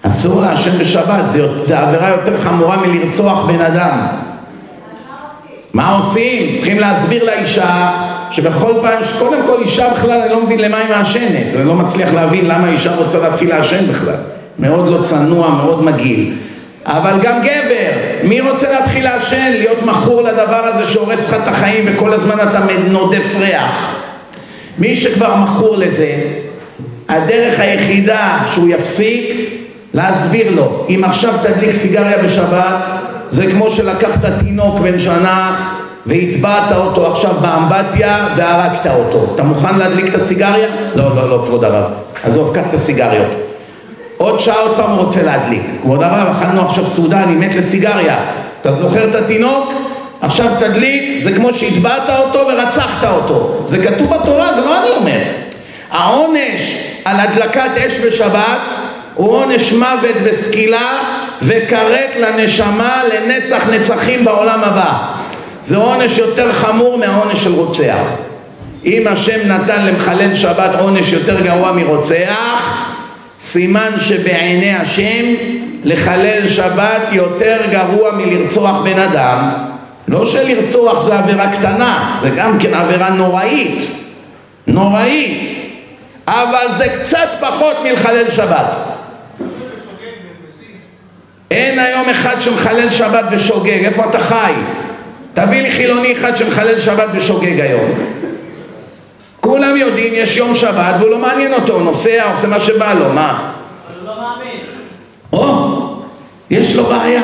אסור 0.01 0.41
לעשן 0.41 0.77
בשבת, 0.79 1.23
זה 1.63 1.79
עבירה 1.79 2.09
יותר 2.09 2.37
חמורה 2.37 2.77
מלרצוח 2.77 3.45
בן 3.45 3.61
אדם. 3.61 4.07
מה 5.73 5.95
עושים? 5.95 6.55
צריכים 6.55 6.79
להסביר 6.79 7.23
לאישה 7.23 7.91
שבכל 8.31 8.73
פעם, 8.81 8.99
קודם 9.19 9.39
כל 9.47 9.61
אישה 9.61 9.93
בכלל, 9.93 10.21
אני 10.21 10.31
לא 10.31 10.43
מבין 10.43 10.59
למה 10.59 10.77
היא 10.77 10.89
מעשנת, 10.89 11.55
אני 11.55 11.67
לא 11.67 11.75
מצליח 11.75 12.13
להבין 12.13 12.45
למה 12.45 12.69
אישה 12.69 12.95
רוצה 12.95 13.29
להתחיל 13.29 13.49
לעשן 13.49 13.87
בכלל. 13.87 14.15
מאוד 14.59 14.87
לא 14.87 15.01
צנוע, 15.01 15.49
מאוד 15.49 15.83
מגעיל. 15.83 16.33
אבל 16.85 17.19
גם 17.21 17.41
גבר, 17.41 17.91
מי 18.23 18.41
רוצה 18.41 18.71
להתחיל 18.71 19.03
לעשן, 19.03 19.51
להיות 19.51 19.83
מכור 19.83 20.21
לדבר 20.21 20.65
הזה 20.65 20.85
שהורס 20.85 21.27
לך 21.27 21.33
את 21.43 21.47
החיים 21.47 21.85
וכל 21.87 22.13
הזמן 22.13 22.35
אתה 22.49 22.59
נודף 22.89 23.35
ריח? 23.39 23.97
מי 24.77 24.95
שכבר 24.95 25.35
מכור 25.35 25.77
לזה, 25.77 26.15
הדרך 27.09 27.59
היחידה 27.59 28.39
שהוא 28.53 28.69
יפסיק, 28.69 29.49
להסביר 29.93 30.55
לו, 30.55 30.85
אם 30.89 31.03
עכשיו 31.03 31.33
תדליק 31.43 31.71
סיגריה 31.71 32.23
בשבת, 32.23 32.85
זה 33.29 33.51
כמו 33.51 33.69
שלקחת 33.69 34.25
תינוק 34.39 34.79
בן 34.79 34.99
שנה 34.99 35.55
והטבעת 36.05 36.71
אותו 36.71 37.11
עכשיו 37.11 37.33
באמבטיה 37.41 38.27
והרגת 38.35 38.87
אותו. 38.87 39.25
אתה 39.35 39.43
מוכן 39.43 39.77
להדליק 39.77 40.09
את 40.09 40.15
הסיגריה? 40.15 40.67
לא, 40.95 41.15
לא, 41.15 41.29
לא, 41.29 41.43
כבוד 41.45 41.63
הרב. 41.63 41.91
עזוב, 42.23 42.55
קח 42.55 42.63
את 42.69 42.73
הסיגריות. 42.73 43.35
עוד 44.17 44.39
שעה 44.39 44.59
עוד 44.59 44.75
פעם 44.77 44.91
הוא 44.91 45.05
רוצה 45.05 45.23
להדליק. 45.23 45.61
כבוד 45.81 46.03
הרב, 46.03 46.35
אכלנו 46.37 46.61
עכשיו 46.61 46.85
סעודה, 46.85 47.23
אני 47.23 47.35
מת 47.35 47.55
לסיגריה. 47.55 48.17
אתה 48.61 48.73
זוכר 48.73 49.09
את 49.09 49.15
התינוק? 49.15 49.73
עכשיו 50.21 50.47
תדליק, 50.59 51.23
זה 51.23 51.31
כמו 51.35 51.53
שהטבעת 51.53 52.09
אותו 52.09 52.47
ורצחת 52.47 53.07
אותו. 53.07 53.65
זה 53.67 53.83
כתוב 53.83 54.13
בתורה, 54.13 54.53
זה 54.55 54.61
לא 54.61 54.79
אני 54.79 54.89
אומר. 54.89 55.21
העונש 55.91 56.77
על 57.05 57.19
הדלקת 57.19 57.69
אש 57.87 57.99
בשבת 57.99 58.59
הוא 59.15 59.31
עונש 59.31 59.73
מוות 59.73 60.15
בסקילה 60.25 60.97
וכרת 61.41 62.15
לנשמה 62.19 63.01
לנצח 63.13 63.69
נצחים 63.69 64.25
בעולם 64.25 64.59
הבא. 64.63 64.93
זה 65.63 65.77
עונש 65.77 66.17
יותר 66.17 66.53
חמור 66.53 66.97
מהעונש 66.97 67.43
של 67.43 67.53
רוצח. 67.53 67.97
אם 68.85 69.07
השם 69.07 69.47
נתן 69.47 69.85
למחלל 69.85 70.35
שבת 70.35 70.75
עונש 70.79 71.13
יותר 71.13 71.41
גרוע 71.41 71.71
מרוצח, 71.71 72.87
סימן 73.39 73.91
שבעיני 73.99 74.75
השם 74.75 75.25
לחלל 75.83 76.47
שבת 76.47 77.01
יותר 77.11 77.57
גרוע 77.71 78.11
מלרצוח 78.11 78.81
בן 78.83 78.99
אדם. 78.99 79.66
לא 80.07 80.25
שלרצוח 80.25 81.05
זה 81.05 81.19
עבירה 81.19 81.53
קטנה, 81.53 82.19
זה 82.21 82.29
גם 82.29 82.59
כן 82.59 82.73
עבירה 82.73 83.09
נוראית, 83.09 83.81
נוראית, 84.67 85.57
אבל 86.27 86.65
זה 86.77 86.87
קצת 86.87 87.27
פחות 87.39 87.75
מלחלל 87.83 88.31
שבת. 88.31 88.77
אין 91.51 91.79
היום 91.79 92.09
אחד 92.09 92.41
שמחלל 92.41 92.89
שבת 92.89 93.25
בשוגג, 93.31 93.85
איפה 93.85 94.05
אתה 94.09 94.19
חי? 94.19 94.53
תביא 95.33 95.61
לי 95.61 95.71
חילוני 95.71 96.13
אחד 96.13 96.37
שמחלל 96.37 96.79
שבת 96.79 97.09
בשוגג 97.15 97.59
היום. 97.59 97.91
כולם 99.41 99.77
יודעים, 99.77 100.13
יש 100.15 100.37
יום 100.37 100.55
שבת 100.55 100.95
והוא 100.99 101.09
לא 101.09 101.17
מעניין 101.17 101.53
אותו, 101.53 101.73
הוא 101.73 101.81
נוסע, 101.81 102.31
עושה 102.33 102.47
מה 102.47 102.59
שבא 102.59 102.93
לו, 102.93 103.13
מה? 103.13 103.51
אבל 103.87 103.99
הוא 103.99 104.07
לא 104.07 104.21
מאמין. 104.21 104.59
או, 105.33 106.03
יש 106.49 106.75
לו 106.75 106.83
בעיה. 106.83 107.21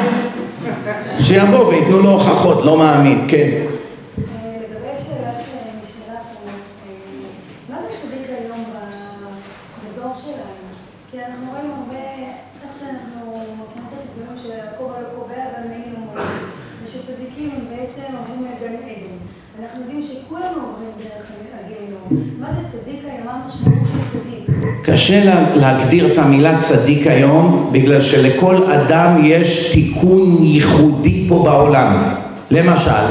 שיבוא 1.23 1.67
וייתנו 1.67 1.99
לו 2.01 2.09
הוכחות, 2.09 2.65
לא 2.65 2.77
מאמין, 2.77 3.27
כן. 3.29 3.65
לגבי 4.17 4.89
השאלה 4.93 5.31
שנשאלה 5.39 6.19
פה, 6.19 6.49
מה 7.69 7.81
זה 7.81 7.87
צדיק 7.87 8.27
היום 8.29 8.63
בדור 9.83 10.13
שלנו? 10.15 10.67
כי 11.11 11.19
אנחנו 11.19 11.51
רואים 11.51 11.71
הרבה, 11.71 12.03
איך 12.63 12.79
שאנחנו 12.79 13.21
מכירים 13.31 13.87
את 13.87 13.97
הדברים 13.99 14.39
שיעקב 14.41 14.91
היה 14.95 15.05
קובע 15.15 15.43
ועמנו 15.53 16.05
מועיל, 16.05 16.27
ושצדיקים 16.83 17.49
הם 17.55 17.77
בעצם 17.77 18.03
עוברים 18.17 18.45
לגן 18.45 18.73
עדן. 18.73 19.17
אנחנו 19.59 19.81
יודעים 19.81 20.03
שכולנו 20.03 20.67
עוברים 20.67 20.91
דרך 20.97 21.31
הגיהנום. 21.59 22.39
מה 22.39 22.53
זה 22.53 22.77
צדיק 22.77 22.99
היום? 23.05 23.25
מה 23.25 23.33
המשמעות 23.33 23.87
של 23.87 24.19
צדיק? 24.19 24.72
קשה 24.85 25.25
לה, 25.25 25.35
להגדיר 25.55 26.13
את 26.13 26.17
המילה 26.17 26.59
צדיק 26.59 27.07
היום 27.07 27.69
בגלל 27.71 28.01
שלכל 28.01 28.55
אדם 28.55 29.21
יש 29.23 29.71
תיקון 29.73 30.37
ייחודי 30.39 31.25
פה 31.29 31.41
בעולם. 31.43 32.03
למשל, 32.51 33.05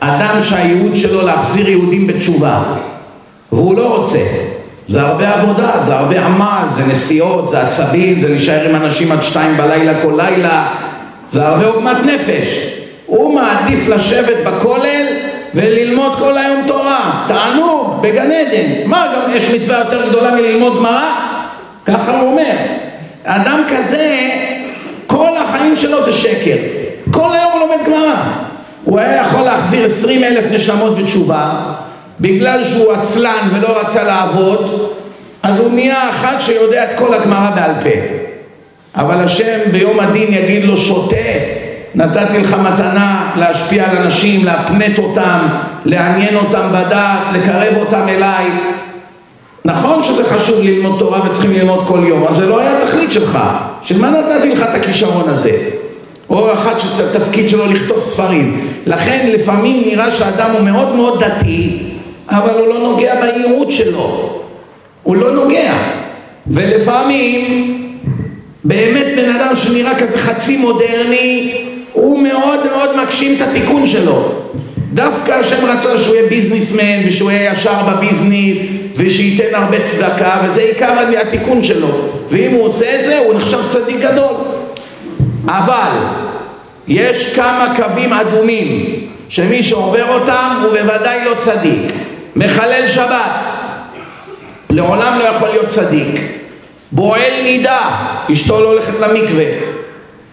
אדם 0.00 0.42
שהייעוד 0.42 0.96
שלו 0.96 1.22
להחזיר 1.22 1.68
יהודים 1.68 2.06
בתשובה 2.06 2.62
והוא 3.52 3.76
לא 3.76 3.96
רוצה. 3.96 4.18
זה 4.88 5.00
הרבה 5.00 5.34
עבודה, 5.34 5.70
זה 5.86 5.94
הרבה 5.96 6.26
עמל, 6.26 6.64
זה 6.76 6.86
נסיעות, 6.86 7.48
זה 7.48 7.62
עצבים, 7.62 8.20
זה 8.20 8.28
להישאר 8.28 8.68
עם 8.68 8.76
אנשים 8.76 9.12
עד 9.12 9.22
שתיים 9.22 9.56
בלילה 9.56 10.02
כל 10.02 10.12
לילה. 10.16 10.66
זה 11.32 11.46
הרבה 11.46 11.66
עוגמת 11.66 11.96
נפש. 12.06 12.72
הוא 13.06 13.34
מעדיף 13.34 13.88
לשבת 13.88 14.36
בכולל 14.46 15.05
וללמוד 15.56 16.18
כל 16.18 16.38
היום 16.38 16.66
תורה, 16.66 17.24
תענוג, 17.28 18.02
בגן 18.02 18.30
עדן. 18.30 18.88
מה, 18.88 19.12
גם 19.14 19.36
יש 19.36 19.50
מצווה 19.50 19.78
יותר 19.78 20.08
גדולה 20.08 20.30
מללמוד 20.30 20.76
גמרא? 20.76 21.10
ככה 21.84 22.20
הוא 22.20 22.30
אומר. 22.30 22.54
אדם 23.24 23.62
כזה, 23.70 24.30
כל 25.06 25.36
החיים 25.36 25.76
שלו 25.76 26.02
זה 26.02 26.12
שקר. 26.12 26.56
כל 27.10 27.28
היום 27.32 27.52
הוא 27.52 27.60
לומד 27.60 27.86
גמרא. 27.86 28.14
הוא 28.84 28.98
היה 28.98 29.20
יכול 29.20 29.40
להחזיר 29.40 29.86
עשרים 29.86 30.24
אלף 30.24 30.44
נשמות 30.52 30.98
בתשובה, 30.98 31.50
בגלל 32.20 32.64
שהוא 32.64 32.92
עצלן 32.92 33.48
ולא 33.52 33.80
רצה 33.80 34.04
לעבוד, 34.04 34.90
אז 35.42 35.60
הוא 35.60 35.72
נהיה 35.72 36.10
אחד 36.10 36.36
שיודע 36.40 36.84
את 36.84 36.98
כל 36.98 37.14
הגמרא 37.14 37.50
בעל 37.50 37.72
פה. 37.82 37.98
אבל 38.96 39.24
השם 39.24 39.58
ביום 39.70 40.00
הדין 40.00 40.32
יגיד 40.32 40.64
לו 40.64 40.76
שותה 40.76 41.16
נתתי 41.96 42.38
לך 42.38 42.54
מתנה 42.54 43.30
להשפיע 43.36 43.90
על 43.90 43.96
אנשים, 43.96 44.44
להפנט 44.44 44.98
אותם, 44.98 45.38
לעניין 45.84 46.36
אותם 46.36 46.68
בדעת, 46.72 47.18
לקרב 47.32 47.76
אותם 47.76 48.08
אליי. 48.08 48.44
נכון 49.64 50.02
שזה 50.04 50.24
חשוב 50.24 50.60
ללמוד 50.62 50.98
תורה 50.98 51.26
וצריכים 51.26 51.52
ללמוד 51.52 51.84
כל 51.86 52.00
יום, 52.06 52.22
אבל 52.22 52.36
זה 52.36 52.46
לא 52.46 52.60
היה 52.60 52.82
התכלית 52.82 53.12
שלך. 53.12 53.38
של 53.82 54.00
מה 54.00 54.10
נתתי 54.10 54.48
לך 54.48 54.62
את 54.62 54.74
הכישרון 54.74 55.28
הזה? 55.28 55.58
או 56.30 56.52
אחד 56.52 56.72
שהתפקיד 56.78 57.48
שלו 57.48 57.66
לכתוב 57.66 58.00
ספרים. 58.00 58.68
לכן 58.86 59.28
לפעמים 59.32 59.82
נראה 59.86 60.10
שאדם 60.10 60.50
הוא 60.50 60.60
מאוד 60.60 60.96
מאוד 60.96 61.24
דתי, 61.24 61.78
אבל 62.28 62.50
הוא 62.50 62.68
לא 62.68 62.78
נוגע 62.78 63.14
בייעוד 63.20 63.70
שלו. 63.72 64.40
הוא 65.02 65.16
לא 65.16 65.30
נוגע. 65.30 65.72
ולפעמים 66.46 67.72
באמת 68.64 69.06
בן 69.16 69.30
אדם 69.36 69.56
שנראה 69.56 70.00
כזה 70.00 70.18
חצי 70.18 70.56
מודרני, 70.56 71.65
הוא 71.96 72.22
מאוד 72.22 72.66
מאוד 72.66 72.96
מגשים 72.96 73.36
את 73.36 73.48
התיקון 73.48 73.86
שלו. 73.86 74.32
דווקא 74.94 75.32
השם 75.32 75.66
רצה 75.66 75.98
שהוא 75.98 76.16
יהיה 76.16 76.28
ביזנסמן 76.28 77.08
ושהוא 77.08 77.30
יהיה 77.30 77.52
ישר 77.52 77.82
בביזנס 77.88 78.58
ושייתן 78.96 79.54
הרבה 79.54 79.82
צדקה 79.84 80.40
וזה 80.44 80.60
עיקר 80.60 80.92
התיקון 81.22 81.64
שלו. 81.64 81.88
ואם 82.30 82.50
הוא 82.50 82.64
עושה 82.64 82.98
את 82.98 83.04
זה 83.04 83.18
הוא 83.18 83.34
נחשב 83.34 83.68
צדיק 83.68 83.96
גדול. 84.00 84.34
אבל 85.48 85.90
יש 86.88 87.34
כמה 87.34 87.74
קווים 87.76 88.12
אדומים 88.12 88.84
שמי 89.28 89.62
שעובר 89.62 90.14
אותם 90.14 90.62
הוא 90.62 90.70
בוודאי 90.70 91.24
לא 91.24 91.34
צדיק. 91.38 91.92
מחלל 92.36 92.88
שבת. 92.88 93.44
לעולם 94.70 95.18
לא 95.18 95.24
יכול 95.24 95.48
להיות 95.48 95.68
צדיק. 95.68 96.20
בועל 96.92 97.42
נידה. 97.42 97.80
אשתו 98.32 98.60
לא 98.60 98.72
הולכת 98.72 99.00
למקווה 99.00 99.75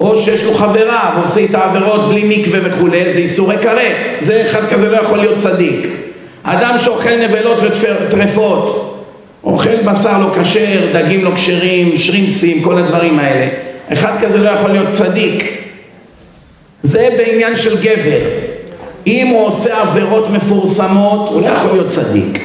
או 0.03 0.21
שיש 0.21 0.43
לו 0.43 0.53
חברה 0.53 1.11
ועושה 1.17 1.39
איתה 1.39 1.65
עבירות 1.65 2.09
בלי 2.09 2.38
מקווה 2.38 2.59
וכולי, 2.63 3.13
זה 3.13 3.19
איסורי 3.19 3.57
כרת, 3.57 3.95
זה 4.21 4.45
אחד 4.45 4.69
כזה 4.69 4.91
לא 4.91 4.97
יכול 4.97 5.17
להיות 5.17 5.38
צדיק. 5.38 5.88
אדם 6.43 6.75
שאוכל 6.80 7.15
נבלות 7.15 7.57
וטרפות, 7.61 8.99
אוכל 9.43 9.75
בשר 9.75 10.19
לא 10.19 10.35
כשר, 10.41 10.80
דגים 10.93 11.23
לא 11.23 11.31
כשרים, 11.35 11.97
שרימסים, 11.97 12.63
כל 12.63 12.77
הדברים 12.77 13.19
האלה, 13.19 13.47
אחד 13.93 14.11
כזה 14.21 14.38
לא 14.38 14.49
יכול 14.49 14.71
להיות 14.71 14.91
צדיק. 14.93 15.63
זה 16.84 17.09
בעניין 17.17 17.55
של 17.55 17.81
גבר. 17.84 18.19
אם 19.07 19.27
הוא 19.27 19.47
עושה 19.47 19.81
עבירות 19.81 20.30
מפורסמות, 20.30 21.30
הוא 21.30 21.41
לא 21.41 21.47
יכול 21.47 21.71
להיות 21.71 21.88
צדיק. 21.88 22.43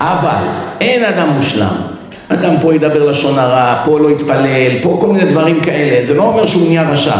אבל 0.00 0.44
אין 0.80 1.04
אדם 1.04 1.28
מושלם. 1.28 1.91
אדם 2.32 2.54
פה 2.62 2.74
ידבר 2.74 3.10
לשון 3.10 3.38
הרע, 3.38 3.82
פה 3.84 3.98
לא 4.00 4.10
יתפלל, 4.10 4.72
פה 4.82 4.98
כל 5.00 5.06
מיני 5.06 5.24
דברים 5.24 5.60
כאלה, 5.60 6.06
זה 6.06 6.14
לא 6.14 6.22
אומר 6.22 6.46
שהוא 6.46 6.68
נהיה 6.68 6.90
רשע. 6.90 7.16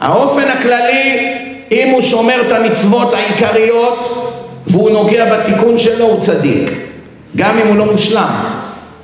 האופן 0.00 0.42
הכללי, 0.58 1.34
אם 1.72 1.88
הוא 1.92 2.02
שומר 2.02 2.40
את 2.46 2.52
המצוות 2.52 3.14
העיקריות 3.14 4.30
והוא 4.66 4.90
נוגע 4.90 5.38
בתיקון 5.38 5.78
שלו, 5.78 6.04
הוא 6.04 6.20
צדיק. 6.20 6.70
גם 7.36 7.58
אם 7.58 7.66
הוא 7.66 7.76
לא 7.76 7.92
מושלם. 7.92 8.34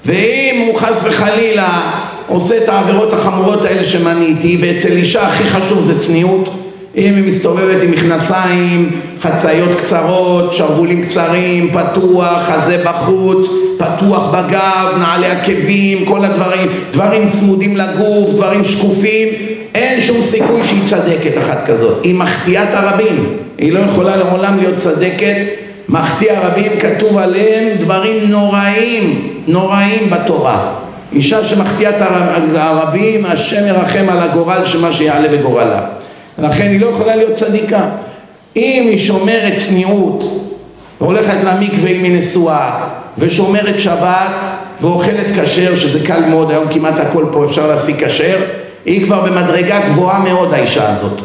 ואם 0.07 0.65
הוא 0.67 0.79
חס 0.79 1.05
וחלילה 1.05 1.81
עושה 2.29 2.57
את 2.57 2.69
העבירות 2.69 3.13
החמורות 3.13 3.65
האלה 3.65 3.85
שמניתי, 3.85 4.59
ואצל 4.61 4.93
אישה 4.93 5.27
הכי 5.27 5.45
חשוב 5.45 5.85
זה 5.85 5.99
צניעות, 5.99 6.49
אם 6.97 7.15
היא 7.17 7.25
מסתובבת 7.25 7.83
עם 7.83 7.91
מכנסיים, 7.91 9.01
חצאיות 9.21 9.79
קצרות, 9.79 10.55
שרוולים 10.55 11.05
קצרים, 11.05 11.71
פתוח, 11.71 12.43
חזה 12.43 12.83
בחוץ, 12.85 13.47
פתוח 13.79 14.35
בגב, 14.35 14.99
נעלי 14.99 15.27
עקבים, 15.27 16.05
כל 16.05 16.25
הדברים, 16.25 16.69
דברים 16.93 17.29
צמודים 17.29 17.77
לגוף, 17.77 18.31
דברים 18.31 18.65
שקופים, 18.65 19.29
אין 19.75 20.01
שום 20.01 20.23
סיכוי 20.23 20.65
שהיא 20.65 20.85
צדקת 20.85 21.39
אחת 21.39 21.67
כזאת. 21.67 22.05
היא 22.05 22.15
מחטיאת 22.15 22.69
הרבים, 22.73 23.37
היא 23.59 23.73
לא 23.73 23.79
יכולה 23.79 24.17
לעולם 24.17 24.59
להיות 24.59 24.77
צדקת. 24.77 25.37
מחטיא 25.89 26.33
הרבים 26.33 26.73
כתוב 26.81 27.19
עליהם 27.19 27.77
דברים 27.79 28.31
נוראים, 28.31 29.29
נוראים 29.47 30.11
בתורה. 30.11 30.73
אישה 31.13 31.45
שמחטיאת 31.45 31.95
הרבים, 32.55 33.27
השם 33.27 33.67
ירחם 33.67 34.05
על 34.09 34.19
הגורל 34.19 34.67
שמה 34.67 34.93
שיעלה 34.93 35.29
בגורלה. 35.29 35.81
לכן 36.39 36.69
היא 36.71 36.81
לא 36.81 36.87
יכולה 36.87 37.17
להיות 37.17 37.33
צדיקה. 37.33 37.89
אם 38.57 38.87
היא 38.91 38.99
שומרת 38.99 39.53
צניעות 39.57 40.25
והולכת 41.01 41.45
למקווה 41.45 41.91
אם 41.91 42.05
היא 42.05 42.19
נשואה 42.19 42.89
ושומרת 43.19 43.81
שבת 43.81 44.31
ואוכלת 44.81 45.27
כשר, 45.41 45.77
שזה 45.77 46.07
קל 46.07 46.21
מאוד, 46.21 46.51
היום 46.51 46.65
כמעט 46.73 47.01
הכל 47.01 47.25
פה 47.33 47.45
אפשר 47.45 47.67
להשיג 47.67 48.05
כשר, 48.05 48.39
היא 48.85 49.05
כבר 49.05 49.21
במדרגה 49.21 49.81
גבוהה 49.87 50.19
מאוד 50.19 50.55
האישה 50.55 50.93
הזאת. 50.93 51.21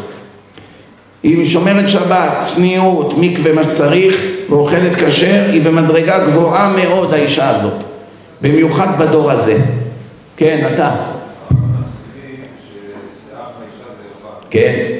אם 1.24 1.38
היא 1.38 1.46
שומרת 1.46 1.88
שבת, 1.88 2.32
צניעות, 2.42 3.14
מקווה 3.18 3.52
מה 3.52 3.62
שצריך 3.64 4.14
ואוכלת 4.50 4.96
כשר, 4.96 5.42
היא 5.50 5.62
במדרגה 5.62 6.26
גבוהה 6.26 6.72
מאוד 6.76 7.14
האישה 7.14 7.50
הזאת. 7.50 7.84
במיוחד 8.42 8.98
בדור 8.98 9.30
הזה. 9.30 9.58
כן, 10.36 10.70
אתה. 10.74 10.90
כן. 14.50 14.95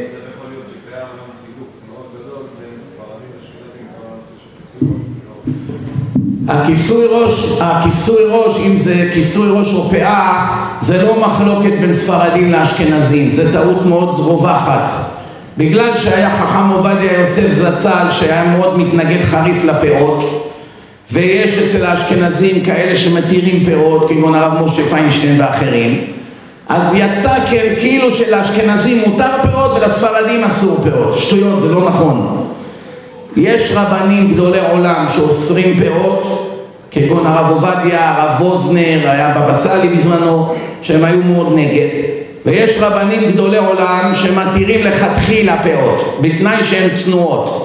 הכיסוי 6.48 7.06
ראש, 7.10 7.58
הכיסוי 7.60 8.22
ראש, 8.30 8.56
אם 8.66 8.76
זה 8.76 9.10
כיסוי 9.14 9.48
ראש 9.50 9.74
או 9.74 9.90
פאה, 9.90 10.46
זה 10.80 11.02
לא 11.02 11.20
מחלוקת 11.20 11.72
בין 11.80 11.94
ספרדים 11.94 12.52
לאשכנזים, 12.52 13.30
זה 13.30 13.52
טעות 13.52 13.86
מאוד 13.86 14.20
רווחת. 14.20 14.92
בגלל 15.58 15.90
שהיה 15.96 16.30
חכם 16.30 16.68
עובדיה 16.68 17.20
יוסף 17.20 17.52
זצ"ל 17.52 18.06
שהיה 18.10 18.56
מאוד 18.58 18.78
מתנגד 18.78 19.24
חריף 19.24 19.64
לפאות 19.64 20.52
ויש 21.12 21.58
אצל 21.58 21.86
האשכנזים 21.86 22.64
כאלה 22.64 22.96
שמתירים 22.96 23.66
פאות 23.66 24.08
כגון 24.08 24.34
הרב 24.34 24.66
משה 24.66 24.82
פיינשטיין 24.90 25.40
ואחרים 25.40 26.04
אז 26.68 26.94
יצא 26.94 27.34
כן 27.50 27.74
כאילו 27.80 28.12
שלאשכנזים 28.12 29.02
מותר 29.06 29.30
פאות 29.42 29.70
ולספרדים 29.70 30.44
אסור 30.44 30.76
פאות 30.76 31.18
שטויות 31.18 31.60
זה 31.60 31.74
לא 31.74 31.88
נכון 31.88 32.45
יש 33.36 33.72
רבנים 33.74 34.34
גדולי 34.34 34.58
עולם 34.70 35.06
שאוסרים 35.14 35.80
פאות, 35.80 36.52
כגון 36.90 37.26
הרב 37.26 37.50
עובדיה, 37.50 38.14
הרב 38.14 38.42
ווזנר, 38.42 39.10
היה 39.10 39.34
בבא 39.38 39.58
סאלי 39.58 39.88
בזמנו, 39.88 40.54
שהם 40.82 41.04
היו 41.04 41.18
מאוד 41.24 41.52
נגד. 41.54 41.88
ויש 42.44 42.78
רבנים 42.80 43.32
גדולי 43.32 43.56
עולם 43.56 44.12
שמתירים 44.14 44.86
לכתחילה 44.86 45.56
פאות, 45.62 46.18
בתנאי 46.20 46.64
שהן 46.64 46.90
צנועות. 46.90 47.62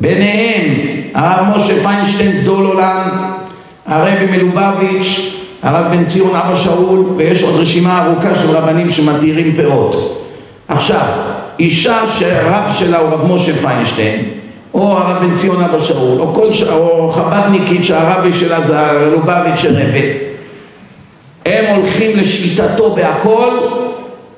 ביניהם 0.00 0.74
הרב 1.14 1.56
משה 1.56 1.82
פיינשטיין 1.82 2.40
גדול 2.40 2.66
עולם, 2.66 3.08
הרבי 3.86 4.26
מלובביץ', 4.30 5.36
הרב 5.62 5.86
בן 5.90 6.04
ציון 6.04 6.36
אבא 6.36 6.56
שאול, 6.56 7.04
ויש 7.16 7.42
עוד 7.42 7.54
רשימה 7.60 8.04
ארוכה 8.04 8.34
של 8.34 8.50
רבנים 8.50 8.92
שמתירים 8.92 9.56
פאות. 9.56 10.24
עכשיו, 10.68 11.06
אישה 11.58 12.06
שהרב 12.18 12.72
שלה 12.78 12.98
הוא 12.98 13.10
רב 13.10 13.32
משה 13.32 13.52
פיינשטיין, 13.52 14.37
או 14.74 14.98
הרב 14.98 15.24
בן 15.24 15.34
ציון 15.34 15.64
אבא 15.64 15.78
שאול, 15.78 16.20
או 16.20 16.54
ש... 16.54 16.62
או 16.62 17.12
חב"דניקית 17.12 17.84
שהרבי 17.84 18.32
שלה 18.32 18.60
זה 18.60 18.80
הלובביץ' 18.80 19.64
רבי, 19.64 20.12
הם 21.46 21.76
הולכים 21.76 22.16
לשיטתו 22.16 22.90
בהכל, 22.90 23.50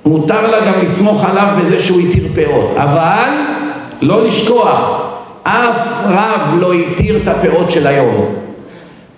מותר 0.04 0.50
לה 0.50 0.60
גם 0.60 0.72
לסמוך 0.82 1.24
עליו 1.24 1.46
בזה 1.60 1.80
שהוא 1.80 2.00
התיר 2.00 2.28
פאות, 2.34 2.74
אבל 2.76 3.28
לא 4.02 4.26
לשכוח, 4.26 5.02
אף 5.42 6.04
רב 6.06 6.58
לא 6.60 6.72
התיר 6.72 7.16
את 7.22 7.28
הפאות 7.28 7.70
של 7.70 7.86
היום. 7.86 8.26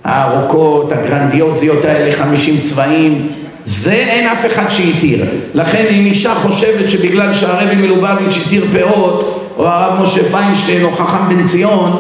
הארוכות, 0.05 0.93
הגרנדיוזיות 0.93 1.85
האלה, 1.85 2.13
חמישים 2.13 2.61
צבעים, 2.61 3.29
זה 3.65 3.93
אין 3.93 4.29
אף 4.29 4.47
אחד 4.47 4.69
שהתיר. 4.69 5.25
לכן 5.55 5.85
אם 5.91 6.05
אישה 6.07 6.35
חושבת 6.35 6.91
שבגלל 6.91 7.35
שהרבי 7.35 7.75
מלובביץ' 7.75 8.39
התיר 8.47 8.67
פאות, 8.73 9.42
או 9.59 9.67
הרב 9.67 10.03
משה 10.03 10.25
פיינשטיין 10.25 10.85
או 10.85 10.93
חכם 10.93 11.29
בן 11.29 11.47
ציון 11.47 11.93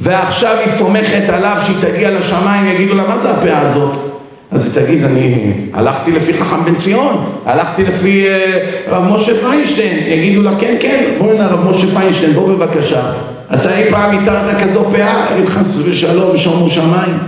ועכשיו 0.00 0.56
היא 0.60 0.68
סומכת 0.68 1.28
עליו 1.28 1.56
שהיא 1.62 1.76
תגיע 1.80 2.10
לשמיים 2.10 2.66
יגידו 2.66 2.94
לה 2.94 3.08
מה 3.08 3.18
זה 3.18 3.30
הפאה 3.30 3.60
הזאת? 3.60 4.12
אז 4.50 4.64
היא 4.66 4.84
תגיד 4.84 5.04
אני 5.04 5.52
הלכתי 5.72 6.12
לפי 6.12 6.32
חכם 6.32 6.64
בן 6.64 6.74
ציון 6.74 7.24
הלכתי 7.46 7.82
לפי 7.82 8.26
uh, 8.26 8.90
רב 8.90 9.04
משה 9.14 9.32
פיינשטיין. 9.34 9.98
יגידו 10.06 10.42
לה 10.42 10.50
כן 10.60 10.74
כן 10.80 11.04
בואי 11.18 11.30
הנה 11.30 11.46
רב 11.46 11.70
משה 11.70 11.86
פיינשטיין 11.86 12.32
בוא 12.32 12.48
בבקשה. 12.48 13.12
אתה 13.54 13.76
אי 13.76 13.90
פעם 13.90 14.18
התרת 14.18 14.62
כזו 14.62 14.84
פאה? 14.84 15.34
אגיד 15.34 15.48
חס 15.48 15.82
ושלום 15.84 16.36
שומו 16.36 16.70
שמיים. 16.70 17.18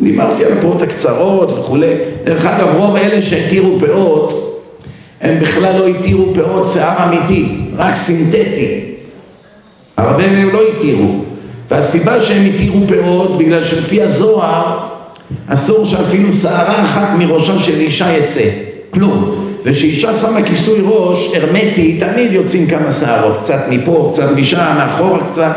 דיברתי 0.00 0.44
על 0.44 0.52
הפאות 0.58 0.82
הקצרות 0.82 1.52
וכולי. 1.52 1.94
דרך 2.24 2.44
אגב 2.44 2.76
רוב 2.76 2.96
אלה 2.96 3.22
שהתירו 3.22 3.78
פאות 3.80 4.50
הם 5.20 5.40
בכלל 5.40 5.78
לא 5.78 5.86
התירו 5.86 6.34
פאות 6.34 6.68
שיער 6.72 7.08
אמיתי 7.08 7.48
רק 7.76 7.94
סינתטי 7.94 8.89
הרבה 10.00 10.30
מהם 10.30 10.50
לא 10.52 10.60
התירו. 10.68 11.24
והסיבה 11.70 12.20
שהם 12.20 12.46
התירו 12.54 12.80
פאות 12.88 13.38
בגלל 13.38 13.64
שלפי 13.64 14.02
הזוהר 14.02 14.78
אסור 15.46 15.86
שאפילו 15.86 16.32
שערה 16.32 16.84
אחת 16.84 17.08
מראשה 17.18 17.58
של 17.58 17.80
אישה 17.80 18.16
יצא. 18.16 18.48
כלום. 18.90 19.34
וכשאישה 19.64 20.16
שמה 20.16 20.42
כיסוי 20.42 20.80
ראש 20.84 21.18
הרמטי 21.34 22.00
תמיד 22.00 22.32
יוצאים 22.32 22.66
כמה 22.66 22.92
שערות. 22.92 23.38
קצת 23.38 23.60
מפה, 23.70 24.10
קצת 24.12 24.36
משם, 24.36 24.74
מאחורה 24.76 25.18
קצת. 25.32 25.56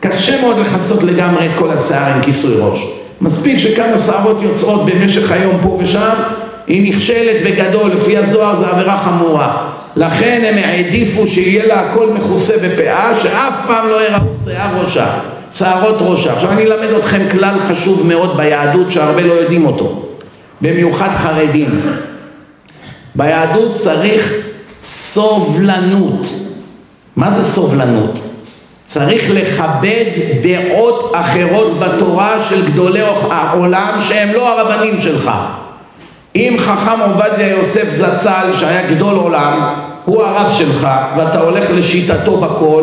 קשה 0.00 0.40
מאוד 0.40 0.56
לכסות 0.58 1.02
לגמרי 1.02 1.46
את 1.46 1.50
כל 1.58 1.70
השיער 1.70 2.12
עם 2.12 2.22
כיסוי 2.22 2.56
ראש. 2.60 2.80
מספיק 3.20 3.58
שכמה 3.58 3.98
שערות 3.98 4.38
יוצאות 4.42 4.86
במשך 4.86 5.32
היום 5.32 5.56
פה 5.62 5.78
ושם, 5.82 6.14
היא 6.66 6.94
נכשלת 6.94 7.42
בגדול, 7.44 7.90
לפי 7.90 8.16
הזוהר 8.16 8.56
זו 8.56 8.66
עבירה 8.66 8.98
חמורה. 8.98 9.68
לכן 9.98 10.42
הם 10.44 10.58
העדיפו 10.64 11.26
שיהיה 11.26 11.66
לה 11.66 11.80
הכל 11.80 12.10
מכוסה 12.10 12.54
בפאה, 12.64 13.20
שאף 13.22 13.54
פעם 13.66 13.88
לא 13.88 14.08
יראו 14.08 14.26
שיער 14.44 14.84
ראשה, 14.84 15.18
שערות 15.54 15.96
ראשה. 16.00 16.32
עכשיו 16.32 16.52
אני 16.52 16.62
אלמד 16.62 16.92
אתכם 16.98 17.28
כלל 17.30 17.58
חשוב 17.58 18.06
מאוד 18.06 18.36
ביהדות 18.36 18.92
שהרבה 18.92 19.20
לא 19.20 19.32
יודעים 19.32 19.66
אותו, 19.66 20.02
במיוחד 20.60 21.08
חרדים. 21.16 21.80
ביהדות 23.14 23.76
צריך 23.76 24.34
סובלנות. 24.84 26.26
מה 27.16 27.30
זה 27.30 27.44
סובלנות? 27.44 28.20
צריך 28.84 29.30
לכבד 29.30 30.04
דעות 30.42 31.12
אחרות 31.14 31.78
בתורה 31.78 32.44
של 32.48 32.66
גדולי 32.66 33.02
העולם 33.30 33.98
שהם 34.08 34.28
לא 34.34 34.48
הרבנים 34.48 35.00
שלך. 35.00 35.30
אם 36.36 36.56
חכם 36.58 37.00
עובדיה 37.00 37.48
יוסף 37.48 37.90
זצ"ל 37.90 38.56
שהיה 38.56 38.90
גדול 38.90 39.14
עולם 39.14 39.87
הוא 40.08 40.22
הרב 40.22 40.52
שלך 40.52 40.88
ואתה 41.16 41.40
הולך 41.40 41.70
לשיטתו 41.70 42.36
בכל 42.36 42.82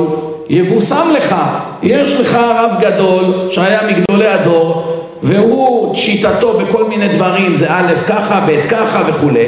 יבושם 0.49 1.07
לך. 1.17 1.35
יש 1.83 2.13
לך 2.13 2.35
רב 2.35 2.71
גדול 2.81 3.23
שהיה 3.49 3.79
מגדולי 3.87 4.27
הדור 4.27 4.97
והוא 5.23 5.95
שיטתו 5.95 6.53
בכל 6.53 6.83
מיני 6.83 7.07
דברים 7.07 7.55
זה 7.55 7.65
א' 7.69 7.93
ככה 8.07 8.45
ב' 8.47 8.61
ככה 8.69 9.01
וכולי. 9.07 9.45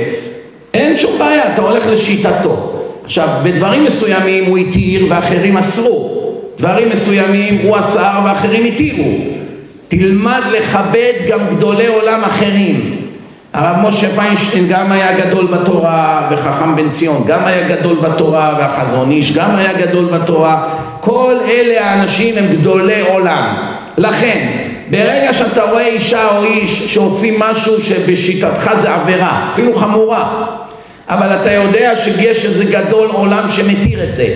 אין 0.73 0.97
שום 0.97 1.19
בעיה 1.19 1.53
אתה 1.53 1.61
הולך 1.61 1.83
לשיטתו. 1.87 2.71
עכשיו 3.03 3.27
בדברים 3.43 3.85
מסוימים 3.85 4.45
הוא 4.45 4.57
התיר 4.57 5.05
ואחרים 5.09 5.57
אסרו. 5.57 6.09
דברים 6.57 6.89
מסוימים 6.89 7.57
הוא 7.63 7.79
אסר 7.79 8.19
ואחרים 8.25 8.65
התירו. 8.65 9.11
תלמד 9.87 10.41
לכבד 10.51 11.13
גם 11.27 11.39
גדולי 11.55 11.87
עולם 11.87 12.23
אחרים 12.23 12.96
הרב 13.57 13.87
משה 13.87 14.07
פיינשטיין 14.15 14.67
גם 14.67 14.91
היה 14.91 15.17
גדול 15.17 15.45
בתורה 15.45 16.27
וחכם 16.31 16.75
בן 16.75 16.89
ציון 16.89 17.23
גם 17.27 17.45
היה 17.45 17.67
גדול 17.67 17.95
בתורה 17.95 18.55
והחזון 18.59 19.11
איש 19.11 19.31
גם 19.31 19.55
היה 19.55 19.73
גדול 19.73 20.05
בתורה. 20.05 20.67
כל 20.99 21.35
אלה 21.49 21.85
האנשים 21.85 22.37
הם 22.37 22.45
גדולי 22.47 23.01
עולם. 23.09 23.53
לכן 23.97 24.47
ברגע 24.89 25.33
שאתה 25.33 25.63
רואה 25.63 25.87
אישה 25.87 26.37
או 26.37 26.43
איש 26.43 26.93
שעושים 26.93 27.39
משהו 27.39 27.85
שבשיטתך 27.85 28.71
זה 28.81 28.93
עבירה 28.93 29.47
אפילו 29.47 29.75
חמורה 29.75 30.45
אבל 31.09 31.27
אתה 31.41 31.51
יודע 31.51 31.93
שיש 31.97 32.45
איזה 32.45 32.65
גדול 32.65 33.09
עולם 33.11 33.51
שמתיר 33.51 34.03
את 34.03 34.13
זה. 34.13 34.27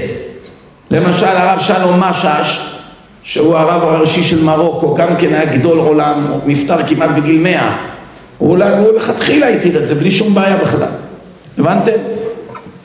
למשל 0.91 1.25
הרב 1.25 1.59
שלום 1.59 1.99
משאש 1.99 2.75
שהוא 3.23 3.57
הרב 3.57 3.83
הראשי 3.83 4.23
של 4.23 4.43
מרוקו 4.43 4.95
גם 4.95 5.15
כן 5.19 5.33
היה 5.33 5.45
גדול 5.45 5.79
עולם 5.79 6.31
נפטר 6.45 6.77
כמעט 6.87 7.09
בגיל 7.09 7.39
מאה 7.39 7.91
הוא 8.41 8.57
לכתחילה 8.97 9.47
התיר 9.47 9.83
את 9.83 9.87
זה 9.87 9.95
בלי 9.95 10.11
שום 10.11 10.35
בעיה 10.35 10.57
בכלל, 10.57 10.87
הבנתם? 11.57 11.91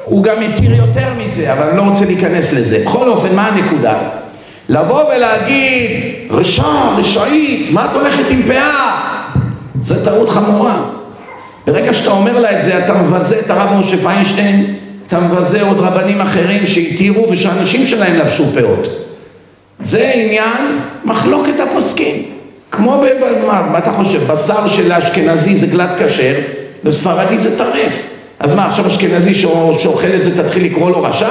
הוא 0.04 0.22
גם 0.22 0.36
התיר 0.42 0.74
יותר 0.74 1.08
מזה, 1.18 1.52
אבל 1.52 1.68
אני 1.68 1.76
לא 1.76 1.82
רוצה 1.82 2.04
להיכנס 2.04 2.52
לזה. 2.52 2.82
בכל 2.86 3.08
אופן, 3.08 3.34
מה 3.36 3.46
הנקודה? 3.48 3.98
לבוא 4.68 5.02
ולהגיד, 5.04 5.90
רשע, 6.30 6.64
רשעית, 6.98 7.72
מה 7.72 7.84
את 7.84 7.90
הולכת 7.94 8.24
עם 8.30 8.42
פאה? 8.42 9.00
זה 9.84 10.04
טעות 10.04 10.28
חמורה. 10.28 10.82
ברגע 11.66 11.94
שאתה 11.94 12.10
אומר 12.10 12.38
לה 12.40 12.58
את 12.58 12.64
זה, 12.64 12.78
אתה 12.84 13.02
מבזה 13.02 13.40
את 13.40 13.50
הרב 13.50 13.80
משה 13.80 13.96
פיינשטיין, 13.96 14.74
אתה 15.08 15.20
מבזה 15.20 15.62
עוד 15.62 15.80
רבנים 15.80 16.20
אחרים 16.20 16.66
שהתירו 16.66 17.26
ושאנשים 17.30 17.86
שלהם 17.86 18.18
לבשו 18.18 18.44
פאות. 18.44 18.88
זה 19.84 20.12
עניין 20.14 20.78
מחלוקת 21.04 21.60
הפוסקים. 21.60 22.35
כמו 22.70 23.05
מה 23.43 23.78
אתה 23.78 23.93
חושב, 23.93 24.32
בשר 24.32 24.68
של 24.68 24.93
האשכנזי 24.93 25.56
זה 25.56 25.66
גלת 25.66 25.90
כשר, 25.98 26.34
לספרדי 26.84 27.38
זה 27.38 27.59
טרף. 27.59 28.12
אז 28.40 28.55
מה, 28.55 28.68
עכשיו 28.68 28.86
אשכנזי 28.86 29.34
שאוכל 29.34 30.14
את 30.14 30.24
זה 30.24 30.43
תתחיל 30.43 30.64
לקרוא 30.64 30.90
לו 30.90 31.02
רשע? 31.02 31.28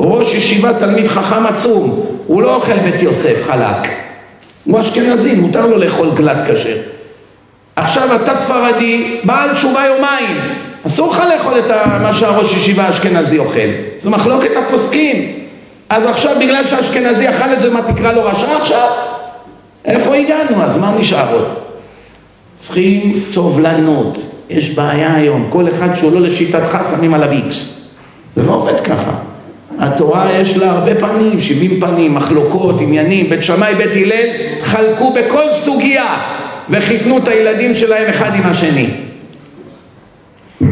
ראש 0.00 0.34
ישיבה 0.34 0.72
תלמיד 0.78 1.08
חכם 1.08 1.46
עצום, 1.46 2.06
הוא 2.26 2.42
לא 2.42 2.54
אוכל 2.54 2.76
בית 2.76 3.02
יוסף 3.02 3.46
חלק. 3.46 3.88
הוא 4.64 4.80
אשכנזי, 4.80 5.34
מותר 5.34 5.66
לו 5.66 5.78
לאכול 5.78 6.10
גלת 6.14 6.36
כשר. 6.50 6.76
עכשיו 7.76 8.16
אתה 8.16 8.36
ספרדי, 8.36 9.20
בעל 9.24 9.54
תשובה 9.54 9.86
יומיים, 9.86 10.36
אסור 10.86 11.12
לך 11.12 11.22
לאכול 11.34 11.58
את 11.58 11.70
מה 12.02 12.14
שהראש 12.14 12.52
ישיבה 12.52 12.82
האשכנזי 12.82 13.38
אוכל. 13.38 13.68
זו 13.98 14.10
מחלוקת 14.10 14.50
הפוסקים. 14.56 15.32
אז 15.88 16.06
עכשיו 16.06 16.36
בגלל 16.40 16.66
שהאשכנזי 16.66 17.28
אכל 17.28 17.52
את 17.52 17.62
זה, 17.62 17.70
מה 17.70 17.80
תקרא 17.82 18.12
לו 18.12 18.24
רשע 18.24 18.56
עכשיו? 18.60 18.88
איפה 19.84 20.14
הגענו? 20.14 20.62
אז 20.62 20.76
מה 20.76 20.94
נשאר 21.00 21.34
עוד? 21.34 21.48
צריכים 22.58 23.14
סובלנות. 23.14 24.18
יש 24.50 24.70
בעיה 24.70 25.14
היום, 25.14 25.46
כל 25.50 25.68
אחד 25.68 25.94
שהוא 25.94 26.12
לא 26.12 26.20
לשיטתך 26.20 26.78
שמים 26.96 27.14
עליו 27.14 27.30
איקס. 27.30 27.90
זה 28.36 28.42
לא 28.42 28.52
עובד 28.52 28.80
ככה. 28.80 29.12
התורה 29.78 30.32
יש 30.32 30.56
לה 30.56 30.70
הרבה 30.70 30.94
פנים, 30.94 31.40
שבעים 31.40 31.80
פנים, 31.80 32.14
מחלוקות, 32.14 32.80
עניינים, 32.80 33.28
בית 33.28 33.44
שמאי, 33.44 33.74
בית 33.74 33.90
הלל, 33.92 34.26
חלקו 34.62 35.12
בכל 35.12 35.44
סוגיה 35.52 36.16
וחיתנו 36.70 37.18
את 37.18 37.28
הילדים 37.28 37.76
שלהם 37.76 38.10
אחד 38.10 38.30
עם 38.34 38.42
השני. 38.46 38.86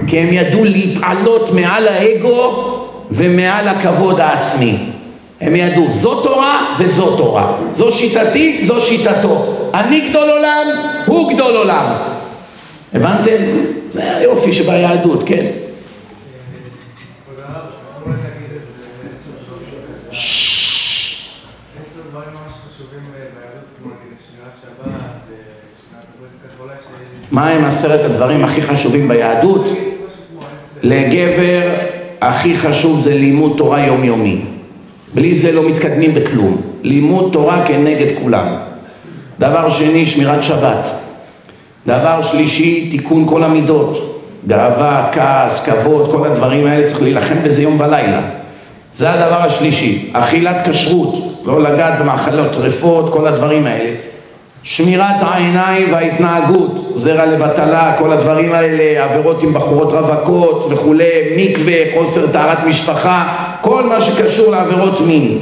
כי 0.06 0.18
הם 0.18 0.32
ידעו 0.32 0.64
להתעלות 0.64 1.54
מעל 1.54 1.88
האגו 1.88 2.64
ומעל 3.10 3.68
הכבוד 3.68 4.20
העצמי. 4.20 4.78
הם 5.40 5.56
ידעו, 5.56 5.86
זו 5.90 6.22
תורה 6.22 6.74
וזו 6.78 7.16
תורה. 7.16 7.52
זו 7.74 7.92
שיטתי, 7.92 8.64
זו 8.64 8.80
שיטתו. 8.80 9.54
אני 9.74 10.08
גדול 10.10 10.30
עולם, 10.30 10.66
הוא 11.06 11.32
גדול 11.32 11.56
עולם. 11.56 11.92
הבנתם? 12.94 13.42
זה 13.90 14.16
היופי 14.16 14.52
שביהדות, 14.52 15.22
כן. 15.26 15.46
מה 27.30 27.50
הם 27.50 27.64
עשרת 27.64 28.04
הדברים 28.04 28.44
הכי 28.44 28.62
חשובים 28.62 29.08
ביהדות? 29.08 29.66
לגבר 30.82 31.70
הכי 32.20 32.56
חשוב 32.56 33.00
זה 33.00 33.14
לימוד 33.14 33.54
תורה 33.56 33.86
יומיומי. 33.86 34.57
בלי 35.14 35.34
זה 35.34 35.52
לא 35.52 35.68
מתקדמים 35.68 36.14
בכלום. 36.14 36.56
לימוד 36.82 37.32
תורה 37.32 37.64
כנגד 37.66 38.18
כולם. 38.22 38.46
דבר 39.38 39.70
שני, 39.70 40.06
שמירת 40.06 40.44
שבת. 40.44 40.86
דבר 41.86 42.22
שלישי, 42.22 42.88
תיקון 42.90 43.24
כל 43.28 43.44
המידות. 43.44 44.22
גאווה, 44.46 45.08
כעס, 45.12 45.64
כבוד, 45.64 46.10
כל 46.12 46.26
הדברים 46.26 46.66
האלה 46.66 46.86
צריך 46.86 47.02
להילחם 47.02 47.34
בזה 47.44 47.62
יום 47.62 47.80
ולילה. 47.80 48.20
זה 48.96 49.10
הדבר 49.10 49.42
השלישי. 49.42 50.10
אכילת 50.12 50.68
כשרות, 50.68 51.42
לא 51.44 51.62
לגעת 51.62 51.98
במאכלות 52.00 52.52
טרפות, 52.52 53.12
כל 53.12 53.26
הדברים 53.26 53.66
האלה. 53.66 53.90
שמירת 54.62 55.16
העיניים 55.20 55.92
וההתנהגות, 55.92 56.92
זרע 56.96 57.26
לבטלה, 57.26 57.94
כל 57.98 58.12
הדברים 58.12 58.52
האלה, 58.52 59.04
עבירות 59.04 59.42
עם 59.42 59.54
בחורות 59.54 59.92
רווקות 59.92 60.66
וכולי, 60.70 61.10
מקווה, 61.36 61.74
חוסר 61.94 62.26
טהרת 62.32 62.64
משפחה, 62.64 63.47
כל 63.60 63.82
מה 63.82 64.00
שקשור 64.00 64.50
לעבירות 64.50 65.00
מין, 65.00 65.38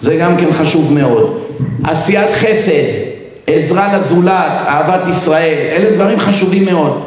זה 0.00 0.16
גם 0.16 0.36
כן 0.36 0.52
חשוב 0.58 0.92
מאוד. 0.92 1.38
עשיית 1.84 2.30
חסד, 2.32 2.92
עזרה 3.46 3.96
לזולת, 3.96 4.52
אהבת 4.66 5.08
ישראל, 5.10 5.68
אלה 5.76 5.96
דברים 5.96 6.18
חשובים 6.18 6.64
מאוד. 6.64 7.02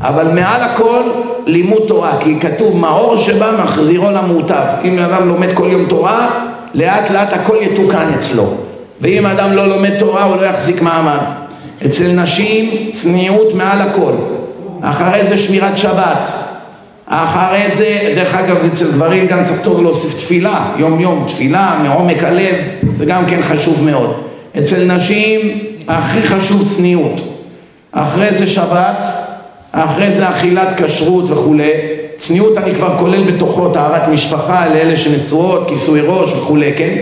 אבל 0.00 0.28
מעל 0.32 0.62
הכל 0.62 1.02
לימוד 1.46 1.82
תורה, 1.88 2.12
כי 2.20 2.40
כתוב 2.40 2.76
מאור 2.76 3.18
שבא 3.18 3.52
מחזירו 3.64 4.10
למוטב. 4.10 4.64
אם 4.84 4.98
אדם 4.98 5.28
לומד 5.28 5.48
כל 5.54 5.68
יום 5.70 5.84
תורה, 5.88 6.28
לאט 6.74 7.10
לאט 7.10 7.32
הכל 7.32 7.56
יתוקן 7.60 8.12
אצלו. 8.18 8.46
ואם 9.00 9.26
אדם 9.26 9.52
לא 9.52 9.68
לומד 9.68 9.98
תורה 9.98 10.24
הוא 10.24 10.36
לא 10.36 10.42
יחזיק 10.42 10.82
מעמד. 10.82 11.18
אצל 11.86 12.08
נשים 12.12 12.90
צניעות 12.92 13.54
מעל 13.54 13.80
הכל. 13.80 14.12
אחרי 14.82 15.26
זה 15.26 15.38
שמירת 15.38 15.78
שבת. 15.78 16.28
אחרי 17.06 17.70
זה, 17.70 18.12
דרך 18.16 18.34
אגב, 18.34 18.56
אצל 18.72 18.92
גברים 18.92 19.26
גם 19.26 19.44
צריך 19.44 19.60
טוב 19.60 19.82
להוסיף 19.82 20.18
תפילה, 20.18 20.72
יום 20.78 21.00
יום, 21.00 21.24
תפילה 21.28 21.80
מעומק 21.82 22.24
הלב, 22.24 22.54
זה 22.98 23.04
גם 23.04 23.26
כן 23.26 23.42
חשוב 23.42 23.84
מאוד. 23.84 24.16
אצל 24.58 24.84
נשים 24.84 25.58
הכי 25.88 26.22
חשוב 26.22 26.68
צניעות. 26.68 27.20
אחרי 27.92 28.34
זה 28.34 28.46
שבת, 28.46 28.98
אחרי 29.72 30.12
זה 30.12 30.28
אכילת 30.28 30.80
כשרות 30.80 31.30
וכולי. 31.30 31.70
צניעות 32.18 32.58
אני 32.58 32.74
כבר 32.74 32.98
כולל 32.98 33.30
בתוכו 33.30 33.68
טהרת 33.68 34.08
משפחה 34.08 34.68
לאלה 34.68 34.96
שנשואות, 34.96 35.68
כיסוי 35.68 36.00
ראש 36.06 36.32
וכולי, 36.32 36.72
כן? 36.76 36.96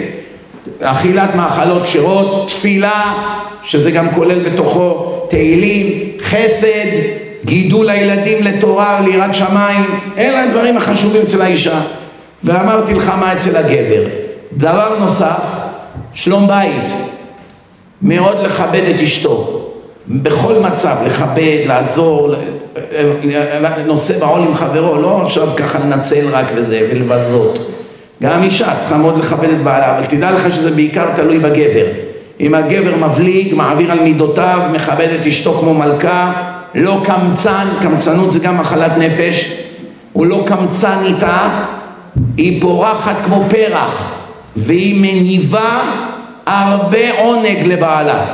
אכילת 0.81 1.35
מאכלות 1.35 1.83
כשרות, 1.83 2.49
תפילה, 2.49 3.15
שזה 3.63 3.91
גם 3.91 4.11
כולל 4.11 4.49
בתוכו 4.49 5.13
תהילים, 5.31 6.11
חסד, 6.21 7.24
גידול 7.45 7.91
הילדים 7.91 8.45
לתורה, 8.45 9.01
ליראת 9.01 9.35
שמיים, 9.35 9.85
אלה 10.19 10.45
הדברים 10.45 10.77
החשובים 10.77 11.23
אצל 11.23 11.43
האישה. 11.43 11.81
ואמרתי 12.45 12.95
לך 12.95 13.13
מה 13.21 13.33
אצל 13.33 13.57
הגבר. 13.57 14.03
דבר 14.53 14.99
נוסף, 14.99 15.43
שלום 16.15 16.49
בית. 16.49 16.93
מאוד 18.03 18.37
לכבד 18.41 18.83
את 18.95 19.01
אשתו. 19.01 19.61
בכל 20.09 20.55
מצב, 20.61 20.97
לכבד, 21.07 21.59
לעזור, 21.67 22.35
נושא 23.87 24.19
בעול 24.19 24.41
עם 24.41 24.55
חברו, 24.55 24.97
לא 25.01 25.23
עכשיו 25.27 25.49
ככה 25.57 25.79
לנצל 25.79 26.27
רק 26.33 26.47
וזה, 26.55 26.89
ולבזות. 26.91 27.59
גם 28.23 28.43
אישה 28.43 28.77
צריכה 28.79 28.97
מאוד 28.97 29.19
לכבד 29.19 29.49
את 29.49 29.63
בעלה, 29.63 29.99
אבל 29.99 30.07
תדע 30.07 30.33
לך 30.33 30.55
שזה 30.55 30.71
בעיקר 30.71 31.07
תלוי 31.17 31.39
בגבר. 31.39 31.87
אם 32.41 32.55
הגבר 32.55 32.97
מבליג, 32.97 33.55
מעביר 33.55 33.93
על 33.93 34.01
מידותיו, 34.01 34.61
מכבד 34.73 35.09
את 35.21 35.27
אשתו 35.27 35.59
כמו 35.59 35.75
מלכה, 35.75 36.33
לא 36.75 37.01
קמצן, 37.05 37.67
קמצנות 37.83 38.33
זה 38.33 38.39
גם 38.39 38.59
מחלת 38.59 38.99
נפש, 38.99 39.63
הוא 40.13 40.27
לא 40.27 40.43
קמצן 40.47 40.99
איתה, 41.05 41.49
היא 42.37 42.61
פורחת 42.63 43.17
כמו 43.25 43.45
פרח, 43.49 44.15
והיא 44.57 44.95
מניבה 45.01 45.81
הרבה 46.47 47.19
עונג 47.19 47.67
לבעלה. 47.67 48.25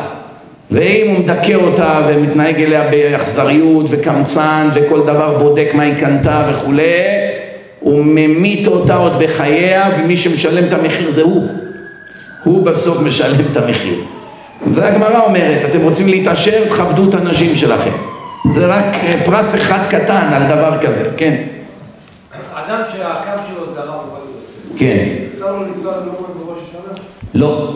ואם 0.70 1.06
הוא 1.08 1.18
מדכא 1.18 1.54
אותה 1.54 2.00
ומתנהג 2.08 2.62
אליה 2.62 2.90
באכזריות 2.90 3.86
וקמצן 3.88 4.68
וכל 4.74 5.00
דבר 5.00 5.38
בודק 5.38 5.70
מה 5.74 5.82
היא 5.82 5.94
קנתה 5.94 6.48
וכולי, 6.50 6.82
הוא 7.80 8.04
ממית 8.04 8.66
אותה 8.66 8.96
עוד 8.96 9.12
בחייה 9.18 9.90
ומי 9.98 10.16
שמשלם 10.16 10.64
את 10.64 10.72
המחיר 10.72 11.10
זה 11.10 11.22
הוא. 11.22 11.48
הוא 12.44 12.66
בסוף 12.66 13.02
משלם 13.02 13.44
את 13.52 13.56
המחיר. 13.56 13.94
והגמרא 14.74 15.20
אומרת, 15.20 15.64
אתם 15.70 15.80
רוצים 15.80 16.08
להתעשר, 16.08 16.64
תכבדו 16.68 17.08
את 17.08 17.14
הנשים 17.14 17.56
שלכם. 17.56 18.09
זה 18.44 18.66
רק 18.66 18.84
אה, 18.84 19.12
פרס 19.24 19.54
אחד 19.54 19.78
קטן 19.88 20.32
על 20.32 20.42
דבר 20.56 20.78
כזה, 20.78 21.10
כן. 21.16 21.42
אדם 22.54 22.80
שהקו 22.92 23.42
שלו 23.48 23.74
זה 23.74 23.80
הרב 23.80 23.90
עובדיה 23.90 24.34
יוסף. 24.36 24.78
כן. 24.78 25.08
מותר 25.34 25.52
לו 25.52 25.64
לנסוע 25.64 25.92
לנאום 25.96 26.46
בראש 26.46 26.58
השנה? 26.68 27.02
לא. 27.34 27.72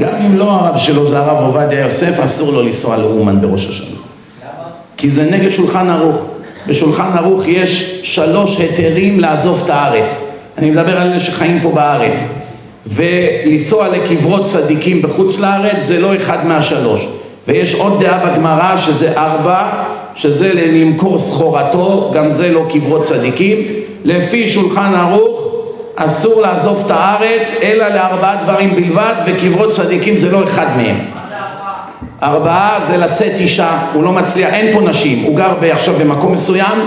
גם 0.00 0.14
אם 0.26 0.36
לא 0.36 0.50
הרב 0.50 0.78
שלו 0.78 1.10
זה 1.10 1.18
הרב 1.18 1.38
עובדיה 1.38 1.80
יוסף, 1.80 2.20
אסור 2.20 2.52
לו 2.52 2.62
לנסוע 2.62 2.96
לאומן 2.96 3.40
בראש 3.40 3.66
השנה. 3.66 3.86
למה? 3.86 4.68
כי 4.96 5.10
זה 5.10 5.30
נגד 5.30 5.50
שולחן 5.50 5.88
ערוך. 5.88 6.16
בשולחן 6.66 7.18
ערוך 7.18 7.42
יש 7.46 8.00
שלוש 8.04 8.60
היתרים 8.60 9.20
לעזוב 9.20 9.62
את 9.64 9.70
הארץ. 9.70 10.32
אני 10.58 10.70
מדבר 10.70 11.00
על 11.00 11.10
אלה 11.10 11.20
שחיים 11.20 11.60
פה 11.62 11.72
בארץ. 11.72 12.34
ולנסוע 12.86 13.88
לקברות 13.88 14.44
צדיקים 14.44 15.02
בחוץ 15.02 15.38
לארץ 15.38 15.82
זה 15.84 16.00
לא 16.00 16.16
אחד 16.16 16.46
מהשלוש. 16.46 17.19
ויש 17.50 17.74
עוד 17.74 18.00
דעה 18.00 18.26
בגמרא 18.26 18.78
שזה 18.78 19.12
ארבע, 19.16 19.68
שזה 20.14 20.52
למכור 20.54 21.18
סחורתו, 21.18 22.10
גם 22.14 22.32
זה 22.32 22.52
לא 22.52 22.64
קברות 22.72 23.02
צדיקים. 23.02 23.56
לפי 24.04 24.48
שולחן 24.48 24.94
ערוך 24.94 25.40
אסור 25.96 26.42
לעזוב 26.42 26.82
את 26.86 26.90
הארץ 26.90 27.60
אלא 27.62 27.88
לארבעה 27.88 28.36
דברים 28.36 28.74
בלבד 28.74 29.14
וקברות 29.26 29.70
צדיקים 29.70 30.16
זה 30.16 30.30
לא 30.32 30.44
אחד 30.44 30.66
מהם. 30.76 30.96
ארבעה 32.22 32.80
זה 32.90 32.96
לשאת 32.96 33.32
אישה, 33.40 33.78
הוא 33.92 34.04
לא 34.04 34.12
מצליח, 34.12 34.52
אין 34.52 34.72
פה 34.72 34.80
נשים, 34.80 35.24
הוא 35.24 35.36
גר 35.36 35.72
עכשיו 35.72 35.94
במקום 35.94 36.32
מסוים 36.32 36.78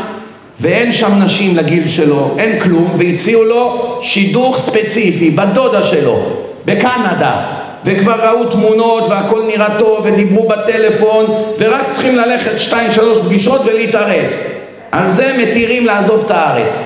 ואין 0.60 0.94
שם 0.94 1.24
נשים 1.24 1.56
לגיל 1.56 1.88
שלו, 1.88 2.36
אין 2.38 2.60
כלום, 2.60 2.88
והציעו 2.98 3.44
לו 3.44 3.98
שידוך 4.02 4.58
ספציפי, 4.60 5.30
בדודה 5.30 5.84
שלו, 5.84 6.20
בקנדה, 6.66 7.63
וכבר 7.86 8.30
ראו 8.30 8.46
תמונות 8.46 9.04
והכל 9.10 9.44
נראה 9.48 9.80
טוב 9.80 10.00
ודיברו 10.04 10.48
בטלפון 10.48 11.26
ורק 11.60 11.86
צריכים 11.92 12.16
ללכת 12.16 12.60
שתיים 12.60 12.92
שלוש 12.92 13.18
פגישות 13.26 13.62
ולהתארס. 13.66 14.60
על 14.92 15.12
זה 15.12 15.32
מתירים 15.38 15.86
לעזוב 15.86 16.24
את 16.26 16.32
הארץ. 16.32 16.80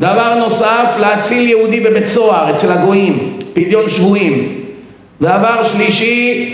דבר 0.00 0.34
נוסף, 0.34 0.96
להציל 1.00 1.48
יהודי 1.48 1.80
בבית 1.80 2.06
סוהר 2.06 2.54
אצל 2.54 2.72
הגויים, 2.72 3.38
פדיון 3.52 3.90
שבויים. 3.90 4.60
דבר 5.20 5.64
שלישי, 5.64 6.50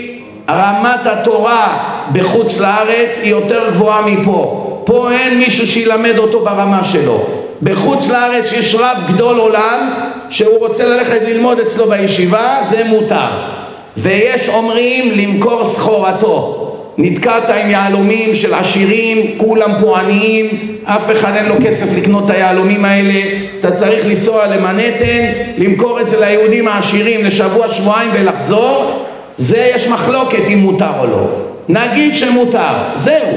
רמת 0.49 1.05
התורה 1.05 1.77
בחוץ 2.13 2.59
לארץ 2.59 3.19
היא 3.23 3.31
יותר 3.31 3.69
גבוהה 3.69 4.01
מפה. 4.01 4.67
פה 4.85 5.11
אין 5.11 5.39
מישהו 5.39 5.67
שילמד 5.67 6.17
אותו 6.17 6.39
ברמה 6.39 6.83
שלו. 6.83 7.25
בחוץ 7.63 8.09
לארץ 8.09 8.51
יש 8.53 8.75
רב 8.75 8.97
גדול 9.07 9.37
עולם 9.37 9.93
שהוא 10.29 10.59
רוצה 10.59 10.89
ללכת 10.89 11.21
ללמוד 11.27 11.59
אצלו 11.59 11.85
בישיבה, 11.85 12.57
זה 12.69 12.83
מותר. 12.83 13.60
ויש 13.97 14.49
אומרים 14.49 15.11
למכור 15.17 15.65
סחורתו. 15.65 16.67
נתקעת 16.97 17.49
עם 17.49 17.69
יהלומים 17.69 18.35
של 18.35 18.53
עשירים, 18.53 19.37
כולם 19.37 19.71
פה 19.81 19.99
עניים, 19.99 20.45
אף 20.83 21.11
אחד 21.11 21.35
אין 21.35 21.45
לו 21.45 21.55
כסף 21.63 21.97
לקנות 21.97 22.25
את 22.25 22.29
היהלומים 22.29 22.85
האלה, 22.85 23.21
אתה 23.59 23.71
צריך 23.71 24.05
לנסוע 24.05 24.47
למנהטן, 24.47 25.25
למכור 25.57 26.01
את 26.01 26.09
זה 26.09 26.19
ליהודים 26.19 26.67
העשירים 26.67 27.25
לשבוע 27.25 27.73
שבועיים 27.73 28.09
ולחזור, 28.13 29.03
זה 29.37 29.71
יש 29.75 29.87
מחלוקת 29.87 30.43
אם 30.53 30.57
מותר 30.59 30.91
או 30.99 31.05
לא. 31.05 31.27
נגיד 31.69 32.15
שמותר, 32.15 32.73
זהו, 32.95 33.27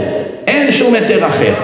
אין 0.47 0.72
שום 0.72 0.94
היתר 0.94 1.26
אחר. 1.26 1.55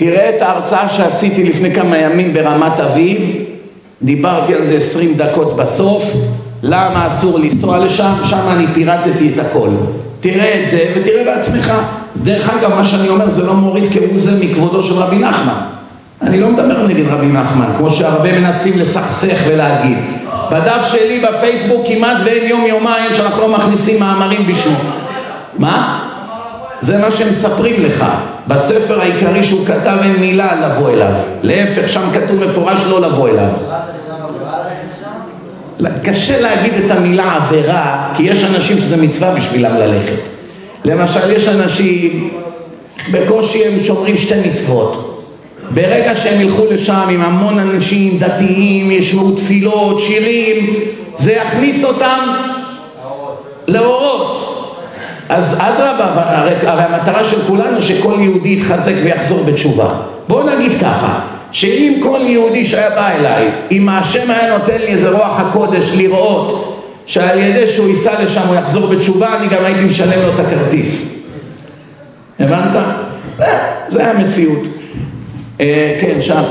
תראה 0.00 0.30
את 0.36 0.42
ההרצאה 0.42 0.88
שעשיתי 0.88 1.44
לפני 1.44 1.74
כמה 1.74 1.98
ימים 1.98 2.32
ברמת 2.32 2.80
אביב, 2.80 3.20
דיברתי 4.02 4.54
על 4.54 4.66
זה 4.66 4.76
עשרים 4.76 5.14
דקות 5.16 5.56
בסוף, 5.56 6.14
למה 6.62 7.06
אסור 7.06 7.38
לנסוע 7.38 7.78
לשם, 7.78 8.12
שם 8.24 8.40
אני 8.50 8.66
פירטתי 8.74 9.30
את 9.34 9.40
הכל. 9.40 9.68
תראה 10.20 10.62
את 10.62 10.70
זה 10.70 10.84
ותראה 10.96 11.24
בעצמך. 11.24 11.72
דרך 12.16 12.50
אגב, 12.50 12.74
מה 12.74 12.84
שאני 12.84 13.08
אומר 13.08 13.30
זה 13.30 13.42
לא 13.42 13.54
מוריד 13.54 13.92
כהוא 13.92 14.18
זה 14.18 14.30
מכבודו 14.40 14.82
של 14.82 14.94
רבי 14.94 15.18
נחמן. 15.18 15.60
אני 16.22 16.40
לא 16.40 16.48
מדבר 16.48 16.86
נגד 16.86 17.08
רבי 17.08 17.26
נחמן, 17.26 17.66
כמו 17.78 17.90
שהרבה 17.90 18.40
מנסים 18.40 18.78
לסכסך 18.78 19.38
ולהגיד. 19.48 19.98
בדף 20.50 20.86
שלי 20.92 21.20
בפייסבוק 21.20 21.86
כמעט 21.86 22.16
ואין 22.24 22.48
יום 22.48 22.66
יומיים 22.66 23.14
שאנחנו 23.14 23.42
לא 23.42 23.48
מכניסים 23.48 24.00
מאמרים 24.00 24.46
בשמו. 24.46 24.78
מה? 25.58 26.09
זה 26.82 26.98
מה 26.98 27.12
שמספרים 27.12 27.84
לך. 27.84 28.04
בספר 28.48 29.00
העיקרי 29.00 29.44
שהוא 29.44 29.66
כתב 29.66 29.98
אין 30.02 30.16
מילה 30.16 30.66
לבוא 30.66 30.90
אליו. 30.90 31.12
להפך, 31.42 31.88
שם 31.88 32.10
כתוב 32.14 32.44
מפורש 32.44 32.80
לא 32.88 33.00
לבוא 33.00 33.28
אליו. 33.28 33.50
קשה 36.04 36.40
להגיד 36.40 36.72
את 36.84 36.90
המילה 36.90 37.36
עבירה, 37.36 38.12
כי 38.16 38.22
יש 38.22 38.44
אנשים 38.44 38.78
שזה 38.78 38.96
מצווה 38.96 39.34
בשבילם 39.34 39.76
ללכת. 39.76 40.28
למשל, 40.84 41.30
יש 41.30 41.48
אנשים, 41.48 42.30
בקושי 43.10 43.64
הם 43.64 43.84
שומרים 43.84 44.18
שתי 44.18 44.48
מצוות. 44.50 45.06
ברגע 45.74 46.16
שהם 46.16 46.40
ילכו 46.40 46.64
לשם 46.70 47.06
עם 47.10 47.22
המון 47.22 47.58
אנשים 47.58 48.18
דתיים, 48.18 48.90
ישמעו 48.90 49.30
תפילות, 49.30 50.00
שירים, 50.00 50.74
זה 51.18 51.32
יכניס 51.32 51.84
אותם 51.84 52.18
לאורות. 53.68 54.39
אז 55.30 55.56
אדרבה, 55.58 56.12
הרי, 56.14 56.52
הרי 56.62 56.82
המטרה 56.82 57.24
של 57.24 57.42
כולנו 57.42 57.82
שכל 57.82 58.14
יהודי 58.20 58.48
יתחזק 58.48 58.92
ויחזור 59.04 59.44
בתשובה. 59.44 59.88
בואו 60.28 60.56
נגיד 60.56 60.80
ככה, 60.80 61.20
שאם 61.52 62.00
כל 62.02 62.18
יהודי 62.22 62.64
שהיה 62.64 62.90
בא 62.90 63.08
אליי, 63.08 63.48
אם 63.70 63.88
השם 63.88 64.30
היה 64.30 64.58
נותן 64.58 64.78
לי 64.78 64.86
איזה 64.86 65.10
רוח 65.10 65.40
הקודש 65.40 65.84
לראות 65.96 66.66
שעל 67.06 67.38
ידי 67.38 67.68
שהוא 67.68 67.88
ייסע 67.88 68.24
לשם 68.24 68.40
הוא 68.48 68.56
יחזור 68.56 68.86
בתשובה, 68.86 69.36
אני 69.36 69.48
גם 69.48 69.64
הייתי 69.64 69.84
משלם 69.84 70.22
לו 70.22 70.34
את 70.34 70.40
הכרטיס. 70.40 71.14
הבנת? 72.40 72.82
זה 73.88 74.10
המציאות. 74.10 74.62
אה, 75.60 75.98
כן, 76.00 76.22
שם. 76.22 76.42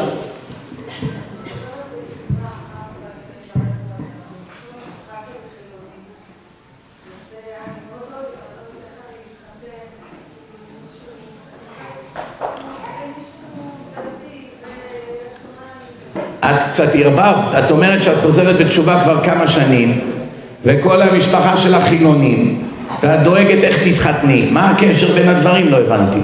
את 16.49 16.69
קצת 16.69 16.95
ערבבת, 16.95 17.63
את 17.65 17.71
אומרת 17.71 18.03
שאת 18.03 18.17
חוזרת 18.21 18.57
בתשובה 18.57 19.01
כבר 19.03 19.23
כמה 19.23 19.47
שנים 19.47 19.99
וכל 20.65 21.01
המשפחה 21.01 21.57
שלך 21.57 21.83
חילונים 21.83 22.61
ואת 23.03 23.23
דואגת 23.23 23.63
איך 23.63 23.87
תתחתני, 23.87 24.45
מה 24.51 24.69
הקשר 24.69 25.13
בין 25.13 25.29
הדברים? 25.29 25.71
לא 25.71 25.77
הבנתי. 25.77 26.19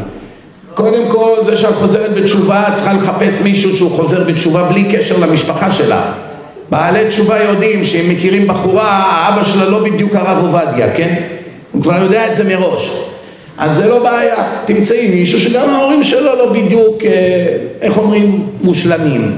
קודם 0.73 1.10
כל 1.10 1.31
זה 1.45 1.57
שאת 1.57 1.76
חוזרת 1.76 2.14
בתשובה 2.14 2.68
את 2.68 2.73
צריכה 2.73 2.93
לחפש 2.93 3.41
מישהו 3.41 3.77
שהוא 3.77 3.91
חוזר 3.91 4.23
בתשובה 4.23 4.64
בלי 4.64 4.84
קשר 4.91 5.18
למשפחה 5.18 5.72
שלה 5.72 6.02
בעלי 6.69 7.07
תשובה 7.10 7.43
יודעים 7.43 7.85
שאם 7.85 8.10
מכירים 8.10 8.47
בחורה 8.47 8.89
האבא 8.89 9.43
שלה 9.43 9.69
לא 9.69 9.84
בדיוק 9.84 10.15
הרב 10.15 10.38
עובדיה, 10.41 10.95
כן? 10.95 11.15
הוא 11.72 11.81
כבר 11.81 12.03
יודע 12.03 12.31
את 12.31 12.35
זה 12.35 12.43
מראש 12.43 12.91
אז 13.57 13.77
זה 13.77 13.88
לא 13.88 14.03
בעיה, 14.03 14.35
תמצאי 14.65 15.07
מישהו 15.07 15.39
שגם 15.39 15.69
ההורים 15.69 16.03
שלו 16.03 16.35
לא 16.35 16.52
בדיוק, 16.53 17.03
אה, 17.06 17.11
איך 17.81 17.97
אומרים, 17.97 18.47
מושלמים 18.61 19.31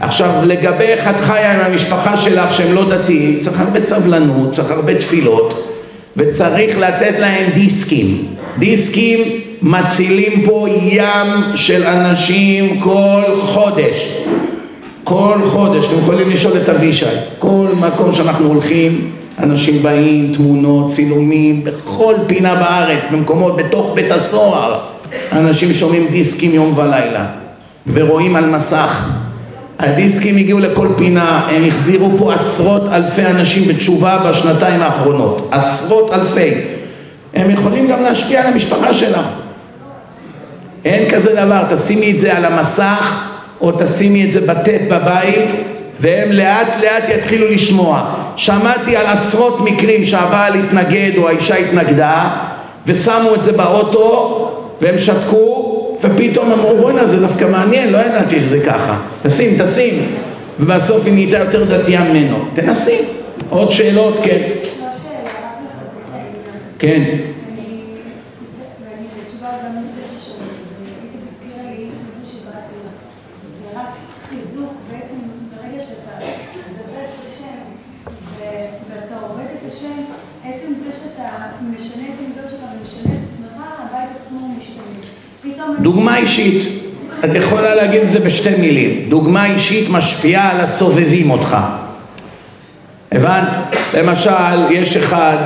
עכשיו 0.00 0.30
לגבי 0.44 0.84
איך 0.84 1.08
את 1.08 1.20
חיה 1.20 1.52
עם 1.52 1.72
המשפחה 1.72 2.16
שלך 2.16 2.54
שהם 2.54 2.74
לא 2.74 2.90
דתיים 2.90 3.40
צריך 3.40 3.60
הרבה 3.60 3.80
סבלנות, 3.80 4.52
צריך 4.52 4.70
הרבה 4.70 4.94
תפילות 4.94 5.74
וצריך 6.16 6.78
לתת 6.78 7.18
להם 7.18 7.50
דיסקים. 7.54 8.26
דיסקים 8.58 9.18
מצילים 9.62 10.42
פה 10.44 10.66
ים 10.82 11.42
של 11.54 11.82
אנשים 11.82 12.80
כל 12.80 13.22
חודש. 13.40 14.24
כל 15.04 15.38
חודש, 15.50 15.86
אתם 15.86 15.98
יכולים 15.98 16.30
לשאול 16.30 16.52
את 16.62 16.68
אבישי, 16.68 17.06
כל 17.38 17.66
מקום 17.80 18.14
שאנחנו 18.14 18.46
הולכים, 18.48 19.10
אנשים 19.38 19.82
באים, 19.82 20.32
תמונות, 20.34 20.90
צילומים, 20.90 21.64
בכל 21.64 22.14
פינה 22.26 22.54
בארץ, 22.54 23.06
במקומות, 23.12 23.56
בתוך 23.56 23.92
בית 23.94 24.10
הסוהר, 24.10 24.78
אנשים 25.32 25.74
שומעים 25.74 26.06
דיסקים 26.10 26.54
יום 26.54 26.78
ולילה, 26.78 27.26
ורואים 27.86 28.36
על 28.36 28.46
מסך. 28.46 29.17
הדיסקים 29.78 30.36
הגיעו 30.36 30.58
לכל 30.58 30.88
פינה, 30.96 31.48
הם 31.50 31.64
החזירו 31.68 32.10
פה 32.18 32.34
עשרות 32.34 32.82
אלפי 32.92 33.26
אנשים 33.26 33.68
בתשובה 33.68 34.18
בשנתיים 34.28 34.82
האחרונות, 34.82 35.48
עשרות 35.50 36.12
אלפי. 36.12 36.50
הם 37.34 37.50
יכולים 37.50 37.88
גם 37.88 38.02
להשפיע 38.02 38.40
על 38.40 38.46
המשפחה 38.52 38.94
שלך. 38.94 39.26
אין 40.84 41.10
כזה 41.10 41.34
דבר, 41.34 41.62
תשימי 41.70 42.10
את 42.10 42.18
זה 42.18 42.36
על 42.36 42.44
המסך 42.44 43.24
או 43.60 43.72
תשימי 43.78 44.24
את 44.24 44.32
זה 44.32 44.40
בטט 44.40 44.80
בבית 44.90 45.54
והם 46.00 46.32
לאט 46.32 46.68
לאט 46.82 47.04
יתחילו 47.08 47.48
לשמוע. 47.48 48.14
שמעתי 48.36 48.96
על 48.96 49.06
עשרות 49.06 49.60
מקרים 49.60 50.04
שהבעל 50.04 50.54
התנגד 50.54 51.10
או 51.16 51.28
האישה 51.28 51.56
התנגדה 51.56 52.28
ושמו 52.86 53.34
את 53.34 53.42
זה 53.42 53.52
באוטו 53.52 54.50
והם 54.80 54.98
שתקו 54.98 55.67
ופתאום 56.02 56.52
אמרו 56.52 56.76
בואנה 56.76 57.06
זה 57.06 57.20
דווקא 57.20 57.44
מעניין, 57.44 57.92
לא 57.92 57.98
ידעתי 57.98 58.40
שזה 58.40 58.64
ככה. 58.66 59.00
תשים, 59.22 59.64
תשים. 59.64 59.94
ובסוף 60.60 61.04
היא 61.06 61.12
נהייתה 61.14 61.38
יותר 61.38 61.78
דתייה 61.78 62.04
ממנו. 62.04 62.44
תנסי. 62.54 62.98
עוד 63.50 63.72
שאלות? 63.72 64.14
כן. 64.22 64.38
לא 64.52 64.58
שאלה, 65.02 65.30
רק 65.44 65.58
לחזק 65.66 65.98
את 66.08 66.14
העניין. 66.14 66.58
כן. 66.78 67.00
אני, 67.00 67.80
ואני 68.84 69.06
בתשובה 69.22 69.48
גם 69.64 69.72
בתשע 69.76 70.18
שנים, 70.26 70.48
והייתי 70.82 71.18
הזכירה 71.28 71.70
לי 71.70 71.84
משהו 71.84 72.38
שקראתי 72.38 72.74
לה. 72.84 72.90
זה 73.60 73.80
רק 73.80 73.90
חיזוק 74.30 74.72
בעצם 74.90 75.18
ברגע 75.52 75.80
שאתה 75.84 76.14
מדבר 76.70 77.02
את 77.04 77.26
השם 77.28 77.58
ו- 78.38 78.68
ואתה 78.90 79.14
הורג 79.26 79.48
את 79.58 79.72
השם, 79.72 79.98
עצם 80.44 80.70
זה 80.84 80.90
שאתה 81.00 81.28
משנה 81.74 82.04
את 82.08 82.18
המידות 82.18 82.50
שלך 82.50 82.60
ומשנה 82.72 83.12
את 83.14 83.24
עצמך, 83.32 83.56
הבית 83.78 84.10
עצמו 84.20 84.38
משתנה. 84.58 85.00
פתאום... 85.42 85.76
אני- 85.76 85.77
דוגמה 85.88 86.16
אישית, 86.16 86.68
את 87.24 87.30
יכולה 87.34 87.74
להגיד 87.74 88.00
את 88.02 88.12
זה 88.12 88.18
בשתי 88.20 88.50
מילים. 88.58 89.04
דוגמה 89.08 89.46
אישית 89.46 89.88
משפיעה 89.90 90.50
על 90.50 90.60
הסובבים 90.60 91.30
אותך. 91.30 91.56
הבנת? 93.12 93.48
למשל, 93.94 94.70
יש 94.70 94.96
אחד 94.96 95.36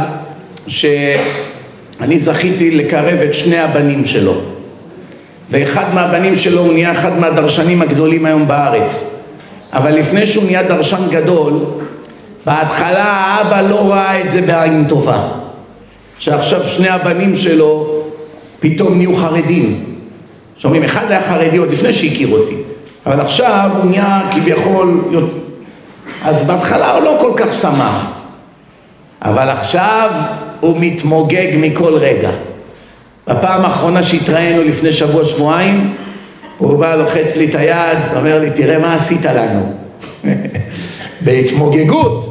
שאני 0.66 2.18
זכיתי 2.18 2.70
לקרב 2.70 3.18
את 3.18 3.34
שני 3.34 3.58
הבנים 3.58 4.04
שלו. 4.04 4.40
ואחד 5.50 5.94
מהבנים 5.94 6.36
שלו 6.36 6.60
הוא 6.60 6.72
נהיה 6.72 6.92
אחד 6.92 7.18
מהדרשנים 7.18 7.82
הגדולים 7.82 8.26
היום 8.26 8.48
בארץ. 8.48 9.24
אבל 9.72 9.94
לפני 9.94 10.26
שהוא 10.26 10.44
נהיה 10.44 10.62
דרשן 10.62 11.02
גדול, 11.10 11.52
בהתחלה 12.46 13.04
האבא 13.04 13.60
לא 13.60 13.92
ראה 13.92 14.20
את 14.20 14.28
זה 14.28 14.40
בעין 14.40 14.84
טובה. 14.88 15.28
שעכשיו 16.18 16.62
שני 16.62 16.88
הבנים 16.88 17.36
שלו 17.36 18.02
פתאום 18.60 18.96
נהיו 18.96 19.16
חרדים. 19.16 19.91
שומעים, 20.62 20.84
אחד 20.84 21.10
היה 21.10 21.22
חרדי 21.22 21.56
עוד 21.56 21.70
לפני 21.70 21.92
שהכיר 21.92 22.28
אותי, 22.32 22.54
אבל 23.06 23.20
עכשיו 23.20 23.70
הוא 23.76 23.90
נהיה 23.90 24.20
כביכול, 24.34 25.04
אז 26.24 26.46
בהתחלה 26.46 26.94
הוא 26.94 27.04
לא 27.04 27.16
כל 27.20 27.32
כך 27.36 27.52
שמח, 27.52 28.12
אבל 29.22 29.48
עכשיו 29.48 30.10
הוא 30.60 30.76
מתמוגג 30.80 31.46
מכל 31.56 31.94
רגע. 31.94 32.30
בפעם 33.26 33.64
האחרונה 33.64 34.02
שהתראינו 34.02 34.62
לפני 34.62 34.92
שבוע 34.92 35.24
שבועיים, 35.24 35.94
הוא 36.58 36.78
בא 36.78 36.94
לוחץ 36.94 37.36
לי 37.36 37.44
את 37.44 37.54
היד, 37.54 37.98
אומר 38.16 38.38
לי 38.38 38.50
תראה 38.50 38.78
מה 38.78 38.94
עשית 38.94 39.24
לנו. 39.24 39.72
בהתמוגגות. 41.24 42.28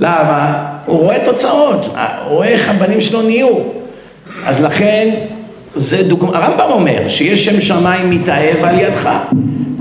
למה? 0.00 0.66
הוא 0.86 0.98
רואה 0.98 1.24
תוצאות, 1.24 1.84
הוא 1.84 2.34
רואה 2.36 2.48
איך 2.48 2.68
הבנים 2.68 3.00
שלו 3.00 3.22
נהיו. 3.22 3.48
אז 4.46 4.60
לכן, 4.60 5.14
זה 5.74 6.02
דוגמה, 6.02 6.38
הרמב"ם 6.38 6.70
אומר 6.70 7.08
שיש 7.08 7.44
שם 7.44 7.60
שמיים 7.60 8.10
מתאהב 8.10 8.64
על 8.64 8.78
ידך, 8.78 9.10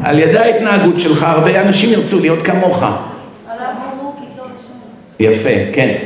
על 0.04 0.20
ידי 0.20 0.38
ההתנהגות 0.38 1.00
שלך 1.00 1.24
הרבה 1.24 1.62
אנשים 1.62 1.90
ירצו 1.92 2.20
להיות 2.20 2.40
כמוך. 2.42 2.84
יפה, 5.20 5.74
כן. 5.74 5.98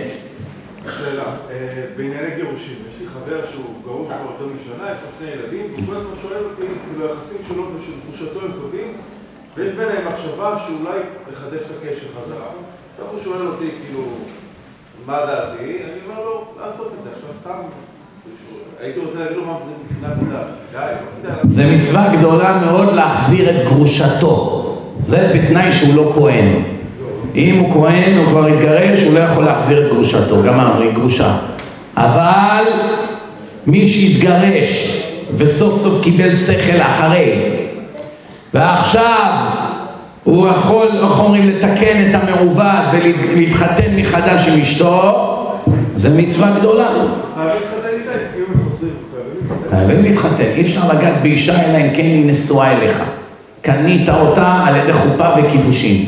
שאלה, 0.97 1.23
אה, 1.51 1.83
בענייני 1.97 2.35
גירושים, 2.35 2.75
יש 2.89 2.95
לי 3.01 3.07
חבר 3.07 3.41
שהוא 3.51 3.65
גרוש 3.83 4.07
כבר 4.07 4.31
יותר 4.31 4.55
משנה, 4.55 4.85
יש 4.91 4.99
לו 5.01 5.07
שני 5.19 5.27
ילדים, 5.31 5.65
והוא 5.73 5.85
כל 5.87 5.95
הזמן 5.95 6.15
שואל 6.21 6.43
אותי, 6.43 6.61
כאילו 6.61 7.07
היחסים 7.07 7.37
שלו 7.47 7.63
ושל 7.63 7.91
תחושתו 8.07 8.39
הם 8.45 8.51
טובים, 8.61 8.87
ויש 9.55 9.73
ביניהם 9.73 10.07
מחשבה 10.07 10.55
שאולי 10.65 10.99
לחדש 11.31 11.61
את 11.61 11.71
הקשר 11.77 12.07
חזרה. 12.15 12.47
עכשיו 12.93 13.07
הוא 13.11 13.23
שואל 13.23 13.47
אותי, 13.47 13.69
כאילו, 13.85 14.03
מה 15.05 15.17
דעתי? 15.25 15.63
אני 15.63 15.99
אומר 16.07 16.25
לו, 16.25 16.45
לעשות 16.61 16.93
את 16.99 17.03
זה. 17.03 17.09
עכשיו 17.15 17.29
סתם, 17.41 17.61
הייתי 18.83 18.99
רוצה 18.99 19.19
להגיד 19.19 19.37
לו 19.37 19.43
מה 19.45 19.53
זה 19.65 19.71
מבחינת 19.83 20.33
הדת. 20.33 20.45
די, 20.71 20.77
כדאי 21.21 21.35
לעשות. 21.35 21.51
זה 21.51 21.75
מצווה 21.77 22.15
גדולה 22.17 22.61
מאוד 22.65 22.93
להחזיר 22.93 23.49
את 23.49 23.65
גרושתו. 23.65 24.65
זה 25.05 25.31
בתנאי 25.35 25.73
שהוא 25.73 25.95
לא 25.95 26.11
כהן. 26.15 26.47
אם 27.35 27.59
הוא 27.59 27.73
כהן, 27.73 28.17
הוא 28.17 28.25
כבר 28.25 28.47
התגרש, 28.47 29.03
הוא 29.03 29.13
לא 29.13 29.19
יכול 29.19 29.43
להחזיר 29.43 29.87
את 29.87 29.93
גרושתו. 29.93 30.43
גמר, 30.43 30.81
היא 30.81 30.91
גרושה. 30.91 31.37
אבל 31.97 32.63
מי 33.67 33.89
שהתגרש 33.89 35.01
וסוף 35.37 35.81
סוף 35.81 36.03
קיבל 36.03 36.35
שכל 36.35 36.81
אחרי, 36.81 37.39
ועכשיו 38.53 39.33
הוא 40.23 40.47
יכול, 40.47 40.87
איך 41.03 41.19
אומרים, 41.19 41.49
לתקן 41.49 42.09
את 42.09 42.15
המעוות 42.15 42.85
ולהתחתן 42.91 43.95
מחדש 43.95 44.47
עם 44.47 44.61
אשתו, 44.61 45.29
זה 45.95 46.09
מצווה 46.09 46.59
גדולה. 46.59 46.87
חייבים 47.35 47.53
להתחתן 47.53 47.87
איתה, 47.99 48.11
אם 48.37 48.43
הם 48.53 48.69
חוזרים, 48.69 48.93
חייבים 49.75 50.03
להתחתן. 50.03 50.43
אי 50.55 50.61
אפשר 50.61 50.81
לגעת 50.93 51.13
באישה 51.21 51.63
אלא 51.63 51.77
אם 51.77 51.89
כן 51.93 52.03
היא 52.03 52.25
נשואה 52.25 52.71
אליך. 52.71 52.97
קנית 53.61 54.09
אותה 54.09 54.63
על 54.65 54.75
ידי 54.75 54.93
חופה 54.93 55.27
וקידושין. 55.37 56.05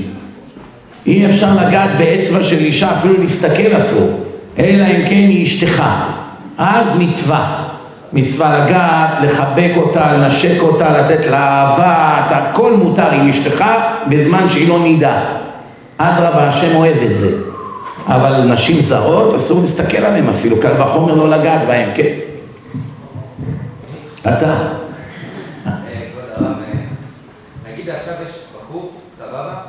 אי 1.07 1.25
אפשר 1.25 1.47
לגעת 1.61 1.89
באצבע 1.97 2.43
של 2.43 2.57
אישה, 2.57 2.91
אפילו 2.91 3.13
להסתכל 3.21 3.77
אסור, 3.77 4.19
אלא 4.59 4.83
אם 4.83 5.05
כן 5.05 5.15
היא 5.15 5.43
אשתך. 5.43 5.83
אז 6.57 6.99
מצווה. 6.99 7.63
מצווה 8.13 8.65
לגעת, 8.65 9.09
לחבק 9.23 9.71
אותה, 9.77 10.13
לנשק 10.13 10.61
אותה, 10.61 11.01
לתת 11.01 11.25
לה 11.25 11.37
אהבה, 11.37 12.17
את 12.19 12.31
הכל 12.31 12.73
מותר 12.73 13.11
עם 13.11 13.29
אשתך 13.29 13.65
בזמן 14.09 14.49
שהיא 14.49 14.69
לא 14.69 14.79
נידה. 14.79 15.19
אדרבה, 15.97 16.49
השם 16.49 16.75
אוהב 16.75 16.97
את 17.11 17.17
זה. 17.17 17.37
אבל 18.07 18.41
נשים 18.41 18.79
זרות, 18.79 19.35
אסור 19.35 19.61
להסתכל 19.61 19.97
עליהן 19.97 20.29
אפילו, 20.29 20.57
קל 20.61 20.81
וחומר 20.81 21.15
לא 21.15 21.29
לגעת 21.29 21.61
בהן, 21.67 21.89
כן? 21.95 22.24
אתה. 24.27 24.51
אה, 25.67 26.09
כבוד 26.11 26.23
הרב, 26.35 26.57
אה, 26.67 27.71
נגיד 27.71 27.89
עכשיו 27.89 28.13
יש 28.25 28.45
בחור, 28.55 28.93
סבבה? 29.17 29.61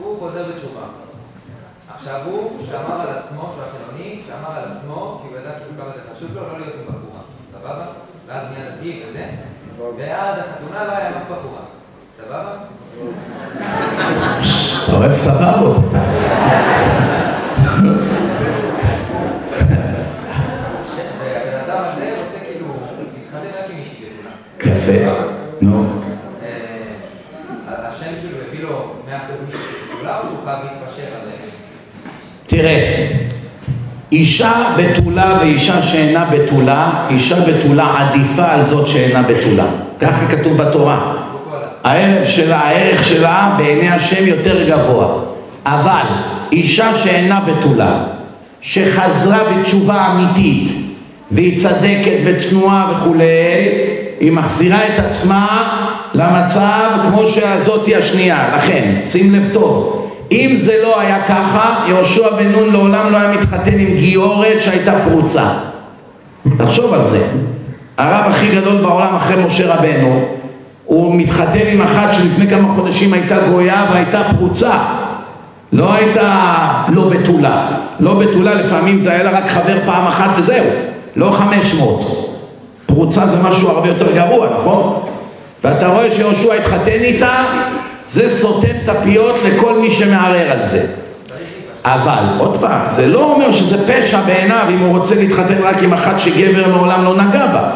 הוא 0.00 0.18
חוזר 0.18 0.44
בתשובה. 0.54 0.86
עכשיו 1.94 2.20
הוא 2.24 2.66
שמר 2.66 3.00
על 3.00 3.08
עצמו, 3.18 3.42
שהוא 3.42 3.62
היה 3.62 3.72
חילוני, 3.72 4.22
שמר 4.26 4.56
על 4.56 4.64
עצמו, 4.72 5.20
כי 5.22 5.28
הוא 5.28 5.40
ידע 5.40 5.50
כאילו 5.58 5.82
כמה 5.82 5.90
זה 5.94 6.00
חשוב 6.14 6.34
לו 6.34 6.40
לא 6.40 6.58
להיות 6.58 6.74
עם 6.74 6.94
בחורה. 6.94 7.22
סבבה? 7.52 7.84
ואז 8.26 8.42
נהיה 8.52 8.70
דתי 8.70 9.02
וזה, 9.08 9.26
ועד 9.98 10.38
החתונה 10.38 10.84
לא 10.84 10.92
היה 10.92 11.10
אף 11.10 11.30
בחורה. 11.30 11.62
סבבה? 12.16 12.56
אתה 14.84 14.96
אוהב 14.96 15.14
סבבות. 15.16 15.76
יפה. 24.94 25.12
נו. 25.60 25.82
אה, 25.82 25.88
השם 27.68 28.10
שלו 28.22 28.38
הביא 28.48 28.60
לו 28.62 28.92
100% 29.08 29.10
מישהי 29.46 29.60
בתולה, 29.92 30.18
או 30.18 30.22
שהוא 30.26 30.38
חייב 30.44 30.58
להתפשר 30.62 31.02
על 31.02 31.26
זה? 31.26 31.48
תראה, 32.46 33.06
אישה 34.12 34.52
בתולה 34.76 35.38
ואישה 35.40 35.82
שאינה 35.82 36.24
בתולה, 36.24 37.06
אישה 37.10 37.40
בתולה 37.40 37.94
עדיפה 37.98 38.44
על 38.44 38.60
זאת 38.70 38.88
שאינה 38.88 39.22
בתולה. 39.22 39.66
ככה 40.00 40.26
כתוב 40.26 40.56
בתורה. 40.56 41.14
הערך 41.84 42.28
שלה, 42.28 42.58
הערך 42.58 43.04
שלה 43.04 43.54
בעיני 43.58 43.88
השם 43.88 44.26
יותר 44.26 44.68
גבוה. 44.68 45.18
אבל 45.66 46.06
אישה 46.52 46.94
שאינה 46.94 47.40
בתולה, 47.40 47.98
שחזרה 48.60 49.38
בתשובה 49.52 50.06
אמיתית, 50.12 50.72
והיא 51.30 51.60
צדקת 51.60 52.18
וצנועה 52.24 52.92
וכולי, 52.92 53.24
היא 54.20 54.32
מחזירה 54.32 54.78
את 54.78 54.98
עצמה 54.98 55.68
למצב 56.14 56.90
כמו 57.08 57.26
שהזאתי 57.26 57.96
השנייה. 57.96 58.56
לכן, 58.56 58.94
שים 59.06 59.34
לב 59.34 59.48
טוב, 59.52 60.06
אם 60.32 60.54
זה 60.56 60.74
לא 60.82 61.00
היה 61.00 61.22
ככה, 61.22 61.84
יהושע 61.88 62.30
בן 62.36 62.52
נון 62.52 62.72
לעולם 62.72 63.12
לא 63.12 63.16
היה 63.16 63.32
מתחתן 63.32 63.74
עם 63.78 63.96
גיורת 63.96 64.62
שהייתה 64.62 64.92
פרוצה. 65.04 65.44
תחשוב 66.58 66.94
על 66.94 67.00
זה. 67.10 67.26
הרב 67.98 68.30
הכי 68.30 68.56
גדול 68.56 68.82
בעולם 68.82 69.16
אחרי 69.16 69.44
משה 69.44 69.74
רבנו, 69.74 70.24
הוא 70.84 71.14
מתחתן 71.14 71.66
עם 71.72 71.82
אחת 71.82 72.14
שלפני 72.14 72.46
כמה 72.46 72.74
חודשים 72.74 73.12
הייתה 73.12 73.48
גויה 73.48 73.86
והייתה 73.90 74.22
פרוצה 74.38 74.78
לא 75.72 75.94
הייתה 75.94 76.42
לא 76.88 77.08
בתולה 77.08 77.66
לא 78.00 78.14
בתולה 78.14 78.54
לפעמים 78.54 79.00
זה 79.00 79.12
היה 79.12 79.22
לה 79.22 79.30
רק 79.30 79.48
חבר 79.48 79.78
פעם 79.86 80.06
אחת 80.06 80.30
וזהו 80.38 80.64
לא 81.16 81.30
חמש 81.30 81.74
מאות 81.74 82.35
פרוצה 82.86 83.26
זה 83.26 83.36
משהו 83.42 83.68
הרבה 83.68 83.88
יותר 83.88 84.12
גרוע, 84.12 84.48
נכון? 84.60 85.02
ואתה 85.64 85.86
רואה 85.86 86.10
שיהושע 86.10 86.54
התחתן 86.54 86.90
איתה 86.90 87.44
זה 88.10 88.30
סותם 88.30 88.68
את 88.84 88.88
הפיות 88.88 89.34
לכל 89.44 89.78
מי 89.78 89.90
שמערער 89.90 90.50
על 90.50 90.68
זה 90.70 90.86
אבל, 91.84 92.24
עוד 92.38 92.56
פעם, 92.60 92.80
זה 92.96 93.06
לא 93.06 93.32
אומר 93.32 93.52
שזה 93.52 93.88
פשע 93.88 94.20
בעיניו 94.20 94.66
אם 94.70 94.78
הוא 94.78 94.98
רוצה 94.98 95.14
להתחתן 95.14 95.62
רק 95.62 95.82
עם 95.82 95.92
אחת 95.92 96.20
שגבר 96.20 96.68
מעולם 96.68 97.04
לא 97.04 97.16
נגע 97.16 97.46
בה 97.46 97.70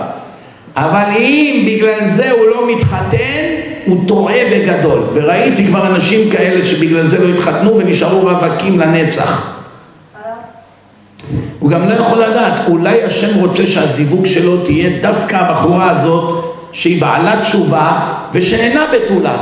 אבל 0.76 1.04
אם 1.18 1.62
בגלל 1.66 2.08
זה 2.08 2.30
הוא 2.30 2.46
לא 2.46 2.66
מתחתן, 2.68 3.44
הוא 3.86 4.08
טועה 4.08 4.38
בגדול. 4.52 5.02
וראיתי 5.14 5.66
כבר 5.66 5.86
אנשים 5.86 6.30
כאלה 6.30 6.66
שבגלל 6.66 7.06
זה 7.06 7.28
לא 7.28 7.34
התחתנו 7.34 7.76
ונשארו 7.76 8.20
רווקים 8.20 8.80
לנצח. 8.80 9.59
הוא 11.60 11.70
גם 11.70 11.88
לא 11.88 11.94
יכול 11.94 12.18
לדעת, 12.18 12.52
אולי 12.68 13.02
השם 13.02 13.40
רוצה 13.40 13.66
שהזיווג 13.66 14.26
שלו 14.26 14.56
תהיה 14.64 14.90
דווקא 15.02 15.36
הבחורה 15.36 15.90
הזאת 15.90 16.44
שהיא 16.72 17.00
בעלת 17.00 17.42
תשובה 17.42 17.98
ושאינה 18.32 18.84
בתולה, 18.94 19.36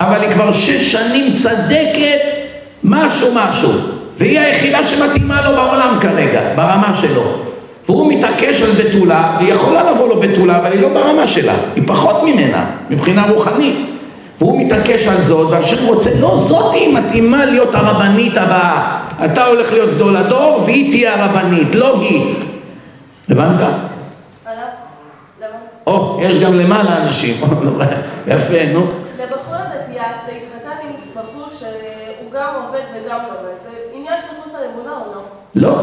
אבל 0.00 0.20
היא 0.20 0.30
כבר 0.30 0.52
שש 0.52 0.92
שנים 0.92 1.32
צדקת 1.32 2.20
משהו 2.84 3.28
משהו, 3.34 3.70
והיא 4.18 4.38
היחידה 4.38 4.78
שמתאימה 4.84 5.50
לו 5.50 5.56
בעולם 5.56 5.96
כרגע, 6.00 6.40
ברמה 6.56 6.94
שלו. 7.00 7.22
והוא 7.86 8.12
מתעקש 8.12 8.62
על 8.62 8.70
בתולה, 8.70 9.32
והיא 9.38 9.52
יכולה 9.52 9.90
לבוא 9.90 10.08
לו 10.08 10.20
בתולה, 10.20 10.58
אבל 10.58 10.72
היא 10.72 10.80
לא 10.80 10.88
ברמה 10.88 11.28
שלה, 11.28 11.54
היא 11.76 11.82
פחות 11.86 12.22
ממנה, 12.22 12.64
מבחינה 12.90 13.26
רוחנית. 13.30 13.76
והוא 14.38 14.60
מתעקש 14.66 15.06
על 15.06 15.22
זאת, 15.22 15.50
והשם 15.50 15.86
רוצה, 15.86 16.10
לא, 16.20 16.44
זאת 16.48 16.74
היא 16.74 16.98
מתאימה 16.98 17.44
להיות 17.44 17.74
הרבנית 17.74 18.36
הבאה. 18.36 19.01
אתה 19.24 19.46
הולך 19.46 19.72
להיות 19.72 19.90
גדול 19.90 20.16
הדור, 20.16 20.62
והיא 20.64 20.90
תהיה 20.90 21.24
הרבנית, 21.24 21.74
לא 21.74 22.00
היא. 22.00 22.34
הבנת? 23.28 23.60
או, 25.86 26.18
יש 26.22 26.38
גם 26.38 26.54
למעלה 26.54 27.02
אנשים. 27.02 27.34
יפה, 28.26 28.72
נו. 28.72 28.80
לבחורה 29.20 29.58
דתייה 29.58 30.04
להתחתן 30.28 30.76
עם 30.82 30.92
בחור 31.14 31.48
שהוא 31.58 32.32
גם 32.32 32.48
עובד 32.66 32.82
וגם 32.94 33.18
לומד, 33.18 33.56
זה 33.62 33.70
עניין 33.94 34.14
של 34.20 34.42
חוץ 34.42 34.52
לאמונה 34.52 34.96
או 34.96 35.14
לא? 35.14 35.22
לא. 35.54 35.82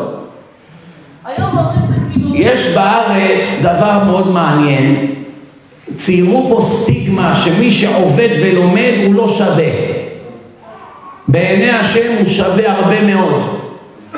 היום 1.25 1.57
אומרים 1.57 1.79
זה 1.89 2.13
כאילו... 2.13 2.35
יש 2.35 2.75
בארץ 2.75 3.61
דבר 3.61 4.03
מאוד 4.05 4.27
מעניין, 4.27 5.15
ציירו 5.95 6.49
פה 6.49 6.61
סטיגמה 6.61 7.35
שמי 7.35 7.71
שעובד 7.71 8.29
ולומד 8.43 8.93
הוא 9.05 9.15
לא 9.15 9.29
שווה. 9.29 9.98
בעיני 11.31 11.69
השם 11.69 12.15
הוא 12.19 12.29
שווה 12.29 12.71
הרבה 12.71 13.05
מאוד. 13.05 13.41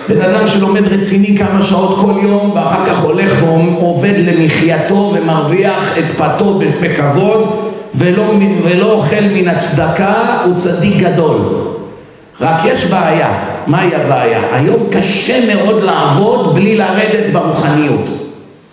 בן 0.09 0.21
אדם 0.21 0.47
שלומד 0.47 0.87
רציני 0.87 1.37
כמה 1.37 1.63
שעות 1.63 1.97
כל 2.01 2.13
יום 2.23 2.51
ואחר 2.55 2.85
כך 2.85 3.01
הולך 3.01 3.43
ועובד 3.43 4.13
למחייתו 4.17 5.13
ומרוויח 5.15 5.97
את 5.97 6.03
פתו 6.17 6.59
בכבוד 6.81 7.71
ולא, 7.95 8.23
ולא 8.63 8.91
אוכל 8.91 9.21
מן 9.33 9.47
הצדקה 9.47 10.13
הוא 10.45 10.55
צדיק 10.55 10.97
גדול. 10.97 11.37
רק 12.41 12.65
יש 12.65 12.85
בעיה, 12.85 13.33
מהי 13.67 13.95
הבעיה? 13.95 14.41
היום 14.51 14.79
קשה 14.91 15.55
מאוד 15.55 15.83
לעבוד 15.83 16.55
בלי 16.55 16.77
לרדת 16.77 17.33
ברוחניות. 17.33 18.09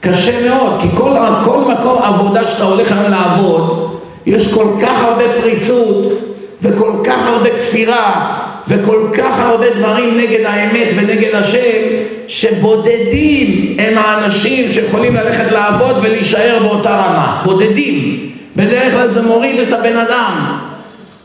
קשה 0.00 0.48
מאוד, 0.48 0.80
כי 0.82 0.88
כל, 0.96 1.10
כל 1.44 1.58
מקום 1.72 2.02
עבודה 2.02 2.40
שאתה 2.46 2.64
הולך 2.64 2.92
היום 2.92 3.10
לעבוד, 3.10 3.90
יש 4.26 4.54
כל 4.54 4.66
כך 4.82 5.02
הרבה 5.02 5.24
פריצות 5.40 6.17
וכל 6.62 6.92
כך 7.04 7.26
הרבה 7.26 7.50
כפירה 7.50 8.34
וכל 8.68 9.08
כך 9.18 9.38
הרבה 9.38 9.66
דברים 9.78 10.18
נגד 10.18 10.44
האמת 10.44 10.88
ונגד 10.96 11.34
השם, 11.34 11.86
שבודדים 12.28 13.76
הם 13.78 13.98
האנשים 13.98 14.72
שיכולים 14.72 15.14
ללכת 15.14 15.52
לעבוד 15.52 15.96
ולהישאר 16.02 16.58
באותה 16.62 16.90
רמה. 16.90 17.42
בודדים. 17.44 18.28
בדרך 18.56 18.92
כלל 18.92 19.08
זה 19.08 19.22
מוריד 19.22 19.58
את 19.58 19.72
הבן 19.72 19.96
אדם. 19.96 20.58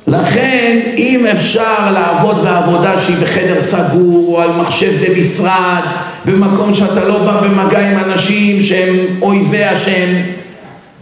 לכן 0.08 0.80
אם 0.98 1.26
אפשר 1.32 1.92
לעבוד 1.94 2.44
בעבודה 2.44 3.00
שהיא 3.00 3.16
בחדר 3.22 3.62
סגור 3.62 4.26
או 4.28 4.42
על 4.42 4.52
מחשב 4.52 4.92
במשרד 5.06 5.82
במקום 6.26 6.74
שאתה 6.74 7.04
לא 7.04 7.18
בא 7.18 7.42
במגע 7.42 7.80
עם 7.80 7.98
אנשים 7.98 8.64
שהם 8.64 8.96
אויבי 9.22 9.64
השם 9.64 10.08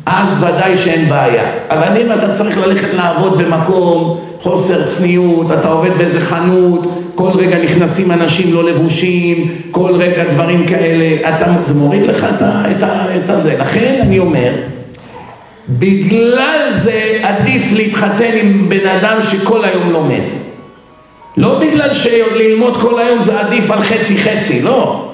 אז 0.05 0.43
ודאי 0.43 0.77
שאין 0.77 1.09
בעיה 1.09 1.43
אבל 1.69 2.01
אם 2.01 2.11
אתה 2.11 2.33
צריך 2.33 2.57
ללכת 2.57 2.93
לעבוד 2.93 3.37
במקום 3.37 4.20
חוסר 4.41 4.87
צניעות, 4.87 5.51
אתה 5.51 5.67
עובד 5.67 5.97
באיזה 5.97 6.21
חנות 6.21 7.01
כל 7.15 7.29
רגע 7.35 7.57
נכנסים 7.57 8.11
אנשים 8.11 8.53
לא 8.53 8.63
לבושים 8.63 9.47
כל 9.71 9.95
רגע 9.95 10.23
דברים 10.23 10.65
כאלה 10.67 11.29
אתה, 11.29 11.45
זה 11.65 11.73
מוריד 11.73 12.01
לך 12.01 12.23
את, 12.23 12.41
את, 12.41 12.83
את 13.23 13.29
הזה 13.29 13.57
לכן 13.59 13.99
אני 14.01 14.19
אומר 14.19 14.51
בגלל 15.69 16.71
זה 16.73 17.19
עדיף 17.23 17.73
להתחתן 17.73 18.31
עם 18.41 18.69
בן 18.69 18.87
אדם 18.87 19.17
שכל 19.31 19.65
היום 19.65 19.91
לומד. 19.91 20.21
לא 21.37 21.59
בגלל 21.59 21.93
שללמוד 21.93 22.77
כל 22.81 22.99
היום 22.99 23.21
זה 23.21 23.39
עדיף 23.39 23.71
על 23.71 23.81
חצי 23.81 24.17
חצי, 24.17 24.61
לא. 24.61 25.07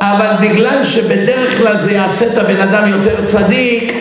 אבל 0.00 0.48
בגלל 0.48 0.84
שבדרך 0.84 1.58
כלל 1.58 1.76
זה 1.84 1.92
יעשה 1.92 2.26
את 2.26 2.38
הבן 2.38 2.60
אדם 2.60 2.88
יותר 2.88 3.26
צדיק, 3.26 3.92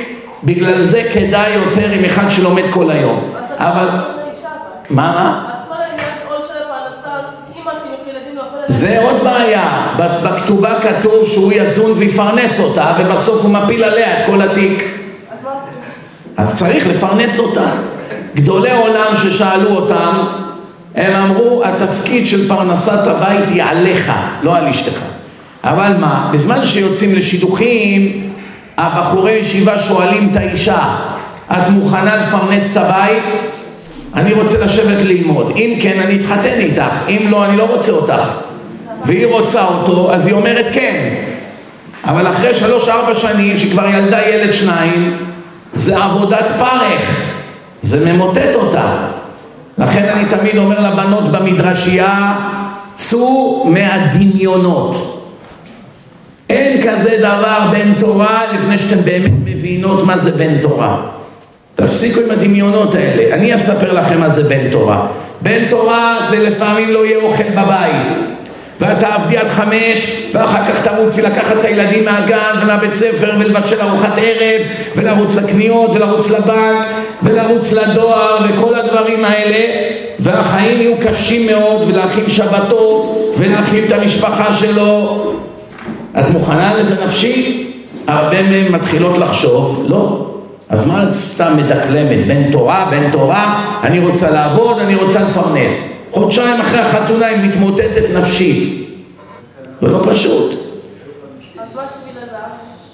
בגלל 0.43 0.83
זה 0.83 1.03
כדאי 1.13 1.53
יותר 1.53 1.91
עם 1.91 2.05
אחד 2.05 2.29
שלומד 2.29 2.63
כל 2.69 2.91
היום. 2.91 3.19
אבל... 3.57 3.87
מה, 4.89 5.11
מה? 5.11 5.49
זה 8.67 9.01
עוד 9.01 9.23
בעיה, 9.23 9.87
בכתובה 9.97 10.73
כתוב 10.81 11.25
שהוא 11.25 11.53
יזון 11.53 11.91
ויפרנס 11.95 12.59
אותה 12.59 12.93
ובסוף 12.99 13.41
הוא 13.41 13.51
מפיל 13.51 13.83
עליה 13.83 14.19
את 14.19 14.25
כל 14.25 14.41
התיק 14.41 15.03
אז 16.37 16.57
צריך 16.57 16.87
לפרנס 16.87 17.39
אותה. 17.39 17.65
גדולי 18.35 18.71
עולם 18.71 19.17
ששאלו 19.17 19.75
אותם, 19.75 20.17
הם 20.95 21.23
אמרו, 21.23 21.63
התפקיד 21.65 22.27
של 22.27 22.47
פרנסת 22.47 23.07
הבית 23.07 23.45
היא 23.49 23.63
עליך, 23.63 24.11
לא 24.43 24.55
על 24.55 24.67
אשתך. 24.67 24.99
אבל 25.63 25.91
מה, 25.99 26.29
בזמן 26.33 26.67
שיוצאים 26.67 27.15
לשידוכים, 27.15 28.29
הבחורי 28.77 29.31
ישיבה 29.31 29.79
שואלים 29.79 30.29
את 30.31 30.37
האישה, 30.37 30.95
את 31.51 31.69
מוכנה 31.69 32.15
לפרנס 32.15 32.71
את 32.71 32.77
הבית? 32.77 33.52
אני 34.15 34.33
רוצה 34.33 34.65
לשבת 34.65 35.05
ללמוד. 35.05 35.51
אם 35.55 35.77
כן, 35.81 35.99
אני 35.99 36.15
אתחתן 36.15 36.59
איתך. 36.59 36.93
אם 37.09 37.27
לא, 37.29 37.45
אני 37.45 37.57
לא 37.57 37.63
רוצה 37.63 37.91
אותך. 37.91 38.21
והיא 39.05 39.25
רוצה 39.25 39.65
אותו, 39.65 40.13
אז 40.13 40.27
היא 40.27 40.35
אומרת 40.35 40.65
כן. 40.73 41.15
אבל 42.05 42.27
אחרי 42.27 42.53
שלוש-ארבע 42.53 43.15
שנים, 43.15 43.57
שכבר 43.57 43.85
ילדה 43.87 44.27
ילד 44.27 44.53
שניים, 44.53 45.17
זה 45.73 46.03
עבודת 46.03 46.45
פרך, 46.59 47.21
זה 47.81 48.13
ממוטט 48.13 48.55
אותה. 48.55 48.95
לכן 49.77 50.05
אני 50.15 50.25
תמיד 50.29 50.57
אומר 50.57 50.79
לבנות 50.79 51.23
במדרשייה, 51.31 52.35
צאו 52.95 53.65
מהדמיונות. 53.69 55.09
אין 56.49 56.81
כזה 56.81 57.17
דבר 57.19 57.59
בן 57.71 57.93
תורה 57.99 58.41
לפני 58.53 58.79
שאתם 58.79 59.01
באמת 59.03 59.31
מבינות 59.45 60.05
מה 60.05 60.17
זה 60.17 60.31
בן 60.31 60.57
תורה. 60.61 61.01
תפסיקו 61.75 62.21
עם 62.21 62.31
הדמיונות 62.31 62.95
האלה. 62.95 63.35
אני 63.35 63.55
אספר 63.55 63.93
לכם 63.93 64.19
מה 64.19 64.29
זה 64.29 64.43
בן 64.43 64.69
תורה. 64.71 65.07
בן 65.41 65.65
תורה 65.69 66.17
זה 66.29 66.49
לפעמים 66.49 66.89
לא 66.89 67.05
יהיה 67.05 67.17
אוכל 67.17 67.43
בבית. 67.43 68.07
ואת 68.79 68.99
תעבדי 68.99 69.37
עד 69.37 69.47
חמש, 69.47 70.27
ואחר 70.33 70.65
כך 70.65 70.87
תרוצי 70.87 71.21
לקחת 71.21 71.59
את 71.59 71.65
הילדים 71.65 72.05
מהגן 72.05 72.55
ומהבית 72.61 72.93
ספר 72.93 73.31
ולבשל 73.39 73.81
ארוחת 73.81 74.13
ערב, 74.17 74.61
ולרוץ 74.95 75.35
לקניות, 75.35 75.91
ולרוץ 75.95 76.31
לבנק, 76.31 76.85
ולרוץ 77.23 77.71
לדואר, 77.71 78.37
וכל 78.49 78.75
הדברים 78.75 79.25
האלה, 79.25 79.65
והחיים 80.19 80.81
יהיו 80.81 80.93
קשים 80.97 81.47
מאוד, 81.47 81.81
ולהכין 81.87 82.29
שבתות, 82.29 83.33
ולהכין 83.37 83.83
את 83.83 83.91
המשפחה 83.91 84.53
שלו. 84.53 85.33
את 86.19 86.29
מוכנה 86.29 86.73
לזה 86.79 87.05
נפשית? 87.05 87.69
הרבה 88.07 88.41
מהן 88.41 88.71
מתחילות 88.71 89.17
לחשוב, 89.17 89.85
לא. 89.87 90.32
אז 90.73 90.87
מה 90.87 91.03
את 91.03 91.13
סתם 91.13 91.53
מדקלמת? 91.57 92.27
בן 92.27 92.51
תורה, 92.51 92.87
בן 92.91 93.11
תורה, 93.11 93.65
אני 93.83 93.99
רוצה 93.99 94.29
לעבוד, 94.29 94.79
אני 94.79 94.95
רוצה 94.95 95.19
לפרנס. 95.21 95.73
חודשיים 96.11 96.61
אחרי 96.61 96.79
החתונה 96.79 97.25
היא 97.25 97.49
מתמוטטת 97.49 98.03
נפשית. 98.13 98.87
זה 99.81 99.87
לא 99.87 100.03
פשוט. 100.11 100.51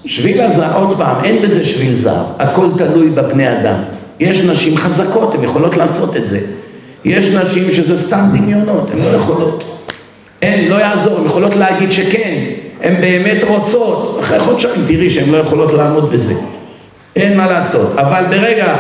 שביל 0.06 0.42
הזהב, 0.42 0.76
עוד 0.76 0.98
פעם, 0.98 1.24
אין 1.24 1.42
בזה 1.42 1.66
שביל 1.66 1.94
זהב, 1.94 2.26
הכל 2.40 2.66
תלוי 2.78 3.10
בבני 3.10 3.60
אדם. 3.60 3.78
יש 4.20 4.42
נשים 4.42 4.78
חזקות, 4.78 5.36
הן 5.36 5.44
יכולות 5.44 5.78
לעשות 5.78 6.16
את 6.16 6.28
זה. 6.28 6.40
יש 7.06 7.28
נשים 7.28 7.72
שזה 7.72 7.98
סתם 7.98 8.26
דמיונות, 8.34 8.90
הן 8.92 9.00
לא 9.00 9.10
יכולות. 9.10 9.64
אין, 10.42 10.72
לא 10.72 10.76
יעזור, 10.76 11.20
הן 11.20 11.26
יכולות 11.26 11.56
להגיד 11.56 11.92
שכן, 11.92 12.44
הן 12.84 13.02
באמת 13.02 13.44
רוצות. 13.48 14.18
אחרי 14.22 14.40
חודשיים 14.40 14.86
תראי 14.88 15.10
שהן 15.10 15.30
לא 15.30 15.38
יכולות 15.38 15.74
לעמוד 15.74 16.12
בזה. 16.12 16.59
אין 17.20 17.38
מה 17.38 17.48
לעשות. 17.48 17.98
אבל 17.98 18.24
ברגע 18.30 18.76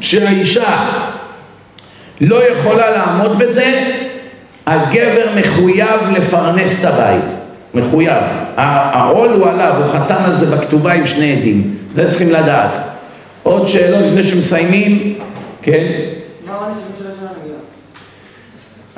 כשהאישה 0.00 0.88
לא 2.20 2.48
יכולה 2.50 2.90
לעמוד 2.90 3.38
בזה, 3.38 3.92
הגבר 4.66 5.28
מחויב 5.36 6.00
לפרנס 6.16 6.84
את 6.84 6.90
הבית. 6.90 7.34
מחויב. 7.74 8.22
העול 8.56 9.28
הוא 9.28 9.48
עליו, 9.48 9.74
הוא 9.76 9.92
חתם 9.92 10.24
על 10.24 10.36
זה 10.36 10.56
בכתובה 10.56 10.92
עם 10.92 11.06
שני 11.06 11.32
עדים. 11.32 11.76
זה 11.94 12.10
צריכים 12.10 12.30
לדעת. 12.30 12.70
עוד 13.42 13.68
שאלות 13.68 14.04
לפני 14.04 14.22
שמסיימים? 14.22 15.18
כן? 15.62 15.86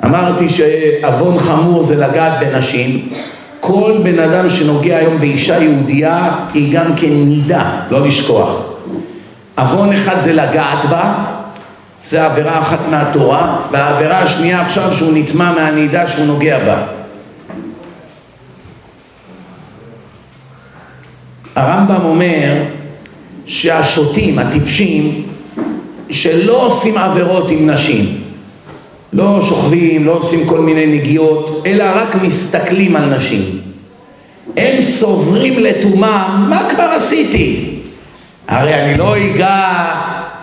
אמרתי 0.05 0.49
שעוון 0.49 1.39
חמור 1.39 1.83
זה 1.83 2.07
לגעת 2.07 2.39
בנשים. 2.39 3.09
כל 3.71 3.99
בן 4.03 4.19
אדם 4.19 4.49
שנוגע 4.49 4.97
היום 4.97 5.19
באישה 5.19 5.63
יהודייה 5.63 6.31
היא 6.53 6.73
גם 6.73 6.95
כן 6.95 7.09
נידה, 7.09 7.71
לא 7.91 8.07
לשכוח. 8.07 8.61
עוון 9.57 9.93
אחד 9.93 10.21
זה 10.21 10.33
לגעת 10.33 10.85
בה, 10.89 11.13
זה 12.05 12.25
עבירה 12.25 12.59
אחת 12.59 12.79
מהתורה, 12.91 13.57
והעבירה 13.71 14.19
השנייה 14.19 14.61
עכשיו 14.61 14.93
שהוא 14.93 15.17
נטמע 15.17 15.51
מהנידה 15.51 16.07
שהוא 16.07 16.25
נוגע 16.25 16.59
בה. 16.65 16.83
הרמב"ם 21.55 22.05
אומר 22.05 22.63
שהשוטים, 23.45 24.39
הטיפשים, 24.39 25.23
שלא 26.11 26.65
עושים 26.65 26.97
עבירות 26.97 27.49
עם 27.49 27.69
נשים, 27.69 28.05
לא 29.13 29.41
שוכבים, 29.41 30.05
לא 30.05 30.11
עושים 30.11 30.47
כל 30.47 30.59
מיני 30.59 30.85
נגיעות, 30.85 31.63
אלא 31.65 31.85
רק 31.95 32.15
מסתכלים 32.15 32.95
על 32.95 33.17
נשים. 33.17 33.58
הם 34.57 34.81
סוברים 34.81 35.59
לתומם, 35.59 36.45
מה 36.49 36.69
כבר 36.69 36.83
עשיתי? 36.83 37.75
הרי 38.47 38.73
אני 38.73 38.97
לא 38.97 39.17
אגע 39.17 39.85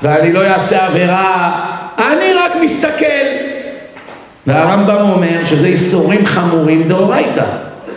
ואני 0.02 0.32
לא 0.32 0.46
אעשה 0.46 0.86
עבירה, 0.86 1.52
אני 1.98 2.32
רק 2.34 2.52
מסתכל. 2.64 3.26
והרמב"ם 4.46 5.10
אומר 5.10 5.44
שזה 5.50 5.66
איסורים 5.66 6.26
חמורים 6.26 6.82
דאורייתא. 6.82 7.44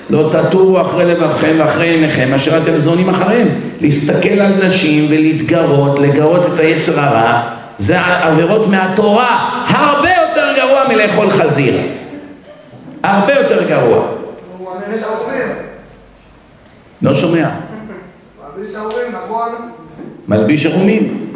לא 0.10 0.30
תטורו 0.32 0.82
אחרי 0.82 1.06
לבבכם 1.06 1.52
ואחרי 1.58 1.88
עיניכם 1.88 2.34
אשר 2.34 2.58
אתם 2.58 2.78
זונים 2.78 3.10
אחריהם. 3.10 3.48
להסתכל 3.82 4.40
על 4.40 4.68
נשים 4.68 5.06
ולהתגרות, 5.10 6.00
לגרות 6.00 6.42
את 6.54 6.60
היצר 6.60 7.00
הרע, 7.00 7.42
זה 7.80 8.00
עבירות 8.00 8.68
מהתורה, 8.68 9.64
הרבה 9.68 10.10
יותר 10.10 10.54
גרוע 10.56 10.84
מלאכול 10.90 11.30
חזיר. 11.30 11.78
הרבה 13.04 13.34
יותר 13.34 13.64
גרוע. 13.68 14.06
לא 17.02 17.16
שומע. 17.16 17.50
מלביש 18.58 18.76
ההורים, 18.76 19.08
נכון? 19.12 19.50
מלביש 20.28 20.66
ערומים. 20.66 21.32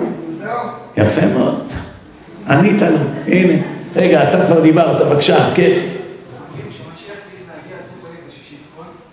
יפה 0.97 1.21
מאוד. 1.37 1.67
ענית 2.49 2.81
לו, 2.81 2.97
הנה. 3.27 3.53
רגע, 3.95 4.23
אתה 4.23 4.45
כבר 4.45 4.59
דיברת, 4.59 5.01
בבקשה, 5.01 5.37
כן. 5.55 5.79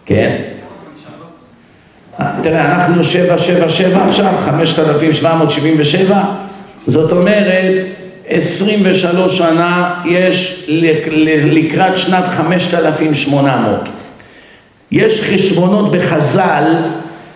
כן. 0.07 0.43
אה, 2.21 2.33
תראה, 2.43 2.75
אנחנו 2.75 3.05
777 3.05 4.09
עכשיו, 4.09 4.35
5,777, 4.45 6.23
זאת 6.87 7.13
אומרת, 7.13 7.85
23 8.27 9.39
שנה 9.39 9.95
יש 10.05 10.65
לקראת 11.51 11.99
שנת 11.99 12.25
5,800. 12.25 13.89
יש 14.93 15.21
חשבונות 15.21 15.93
בחז"ל 15.93 16.65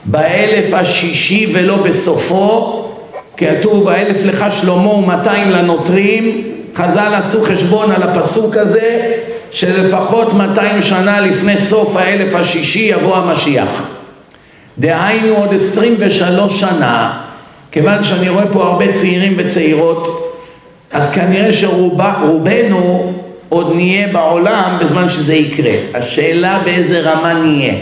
באלף 0.05 0.75
השישי 0.75 1.51
ולא 1.55 1.77
בסופו, 1.77 2.81
כתוב 3.37 3.89
האלף 3.89 4.25
לך 4.25 4.47
שלמה 4.51 4.89
ומאתיים 4.89 5.51
לנוטרים, 5.51 6.43
חז"ל 6.77 7.15
עשו 7.15 7.45
חשבון 7.45 7.91
על 7.91 8.03
הפסוק 8.03 8.57
הזה 8.57 9.13
שלפחות 9.51 10.33
200 10.33 10.83
שנה 10.83 11.21
לפני 11.21 11.59
סוף 11.59 11.97
האלף 11.97 12.35
השישי 12.35 12.79
יבוא 12.79 13.17
המשיח. 13.17 13.69
דהיינו 14.79 15.35
עוד 15.35 15.55
23 15.55 16.61
שנה, 16.61 17.21
כיוון 17.73 18.05
שאני 18.05 18.29
רואה 18.29 18.47
פה 18.53 18.63
הרבה 18.63 18.93
צעירים 18.93 19.35
וצעירות, 19.37 20.33
אז 20.93 21.15
כנראה 21.15 21.53
שרובנו 21.53 23.13
עוד 23.49 23.73
נהיה 23.75 24.07
בעולם 24.13 24.77
בזמן 24.81 25.11
שזה 25.11 25.35
יקרה. 25.35 25.73
השאלה 25.95 26.61
באיזה 26.65 27.01
רמה 27.01 27.35
נהיה. 27.35 27.75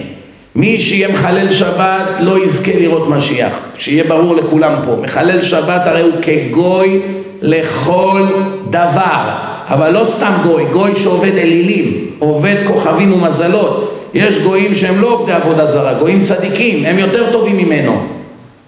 מי 0.55 0.81
שיהיה 0.81 1.09
מחלל 1.09 1.53
שבת 1.53 2.09
לא 2.21 2.45
יזכה 2.45 2.73
לראות 2.81 3.09
משיח, 3.09 3.61
שיהיה 3.79 4.05
ברור 4.05 4.37
לכולם 4.37 4.73
פה. 4.85 4.97
מחלל 5.03 5.43
שבת 5.43 5.81
הרי 5.85 6.01
הוא 6.01 6.13
כגוי 6.23 7.01
לכל 7.43 8.23
דבר, 8.71 9.31
אבל 9.69 9.91
לא 9.91 10.05
סתם 10.05 10.33
גוי, 10.43 10.65
גוי 10.73 10.93
שעובד 11.03 11.37
אלילים, 11.37 12.07
עובד 12.19 12.57
כוכבים 12.67 13.13
ומזלות. 13.13 13.99
יש 14.15 14.39
גויים 14.39 14.75
שהם 14.75 15.01
לא 15.01 15.09
עובדי 15.09 15.33
עבודה 15.33 15.67
זרה, 15.67 15.95
גויים 15.95 16.23
צדיקים, 16.23 16.85
הם 16.85 16.99
יותר 16.99 17.33
טובים 17.33 17.57
ממנו. 17.57 18.03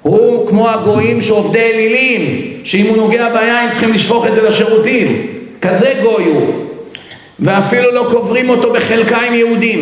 הוא 0.02 0.48
כמו 0.48 0.70
הגויים 0.70 1.22
שעובדי 1.22 1.72
אלילים, 1.74 2.40
שאם 2.64 2.86
הוא 2.86 2.96
נוגע 2.96 3.28
ביין 3.32 3.70
צריכים 3.70 3.92
לשפוך 3.92 4.26
את 4.26 4.34
זה 4.34 4.48
לשירותים. 4.48 5.26
כזה 5.60 5.92
גוי 6.02 6.24
הוא. 6.24 6.63
ואפילו 7.40 7.90
לא 7.94 8.06
קוברים 8.10 8.48
אותו 8.48 8.72
בחלקיים 8.72 9.34
יהודים, 9.34 9.80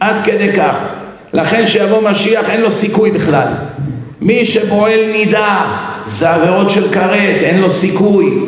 עד 0.00 0.14
כדי 0.24 0.52
כך. 0.52 0.76
לכן 1.32 1.66
שיבוא 1.66 2.10
משיח 2.10 2.50
אין 2.50 2.60
לו 2.60 2.70
סיכוי 2.70 3.10
בכלל. 3.10 3.48
מי 4.20 4.46
שבועל 4.46 5.00
נידה 5.12 5.64
זה 6.06 6.30
עבירות 6.30 6.70
של 6.70 6.92
כרת, 6.92 7.42
אין 7.42 7.60
לו 7.60 7.70
סיכוי. 7.70 8.38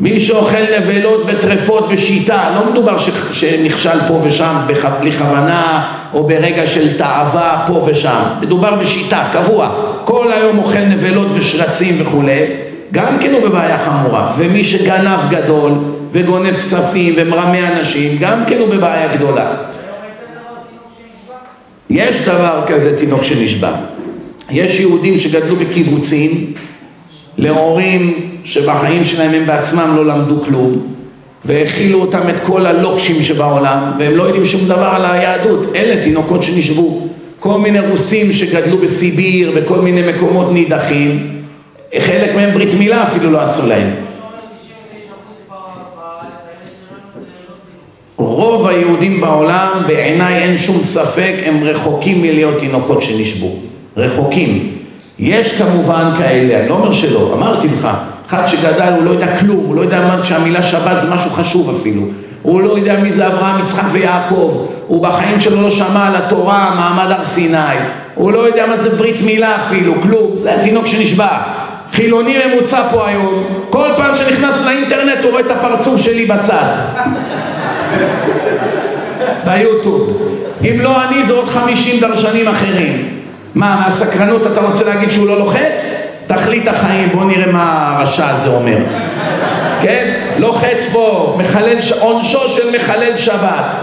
מי 0.00 0.20
שאוכל 0.20 0.62
נבלות 0.78 1.22
וטרפות 1.26 1.88
בשיטה, 1.88 2.50
לא 2.56 2.70
מדובר 2.70 2.98
ש... 2.98 3.10
שנכשל 3.32 3.98
פה 4.08 4.20
ושם 4.24 4.54
בלי 5.00 5.12
כוונה 5.12 5.84
או 6.14 6.26
ברגע 6.26 6.66
של 6.66 6.98
תאווה 6.98 7.64
פה 7.66 7.84
ושם, 7.86 8.22
מדובר 8.40 8.74
בשיטה, 8.74 9.24
קבוע, 9.32 9.70
כל 10.04 10.32
היום 10.32 10.58
אוכל 10.58 10.78
נבלות 10.78 11.28
ושרצים 11.34 11.96
וכולי, 11.98 12.46
גם 12.92 13.18
כן 13.20 13.32
הוא 13.32 13.48
בבעיה 13.48 13.78
חמורה, 13.78 14.32
ומי 14.38 14.64
שגנב 14.64 15.20
גדול 15.30 15.72
וגונב 16.14 16.56
כספים 16.56 17.14
ומרמה 17.16 17.78
אנשים, 17.78 18.18
גם 18.20 18.42
כן 18.46 18.58
הוא 18.58 18.68
בבעיה 18.68 19.16
גדולה. 19.16 19.54
יש 21.90 22.20
דבר 22.20 22.62
כזה 22.66 22.98
תינוק 22.98 23.22
שנשבע. 23.24 23.72
יש 24.50 24.80
יהודים 24.80 25.18
שגדלו 25.18 25.56
בקיבוצים 25.56 26.52
להורים 27.38 28.30
שבחיים 28.44 29.04
שלהם 29.04 29.34
הם 29.34 29.46
בעצמם 29.46 29.92
לא 29.96 30.06
למדו 30.06 30.40
כלום 30.40 30.94
והכילו 31.44 32.00
אותם 32.00 32.28
את 32.28 32.40
כל 32.40 32.66
הלוקשים 32.66 33.22
שבעולם 33.22 33.92
והם 33.98 34.16
לא 34.16 34.22
יודעים 34.22 34.46
שום 34.46 34.64
דבר 34.64 34.90
על 34.94 35.04
היהדות. 35.04 35.74
אלה 35.74 36.02
תינוקות 36.02 36.42
שנשבו. 36.42 37.08
כל 37.40 37.58
מיני 37.58 37.80
רוסים 37.80 38.32
שגדלו 38.32 38.78
בסיביר, 38.78 39.52
בכל 39.56 39.78
מיני 39.78 40.12
מקומות 40.12 40.52
נידחים, 40.52 41.28
חלק 41.98 42.34
מהם 42.34 42.54
ברית 42.54 42.74
מילה 42.78 43.02
אפילו 43.02 43.30
לא 43.30 43.40
עשו 43.40 43.66
להם. 43.66 44.03
רוב 48.16 48.66
היהודים 48.66 49.20
בעולם, 49.20 49.68
בעיניי 49.86 50.42
אין 50.42 50.58
שום 50.58 50.82
ספק, 50.82 51.32
הם 51.44 51.64
רחוקים 51.64 52.22
מלהיות 52.22 52.58
תינוקות 52.58 53.02
שנשבו. 53.02 53.50
רחוקים. 53.96 54.68
יש 55.18 55.62
כמובן 55.62 56.10
כאלה, 56.18 56.58
אני 56.58 56.68
לא 56.68 56.74
אומר 56.74 56.92
שלא, 56.92 57.30
אמרתי 57.32 57.68
לך, 57.68 57.88
אחד 58.28 58.46
שגדל 58.46 58.92
הוא 58.96 59.04
לא 59.04 59.10
יודע 59.10 59.38
כלום, 59.38 59.64
הוא 59.66 59.74
לא 59.74 59.80
יודע 59.80 60.00
מה 60.00 60.24
שהמילה 60.24 60.62
שבת 60.62 61.00
זה 61.00 61.14
משהו 61.14 61.30
חשוב 61.30 61.70
אפילו. 61.70 62.02
הוא 62.42 62.60
לא 62.60 62.78
יודע 62.78 63.00
מי 63.00 63.12
זה 63.12 63.26
אברהם, 63.26 63.60
יצחק 63.60 63.88
ויעקב. 63.92 64.66
הוא 64.86 65.02
בחיים 65.02 65.40
שלו 65.40 65.62
לא 65.62 65.70
שמע 65.70 66.06
על 66.06 66.16
התורה, 66.16 66.74
מעמד 66.76 67.10
הר 67.10 67.24
סיני. 67.24 67.76
הוא 68.14 68.32
לא 68.32 68.38
יודע 68.38 68.66
מה 68.66 68.76
זה 68.76 68.96
ברית 68.96 69.20
מילה 69.20 69.56
אפילו, 69.56 69.94
כלום. 70.02 70.30
זה 70.34 70.60
התינוק 70.60 70.86
שנשבע. 70.86 71.38
חילוני 71.92 72.38
ממוצע 72.46 72.82
פה 72.92 73.08
היום, 73.08 73.44
כל 73.70 73.88
פעם 73.96 74.16
שנכנס 74.16 74.66
לאינטרנט 74.66 75.18
הוא 75.22 75.30
רואה 75.30 75.40
את 75.40 75.50
הפרצוף 75.50 76.00
שלי 76.00 76.26
בצד. 76.26 76.64
ביוטיוב. 79.44 80.18
אם 80.62 80.80
לא 80.80 81.04
אני 81.04 81.24
זה 81.24 81.32
עוד 81.32 81.48
חמישים 81.48 82.00
דרשנים 82.00 82.48
אחרים. 82.48 83.08
מה, 83.54 83.84
מהסקרנות 83.84 84.46
אתה 84.46 84.60
רוצה 84.60 84.84
להגיד 84.84 85.10
שהוא 85.10 85.26
לא 85.26 85.38
לוחץ? 85.38 86.10
תכלית 86.26 86.68
החיים, 86.68 87.08
בוא 87.14 87.24
נראה 87.24 87.52
מה 87.52 87.96
הרשע 87.96 88.28
הזה 88.30 88.48
אומר. 88.48 88.78
כן? 89.82 90.14
לוחץ 90.38 90.90
פה, 90.92 91.36
מחלל, 91.38 91.76
עונשו 92.00 92.48
של 92.48 92.76
מחלל 92.76 93.16
שבת. 93.16 93.76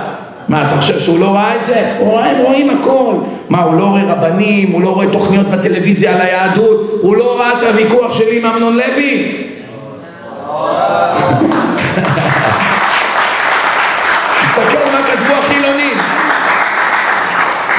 מה, 0.49 0.67
אתה 0.67 0.81
חושב 0.81 0.99
שהוא 0.99 1.19
לא 1.19 1.29
ראה 1.29 1.55
את 1.55 1.65
זה? 1.65 1.91
הוא 1.97 2.11
רואה, 2.11 2.31
הם 2.31 2.38
רואים 2.38 2.69
הכל. 2.69 3.13
מה, 3.49 3.61
הוא 3.61 3.79
לא 3.79 3.83
רואה 3.83 4.03
רבנים, 4.03 4.71
הוא 4.71 4.81
לא 4.81 4.89
רואה 4.89 5.07
תוכניות 5.11 5.47
בטלוויזיה 5.47 6.15
על 6.15 6.21
היהדות, 6.21 6.99
הוא 7.01 7.15
לא 7.15 7.39
ראה 7.39 7.51
את 7.51 7.63
הוויכוח 7.67 8.13
שלי 8.13 8.39
עם 8.39 8.45
אמנון 8.45 8.77
לוי? 8.77 9.31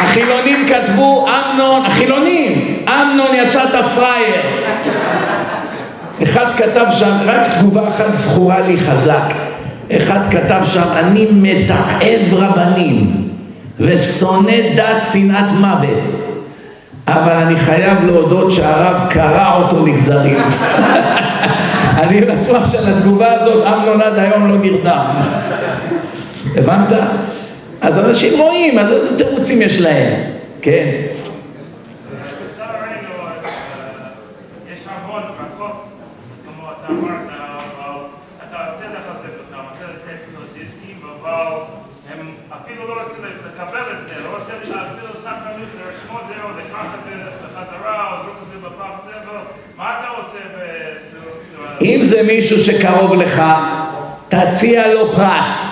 החילונים 0.04 0.66
כתבו, 0.68 1.28
אמנון, 1.28 1.86
החילונים, 1.86 2.76
אמנון 2.88 3.34
יצאת 3.34 3.84
פראייר. 3.94 4.42
אחד 6.22 6.46
כתב 6.56 6.86
שם, 6.90 7.16
רק 7.26 7.54
תגובה 7.58 7.88
אחת 7.88 8.14
זכורה 8.14 8.60
לי 8.60 8.76
חזק. 8.78 9.34
אחד 9.96 10.20
כתב 10.30 10.60
שם, 10.64 10.82
אני 10.96 11.28
מתעב 11.32 12.32
רבנים 12.32 13.28
ושונא 13.80 14.74
דת 14.76 15.04
שנאת 15.12 15.52
מוות. 15.60 15.98
אבל 17.08 17.32
אני 17.32 17.58
חייב 17.58 18.04
להודות 18.04 18.52
שהרב 18.52 19.06
קרע 19.10 19.56
אותו 19.56 19.86
לגזרים. 19.86 20.38
אני 22.02 22.20
בטוח 22.20 22.72
שעל 22.72 22.84
התגובה 22.86 23.32
הזאת 23.32 23.66
אמנון 23.66 24.00
עד 24.00 24.18
היום 24.18 24.48
לא 24.48 24.58
נרדם. 24.58 25.04
הבנת? 26.56 26.98
אז 27.82 27.98
אנשים 27.98 28.40
רואים, 28.40 28.78
אז 28.78 28.92
איזה 28.92 29.24
תירוצים 29.24 29.62
יש 29.62 29.80
להם, 29.80 30.20
כן? 30.62 30.90
אם 51.82 52.00
זה 52.04 52.22
מישהו 52.22 52.58
שקרוב 52.58 53.14
לך, 53.14 53.42
תציע 54.28 54.94
לו 54.94 55.12
פרס. 55.12 55.71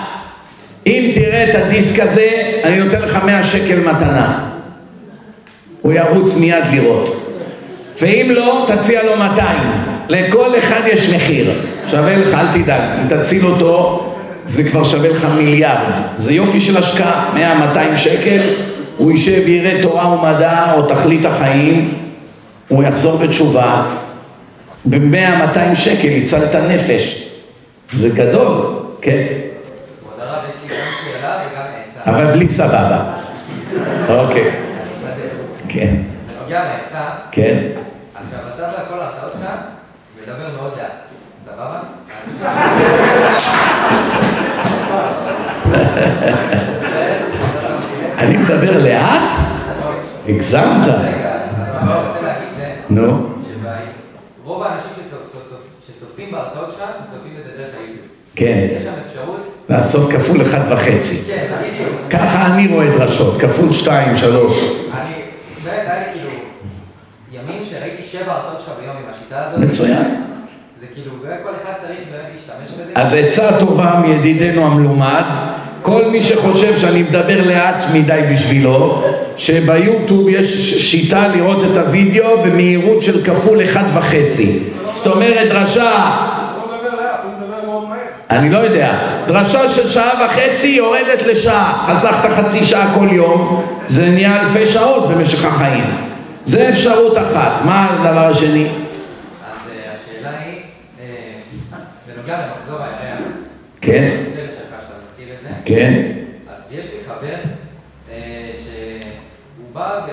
אם 0.87 1.11
תראה 1.15 1.49
את 1.49 1.55
הדיסק 1.55 1.99
הזה, 1.99 2.29
אני 2.63 2.77
נותן 2.77 3.01
לך 3.01 3.23
100 3.25 3.43
שקל 3.43 3.79
מתנה. 3.79 4.39
הוא 5.81 5.93
ירוץ 5.93 6.37
מיד 6.37 6.63
לראות. 6.71 7.27
ואם 8.01 8.31
לא, 8.35 8.67
תציע 8.75 9.03
לו 9.03 9.17
200. 9.17 9.57
לכל 10.09 10.57
אחד 10.57 10.81
יש 10.87 11.13
מחיר. 11.13 11.51
שווה 11.91 12.15
לך, 12.17 12.33
אל 12.33 12.61
תדאג. 12.61 12.81
אם 12.81 13.07
תציל 13.07 13.45
אותו, 13.45 14.07
זה 14.47 14.63
כבר 14.63 14.83
שווה 14.83 15.09
לך 15.09 15.27
מיליארד. 15.37 15.93
זה 16.17 16.33
יופי 16.33 16.61
של 16.61 16.77
השקעה, 16.77 17.35
100-200 17.95 17.97
שקל. 17.97 18.39
הוא 18.97 19.11
יישב, 19.11 19.47
יראה 19.47 19.81
תורה 19.81 20.07
ומדע 20.07 20.73
או 20.73 20.81
תכלית 20.81 21.25
החיים, 21.25 21.93
הוא 22.67 22.83
יחזור 22.83 23.17
בתשובה. 23.17 23.83
ב-100-200 24.85 25.75
שקל 25.75 26.09
הצלת 26.23 26.55
נפש. 26.55 27.27
זה 27.93 28.09
גדול, 28.09 28.57
כן. 29.01 29.23
כבוד 29.99 30.13
הרב, 30.19 30.43
יש 30.49 30.55
לי 30.71 30.77
גם 30.77 30.91
שאלה 31.03 31.39
וגם 31.51 31.63
עצה. 31.89 31.90
אבל 32.05 32.31
בלי 32.31 32.49
סבבה. 32.49 33.03
אוקיי. 34.09 34.51
כן, 35.69 35.95
בנוגע 36.39 36.63
לעצה, 36.63 37.01
כן. 37.31 37.59
עכשיו 38.23 38.39
אתה 38.55 38.67
בכל 38.67 38.99
ההרצאות 38.99 39.33
שלך 39.33 39.49
מדבר 40.21 40.49
מאוד 40.57 40.71
לאט, 40.77 40.91
סבבה? 41.45 41.79
אני 48.17 48.37
מדבר 48.37 48.83
לאט? 48.83 49.21
הגזמת. 50.27 50.87
נו, 52.89 53.27
שרוב 54.43 54.63
האנשים 54.63 54.89
שצופ- 54.95 55.33
צופ- 55.33 55.87
שצופים 55.87 56.31
בהרצאות 56.31 56.71
שלך, 56.71 56.81
צופים 57.13 57.33
את 57.39 57.45
זה 57.45 57.51
דרך 57.57 57.69
היוטיוב. 57.77 58.05
כן. 58.35 58.67
יש 58.77 58.83
שם 58.83 58.89
אפשרות, 59.07 59.39
לעשות 59.69 60.11
כפול 60.11 60.41
אחד 60.41 60.59
וחצי. 60.69 61.17
כן, 61.27 61.45
בדיוק. 61.61 61.95
ככה 62.09 62.53
אני 62.53 62.67
רואה 62.67 62.97
דרשות, 62.97 63.41
כפול 63.41 63.73
שתיים, 63.73 64.17
שלוש. 64.17 64.57
אני, 64.93 65.11
באמת, 65.63 65.79
היה 65.87 65.99
לי 65.99 66.05
כאילו, 66.13 66.29
ימים 67.31 67.63
שראיתי 67.63 68.03
שבע 68.03 68.33
הרצאות 68.33 68.61
שלך 68.61 68.73
ביום 68.81 68.95
עם 68.97 69.03
השיטה 69.13 69.45
הזאת. 69.45 69.59
מצוין. 69.59 70.15
זה 70.79 70.85
כאילו, 70.93 71.11
כל 71.43 71.49
אחד 71.63 71.73
צריך 71.81 71.99
באמת 72.11 72.25
להשתמש 72.35 72.81
בזה. 72.81 72.91
אז 72.95 73.13
עצה 73.13 73.59
טובה 73.59 74.01
מידידנו 74.05 74.65
המלומד, 74.65 75.23
כל 75.81 76.05
מי 76.11 76.23
שחושב 76.23 76.79
שאני 76.79 77.03
מדבר 77.03 77.47
לאט 77.47 77.83
מדי 77.93 78.21
בשבילו, 78.31 79.03
שביוטיוב 79.37 80.29
יש 80.29 80.73
שיטה 80.91 81.27
לראות 81.27 81.63
את 81.63 81.77
הוידאו 81.87 82.43
במהירות 82.43 83.03
של 83.03 83.23
כפול 83.23 83.63
אחד 83.63 83.83
וחצי. 83.93 84.59
זאת 84.93 85.07
אומרת 85.07 85.47
דרשה, 85.47 85.91
הוא 86.55 86.71
לא 86.71 86.77
מדבר 86.77 87.01
לאט, 87.01 87.19
הוא 87.23 87.31
מדבר 87.37 87.65
מאוד 87.65 87.89
מהר. 87.89 87.97
אני 88.31 88.49
לא 88.49 88.57
יודע, 88.57 88.97
דרשה 89.27 89.69
של 89.69 89.89
שעה 89.89 90.25
וחצי 90.25 90.67
יורדת 90.67 91.21
לשעה, 91.21 91.87
חסכת 91.87 92.29
חצי 92.29 92.65
שעה 92.65 92.99
כל 92.99 93.07
יום, 93.11 93.65
זה 93.87 94.09
נהיה 94.09 94.41
אלפי 94.41 94.67
שעות 94.67 95.09
במשך 95.09 95.45
החיים. 95.45 96.11
זה 96.45 96.69
אפשרות 96.69 97.17
אחת. 97.17 97.51
מה 97.65 97.87
הדבר 97.89 98.27
השני? 98.27 98.65
אז 98.65 98.69
אה, 99.71 99.93
השאלה 99.93 100.39
היא, 100.39 100.59
אה, 100.99 101.05
בנוגע 102.07 102.37
למחזור 102.47 102.77
הירח, 102.81 103.31
כן, 103.81 104.11
כן, 105.65 106.11
אז 106.47 106.71
יש 106.71 106.85
לי 106.85 106.99
חבר 107.07 107.35
אה, 108.11 108.51
שהוא 108.63 109.65
בא 109.73 110.01
ו... 110.07 110.11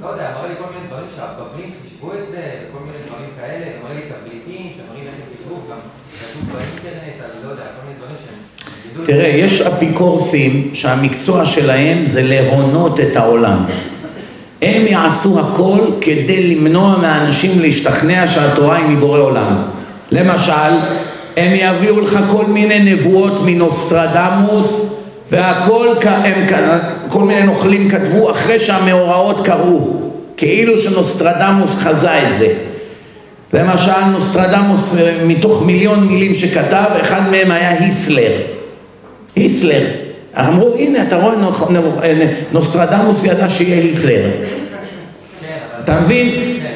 לא 0.00 0.06
יודע, 0.06 0.30
מראה 0.34 0.48
לי 0.48 0.54
כל 0.58 0.72
מיני 0.72 0.86
דברים 0.86 1.06
שהבבלים 1.16 1.72
חישבו 1.82 2.12
את 2.12 2.30
זה, 2.30 2.42
וכל 2.60 2.84
מיני 2.84 2.98
דברים 3.06 3.30
כאלה, 3.40 3.66
מראה 3.82 3.94
לי 3.94 4.02
תבליטים 4.02 4.72
שמראים 4.76 5.06
איך 5.06 5.14
הם 5.22 5.29
לא 8.96 9.04
תראה, 9.06 9.28
יש 9.28 9.60
אפיקורסים 9.60 10.70
שהמקצוע 10.74 11.46
שלהם 11.46 12.06
זה 12.06 12.22
להונות 12.22 13.00
את 13.00 13.16
העולם. 13.16 13.64
הם 14.62 14.86
יעשו 14.86 15.40
הכל 15.40 15.78
כדי 16.00 16.54
למנוע 16.54 16.98
מאנשים 16.98 17.60
להשתכנע 17.60 18.28
שהתורה 18.28 18.76
היא 18.76 18.86
מבורא 18.96 19.18
עולם. 19.18 19.62
למשל, 20.12 20.72
הם 21.36 21.52
יביאו 21.54 22.00
לך 22.00 22.18
כל 22.30 22.46
מיני 22.46 22.92
נבואות 22.94 23.40
מנוסטרדמוס 23.44 25.00
והכל, 25.30 25.88
הם, 26.04 26.46
כל 27.08 27.24
מיני 27.24 27.42
נוכלים 27.42 27.90
כתבו 27.90 28.30
אחרי 28.30 28.60
שהמאורעות 28.60 29.46
קרו, 29.46 30.00
כאילו 30.36 30.78
שנוסטרדמוס 30.78 31.76
חזה 31.76 32.28
את 32.28 32.34
זה. 32.34 32.69
למשל 33.52 34.04
נוסטרדמוס 34.12 34.98
אה, 34.98 35.16
מתוך 35.26 35.62
מיליון 35.66 36.06
מילים 36.08 36.34
שכתב, 36.34 36.84
אחד 37.00 37.30
מהם 37.30 37.50
היה 37.50 37.70
היסטר. 37.70 38.32
היסטר. 39.36 39.86
אמרו, 40.38 40.74
הנה, 40.78 41.02
אתה 41.02 41.16
רואה, 41.16 41.34
אה, 42.02 42.26
נוסטרדמוס 42.52 43.24
ידע 43.24 43.50
שיהיה 43.50 43.82
היטלר. 43.82 44.30
אתה 45.84 46.00
מבין? 46.00 46.28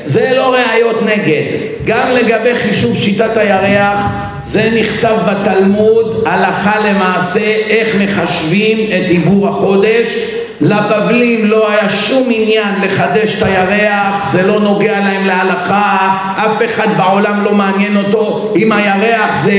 זה 0.07 0.31
לא 0.37 0.55
ראיות 0.55 1.03
נגד. 1.03 1.43
גם 1.85 2.09
לגבי 2.11 2.55
חישוב 2.55 2.97
שיטת 2.97 3.37
הירח, 3.37 4.07
זה 4.47 4.71
נכתב 4.81 5.17
בתלמוד, 5.29 6.25
הלכה 6.27 6.91
למעשה, 6.91 7.57
איך 7.69 7.97
מחשבים 8.03 8.79
את 8.79 9.11
עיבור 9.11 9.49
החודש. 9.49 10.34
לבבלים 10.65 11.51
לא 11.51 11.71
היה 11.71 11.89
שום 11.89 12.29
עניין 12.31 12.75
לחדש 12.83 13.35
את 13.39 13.43
הירח, 13.43 14.33
זה 14.33 14.47
לא 14.47 14.61
נוגע 14.61 15.01
להם 15.01 15.27
להלכה, 15.27 16.17
אף 16.37 16.63
אחד 16.65 16.89
בעולם 16.97 17.45
לא 17.45 17.55
מעניין 17.55 17.97
אותו 17.97 18.53
אם 18.57 18.73
הירח 18.73 19.45
זה 19.45 19.53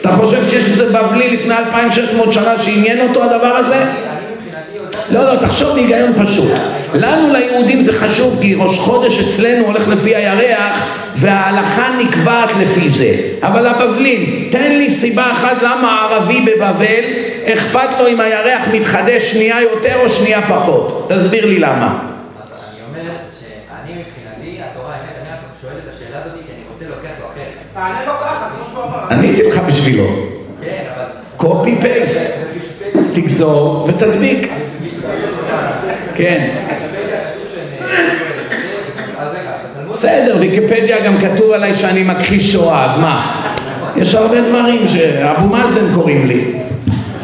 אתה 0.00 0.12
חושב 0.12 0.50
שיש 0.50 0.64
איזה 0.64 0.86
בבלי 0.86 1.30
לפני 1.30 1.54
2600 1.54 2.32
שנה 2.32 2.54
שעניין 2.62 3.00
אותו 3.00 3.22
הדבר 3.22 3.56
הזה? 3.56 4.11
לא, 5.10 5.34
לא, 5.34 5.46
תחשוב 5.46 5.74
בהיגיון 5.74 6.26
פשוט. 6.26 6.50
לנו 6.94 7.32
ליהודים 7.32 7.82
זה 7.82 7.92
חשוב 7.92 8.38
כי 8.40 8.54
ראש 8.54 8.78
חודש 8.78 9.20
אצלנו 9.20 9.66
הולך 9.66 9.88
לפי 9.88 10.16
הירח 10.16 10.88
וההלכה 11.16 11.90
נקבעת 12.04 12.50
לפי 12.60 12.88
זה. 12.88 13.16
אבל 13.42 13.66
הבבלים, 13.66 14.48
תן 14.50 14.72
לי 14.78 14.90
סיבה 14.90 15.32
אחת 15.32 15.62
למה 15.62 15.92
הערבי 15.92 16.40
בבבל 16.40 17.04
אכפת 17.44 17.98
לו 17.98 18.08
אם 18.08 18.20
הירח 18.20 18.62
מתחדש 18.72 19.22
שנייה 19.22 19.62
יותר 19.62 19.94
או 20.04 20.08
שנייה 20.08 20.42
פחות. 20.42 21.08
תסביר 21.08 21.46
לי 21.46 21.58
למה. 21.58 21.98
עניתי 29.10 29.42
לך 29.42 29.58
בשבילו. 29.68 30.04
כן, 30.60 30.84
אבל... 30.96 31.04
קופי 31.36 31.76
פייסט. 31.80 32.46
תגזור 33.12 33.88
ותדביק. 33.88 34.52
כן. 36.14 36.48
בסדר, 39.92 40.36
ויקיפדיה 40.40 41.00
גם 41.00 41.18
כתוב 41.18 41.52
עליי 41.52 41.74
שאני 41.74 42.02
מכחיש 42.02 42.52
שואה, 42.52 42.84
אז 42.84 43.00
מה? 43.00 43.42
יש 43.96 44.14
הרבה 44.14 44.40
דברים 44.40 44.88
שאבו 44.88 45.46
מאזן 45.46 45.94
קוראים 45.94 46.26
לי. 46.26 46.44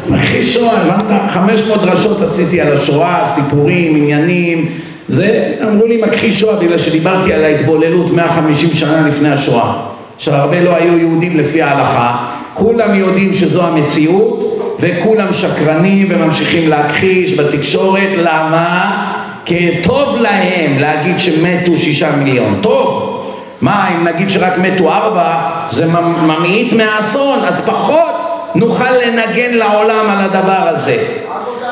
מכחיש 0.09 0.53
שואה, 0.53 0.81
הבנת? 0.81 1.31
500 1.31 1.81
דרשות 1.81 2.21
עשיתי 2.21 2.61
על 2.61 2.77
השואה, 2.77 3.25
סיפורים, 3.25 3.95
עניינים. 3.95 4.69
זה, 5.07 5.53
אמרו 5.63 5.87
לי 5.87 6.01
מכחיש 6.01 6.39
שואה 6.39 6.55
בגלל 6.55 6.77
שדיברתי 6.77 7.33
על 7.33 7.43
ההתבוללות 7.43 8.11
150 8.13 8.69
שנה 8.73 9.07
לפני 9.07 9.29
השואה. 9.29 9.73
שהרבה 10.17 10.61
לא 10.61 10.75
היו 10.75 10.97
יהודים 10.97 11.37
לפי 11.37 11.61
ההלכה. 11.61 12.17
כולם 12.53 12.95
יודעים 12.95 13.33
שזו 13.33 13.67
המציאות, 13.67 14.48
וכולם 14.79 15.33
שקרנים 15.33 16.07
וממשיכים 16.09 16.69
להכחיש 16.69 17.39
בתקשורת, 17.39 18.09
למה? 18.17 19.05
כי 19.45 19.69
טוב 19.83 20.17
להם 20.21 20.79
להגיד 20.79 21.19
שמתו 21.19 21.77
שישה 21.77 22.11
מיליון, 22.15 22.59
טוב. 22.61 23.15
מה, 23.61 23.89
אם 23.95 24.07
נגיד 24.07 24.29
שרק 24.29 24.57
מתו 24.57 24.91
ארבע, 24.91 25.35
זה 25.71 25.85
ממעיט 26.25 26.73
מהאסון, 26.73 27.39
אז 27.47 27.61
פחות 27.65 28.29
נוכל 28.55 28.91
לנגן 28.91 29.53
לעולם 29.53 30.05
על 30.09 30.25
הדבר 30.25 30.67
הזה. 30.67 31.03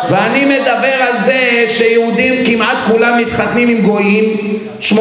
ואני 0.09 0.45
מדבר 0.45 0.93
על 1.01 1.13
זה 1.25 1.65
שיהודים 1.69 2.45
כמעט 2.45 2.77
כולם 2.87 3.17
מתחתנים 3.17 3.69
עם 3.69 3.81
גויים, 3.81 4.23
85% 4.81 4.95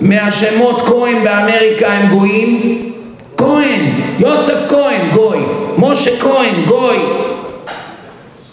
מהשמות 0.00 0.80
כהן 0.86 1.24
באמריקה 1.24 1.92
הם 1.92 2.08
גויים, 2.08 2.60
כהן, 3.36 3.80
יוסף 4.18 4.68
כהן, 4.68 5.00
גוי, 5.14 5.38
משה 5.78 6.20
כהן, 6.20 6.54
גוי, 6.66 6.98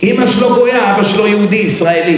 אמא 0.03 0.27
שלו 0.27 0.55
גויה, 0.55 0.95
אבא 0.95 1.03
שלו 1.03 1.27
יהודי, 1.27 1.55
ישראלי, 1.55 2.17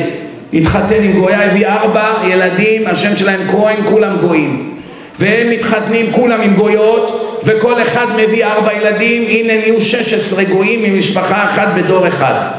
התחתן 0.53 1.03
עם 1.03 1.19
גויה, 1.19 1.45
הביא 1.45 1.67
ארבע 1.67 2.13
ילדים, 2.27 2.87
השם 2.87 3.17
שלהם 3.17 3.51
כהן, 3.51 3.75
כולם 3.85 4.17
גויים, 4.21 4.79
והם 5.19 5.49
מתחתנים 5.49 6.11
כולם 6.11 6.41
עם 6.41 6.55
גויות, 6.55 7.21
וכל 7.43 7.81
אחד 7.81 8.05
מביא 8.15 8.45
ארבע 8.45 8.73
ילדים, 8.73 9.21
הנה 9.21 9.57
נהיו 9.57 9.81
16 9.81 10.43
גויים 10.43 10.93
ממשפחה 10.93 11.43
אחת 11.43 11.67
בדור 11.75 12.07
אחד. 12.07 12.51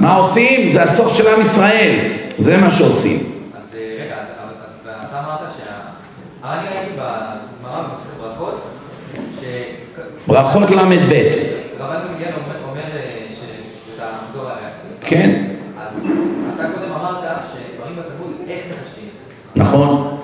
מה 0.00 0.14
עושים? 0.14 0.72
זה 0.72 0.82
הסוף 0.82 1.16
של 1.16 1.28
עם 1.28 1.40
ישראל, 1.40 1.98
זה 2.38 2.56
מה 2.56 2.70
שעושים. 2.70 3.18
אז 3.18 3.76
רגע, 4.00 4.14
אז 4.14 4.26
אתה 4.84 5.18
אמרת 5.18 5.38
שה... 5.58 5.72
אני 6.50 6.68
ראיתי 6.68 6.92
בגמרא 6.92 7.82
במסכת 7.82 8.20
ברכות, 8.20 8.62
ש... 9.40 9.44
ברכות 10.34 10.70
ל"ב. 10.70 11.12
רבן 11.80 11.96
גמליאל 12.12 12.32
אומר 12.64 12.80
שאתה 13.86 14.04
מחזור 14.28 14.50
עליה. 14.50 14.68
כן. 15.00 15.30
אז 15.78 16.06
אתה 16.54 16.62
קודם 16.74 16.92
אמרת 16.92 17.24
שדברים 17.52 17.96
בתלמוד, 17.96 18.32
איך 18.48 18.60
מחשבים? 18.70 19.08
נכון. 19.56 20.16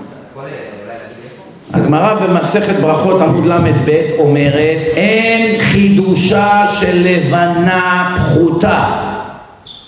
הגמרא 1.73 2.15
במסכת 2.15 2.81
ברכות 2.81 3.20
עמוד 3.20 3.47
ל"ב 3.47 3.91
אומרת 4.19 4.78
אין 4.97 5.61
חידושה 5.61 6.66
של 6.81 7.03
לבנה 7.05 8.16
פחותה 8.16 8.85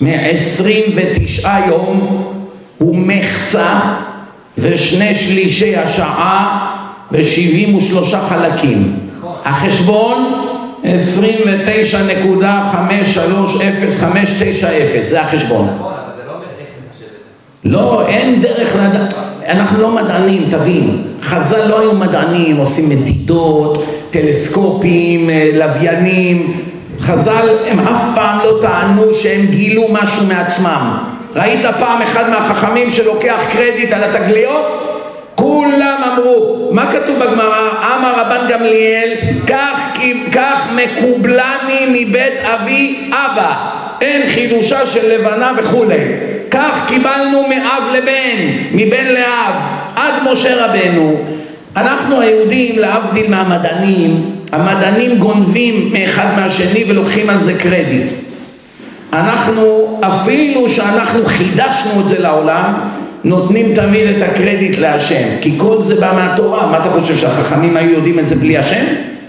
מ-29 0.01 1.49
יום 1.69 2.25
ומחצה 2.81 3.81
ושני 4.59 5.15
שלישי 5.15 5.77
השעה 5.77 6.69
ושלושה 7.13 8.21
חלקים. 8.21 9.02
החשבון 9.45 10.49
29.530590 10.83 10.87
זה 15.03 15.21
החשבון. 15.21 15.69
נכון, 15.77 15.93
אבל 15.93 16.13
זה 16.17 16.23
לא 16.27 16.33
אומר 16.33 16.45
איך 16.61 16.69
לחשב 16.91 17.05
את 17.05 17.11
זה. 17.63 17.71
לא, 17.71 18.07
אין 18.07 18.43
דרך 18.43 18.77
לדעת. 18.77 19.15
אנחנו 19.49 19.83
לא 19.83 19.91
מדענים, 19.91 20.49
תבין. 20.51 21.03
חז"ל 21.23 21.67
לא 21.67 21.81
היו 21.81 21.93
מדענים, 21.93 22.57
עושים 22.57 22.89
מדידות, 22.89 23.85
טלסקופים, 24.11 25.31
אה, 25.31 25.51
לוויינים. 25.55 26.63
חז"ל 27.01 27.49
הם 27.67 27.79
אף 27.81 28.03
פעם 28.15 28.39
לא 28.45 28.59
טענו 28.61 29.15
שהם 29.15 29.47
גילו 29.47 29.89
משהו 29.91 30.27
מעצמם. 30.27 30.99
ראית 31.35 31.61
פעם 31.81 32.03
אחד 32.03 32.31
מהחכמים 32.31 32.93
שלוקח 32.93 33.41
קרדיט 33.53 33.93
על 33.93 34.05
התגליות? 34.05 34.83
כולם 35.35 35.97
אמרו, 36.13 36.62
מה 36.73 36.93
כתוב 36.93 37.19
בגמרא? 37.19 37.71
אמר 37.99 38.21
רבן 38.21 38.47
גמליאל, 38.49 39.11
כך, 39.47 39.97
כך 40.33 40.69
מקובלני 40.77 41.87
מבית 41.89 42.33
אבי 42.43 43.11
אבא, 43.11 43.55
אין 44.01 44.23
חידושה 44.29 44.87
של 44.87 45.15
לבנה 45.15 45.53
וכולי. 45.57 45.99
כך 46.51 46.85
קיבלנו 46.89 47.43
מאב 47.49 47.83
לבן, 47.93 48.37
מבן 48.73 49.07
לאב, 49.07 49.55
עד 49.97 50.15
משה 50.33 50.67
רבנו. 50.67 51.17
אנחנו 51.77 52.21
היהודים, 52.21 52.79
להבדיל 52.79 53.31
מהמדענים, 53.31 54.37
המדענים 54.53 55.19
גונבים 55.19 55.91
מאחד 55.93 56.27
מהשני 56.37 56.85
ולוקחים 56.89 57.31
על 57.31 57.39
זה 57.39 57.55
קרדיט. 57.59 58.13
אנחנו, 59.13 59.99
אפילו 60.01 60.71
שאנחנו 60.71 61.25
חידשנו 61.27 62.01
את 62.01 62.09
זה 62.09 62.19
לעולם, 62.19 62.73
נותנים 63.25 63.75
תמיד 63.75 64.09
את 64.09 64.23
הקרדיט 64.23 64.79
להשם, 64.79 65.29
כי 65.41 65.55
כל 65.59 65.83
זה 65.83 66.01
בא 66.01 66.13
מהתורה. 66.15 66.67
מה 66.67 66.79
אתה 66.79 67.01
חושב 67.01 67.17
שהחכמים 67.17 67.77
היו 67.77 67.91
יודעים 67.91 68.19
את 68.19 68.29
זה 68.29 68.35
בלי 68.35 68.59
השם? 68.59 68.85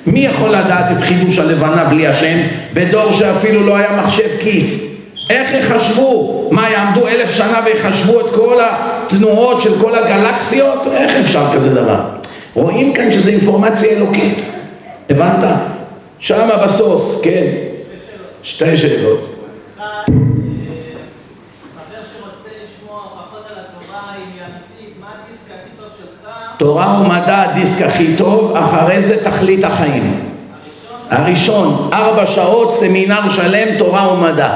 מי 0.07 0.19
יכול 0.19 0.49
לדעת 0.49 0.91
את 0.97 1.01
חידוש 1.01 1.39
הלבנה 1.39 1.83
בלי 1.83 2.07
השם? 2.07 2.37
בדור 2.73 3.11
שאפילו 3.11 3.65
לא 3.65 3.75
היה 3.75 4.01
מחשב 4.03 4.29
כיס. 4.39 4.97
איך 5.29 5.53
יחשבו? 5.53 6.47
מה, 6.51 6.69
יעמדו 6.69 7.07
אלף 7.07 7.31
שנה 7.31 7.59
ויחשבו 7.65 8.19
את 8.19 8.25
כל 8.35 8.59
התנועות 8.61 9.61
של 9.61 9.79
כל 9.79 9.95
הגלקסיות? 9.95 10.79
איך 10.93 11.11
אפשר 11.19 11.45
כזה 11.53 11.69
דבר? 11.69 11.99
רואים 12.55 12.93
כאן 12.93 13.11
שזו 13.11 13.31
אינפורמציה 13.31 13.89
אלוקית. 13.97 14.41
הבנת? 15.09 15.49
שמה 16.19 16.57
בסוף, 16.57 17.19
כן. 17.23 17.45
שתי 18.43 18.77
שאלות. 18.77 19.32
תורה 26.63 27.01
ומדע 27.01 27.41
הדיסק 27.41 27.85
הכי 27.85 28.15
טוב, 28.17 28.57
אחרי 28.57 29.01
זה 29.01 29.23
תכלית 29.23 29.63
החיים. 29.63 30.19
הראשון, 31.09 31.89
ארבע 31.93 32.27
שעות, 32.27 32.73
סמינר 32.73 33.29
שלם, 33.29 33.77
תורה 33.77 34.13
ומדע. 34.13 34.49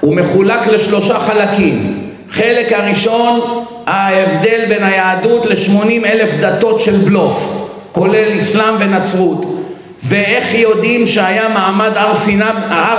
הוא 0.00 0.14
מחולק 0.14 0.66
לשלושה 0.66 1.18
חלקים. 1.18 2.08
חלק 2.30 2.72
הראשון, 2.72 3.40
ההבדל 3.86 4.64
בין 4.68 4.84
היהדות 4.84 5.46
ל-80 5.46 6.06
אלף 6.06 6.34
דתות 6.40 6.80
של 6.80 6.96
בלוף, 6.96 7.68
כולל 7.92 8.38
אסלאם 8.38 8.74
ונצרות. 8.78 9.44
ואיך 10.04 10.54
יודעים 10.54 11.06
שהיה 11.06 11.48
מעמד 11.48 11.92
הר 11.96 12.14
סיני, 12.14 12.44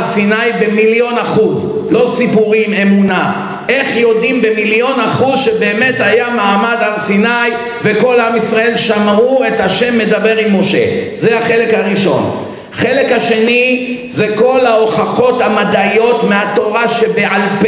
סיני 0.02 0.52
במיליון 0.62 1.18
אחוז, 1.18 1.88
לא 1.92 2.12
סיפורים, 2.16 2.74
אמונה. 2.74 3.51
איך 3.70 3.96
יודעים 3.96 4.42
במיליון 4.42 5.00
אחוז 5.00 5.40
שבאמת 5.40 5.96
היה 6.00 6.30
מעמד 6.30 6.78
הר 6.80 7.00
סיני 7.00 7.50
וכל 7.84 8.20
עם 8.20 8.36
ישראל 8.36 8.78
שמעו 8.78 9.44
את 9.48 9.60
השם 9.60 9.98
מדבר 9.98 10.38
עם 10.38 10.60
משה. 10.60 10.86
זה 11.14 11.40
החלק 11.40 11.74
הראשון. 11.74 12.46
חלק 12.74 13.12
השני 13.12 13.98
זה 14.10 14.28
כל 14.36 14.66
ההוכחות 14.66 15.42
המדעיות 15.42 16.24
מהתורה 16.24 16.90
שבעל 16.90 17.42
פה, 17.60 17.68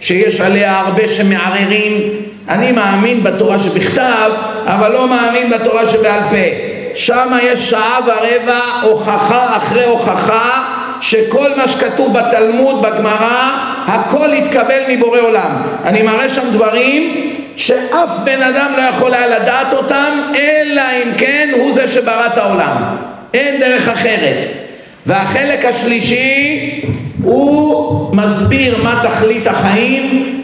שיש 0.00 0.40
עליה 0.40 0.80
הרבה 0.80 1.08
שמערערים. 1.08 1.92
אני 2.48 2.72
מאמין 2.72 3.22
בתורה 3.22 3.58
שבכתב, 3.58 4.30
אבל 4.66 4.92
לא 4.92 5.08
מאמין 5.08 5.50
בתורה 5.50 5.86
שבעל 5.86 6.20
פה. 6.30 6.74
שם 6.94 7.32
יש 7.42 7.70
שעה 7.70 7.98
ורבע 8.06 8.60
הוכחה 8.82 9.56
אחרי 9.56 9.84
הוכחה 9.84 10.73
שכל 11.04 11.50
מה 11.56 11.68
שכתוב 11.68 12.18
בתלמוד, 12.18 12.82
בגמרא, 12.82 13.50
הכל 13.86 14.28
יתקבל 14.32 14.82
מבורא 14.88 15.20
עולם. 15.20 15.62
אני 15.84 16.02
מראה 16.02 16.28
שם 16.28 16.50
דברים 16.52 17.30
שאף 17.56 18.08
בן 18.24 18.42
אדם 18.42 18.72
לא 18.76 18.82
יכול 18.82 19.14
היה 19.14 19.26
לדעת 19.26 19.72
אותם, 19.72 20.20
אלא 20.36 20.82
אם 20.82 21.10
כן 21.18 21.50
הוא 21.56 21.72
זה 21.72 21.88
שברא 21.88 22.26
את 22.26 22.38
העולם. 22.38 22.76
אין 23.34 23.60
דרך 23.60 23.88
אחרת. 23.88 24.46
והחלק 25.06 25.64
השלישי 25.64 26.80
הוא 27.22 28.16
מסביר 28.16 28.82
מה 28.82 29.02
תכלית 29.08 29.46
החיים 29.46 30.42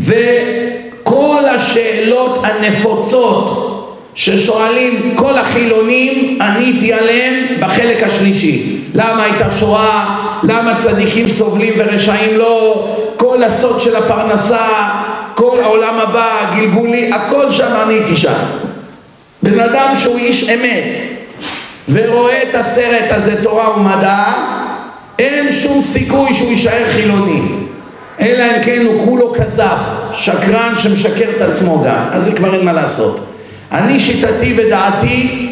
וכל 0.00 1.42
השאלות 1.54 2.44
הנפוצות 2.44 3.71
ששואלים 4.14 5.12
כל 5.16 5.38
החילונים 5.38 6.38
עניתי 6.40 6.92
עליהם 6.92 7.34
בחלק 7.60 8.02
השלישי 8.02 8.76
למה 8.94 9.24
הייתה 9.24 9.46
שואה, 9.58 10.18
למה 10.42 10.74
צדיקים 10.78 11.28
סובלים 11.28 11.74
ורשעים 11.76 12.38
לא, 12.38 12.88
כל 13.16 13.42
הסוד 13.42 13.80
של 13.80 13.96
הפרנסה, 13.96 14.68
כל 15.34 15.58
העולם 15.62 15.98
הבא, 15.98 16.50
גלגולי, 16.56 17.12
הכל 17.12 17.52
שם 17.52 17.72
עניתי 17.84 18.16
שם. 18.16 18.32
בן 19.42 19.60
אדם 19.60 19.94
שהוא 19.98 20.18
איש 20.18 20.48
אמת 20.48 20.94
ורואה 21.88 22.42
את 22.42 22.54
הסרט 22.54 23.10
הזה 23.10 23.42
תורה 23.42 23.78
ומדע, 23.78 24.24
אין 25.18 25.52
שום 25.52 25.80
סיכוי 25.80 26.34
שהוא 26.34 26.50
יישאר 26.50 26.90
חילוני. 26.92 27.40
אלא 28.20 28.44
אם 28.44 28.62
כן 28.64 28.86
הוא 28.86 29.04
כולו 29.04 29.32
כזב, 29.32 29.76
שקרן 30.12 30.74
שמשקר 30.78 31.30
את 31.36 31.40
עצמו 31.40 31.82
גם, 31.86 32.04
אז 32.10 32.24
זה 32.24 32.32
כבר 32.32 32.54
אין 32.54 32.64
מה 32.64 32.72
לעשות. 32.72 33.31
אני 33.72 34.00
שיטתי 34.00 34.54
ודעתי 34.56 35.48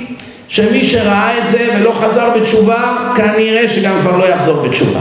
שמי 0.49 0.85
שראה 0.85 1.39
את 1.39 1.51
זה 1.51 1.69
ולא 1.77 1.93
חזר 1.93 2.29
בתשובה, 2.37 3.13
כנראה 3.17 3.69
שגם 3.69 3.97
כבר 4.01 4.17
לא 4.17 4.25
יחזור 4.25 4.63
בתשובה. 4.69 5.01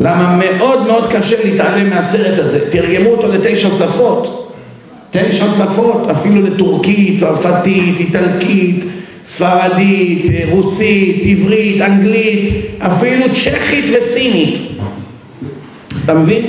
למה 0.00 0.36
מאוד 0.36 0.86
מאוד 0.86 1.12
קשה 1.12 1.36
להתעלם 1.44 1.90
מהסרט 1.90 2.38
הזה. 2.38 2.70
תרגמו 2.70 3.10
אותו 3.10 3.28
לתשע 3.28 3.70
שפות. 3.70 4.40
תשע 5.10 5.50
שפות, 5.50 6.10
אפילו 6.10 6.42
לטורקית, 6.42 7.20
צרפתית, 7.20 8.00
איטלקית, 8.00 8.84
ספרדית, 9.26 10.26
רוסית, 10.50 11.22
עברית, 11.30 11.80
אנגלית, 11.82 12.50
אפילו 12.78 13.24
צ'כית 13.34 13.84
וסינית. 13.98 14.58
אתה 16.04 16.14
מבין? 16.14 16.44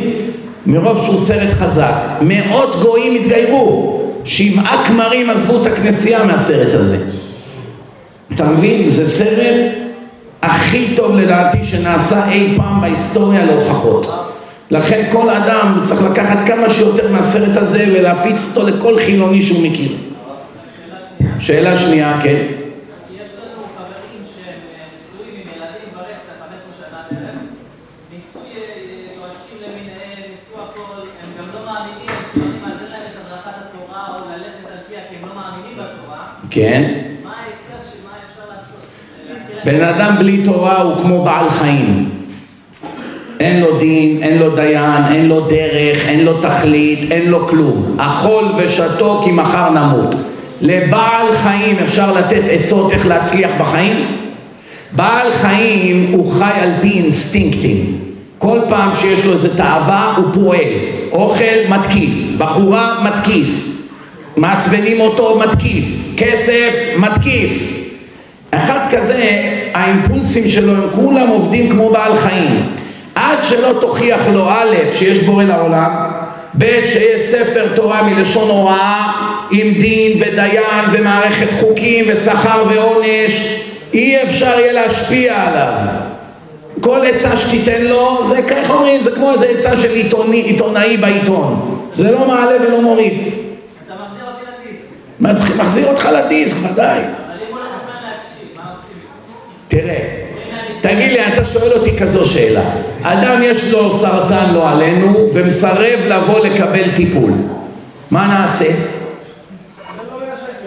מרוב 0.65 1.03
שהוא 1.03 1.19
סרט 1.19 1.53
חזק. 1.53 1.93
מאות 2.21 2.81
גויים 2.81 3.21
התגיירו, 3.21 3.94
שבעה 4.25 4.85
כמרים 4.87 5.29
עזבו 5.29 5.61
את 5.61 5.67
הכנסייה 5.67 6.23
מהסרט 6.23 6.73
הזה. 6.73 6.97
אתה 8.35 8.45
מבין? 8.45 8.89
זה 8.89 9.07
סרט 9.07 9.71
הכי 10.41 10.95
טוב 10.95 11.15
לדעתי 11.15 11.63
שנעשה 11.63 12.29
אי 12.29 12.53
פעם 12.57 12.81
בהיסטוריה 12.81 13.45
להוכחות. 13.45 14.31
לכן 14.71 15.09
כל 15.11 15.29
אדם 15.29 15.79
צריך 15.83 16.03
לקחת 16.03 16.47
כמה 16.47 16.69
שיותר 16.73 17.11
מהסרט 17.11 17.57
הזה 17.57 17.85
ולהפיץ 17.93 18.55
אותו 18.55 18.67
לכל 18.69 18.99
חילוני 18.99 19.41
שהוא 19.41 19.67
מכיר. 19.67 19.91
שאלה 21.39 21.77
שנייה, 21.77 22.19
כן. 22.23 22.29
יש 22.29 23.29
לנו 23.39 23.63
חברים 23.77 24.21
שהם 24.35 24.59
נשואים 24.95 25.35
עם 25.41 25.47
ילדים 25.55 25.87
כבר 25.93 26.01
10-15 26.01 26.05
שנה 26.79 26.99
בערך, 27.11 27.35
ניסוי 28.13 28.41
יועצים 29.17 29.57
למיניהם, 29.65 30.31
ניסו 30.31 30.55
הכל, 30.63 31.01
הם 31.21 31.29
גם 31.37 31.45
לא 31.53 31.65
מאמינים, 31.65 32.09
הם 32.09 32.41
לא 32.41 32.43
יודעים 32.43 32.61
מה 32.61 32.69
זה 32.79 32.85
להם 32.91 33.05
את 33.11 33.15
הדרכת 33.21 33.55
התורה 33.61 34.03
או 34.15 34.19
ללכת 34.31 34.65
על 34.71 34.77
פיה 34.87 34.99
כי 35.09 35.15
הם 35.15 35.29
לא 35.29 35.35
מאמינים 35.35 35.73
בתורה. 35.73 36.44
כן. 36.55 36.83
בן 39.65 39.81
אדם 39.81 40.15
בלי 40.19 40.41
תורה 40.43 40.81
הוא 40.81 40.95
כמו 41.01 41.23
בעל 41.23 41.49
חיים. 41.49 42.09
אין 43.39 43.61
לו 43.61 43.77
דין, 43.79 44.23
אין 44.23 44.37
לו 44.37 44.55
דיין, 44.55 45.03
אין 45.11 45.29
לו 45.29 45.41
דרך, 45.41 46.05
אין 46.07 46.25
לו 46.25 46.41
תכלית, 46.41 47.11
אין 47.11 47.31
לו 47.31 47.47
כלום. 47.47 47.97
אכול 47.97 48.45
ושתו 48.57 49.21
כי 49.25 49.31
מחר 49.31 49.69
נמות. 49.69 50.15
לבעל 50.61 51.37
חיים 51.37 51.75
אפשר 51.83 52.13
לתת 52.13 52.41
עצות 52.49 52.91
איך 52.91 53.07
להצליח 53.07 53.51
בחיים? 53.59 54.05
בעל 54.91 55.31
חיים 55.41 56.07
הוא 56.11 56.33
חי 56.33 56.59
על 56.61 56.71
פי 56.81 56.91
אינסטינקטים. 56.91 57.99
כל 58.37 58.59
פעם 58.69 58.89
שיש 58.95 59.25
לו 59.25 59.33
איזה 59.33 59.57
תאווה 59.57 60.13
הוא 60.17 60.25
פועל. 60.33 60.69
אוכל 61.11 61.55
מתקיף, 61.69 62.37
בחורה 62.37 62.95
מתקיף, 63.03 63.75
מעצבנים 64.37 64.99
אותו 64.99 65.39
מתקיף, 65.39 66.04
כסף 66.17 66.93
מתקיף. 66.97 67.81
אחד 68.51 68.79
כזה, 68.91 69.41
האימפולסים 69.73 70.47
שלו 70.47 70.71
הם 70.71 70.89
כולם 70.95 71.27
עובדים 71.27 71.69
כמו 71.69 71.89
בעל 71.89 72.15
חיים. 72.15 72.65
עד 73.15 73.37
שלא 73.43 73.77
תוכיח 73.81 74.21
לו 74.33 74.49
א', 74.49 74.75
שיש 74.93 75.17
בורא 75.17 75.43
לעולם, 75.43 75.91
ב', 76.57 76.85
שיש 76.85 77.21
ספר 77.21 77.67
תורה 77.75 78.03
מלשון 78.03 78.49
הוראה 78.49 79.11
עם 79.51 79.73
דין 79.73 80.11
ודיין 80.19 80.85
ומערכת 80.91 81.47
חוקים 81.59 82.05
ושכר 82.07 82.63
ועונש, 82.69 83.61
אי 83.93 84.23
אפשר 84.23 84.59
יהיה 84.59 84.73
להשפיע 84.73 85.41
עליו. 85.41 85.73
כל 86.81 87.05
עצה 87.05 87.37
שתיתן 87.37 87.81
לו, 87.81 88.27
זה 88.27 88.41
ככה 88.41 88.73
אומרים, 88.73 89.01
זה 89.01 89.11
כמו 89.11 89.33
איזה 89.33 89.45
עצה 89.45 89.77
של 89.77 89.91
עיתוני, 89.91 90.41
עיתונאי 90.41 90.97
בעיתון. 90.97 91.79
זה 91.93 92.11
לא 92.11 92.27
מעלה 92.27 92.67
ולא 92.67 92.81
מוריד. 92.81 93.13
אתה 93.13 93.95
מחזיר 93.95 94.25
אותי 94.27 94.41
לדיסק. 94.41 94.85
מחזיר 95.19 95.87
אותך 95.87 96.09
לדיסק, 96.13 96.71
ודאי. 96.71 97.01
תראה, 99.67 99.99
תגיד 100.81 101.11
לי, 101.11 101.27
אתה 101.27 101.45
שואל 101.45 101.71
אותי 101.73 101.97
כזו 101.97 102.25
שאלה. 102.25 102.63
אדם 103.03 103.41
יש 103.43 103.71
לו 103.71 103.91
סרטן, 103.91 104.53
לא 104.53 104.69
עלינו, 104.69 105.29
ומסרב 105.33 105.99
לבוא 106.07 106.45
לקבל 106.45 106.91
טיפול. 106.95 107.31
מה 108.11 108.27
נעשה? 108.27 108.65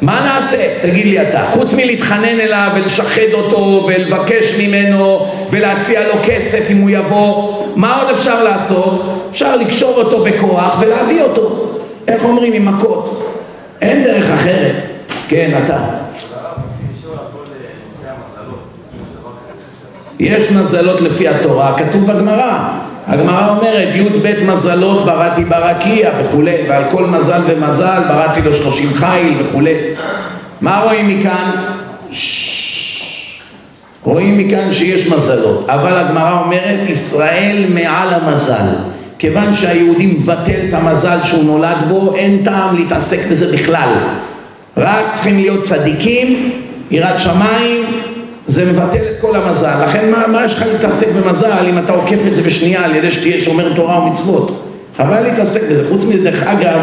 מה 0.00 0.20
נעשה? 0.20 0.74
תגיד 0.82 1.06
לי 1.06 1.22
אתה. 1.22 1.46
חוץ 1.52 1.74
מלהתחנן 1.74 2.40
אליו 2.40 2.70
ולשחד 2.74 3.32
אותו 3.32 3.86
ולבקש 3.88 4.54
ממנו 4.58 5.26
ולהציע 5.50 6.08
לו 6.08 6.14
כסף 6.26 6.70
אם 6.70 6.76
הוא 6.76 6.90
יבוא, 6.90 7.64
מה 7.76 8.02
עוד 8.02 8.10
אפשר 8.10 8.44
לעשות? 8.44 9.02
אפשר 9.30 9.56
לקשור 9.56 9.94
אותו 9.94 10.24
בכוח 10.24 10.78
ולהביא 10.80 11.22
אותו. 11.22 11.68
איך 12.08 12.24
אומרים? 12.24 12.52
עם 12.52 12.64
מכות. 12.64 13.27
אין 13.80 14.04
דרך 14.04 14.30
אחרת. 14.30 14.86
כן, 15.28 15.60
אתה. 15.64 15.78
יש 20.18 20.52
מזלות 20.52 21.00
לפי 21.00 21.28
התורה, 21.28 21.78
כתוב 21.78 22.12
בגמרא. 22.12 22.78
הגמרא 23.06 23.56
אומרת, 23.56 23.88
י"ב 23.94 24.44
מזלות 24.52 25.04
בראתי 25.04 25.44
ברקיע 25.44 26.10
וכולי, 26.20 26.56
ועל 26.68 26.82
כל 26.90 27.06
מזל 27.06 27.40
ומזל 27.46 28.00
בראתי 28.08 28.42
לו 28.42 28.54
שלושים 28.54 28.94
חיל 28.94 29.34
וכולי. 29.38 29.74
מה 30.60 30.82
רואים 30.84 31.08
מכאן? 31.08 31.50
רואים 34.02 34.38
מכאן 34.38 34.72
שיש 34.72 35.12
מזלות, 35.12 35.66
אבל 35.68 35.96
הגמרא 35.96 36.40
אומרת, 36.44 36.90
ישראל 36.90 37.64
מעל 37.74 38.14
המזל. 38.14 38.66
כיוון 39.18 39.54
שהיהודי 39.54 40.06
מבטל 40.06 40.60
את 40.68 40.74
המזל 40.74 41.18
שהוא 41.24 41.44
נולד 41.44 41.76
בו, 41.88 42.14
אין 42.16 42.40
טעם 42.44 42.76
להתעסק 42.76 43.26
בזה 43.30 43.52
בכלל. 43.52 43.88
רק 44.76 45.04
צריכים 45.12 45.36
להיות 45.36 45.62
צדיקים, 45.62 46.50
יראת 46.90 47.20
שמיים, 47.20 47.84
זה 48.46 48.72
מבטל 48.72 48.96
את 48.96 49.20
כל 49.20 49.36
המזל. 49.36 49.84
לכן 49.88 50.10
מה, 50.10 50.26
מה 50.26 50.44
יש 50.44 50.54
לך 50.54 50.64
להתעסק 50.72 51.06
במזל 51.08 51.66
אם 51.70 51.78
אתה 51.78 51.92
עוקף 51.92 52.18
את 52.28 52.34
זה 52.34 52.42
בשנייה 52.42 52.84
על 52.84 52.96
ידי 52.96 53.10
שתהיה 53.10 53.44
שומר 53.44 53.72
תורה 53.76 53.98
ומצוות? 54.02 54.74
חבל 54.96 55.22
להתעסק 55.22 55.62
בזה. 55.70 55.88
חוץ 55.88 56.04
מזה, 56.04 56.30
דרך 56.30 56.42
אגב, 56.42 56.78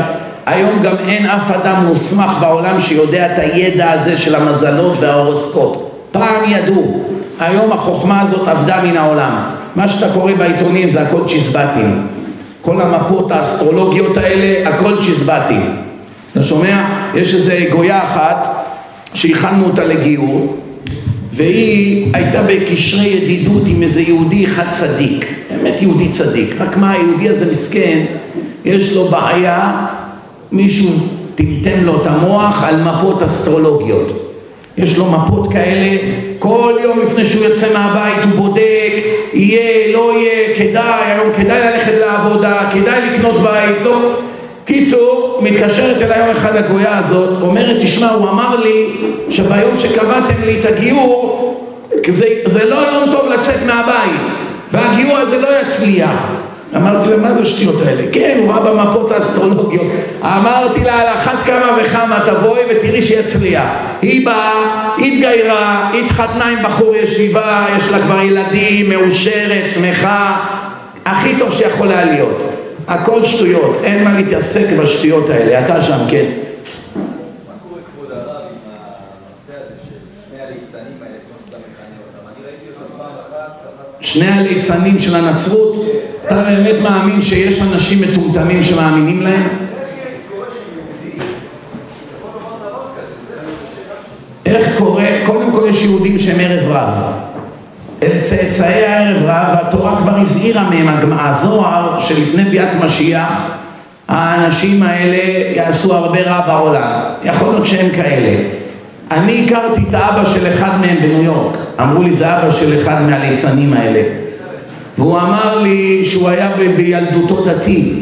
היום 0.46 0.82
גם 0.84 0.96
אין 1.08 1.26
אף 1.26 1.52
אדם 1.52 1.86
מוסמך 1.86 2.32
בעולם 2.40 2.82
שיודע 2.82 3.26
את 3.26 3.40
הידע 3.40 3.92
הזה 3.92 4.18
של 4.18 4.36
המזלות 4.36 4.98
וההורוסקופ. 5.00 5.78
פעם 6.12 6.44
ידעו. 6.48 7.04
היום 7.40 7.72
החוכמה 7.72 8.22
הזאת 8.22 8.48
עבדה 8.48 8.82
מן 8.84 8.98
העולם. 8.98 9.32
מה 9.76 9.90
שאתה 9.90 10.14
קורא 10.14 10.34
בעיתונים 10.34 10.90
זה 10.90 11.02
הכל 11.02 11.22
צ'יזבטים. 11.28 12.15
כל 12.66 12.82
המפות 12.82 13.32
האסטרולוגיות 13.32 14.18
האלה, 14.18 14.70
הכל 14.70 15.04
צ'יזבטים. 15.04 15.62
אתה 16.32 16.44
שומע? 16.44 16.86
יש 17.16 17.34
איזה 17.34 17.66
גויה 17.72 18.04
אחת 18.04 18.66
שהכנו 19.14 19.66
אותה 19.66 19.84
לגיור 19.84 20.58
והיא 21.32 22.08
הייתה 22.14 22.44
בקשרי 22.44 23.08
ידידות 23.08 23.62
עם 23.66 23.84
איזה 23.84 24.02
יהודי 24.02 24.46
אחד 24.46 24.72
צדיק, 24.72 25.26
באמת 25.50 25.82
יהודי 25.82 26.10
צדיק, 26.10 26.56
רק 26.60 26.78
מה 26.78 26.92
היהודי 26.92 27.30
הזה 27.30 27.52
מסכן, 27.52 28.06
יש 28.66 28.96
לו 28.96 29.04
בעיה, 29.06 29.88
מישהו 30.52 30.90
טמטם 31.36 31.84
לו 31.84 32.02
את 32.02 32.08
המוח 32.08 32.64
על 32.64 32.84
מפות 32.84 33.22
אסטרולוגיות. 33.22 34.32
יש 34.78 34.98
לו 34.98 35.06
מפות 35.12 35.52
כאלה, 35.52 35.98
כל 36.48 36.74
יום 36.84 37.00
לפני 37.02 37.26
שהוא 37.26 37.46
יוצא 37.46 37.74
מהבית 37.74 38.24
הוא 38.24 38.32
בודק, 38.36 38.94
יהיה, 39.34 39.94
לא 39.94 40.14
יהיה, 40.18 40.56
כדאי, 40.56 41.12
היום 41.12 41.34
כדאי 41.38 41.60
ללכת 41.60 41.94
לעבודה, 42.00 42.70
כדאי 42.74 43.00
לקנות 43.12 43.42
בית, 43.42 43.76
לא... 43.84 44.16
קיצור, 44.66 45.40
מתקשרת 45.44 46.02
אליי 46.02 46.20
יום 46.20 46.30
אחד 46.30 46.56
הגויה 46.56 46.98
הזאת, 46.98 47.42
אומרת, 47.42 47.78
תשמע, 47.82 48.12
הוא 48.12 48.30
אמר 48.30 48.56
לי 48.56 48.88
שביום 49.30 49.78
שקבעתם 49.78 50.44
לי 50.46 50.60
את 50.60 50.66
הגיור, 50.66 51.42
זה, 52.10 52.26
זה 52.46 52.66
לא 52.66 52.76
יום 52.76 53.04
טוב 53.12 53.30
לצאת 53.34 53.66
מהבית, 53.66 54.22
והגיור 54.72 55.18
הזה 55.18 55.42
לא 55.42 55.48
יצליח. 55.62 56.32
אמרתי 56.76 57.10
לה, 57.10 57.18
מה 57.18 57.34
זה 57.34 57.42
השטויות 57.42 57.82
האלה? 57.86 58.04
כן, 58.12 58.38
הוא 58.40 58.52
ראה 58.52 58.60
במפות 58.60 59.12
האסטרולוגיות. 59.12 59.88
אמרתי 60.22 60.84
לה, 60.84 61.02
על 61.02 61.08
אחת 61.08 61.46
כמה 61.46 61.78
וכמה 61.82 62.20
תבואי 62.26 62.62
ותראי 62.70 63.02
שיצליח. 63.02 63.64
היא 64.02 64.26
באה, 64.26 64.96
התגיירה, 64.98 65.90
התחתנה 65.94 66.46
עם 66.46 66.58
בחור 66.64 66.96
ישיבה, 66.96 67.66
יש 67.78 67.92
לה 67.92 68.00
כבר 68.00 68.22
ילדים, 68.22 68.90
מאושרת, 68.90 69.70
שמחה, 69.70 70.38
הכי 71.06 71.30
טוב 71.40 71.54
שיכול 71.54 71.92
היה 71.92 72.06
להיות. 72.06 72.44
הכל 72.88 73.24
שטויות, 73.24 73.82
אין 73.84 74.04
מה 74.04 74.14
להתעסק 74.14 74.66
בשטויות 74.80 75.30
האלה, 75.30 75.66
אתה 75.66 75.82
שם, 75.82 75.98
כן. 76.10 76.26
שני 84.02 84.28
הליצנים 84.28 85.00
של 85.00 85.16
הנצרות, 85.16 85.86
אתה 86.26 86.36
באמת 86.36 86.76
מאמין 86.82 87.22
שיש 87.22 87.62
אנשים 87.62 88.02
מטומטמים 88.02 88.64
שמאמינים 88.64 89.22
להם? 89.22 89.48
איך 94.46 94.78
קורה, 94.78 95.06
קודם 95.26 95.52
כל 95.52 95.62
יש 95.70 95.84
יהודים 95.84 96.20
שהם 96.20 96.40
ערב 96.40 96.72
רב. 96.72 96.94
צאצאי 98.22 98.86
הערב 98.86 99.24
רב 99.24 99.58
והתורה 99.64 99.96
כבר 100.02 100.20
הזהירה 100.20 100.70
מהם, 100.70 100.88
הזוהר 101.20 102.00
שלפני 102.00 102.44
ביאת 102.44 102.84
משיח 102.84 103.52
האנשים 104.08 104.84
האלה 104.84 105.18
יעשו 105.56 105.94
הרבה 105.94 106.22
רע 106.22 106.42
בעולם, 106.48 107.00
יכול 107.24 107.50
להיות 107.50 107.66
שהם 107.66 107.90
כאלה. 107.90 108.44
אני 109.12 109.46
הכרתי 109.46 109.82
את 109.90 109.94
האבא 109.94 110.26
של 110.26 110.54
אחד 110.54 110.80
מהם 110.82 110.98
בניו 111.02 111.24
יורק, 111.24 111.58
אמרו 111.82 112.04
לי 112.04 112.14
זה 112.14 112.38
אבא 112.38 112.52
של 112.52 112.82
אחד 112.82 113.02
מהליצנים 113.02 113.74
האלה 113.74 114.25
והוא 114.98 115.20
אמר 115.20 115.62
לי 115.62 116.06
שהוא 116.06 116.30
היה 116.30 116.50
בילדותו 116.78 117.46
דתי 117.46 117.94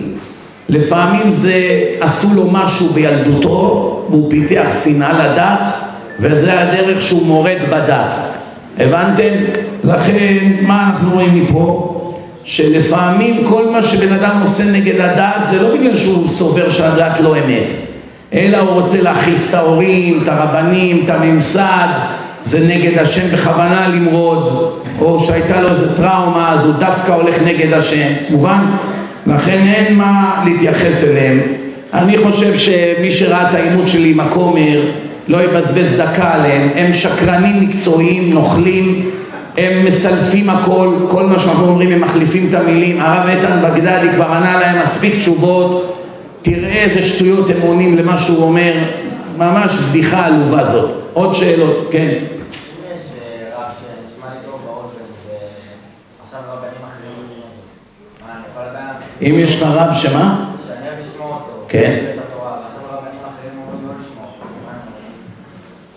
לפעמים 0.69 1.31
זה 1.31 1.83
עשו 1.99 2.27
לו 2.35 2.51
משהו 2.51 2.87
בילדותו 2.89 4.05
והוא 4.09 4.31
פיתח 4.31 4.67
שנאה 4.83 5.13
לדת 5.13 5.71
וזה 6.19 6.61
הדרך 6.61 7.01
שהוא 7.01 7.25
מורד 7.25 7.57
בדת. 7.69 8.15
הבנתם? 8.79 9.33
לכן, 9.83 10.37
מה 10.61 10.83
אנחנו 10.83 11.13
רואים 11.13 11.43
מפה? 11.43 11.89
שלפעמים 12.45 13.43
כל 13.47 13.69
מה 13.69 13.83
שבן 13.83 14.13
אדם 14.13 14.41
עושה 14.41 14.63
נגד 14.71 14.99
הדת 14.99 15.47
זה 15.51 15.61
לא 15.61 15.75
בגלל 15.75 15.97
שהוא 15.97 16.27
סובר 16.27 16.71
שהדת 16.71 17.19
לא 17.19 17.35
אמת, 17.35 17.73
אלא 18.33 18.57
הוא 18.57 18.81
רוצה 18.81 19.01
להכעיס 19.01 19.49
את 19.49 19.53
ההורים, 19.53 20.19
את 20.23 20.27
הרבנים, 20.27 21.01
את 21.05 21.09
הממסד, 21.09 21.87
זה 22.45 22.59
נגד 22.59 22.97
השם 22.97 23.27
בכוונה 23.33 23.87
למרוד, 23.87 24.73
או 25.01 25.23
שהייתה 25.25 25.61
לו 25.61 25.69
איזה 25.69 25.97
טראומה 25.97 26.53
אז 26.53 26.65
הוא 26.65 26.73
דווקא 26.73 27.11
הולך 27.11 27.35
נגד 27.45 27.73
השם, 27.73 28.07
מובן? 28.29 28.61
לכן 29.27 29.59
אין 29.67 29.97
מה 29.97 30.43
להתייחס 30.45 31.03
אליהם. 31.03 31.39
אני 31.93 32.17
חושב 32.17 32.57
שמי 32.57 33.11
שראה 33.11 33.49
את 33.49 33.53
העימות 33.53 33.87
שלי 33.87 34.11
עם 34.11 34.19
הכומר 34.19 34.81
לא 35.27 35.37
יבזבז 35.43 36.01
דקה 36.01 36.33
עליהם, 36.33 36.69
הם 36.75 36.93
שקרנים 36.93 37.61
מקצועיים, 37.61 38.33
נוכלים, 38.33 39.09
הם 39.57 39.85
מסלפים 39.85 40.49
הכל, 40.49 40.89
כל 41.09 41.23
מה 41.23 41.39
שאנחנו 41.39 41.67
אומרים 41.67 41.91
הם 41.91 42.01
מחליפים 42.01 42.47
את 42.49 42.53
המילים, 42.53 43.01
הרב 43.01 43.27
איתן 43.27 43.59
בגדדי 43.63 44.07
כבר 44.15 44.25
ענה 44.25 44.59
להם 44.59 44.83
מספיק 44.83 45.15
תשובות, 45.17 45.99
תראה 46.41 46.83
איזה 46.83 47.01
שטויות 47.01 47.49
הם 47.49 47.61
עונים 47.61 47.97
למה 47.97 48.17
שהוא 48.17 48.43
אומר, 48.43 48.73
ממש 49.37 49.71
בדיחה 49.71 50.25
עלובה 50.25 50.65
זאת. 50.65 51.02
עוד 51.13 51.35
שאלות, 51.35 51.87
כן. 51.91 52.17
אם 59.21 59.35
יש 59.39 59.55
לך 59.55 59.67
רב 59.71 59.93
שמה? 59.93 60.45
שאני 60.67 60.87
אוהב 60.87 60.99
לשמוע 60.99 61.27
אותו, 61.27 61.65
כן. 61.67 62.03
לא 62.05 62.11
לשמוע 64.01 64.25
אותו. 64.25 64.45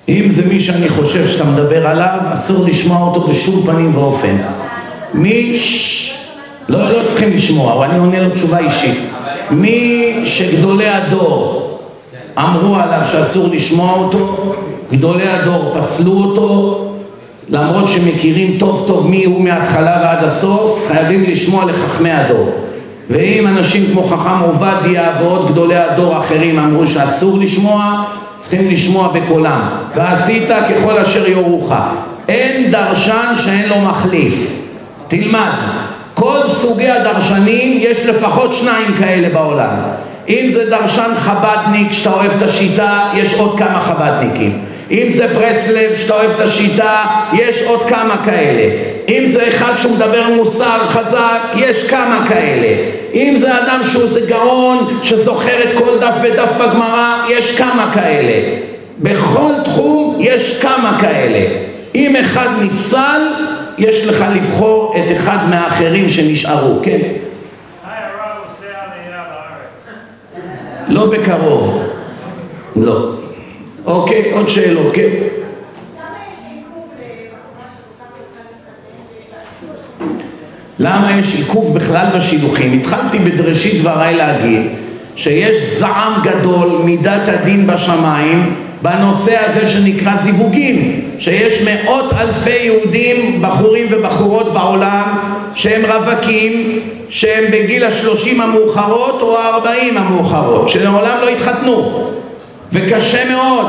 אומרים? 0.08 0.24
אם 0.24 0.30
זה 0.30 0.54
מי 0.54 0.60
שאני 0.60 0.88
חושב 0.88 1.28
שאתה 1.28 1.44
מדבר 1.44 1.86
עליו, 1.86 2.18
אסור 2.32 2.66
לשמוע 2.66 3.08
אותו 3.08 3.28
בשום 3.28 3.66
פנים 3.66 3.96
ואופן. 3.96 4.36
מי 5.14 5.58
ש... 5.58 6.02
לא, 6.68 6.90
לא 6.90 7.08
צריכים 7.08 7.32
לשמוע, 7.32 7.72
אבל 7.72 7.90
אני 7.90 7.98
עונה 7.98 8.22
לו 8.22 8.34
תשובה 8.34 8.58
אישית. 8.58 8.98
מי 9.50 10.22
שגדולי 10.24 10.88
הדור 10.88 11.62
אמרו 12.38 12.76
עליו 12.76 13.00
שאסור 13.12 13.48
לשמוע 13.52 13.92
אותו, 13.92 14.54
גדולי 14.92 15.28
הדור 15.28 15.74
פסלו 15.78 16.12
אותו, 16.12 16.82
למרות 17.48 17.88
שמכירים 17.88 18.56
טוב 18.58 18.84
טוב 18.86 19.10
מי 19.10 19.24
הוא 19.24 19.44
מההתחלה 19.44 20.00
ועד 20.02 20.24
הסוף, 20.24 20.84
חייבים 20.88 21.24
לשמוע 21.24 21.64
לחכמי 21.64 22.10
הדור. 22.10 22.50
ואם 23.10 23.46
אנשים 23.46 23.84
כמו 23.92 24.02
חכם 24.02 24.40
עובדיה 24.44 25.12
ועוד 25.20 25.50
גדולי 25.50 25.76
הדור 25.76 26.14
האחרים 26.14 26.58
אמרו 26.58 26.86
שאסור 26.86 27.38
לשמוע, 27.38 28.04
צריכים 28.38 28.70
לשמוע 28.70 29.08
בקולם. 29.08 29.60
ועשית 29.94 30.48
ככל 30.70 30.98
אשר 30.98 31.28
יורוך. 31.28 31.72
אין 32.28 32.70
דרשן 32.70 33.34
שאין 33.36 33.68
לו 33.68 33.80
מחליף. 33.80 34.50
תלמד, 35.08 35.52
כל 36.14 36.38
סוגי 36.48 36.90
הדרשנים 36.90 37.78
יש 37.80 38.06
לפחות 38.06 38.54
שניים 38.54 38.94
כאלה 38.98 39.28
בעולם. 39.28 39.76
אם 40.28 40.48
זה 40.52 40.70
דרשן 40.70 41.10
חבדניק 41.16 41.92
שאתה 41.92 42.12
אוהב 42.12 42.30
את 42.36 42.42
השיטה, 42.42 43.00
יש 43.14 43.34
עוד 43.34 43.58
כמה 43.58 43.80
חבדניקים. 43.80 44.58
אם 44.90 45.06
זה 45.08 45.26
ברסלב 45.26 45.96
שאתה 45.96 46.14
אוהב 46.14 46.30
את 46.30 46.40
השיטה, 46.40 47.04
יש 47.32 47.62
עוד 47.62 47.88
כמה 47.88 48.16
כאלה. 48.24 48.70
אם 49.08 49.24
זה 49.26 49.48
אחד 49.48 49.72
שהוא 49.76 49.92
מדבר 49.92 50.28
מוסר 50.28 50.86
חזק, 50.86 51.40
יש 51.56 51.84
כמה 51.90 52.26
כאלה. 52.28 52.76
אם 53.14 53.34
זה 53.36 53.58
אדם 53.58 53.80
שהוא 53.84 54.02
איזה 54.02 54.20
גאון 54.28 54.98
שזוכר 55.02 55.62
את 55.62 55.78
כל 55.78 55.98
דף 56.00 56.14
ודף 56.22 56.50
בגמרא, 56.60 57.26
יש 57.28 57.56
כמה 57.56 57.90
כאלה. 57.94 58.56
בכל 58.98 59.52
תחום 59.64 60.16
יש 60.20 60.60
כמה 60.60 60.98
כאלה. 61.00 61.46
אם 61.94 62.16
אחד 62.16 62.48
נפסל, 62.60 63.22
יש 63.78 64.04
לך 64.04 64.24
לבחור 64.34 64.94
את 64.96 65.16
אחד 65.16 65.38
מהאחרים 65.50 66.08
שנשארו, 66.08 66.78
כן? 66.82 66.98
לא 70.88 71.06
בקרוב. 71.06 71.82
לא. 72.76 73.25
אוקיי, 73.96 74.32
עוד 74.32 74.48
שאלות, 74.48 74.94
כן? 74.94 75.08
למה 80.78 81.18
יש 81.20 81.34
עיכוב 81.38 81.78
בכלל 81.78 82.06
בשילוחים? 82.16 82.72
התחלתי 82.72 83.18
בראשית 83.18 83.80
דבריי 83.80 84.16
להגיד 84.16 84.62
שיש 85.16 85.56
זעם 85.56 86.12
גדול 86.22 86.80
מידת 86.84 87.22
הדין 87.26 87.66
בשמיים 87.66 88.54
בנושא 88.82 89.36
הזה 89.46 89.68
שנקרא 89.68 90.16
זיווגים 90.16 91.00
שיש 91.18 91.68
מאות 91.68 92.12
אלפי 92.20 92.50
יהודים, 92.50 93.42
בחורים 93.42 93.86
ובחורות 93.90 94.52
בעולם 94.52 95.18
שהם 95.54 95.82
רווקים 95.84 96.80
שהם 97.08 97.44
בגיל 97.52 97.84
השלושים 97.84 98.40
המאוחרות 98.40 99.22
או 99.22 99.38
הארבעים 99.38 99.96
המאוחרות 99.96 100.68
שלעולם 100.68 101.18
לא 101.20 101.28
התחתנו 101.28 102.06
וקשה 102.72 103.30
מאוד 103.30 103.66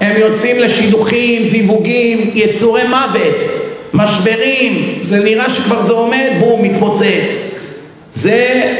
הם 0.00 0.20
יוצאים 0.20 0.58
לשידוכים, 0.58 1.46
זיווגים, 1.46 2.30
יסורי 2.34 2.82
מוות 2.88 3.64
משברים, 3.94 4.98
זה 5.02 5.18
נראה 5.18 5.50
שכבר 5.50 5.82
זה 5.82 5.92
עומד, 5.92 6.30
בום, 6.40 6.62
מתפוצץ. 6.62 7.50
זה 8.14 8.72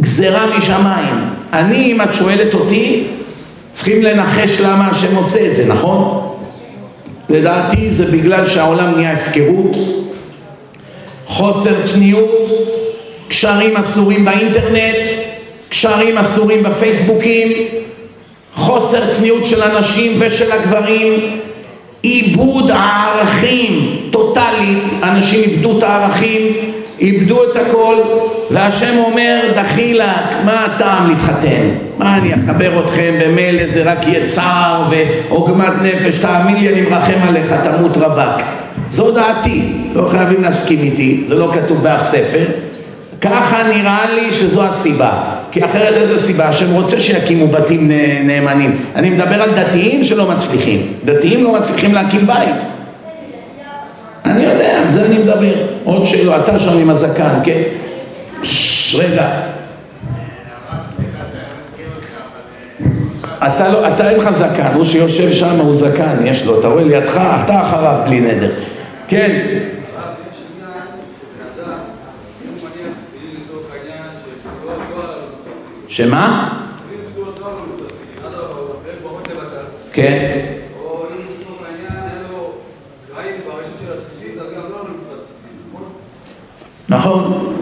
גזרה 0.00 0.46
משמיים. 0.56 1.14
אני, 1.52 1.92
אם 1.92 2.02
את 2.02 2.14
שואלת 2.14 2.54
אותי, 2.54 3.04
צריכים 3.72 4.02
לנחש 4.02 4.60
למה 4.60 4.88
השם 4.90 5.16
עושה 5.16 5.46
את 5.46 5.56
זה, 5.56 5.66
נכון? 5.66 6.28
לדעתי 7.30 7.90
זה 7.90 8.04
בגלל 8.16 8.46
שהעולם 8.46 8.92
נהיה 8.96 9.12
הפקרות, 9.12 9.76
חוסר 11.26 11.74
צניעות, 11.84 12.48
קשרים 13.28 13.76
אסורים 13.76 14.24
באינטרנט, 14.24 15.06
קשרים 15.68 16.18
אסורים 16.18 16.62
בפייסבוקים, 16.62 17.52
חוסר 18.58 19.06
צניעות 19.06 19.46
של 19.46 19.62
הנשים 19.62 20.12
ושל 20.18 20.52
הגברים, 20.52 21.20
איבוד 22.04 22.70
הערכים 22.70 23.96
טוטאלית, 24.10 24.82
אנשים 25.02 25.40
איבדו 25.40 25.78
את 25.78 25.82
הערכים, 25.82 26.42
איבדו 27.00 27.44
את 27.44 27.56
הכל, 27.56 27.96
והשם 28.50 28.98
אומר 28.98 29.40
דחילק, 29.56 30.04
מה 30.44 30.64
הטעם 30.64 31.08
להתחתן? 31.08 31.68
מה 31.98 32.16
אני 32.18 32.34
אחבר 32.34 32.84
אתכם 32.84 33.14
במילא 33.20 33.62
זה 33.72 33.92
רק 33.92 34.06
יהיה 34.06 34.26
צער 34.26 34.82
ועוגמת 34.90 35.72
נפש, 35.82 36.18
תאמין 36.18 36.56
לי 36.56 36.68
אני 36.68 36.80
מרחם 36.80 37.28
עליך, 37.28 37.54
תמות 37.64 37.96
רווק. 37.96 38.42
זו 38.90 39.10
דעתי, 39.10 39.62
לא 39.94 40.08
חייבים 40.10 40.42
להסכים 40.42 40.78
איתי, 40.78 41.24
זה 41.26 41.34
לא 41.34 41.50
כתוב 41.54 41.82
באף 41.82 42.02
ספר. 42.02 42.44
ככה 43.20 43.62
נראה 43.74 44.14
לי 44.14 44.32
שזו 44.32 44.64
הסיבה. 44.64 45.37
כי 45.50 45.64
אחרת 45.64 45.94
איזה 45.94 46.18
סיבה? 46.18 46.52
שהם 46.52 46.72
רוצה 46.72 47.00
שיקימו 47.00 47.46
בתים 47.46 47.90
נאמנים. 48.24 48.76
אני 48.96 49.10
מדבר 49.10 49.42
על 49.42 49.50
דתיים 49.50 50.04
שלא 50.04 50.28
מצליחים. 50.30 50.92
דתיים 51.04 51.44
לא 51.44 51.52
מצליחים 51.52 51.94
להקים 51.94 52.26
בית. 52.26 52.64
אני 54.24 54.42
יודע, 54.42 54.82
על 54.82 54.92
זה 54.92 55.06
אני 55.06 55.18
מדבר. 55.18 55.54
עוד 55.84 56.06
שאלה, 56.06 56.40
אתה 56.40 56.60
שם 56.60 56.78
עם 56.78 56.90
הזקן, 56.90 57.38
כן? 57.44 57.62
ששש, 58.42 58.94
רגע. 58.94 59.28
אתה, 63.38 63.68
לא, 63.68 63.88
אתה 63.88 64.10
אין 64.10 64.18
לך 64.18 64.30
זקן, 64.30 64.72
הוא 64.74 64.84
שיושב 64.84 65.32
שם 65.32 65.60
הוא 65.60 65.74
זקן, 65.74 66.16
יש 66.24 66.44
לו, 66.44 66.60
אתה 66.60 66.68
רואה 66.68 66.84
לידך, 66.84 67.20
אתה 67.44 67.62
אחריו 67.62 68.00
בלי 68.06 68.20
נדר. 68.20 68.50
כן. 69.08 69.58
שמה? 75.98 76.48
כן. 79.92 80.38
נכון. 86.88 87.56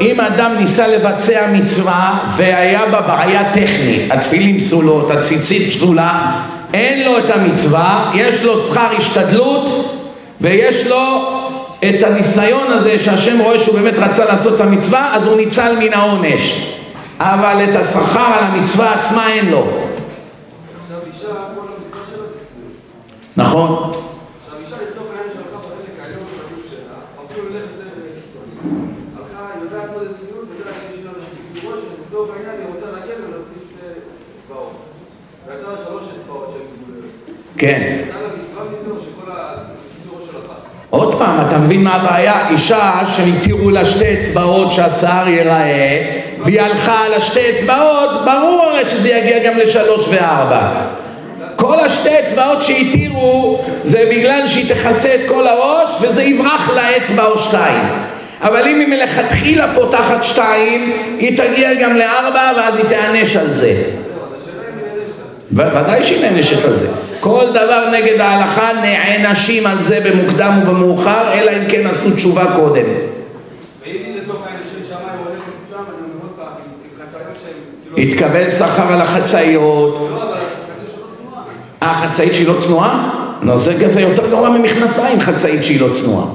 אם 0.00 0.20
אדם 0.20 0.52
ניסה 0.58 0.86
לבצע 0.86 1.46
מצווה 1.52 2.18
והיה 2.36 2.86
בה 2.90 3.00
בעיה 3.00 3.52
טכנית, 3.54 4.10
התפילים 4.10 4.60
פסולות, 4.60 5.10
הציצית 5.10 5.72
פסולה, 5.72 6.40
אין 6.74 7.06
לו 7.06 7.18
את 7.18 7.30
המצווה, 7.30 8.10
יש 8.14 8.44
לו 8.44 8.58
שכר 8.58 8.96
השתדלות 8.98 9.98
ויש 10.40 10.86
לו 10.86 11.32
את 11.78 12.02
הניסיון 12.02 12.66
הזה 12.68 12.98
שהשם 12.98 13.38
רואה 13.40 13.58
שהוא 13.58 13.78
באמת 13.80 13.94
רצה 13.96 14.24
לעשות 14.24 14.54
את 14.54 14.60
המצווה, 14.60 15.14
אז 15.14 15.26
הוא 15.26 15.36
ניצל 15.36 15.76
מן 15.78 15.92
העונש. 15.92 16.74
אבל 17.18 17.64
את 17.64 17.76
השכר 17.80 18.20
על 18.38 18.44
המצווה 18.44 18.94
עצמה 18.94 19.28
אין 19.32 19.50
לו. 19.50 19.66
נכון. 23.36 23.92
כן. 37.58 38.04
עוד 40.90 41.14
פעם, 41.18 41.46
אתה 41.48 41.58
מבין 41.58 41.84
מה 41.84 41.94
הבעיה? 41.94 42.48
אישה 42.48 43.00
שהתירו 43.06 43.70
לה 43.70 43.86
שתי 43.86 44.20
אצבעות 44.20 44.72
שהשיער 44.72 45.28
ייראה 45.28 46.23
והיא 46.44 46.60
הלכה 46.60 47.04
על 47.04 47.14
השתי 47.14 47.40
אצבעות, 47.50 48.10
ברור 48.24 48.62
הרי 48.62 48.84
שזה 48.90 49.08
יגיע 49.08 49.38
גם 49.38 49.58
לשלוש 49.58 50.04
וארבע. 50.08 50.68
כל 51.56 51.80
השתי 51.80 52.10
אצבעות 52.20 52.62
שהתירו 52.62 53.62
זה 53.84 54.04
בגלל 54.10 54.48
שהיא 54.48 54.74
תכסה 54.74 55.14
את 55.14 55.20
כל 55.28 55.46
הראש 55.46 55.90
וזה 56.00 56.22
יברח 56.22 56.70
לה 56.74 56.96
אצבע 56.96 57.24
או 57.24 57.38
שתיים. 57.38 57.84
אבל 58.40 58.68
אם 58.68 58.80
היא 58.80 58.88
מלכתחילה 58.88 59.74
פותחת 59.74 60.24
שתיים, 60.24 60.92
היא 61.18 61.38
תגיע 61.38 61.74
גם 61.74 61.96
לארבע 61.96 62.50
ואז 62.56 62.76
היא 62.76 62.84
תיענש 62.84 63.36
על 63.36 63.52
זה. 63.52 63.74
ודאי 65.52 66.04
שהיא 66.04 66.30
נענשת 66.30 66.64
על 66.64 66.74
זה. 66.74 66.88
כל 67.20 67.44
דבר 67.50 67.90
נגד 67.92 68.20
ההלכה 68.20 68.70
נענשים 68.82 69.66
על 69.66 69.82
זה 69.82 70.00
במוקדם 70.00 70.52
ובמאוחר, 70.62 71.32
אלא 71.32 71.50
אם 71.50 71.70
כן 71.70 71.86
עשו 71.86 72.16
תשובה 72.16 72.44
קודם. 72.56 73.13
התקבל 77.96 78.50
שכר 78.50 78.92
על 78.92 79.00
החצאיות. 79.00 80.10
אה, 81.82 81.94
חצאית 81.94 82.34
שהיא 82.34 82.48
לא 82.48 82.54
צנועה? 82.58 83.10
לא, 83.42 83.58
זה, 83.58 83.90
זה 83.90 84.00
יותר 84.00 84.30
גרוע 84.30 84.48
ממכנסיים, 84.48 85.20
חצאית 85.20 85.64
שהיא 85.64 85.80
לא 85.80 85.88
צנועה. 85.92 86.26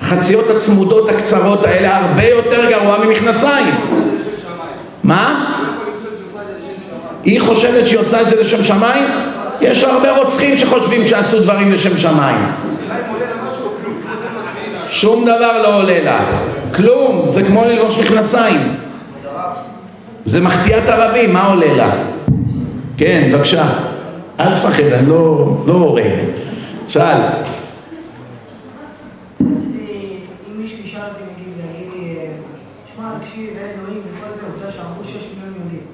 החציות 0.00 0.50
הצמודות 0.50 1.08
הקצרות 1.08 1.64
האלה 1.64 1.96
הרבה 1.96 2.24
יותר 2.24 2.70
גרוע 2.70 2.98
ממכנסיים. 3.04 3.74
מה? 5.04 5.44
היא 7.24 7.40
חושבת 7.40 7.88
שהיא 7.88 8.00
עושה 8.00 8.20
את 8.20 8.28
זה 8.28 8.40
לשם 8.40 8.64
שמיים? 8.64 9.04
יש 9.60 9.84
הרבה 9.84 10.16
רוצחים 10.16 10.56
שחושבים 10.56 11.06
שעשו 11.06 11.40
דברים 11.40 11.72
לשם 11.72 11.98
שמיים. 11.98 12.38
שום 14.90 15.24
דבר 15.24 15.62
לא 15.62 15.76
עולה 15.76 16.04
לה. 16.04 16.20
כלום, 16.74 17.26
זה 17.28 17.42
כמו 17.42 17.64
ללבוש 17.64 17.98
מכנסיים. 17.98 18.77
זה 20.28 20.40
מחטיאת 20.40 20.88
ערבים, 20.88 21.32
מה 21.32 21.46
עולה 21.46 21.74
לה? 21.76 21.90
כן, 22.96 23.30
בבקשה. 23.32 23.68
אל 24.40 24.54
תפחד, 24.54 24.82
אני 24.82 25.08
לא, 25.08 25.56
לא 25.66 25.72
הורג. 25.72 26.02
שאל. 26.88 27.20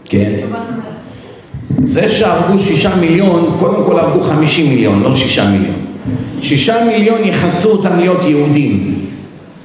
כן. 0.05 0.33
זה 1.85 2.11
שהרגו 2.11 2.59
שישה 2.59 2.97
מיליון, 2.97 3.57
קודם 3.61 3.85
כל 3.85 3.99
הרגו 3.99 4.21
חמישים 4.21 4.69
מיליון, 4.69 5.03
לא 5.03 5.17
שישה 5.17 5.51
מיליון. 5.51 5.77
שישה 6.43 6.85
מיליון 6.85 7.19
יכסו 7.25 7.71
אותם 7.71 7.99
להיות 7.99 8.25
יהודים. 8.25 8.95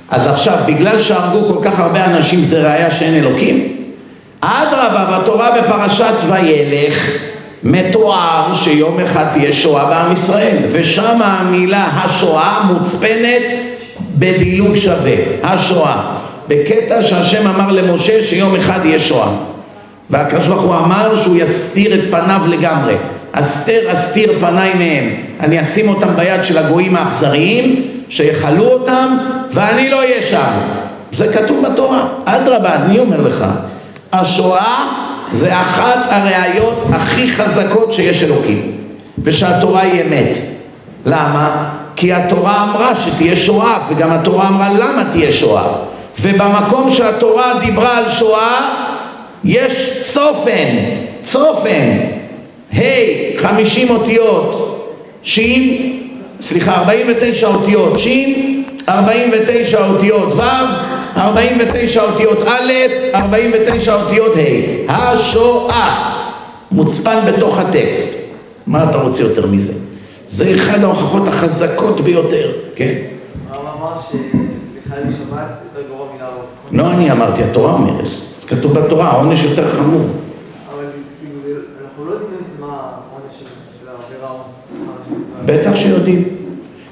אז 0.10 0.28
עכשיו, 0.28 0.58
בגלל 0.68 1.02
שהרגו 1.02 1.54
כל 1.54 1.64
כך 1.64 1.80
הרבה 1.80 2.06
אנשים 2.06 2.40
זה 2.40 2.68
ראיה 2.68 2.92
שאין 2.92 3.14
אלוקים? 3.14 3.79
אדרבה, 4.42 5.20
בתורה 5.20 5.52
בפרשת 5.52 6.14
וילך 6.28 7.12
מתואר 7.64 8.54
שיום 8.54 9.00
אחד 9.00 9.26
תהיה 9.34 9.54
שואה 9.54 9.86
בעם 9.86 10.14
ישראל, 10.14 10.58
ושם 10.72 11.22
המילה 11.24 11.90
השואה 11.94 12.62
מוצפנת 12.64 13.52
בדילוג 14.18 14.76
שווה, 14.76 15.16
השואה, 15.44 16.02
בקטע 16.48 17.04
שהשם 17.04 17.48
אמר 17.48 17.72
למשה 17.72 18.22
שיום 18.22 18.56
אחד 18.56 18.80
יהיה 18.86 19.00
שואה. 19.00 19.30
והקדוש 20.10 20.48
ברוך 20.48 20.62
הוא 20.62 20.76
אמר 20.76 21.22
שהוא 21.24 21.36
יסתיר 21.36 21.94
את 21.94 22.12
פניו 22.12 22.42
לגמרי. 22.48 22.96
אסתר 23.32 23.94
אסתיר 23.94 24.34
פניי 24.40 24.74
מהם. 24.74 25.10
אני 25.40 25.62
אשים 25.62 25.90
אותם 25.90 26.16
ביד 26.16 26.44
של 26.44 26.58
הגויים 26.58 26.96
האכזריים, 26.96 27.84
שיכלו 28.10 28.66
אותם, 28.66 29.18
ואני 29.54 29.90
לא 29.90 30.00
אהיה 30.00 30.22
שם. 30.22 30.52
זה 31.12 31.34
כתוב 31.34 31.66
בתורה. 31.66 32.08
אדרבה, 32.26 32.76
אני 32.76 33.00
אומר 33.00 33.22
לך, 33.22 33.46
השואה 34.14 34.88
זה 35.34 35.62
אחת 35.62 35.98
הראיות 36.10 36.84
הכי 36.94 37.30
חזקות 37.30 37.94
שיש 37.94 38.24
אלוקים, 38.24 38.72
ושהתורה 39.24 39.82
היא 39.82 40.02
אמת. 40.02 40.38
למה? 41.06 41.70
כי 41.96 42.14
התורה 42.14 42.64
אמרה 42.64 42.96
שתהיה 42.96 43.36
שואה, 43.36 43.80
וגם 43.90 44.12
התורה 44.12 44.48
אמרה 44.48 44.70
למה 44.74 45.04
תהיה 45.12 45.32
שואה. 45.32 45.68
ובמקום 46.22 46.94
שהתורה 46.94 47.54
דיברה 47.60 47.98
על 47.98 48.10
שואה, 48.10 48.70
יש 49.44 50.02
צופן, 50.02 50.68
צופן, 51.24 51.98
ה' 52.74 52.80
חמישים 53.38 53.90
אותיות, 53.90 54.76
שין, 55.24 55.94
סליחה, 56.42 56.76
ארבעים 56.76 57.08
ותשע 57.10 57.48
אותיות, 57.48 58.00
שין, 58.00 58.64
ארבעים 58.90 59.32
ותשע 59.34 59.86
אותיות 59.86 60.34
ו', 60.34 60.42
ארבעים 61.20 61.58
ותשע 61.60 62.02
אותיות 62.02 62.38
א', 62.48 62.72
ארבעים 63.16 63.52
ותשע 63.54 63.94
אותיות 63.94 64.32
ה', 64.88 64.94
השואה, 64.94 66.16
מוצפן 66.72 67.18
בתוך 67.28 67.60
הטקסט. 67.60 68.20
מה 68.68 68.90
אתה 68.90 68.98
רוצה 68.98 69.24
יותר 69.24 69.48
מזה? 69.48 69.74
זה 70.30 70.56
אחד 70.56 70.84
ההוכחות 70.84 71.28
החזקות 71.28 72.02
ביותר, 72.02 72.52
כן? 72.76 72.94
הרב 73.52 73.66
אמר 73.80 73.98
שבחייל 74.08 75.04
שבת 75.04 75.50
יותר 75.64 75.88
גרוע 75.90 76.08
מן 76.16 76.22
הרוב. 76.22 76.46
לא 76.72 76.92
אני 76.92 77.12
אמרתי, 77.12 77.44
התורה 77.44 77.74
אומרת. 77.74 78.08
כתוב 78.48 78.74
בתורה, 78.74 79.08
העונש 79.08 79.44
יותר 79.44 79.76
חמור. 79.76 80.10
בטח 85.46 85.76
שיודעים. 85.76 86.24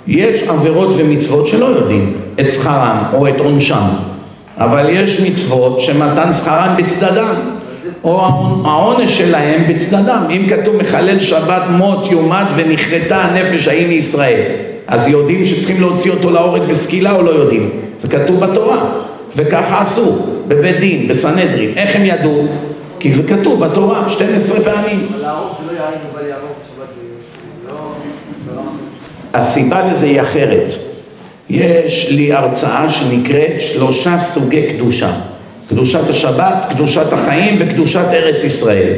יש 0.08 0.44
עבירות 0.44 0.90
ומצוות 0.98 1.48
שלא 1.48 1.66
יודעים 1.66 2.14
את 2.40 2.52
שכרם 2.52 3.04
או 3.14 3.28
את 3.28 3.40
עונשם, 3.40 3.88
אבל 4.58 4.90
יש 4.90 5.20
מצוות 5.20 5.82
שמתן 5.82 6.34
שכרם 6.34 6.76
בצדדם, 6.78 7.34
או 8.04 8.22
העונש 8.66 9.18
שלהם 9.18 9.64
בצדדם. 9.70 10.24
אם 10.30 10.48
כתוב 10.50 10.76
מחלל 10.76 11.20
שבת 11.20 11.64
מות 11.70 12.12
יומת 12.12 12.48
ונכרתה 12.56 13.18
הנפש 13.18 13.68
ההיא 13.68 13.88
מישראל, 13.88 14.42
אז 14.88 15.08
יודעים 15.08 15.46
שצריכים 15.46 15.82
להוציא 15.82 16.12
אותו 16.12 16.30
להורג 16.30 16.62
בסקילה 16.70 17.12
או 17.12 17.24
לא 17.24 17.32
יודעים? 17.32 17.70
זה 18.02 18.08
כתוב 18.08 18.46
בתורה, 18.46 18.80
וככה 19.36 19.82
עשו. 19.82 20.38
בבית 20.48 20.80
דין, 20.80 21.08
בסנהדרין. 21.08 21.74
איך 21.76 21.96
הם 21.96 22.02
ידעו? 22.06 22.48
כי 23.00 23.14
זה 23.14 23.24
כתוב 23.24 23.66
בתורה 23.66 24.10
12 24.10 24.60
פעמים. 24.60 25.08
אבל 25.12 25.22
להרוג 25.22 25.52
זה 25.60 25.74
לא 25.74 25.78
יערים 25.78 26.00
אבל 26.14 26.28
יעבור 26.30 26.50
בשבת 26.62 26.88
זה 28.48 28.56
לא... 28.56 28.62
הסיבה 29.34 29.94
לזה 29.94 30.06
היא 30.06 30.22
אחרת. 30.22 30.97
יש 31.50 32.08
לי 32.12 32.34
הרצאה 32.34 32.90
שנקראת 32.90 33.62
שלושה 33.62 34.20
סוגי 34.20 34.74
קדושה. 34.74 35.14
קדושת 35.70 36.10
השבת, 36.10 36.66
קדושת 36.70 37.14
החיים 37.14 37.56
וקדושת 37.60 38.06
ארץ 38.12 38.44
ישראל. 38.44 38.94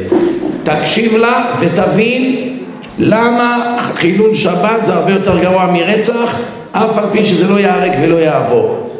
תקשיב 0.64 1.16
לה 1.16 1.44
ותבין 1.60 2.56
למה 2.98 3.76
חילול 3.94 4.34
שבת 4.34 4.86
זה 4.86 4.94
הרבה 4.94 5.12
יותר 5.12 5.38
גרוע 5.38 5.66
מרצח, 5.72 6.36
אף 6.72 6.98
על 6.98 7.04
פי 7.12 7.24
שזה 7.24 7.48
לא 7.48 7.60
ייהרג 7.60 7.92
ולא 8.02 8.16
יעבור. 8.16 8.90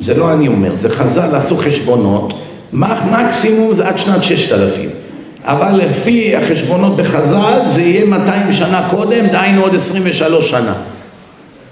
זה 0.00 0.18
לא 0.18 0.32
אני 0.32 0.48
אומר, 0.48 0.74
זה 0.80 0.88
חז"ל 0.88 1.34
עשו 1.34 1.56
חשבונות, 1.56 2.32
מקסימום 2.72 3.74
זה 3.74 3.88
עד 3.88 3.98
שנת 3.98 4.24
ששת 4.24 4.52
אלפים. 4.52 4.99
אבל 5.44 5.72
לפי 5.72 6.36
החשבונות 6.36 6.96
בחז"ל 6.96 7.60
זה 7.68 7.80
יהיה 7.80 8.04
200 8.06 8.52
שנה 8.52 8.88
קודם, 8.90 9.26
דהיינו 9.26 9.62
עוד 9.62 9.74
23 9.74 10.50
שנה. 10.50 10.74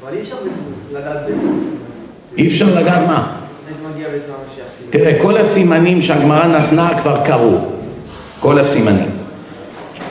אבל 0.02 0.16
אי 0.16 0.22
אפשר 0.22 0.36
לגעת 0.92 1.16
ב... 1.26 2.38
אי 2.38 2.48
אפשר 2.48 2.66
לגעת 2.80 3.06
מה? 3.06 3.32
תראה, 4.90 5.12
כל 5.22 5.36
הסימנים 5.36 6.02
שהגמרא 6.02 6.46
נתנה 6.46 6.90
כבר 7.02 7.20
קרו. 7.24 7.58
כל 8.40 8.58
הסימנים. 8.58 9.10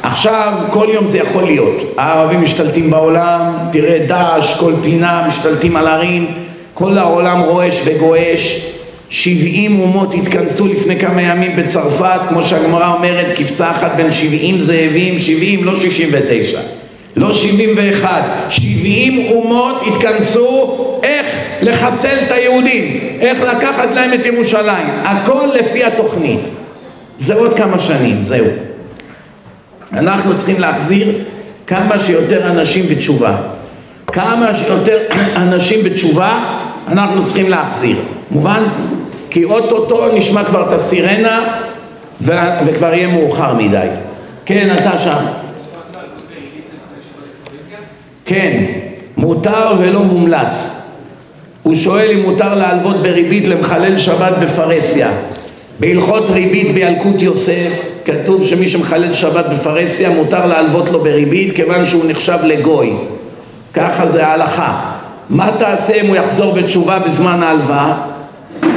עכשיו, 0.03 0.53
כל 0.71 0.87
יום 0.93 1.07
זה 1.07 1.17
יכול 1.17 1.43
להיות. 1.43 1.83
הערבים 1.97 2.43
משתלטים 2.43 2.89
בעולם, 2.89 3.53
תראה 3.71 4.05
דאעש, 4.07 4.59
כל 4.59 4.73
פינה, 4.83 5.25
משתלטים 5.27 5.75
על 5.75 5.87
ערים. 5.87 6.27
כל 6.73 6.97
העולם 6.97 7.39
רועש 7.39 7.81
וגועש, 7.85 8.61
שבעים 9.09 9.79
אומות 9.79 10.13
התכנסו 10.13 10.67
לפני 10.67 10.99
כמה 10.99 11.21
ימים 11.21 11.55
בצרפת, 11.55 12.19
כמו 12.29 12.43
שהגמרא 12.43 12.93
אומרת, 12.93 13.37
כבשה 13.37 13.71
אחת 13.71 13.91
בין 13.95 14.13
שבעים 14.13 14.61
זאבים, 14.61 15.19
שבעים, 15.19 15.63
לא 15.63 15.81
שישים 15.81 16.09
ותשע, 16.11 16.59
לא 17.15 17.33
שבעים 17.33 17.69
ואחד, 17.77 18.21
שבעים 18.49 19.31
אומות 19.31 19.81
התכנסו 19.87 20.77
איך 21.03 21.25
לחסל 21.61 22.17
את 22.27 22.31
היהודים, 22.31 22.99
איך 23.19 23.41
לקחת 23.41 23.87
להם 23.95 24.13
את 24.13 24.25
ירושלים, 24.25 24.87
הכל 25.03 25.47
לפי 25.59 25.83
התוכנית. 25.83 26.49
זה 27.19 27.33
עוד 27.33 27.57
כמה 27.57 27.79
שנים, 27.79 28.23
זהו. 28.23 28.45
אנחנו 29.93 30.37
צריכים 30.37 30.59
להחזיר 30.59 31.23
כמה 31.67 31.99
שיותר 31.99 32.51
אנשים 32.51 32.85
בתשובה. 32.89 33.35
כמה 34.07 34.55
שיותר 34.55 34.97
אנשים 35.43 35.83
בתשובה 35.83 36.39
אנחנו 36.87 37.25
צריכים 37.25 37.49
להחזיר. 37.49 37.97
מובן? 38.31 38.63
כי 39.37 39.43
אוטוטו 39.43 40.07
נשמע 40.13 40.43
כבר 40.43 40.67
את 40.67 40.73
הסירנה 40.73 41.43
ו- 42.21 42.33
וכבר 42.65 42.93
יהיה 42.93 43.07
מאוחר 43.07 43.53
מדי. 43.53 43.87
כן, 44.45 44.75
אתה 44.77 44.99
שם. 44.99 45.25
כן, 48.25 48.63
מותר 49.17 49.73
ולא 49.79 50.03
מומלץ. 50.03 50.81
הוא 51.63 51.75
שואל 51.75 52.11
אם 52.11 52.21
מותר 52.21 52.55
להלוות 52.55 52.95
בריבית 52.95 53.47
למחלל 53.47 53.97
שבת 53.97 54.37
בפרהסיה. 54.41 55.09
בהלכות 55.79 56.29
ריבית 56.29 56.73
בילקוט 56.73 57.21
יוסף 57.21 57.85
כתוב 58.05 58.43
שמי 58.45 58.69
שמחלל 58.69 59.13
שבת 59.13 59.45
בפרהסיה 59.45 60.09
מותר 60.09 60.45
להלוות 60.45 60.89
לו 60.89 60.99
בריבית 60.99 61.55
כיוון 61.55 61.85
שהוא 61.85 62.03
נחשב 62.07 62.37
לגוי. 62.43 62.93
ככה 63.73 64.09
זה 64.09 64.27
ההלכה. 64.27 64.79
מה 65.29 65.49
תעשה 65.59 66.01
אם 66.01 66.07
הוא 66.07 66.15
יחזור 66.15 66.53
בתשובה 66.53 66.99
בזמן 66.99 67.43
ההלוואה? 67.43 68.16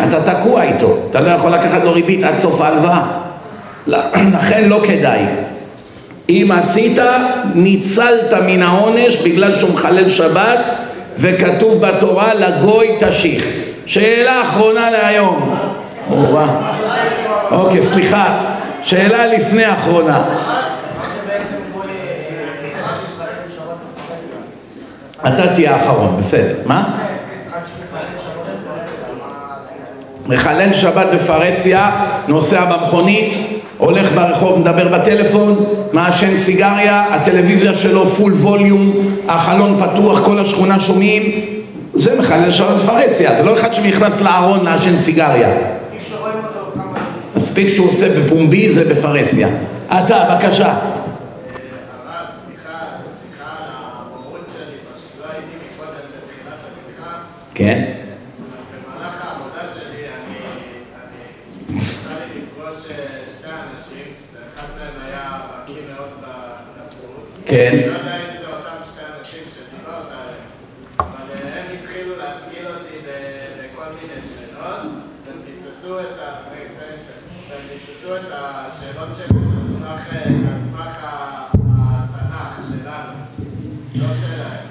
אתה 0.08 0.34
תקוע 0.34 0.62
איתו, 0.62 0.96
אתה 1.10 1.20
לא 1.20 1.28
יכול 1.28 1.50
לקחת 1.50 1.84
לו 1.84 1.92
ריבית 1.92 2.22
עד 2.22 2.38
סוף 2.38 2.60
ההלוואה. 2.60 3.02
לכן 3.86 4.68
לא 4.68 4.80
כדאי. 4.86 5.20
אם 6.28 6.50
עשית, 6.58 6.98
ניצלת 7.54 8.32
מן 8.46 8.62
העונש 8.62 9.16
בגלל 9.16 9.58
שהוא 9.58 9.70
מחלל 9.70 10.10
שבת 10.10 10.58
וכתוב 11.16 11.86
בתורה 11.86 12.34
לגוי 12.34 12.88
תשיך. 13.00 13.44
שאלה 13.86 14.42
אחרונה 14.42 14.90
להיום. 14.90 15.56
או-אה. 16.10 16.72
אוקיי, 17.50 17.82
סליחה. 17.82 18.38
שאלה 18.82 19.26
לפני 19.26 19.72
אחרונה. 19.72 20.22
אתה 25.28 25.54
תהיה 25.54 25.74
האחרון, 25.74 26.16
בסדר. 26.18 26.54
מה? 26.66 26.84
מחלל 30.26 30.72
שבת 30.72 31.06
בפרהסיה, 31.14 31.90
נוסע 32.28 32.64
במכונית, 32.64 33.36
הולך 33.78 34.12
ברחוב, 34.14 34.58
מדבר 34.58 34.98
בטלפון, 34.98 35.64
מעשן 35.92 36.36
סיגריה, 36.36 37.04
הטלוויזיה 37.14 37.74
שלו 37.74 38.06
פול 38.06 38.32
ווליום, 38.32 38.92
החלון 39.28 39.82
פתוח, 39.82 40.24
כל 40.24 40.38
השכונה 40.38 40.80
שומעים, 40.80 41.22
זה 41.94 42.20
מחלל 42.20 42.52
שבת 42.52 42.76
בפרהסיה, 42.76 43.36
זה 43.36 43.42
לא 43.42 43.54
אחד 43.54 43.74
שנכנס 43.74 44.20
לארון 44.20 44.64
לעשן 44.64 44.96
סיגריה. 44.96 45.48
מספיק 47.36 47.68
שהוא 47.68 47.88
עושה 47.88 48.08
בפומבי, 48.20 48.72
זה 48.72 48.84
בפרהסיה. 48.84 49.48
אתה, 49.88 50.24
בבקשה. 50.30 50.74
כן? 57.60 57.84
במהלך 58.72 59.24
העבודה 59.24 59.62
שלי 59.74 60.04
אני 60.08 60.36
יצא 61.68 62.10
לי 62.10 62.40
לפגוש 62.40 62.82
שתי 62.82 63.48
אנשים, 63.48 64.12
ואחד 64.34 64.66
מהם 64.78 65.06
היה 65.06 65.40
בקיא 65.48 65.74
מאוד 65.94 66.08
בנצרות. 66.20 67.26
כן. 67.39 67.39
אני 67.52 67.86
לא 67.86 67.98
יודע 67.98 68.16
אם 68.16 68.36
זה 68.40 68.46
אותם 68.56 68.76
שתי 68.88 69.02
אנשים 69.18 69.42
שדיברת 69.54 70.08
עליהם, 70.12 70.46
אבל 70.98 71.38
הם 71.58 71.64
התחילו 71.74 72.12
להתקיל 72.18 72.66
אותי 72.66 72.96
ב- 73.06 73.50
בכל 73.58 73.84
מיני 73.96 74.20
שאלות, 74.28 74.80
והם 75.26 75.36
ביססו 75.46 76.00
את 76.00 76.18
ה- 76.20 76.50
והם 76.50 77.62
ביססו 77.72 78.16
את 78.16 78.32
השאלות 78.32 79.08
שלי 79.16 79.38
על 79.38 79.66
סמך 79.78 80.12
על 80.48 80.60
סמך 80.70 80.96
התנ"ך 81.78 82.66
שלנו, 82.68 83.12
לא 83.94 84.06
שלהם. 84.20 84.66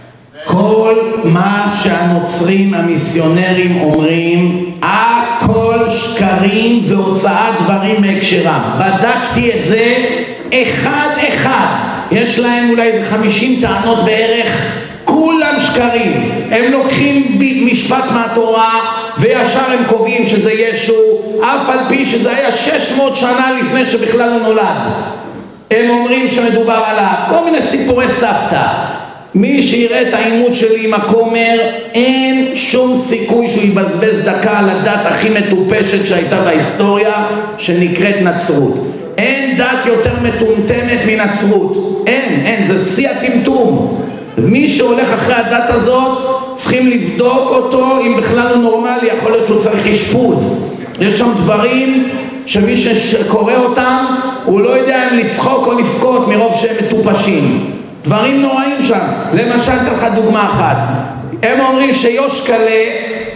כל 0.45 0.95
מה 1.23 1.79
שהנוצרים 1.83 2.73
המיסיונרים 2.73 3.81
אומרים, 3.81 4.79
הכל 4.83 5.89
שקרים 5.89 6.83
והוצאת 6.87 7.61
דברים 7.63 8.01
מהקשרם. 8.01 8.61
בדקתי 8.79 9.59
את 9.59 9.65
זה 9.65 10.05
אחד 10.51 11.09
אחד. 11.29 11.88
יש 12.11 12.39
להם 12.39 12.69
אולי 12.69 12.91
חמישים 13.09 13.61
טענות 13.61 14.05
בערך, 14.05 14.75
כולם 15.05 15.55
שקרים. 15.59 16.31
הם 16.51 16.71
לוקחים 16.71 17.39
משפט 17.71 18.03
מהתורה 18.11 18.79
וישר 19.17 19.71
הם 19.71 19.83
קובעים 19.87 20.27
שזה 20.27 20.51
ישו, 20.51 20.93
אף 21.41 21.69
על 21.69 21.79
פי 21.89 22.05
שזה 22.05 22.31
היה 22.31 22.51
600 22.51 23.17
שנה 23.17 23.51
לפני 23.61 23.85
שבכלל 23.85 24.29
הוא 24.29 24.41
נולד. 24.41 24.91
הם 25.71 25.89
אומרים 25.89 26.31
שמדובר 26.31 26.81
עליו, 26.85 27.13
כל 27.29 27.45
מיני 27.45 27.61
סיפורי 27.61 28.07
סבתא. 28.07 28.63
מי 29.35 29.61
שיראה 29.61 30.01
את 30.01 30.13
העימות 30.13 30.55
שלי 30.55 30.85
עם 30.85 30.93
הכומר, 30.93 31.59
אין 31.93 32.51
שום 32.55 32.95
סיכוי 32.95 33.47
שהוא 33.47 33.63
יבזבז 33.63 34.25
דקה 34.25 34.59
על 34.59 34.69
הדת 34.69 35.05
הכי 35.05 35.29
מטופשת 35.29 36.07
שהייתה 36.07 36.41
בהיסטוריה, 36.41 37.25
שנקראת 37.57 38.15
נצרות. 38.21 38.88
אין 39.19 39.57
דת 39.57 39.85
יותר 39.85 40.13
מטומטמת 40.21 40.99
מנצרות. 41.07 42.03
אין, 42.07 42.45
אין, 42.45 42.67
זה 42.67 42.95
שיא 42.95 43.09
הטמטום. 43.09 44.01
מי 44.37 44.69
שהולך 44.69 45.13
אחרי 45.13 45.33
הדת 45.33 45.69
הזאת, 45.69 46.17
צריכים 46.55 46.89
לבדוק 46.89 47.49
אותו 47.49 47.99
אם 48.01 48.17
בכלל 48.17 48.47
הוא 48.53 48.63
נורמלי, 48.63 49.07
יכול 49.17 49.31
להיות 49.31 49.47
שהוא 49.47 49.59
צריך 49.59 49.87
אשפוז. 49.87 50.65
יש 51.01 51.13
שם 51.13 51.31
דברים 51.37 52.09
שמי 52.45 52.77
שקורא 52.77 53.55
אותם, 53.55 54.05
הוא 54.45 54.61
לא 54.61 54.69
יודע 54.69 55.09
אם 55.09 55.17
לצחוק 55.17 55.67
או 55.67 55.79
לבכות 55.79 56.27
מרוב 56.27 56.53
שהם 56.57 56.75
מטופשים. 56.85 57.71
דברים 58.03 58.41
נוראים 58.41 58.75
שם. 58.83 58.99
למשל, 59.33 59.71
אתן 59.71 59.93
לך 59.93 60.05
דוגמה 60.15 60.45
אחת. 60.45 60.77
הם 61.43 61.59
אומרים 61.59 61.93
שיושקלה 61.93 62.85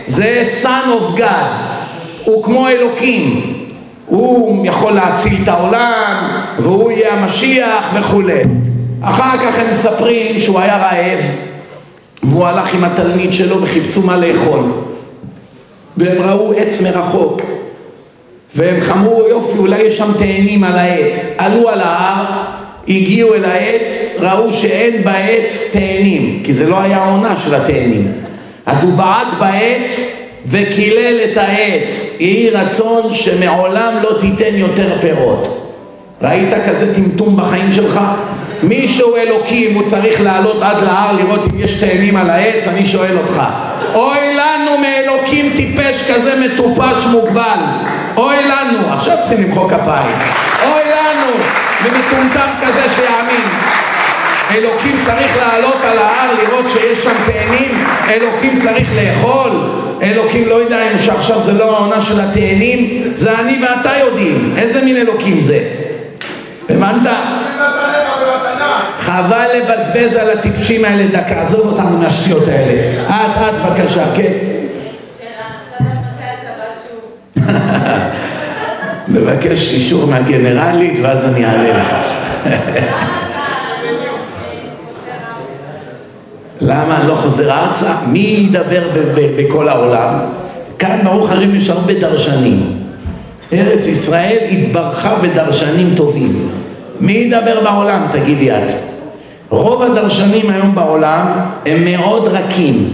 זה 0.08 0.44
son 0.64 0.90
of 0.90 1.20
God, 1.20 1.24
הוא 2.24 2.44
כמו 2.44 2.68
אלוקים. 2.68 3.53
הוא 4.14 4.66
יכול 4.66 4.94
להציל 4.94 5.34
את 5.44 5.48
העולם, 5.48 6.42
והוא 6.60 6.92
יהיה 6.92 7.14
המשיח 7.14 7.90
וכולי. 7.94 8.42
אחר 9.02 9.38
כך 9.38 9.60
הם 9.60 9.72
מספרים 9.72 10.40
שהוא 10.40 10.60
היה 10.60 10.78
רעב, 10.78 11.20
והוא 12.24 12.46
הלך 12.46 12.74
עם 12.74 12.84
התלמיד 12.84 13.34
שלו 13.34 13.62
וחיפשו 13.62 14.02
מה 14.02 14.18
לאכול. 14.18 14.64
והם 15.98 16.22
ראו 16.22 16.54
עץ 16.54 16.82
מרחוק. 16.82 17.42
והם 18.56 18.76
אמרו 18.92 19.24
יופי 19.30 19.58
אולי 19.58 19.82
יש 19.82 19.98
שם 19.98 20.12
תאנים 20.20 20.64
על 20.64 20.78
העץ 20.78 21.36
עלו 21.38 21.70
על 21.70 21.80
ההר 21.80 22.26
הגיעו 22.88 23.34
אל 23.34 23.46
העץ 23.46 24.18
ראו 24.20 24.54
שאין 24.54 25.04
בעץ 25.04 25.70
תאנים 25.74 26.42
כי 26.44 26.54
זה 26.54 26.70
לא 26.70 26.80
היה 26.82 26.98
העונה 26.98 27.38
של 27.38 27.56
התאנים 27.56 28.12
אז 28.66 28.84
הוא 28.84 28.94
בעט 28.94 29.28
בעץ 29.40 30.23
וקילל 30.46 31.20
את 31.32 31.38
העץ. 31.38 32.18
יהי 32.20 32.50
רצון 32.50 33.14
שמעולם 33.14 33.94
לא 34.04 34.18
תיתן 34.22 34.56
יותר 34.56 34.98
פירות. 35.02 35.48
ראית 36.22 36.50
כזה 36.68 36.96
טמטום 36.96 37.38
בחיים 37.38 37.72
שלך? 37.72 38.00
מישהו 38.64 39.16
אלוקים 39.16 39.74
הוא 39.76 39.84
צריך 39.84 40.22
לעלות 40.22 40.62
עד 40.62 40.84
להר 40.84 41.12
לראות 41.12 41.42
אם 41.54 41.60
יש 41.60 41.84
תאנים 41.84 42.18
על 42.18 42.30
העץ? 42.30 42.68
אני 42.68 42.86
שואל 42.86 43.18
אותך. 43.18 43.42
אוי 43.94 44.36
לנו 44.36 44.78
מאלוקים 44.78 45.54
טיפש 45.56 46.12
כזה 46.12 46.40
מטופש 46.40 47.06
מוגבל. 47.12 47.60
אוי 48.18 48.38
לנו, 48.38 48.94
עכשיו 48.94 49.18
צריכים 49.22 49.44
למחוא 49.44 49.70
כפיים. 49.70 50.18
אוי 50.66 50.82
לנו 50.86 51.34
ממטומטם 51.84 52.50
כזה 52.62 52.84
שיאמין 52.96 53.48
אלוקים 54.52 55.00
צריך 55.06 55.38
לעלות 55.38 55.78
על 55.84 55.98
ההר 55.98 56.34
לראות 56.34 56.66
שיש 56.74 57.04
שם 57.04 57.14
תאנים 57.26 57.86
אלוקים 58.10 58.60
צריך 58.60 58.90
לאכול 58.96 59.52
אלוקים 60.02 60.50
לא 60.50 60.56
יודע 60.56 60.92
אם 60.92 61.00
שעכשיו 61.00 61.40
זה 61.42 61.54
לא 61.54 61.78
העונה 61.78 62.02
של 62.02 62.22
התאנים 62.22 63.12
זה 63.16 63.40
אני 63.40 63.62
ואתה 63.62 63.98
יודעים 63.98 64.54
איזה 64.58 64.82
מין 64.82 64.98
אלוקים 64.98 65.40
זה 65.40 65.60
הבנת? 66.70 67.08
חבל 69.00 69.48
לבזבז 69.56 70.16
על 70.16 70.30
הטיפשים 70.30 70.86
האלה 70.86 71.08
דקה, 71.08 71.42
עזוב 71.42 71.62
אותנו 71.62 71.98
מהשטויות 71.98 72.48
האלה. 72.48 73.04
את, 73.10 73.56
את 73.56 73.62
בבקשה, 73.62 74.04
כן. 74.16 74.34
מבקש 79.08 79.74
אישור 79.74 80.08
מהגנרלית 80.08 81.00
ואז 81.02 81.26
אני 81.26 81.46
אעלה 81.46 81.84
לך. 81.84 81.94
למה 86.64 86.98
אני 87.00 87.08
לא 87.08 87.16
חוזר 87.16 87.52
ארצה? 87.52 87.94
מי 88.08 88.20
ידבר 88.20 88.84
בכל 89.38 89.70
העולם? 89.70 90.20
כאן 90.80 91.00
ברוך 91.04 91.32
הרים 91.32 91.56
יש 91.56 91.70
הרבה 91.70 91.94
דרשנים. 91.94 92.60
ארץ 93.54 93.88
ישראל 93.88 94.38
התברכה 94.52 95.16
בדרשנים 95.16 95.94
טובים. 95.96 96.50
מי 97.00 97.14
ידבר 97.14 97.64
בעולם? 97.64 98.02
תגידי 98.12 98.52
את. 98.52 98.72
רוב 99.50 99.82
הדרשנים 99.82 100.50
היום 100.50 100.76
בעולם 100.76 101.26
הם 101.66 101.86
מאוד 101.86 102.28
רכים. 102.28 102.90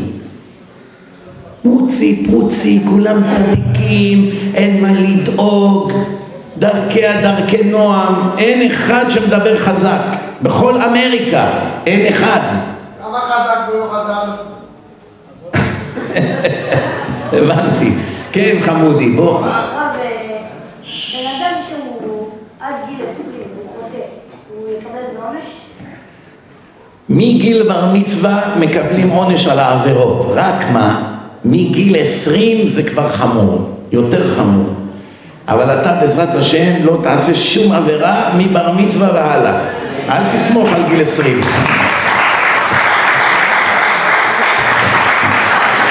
פוצי 1.64 2.28
פוצי, 2.32 2.80
כולם 2.90 3.22
צדיקים, 3.24 4.30
אין 4.56 4.82
מה 4.82 4.90
לדאוג, 4.94 5.92
דרכיה 6.58 7.22
דרכי 7.22 7.64
נועם, 7.64 8.16
אין 8.38 8.72
אחד 8.72 9.06
שמדבר 9.10 9.58
חזק. 9.58 10.02
בכל 10.42 10.82
אמריקה 10.82 11.50
אין 11.86 12.14
אחד. 12.14 12.40
הבנתי. 17.34 17.94
כן, 18.32 18.58
חמודי, 18.66 19.10
בוא. 19.10 19.46
אה, 19.46 19.92
בן 21.14 21.28
אדם 21.38 21.62
שהוא 21.70 22.28
עד 22.60 22.76
גיל 22.90 23.06
20, 23.10 23.34
הוא 23.56 23.70
חוטא, 23.70 24.04
הוא 24.56 24.68
יקבל 24.78 25.24
עונש? 25.26 25.50
מגיל 27.10 27.64
בר 27.68 27.86
מצווה 27.94 28.42
מקבלים 28.60 29.10
עונש 29.10 29.48
על 29.48 29.60
העבירות, 29.60 30.32
רק 30.36 30.66
מה, 30.74 31.18
מגיל 31.46 31.96
20 32.02 32.68
זה 32.68 32.84
כבר 32.84 33.10
חמור, 33.10 33.70
יותר 33.92 34.36
חמור. 34.36 34.74
אבל 35.48 35.82
אתה 35.82 35.94
בעזרת 35.94 36.36
השם 36.36 36.86
לא 36.86 36.98
תעשה 37.04 37.36
שום 37.36 37.72
עבירה 37.72 38.30
מבר 38.38 38.72
מצווה 38.72 39.14
והלאה. 39.14 39.60
אל 40.10 40.38
תסמוך 40.38 40.70
על 40.76 40.82
גיל 40.90 41.02
20. 41.02 41.42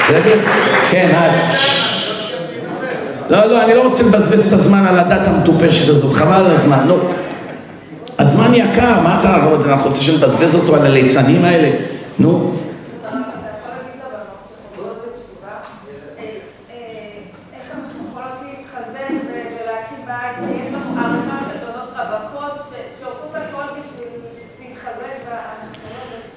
בסדר? 0.09 0.39
כן, 0.91 1.09
את. 1.11 1.59
לא, 3.31 3.45
לא, 3.45 3.65
אני 3.65 3.75
לא 3.75 3.83
רוצה 3.83 4.03
לבזבז 4.03 4.47
את 4.47 4.53
הזמן 4.53 4.87
על 4.87 4.99
הדת 4.99 5.29
המטופשת 5.29 5.89
הזאת, 5.89 6.15
חבל 6.15 6.33
על 6.33 6.51
הזמן, 6.51 6.79
לא. 6.87 6.97
הזמן 8.19 8.55
יקר, 8.55 9.01
מה 9.01 9.21
אתה, 9.21 9.37
אנחנו 9.71 9.89
רוצים 9.89 10.03
שנבזבז 10.03 10.55
אותו 10.55 10.75
על 10.75 10.87
הליצנים 10.87 11.45
האלה? 11.45 11.71
נו. 12.19 12.53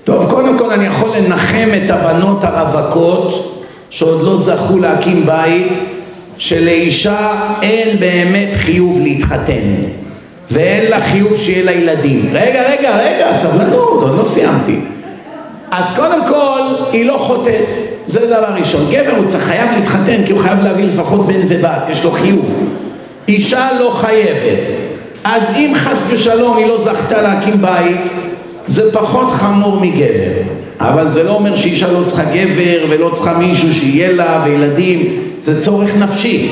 טוב, 0.04 0.32
קודם 0.32 0.58
כל 0.58 0.72
אני 0.72 0.86
יכול 0.86 1.10
לנחם 1.18 1.70
את 1.86 1.90
הבנות 1.90 2.44
הרווקות 2.44 3.51
שעוד 3.92 4.24
לא 4.24 4.38
זכו 4.38 4.78
להקים 4.78 5.26
בית, 5.26 5.80
שלאישה 6.38 7.32
אין 7.62 8.00
באמת 8.00 8.50
חיוב 8.56 9.00
להתחתן 9.00 9.74
ואין 10.52 10.92
לה 10.92 11.02
חיוב 11.02 11.38
שיהיה 11.38 11.64
לה 11.64 11.72
ילדים. 11.72 12.30
רגע, 12.34 12.64
רגע, 12.70 12.98
רגע, 12.98 13.34
סבלנות, 13.34 14.04
עוד 14.04 14.18
לא 14.18 14.26
סיימתי. 14.26 14.80
אז 15.72 15.86
קודם 15.96 16.28
כל, 16.28 16.62
היא 16.92 17.06
לא 17.06 17.18
חוטאת, 17.18 17.74
זה 18.08 18.20
דבר 18.20 18.54
ראשון. 18.60 18.82
גבר 18.92 19.16
הוא 19.18 19.28
צריך 19.28 19.44
חייב 19.44 19.70
להתחתן 19.76 20.26
כי 20.26 20.32
הוא 20.32 20.40
חייב 20.40 20.64
להביא 20.64 20.86
לפחות 20.86 21.28
בן 21.28 21.40
ובת, 21.48 21.84
יש 21.90 22.04
לו 22.04 22.12
חיוב. 22.12 22.78
אישה 23.28 23.70
לא 23.80 23.90
חייבת. 23.90 24.70
אז 25.24 25.44
אם 25.56 25.74
חס 25.76 26.10
ושלום 26.14 26.58
היא 26.58 26.66
לא 26.66 26.82
זכתה 26.82 27.22
להקים 27.22 27.62
בית, 27.62 28.12
זה 28.68 28.92
פחות 28.92 29.34
חמור 29.34 29.80
מגבר. 29.80 30.32
אבל 30.80 31.12
זה 31.12 31.24
לא 31.24 31.32
אומר 31.32 31.56
שאישה 31.56 31.92
לא 31.92 32.04
צריכה 32.06 32.24
גבר 32.24 32.86
ולא 32.90 33.10
צריכה 33.14 33.38
מישהו 33.38 33.76
שיהיה 33.76 34.12
לה 34.12 34.44
וילדים, 34.46 35.06
זה 35.42 35.62
צורך 35.62 35.98
נפשי. 35.98 36.50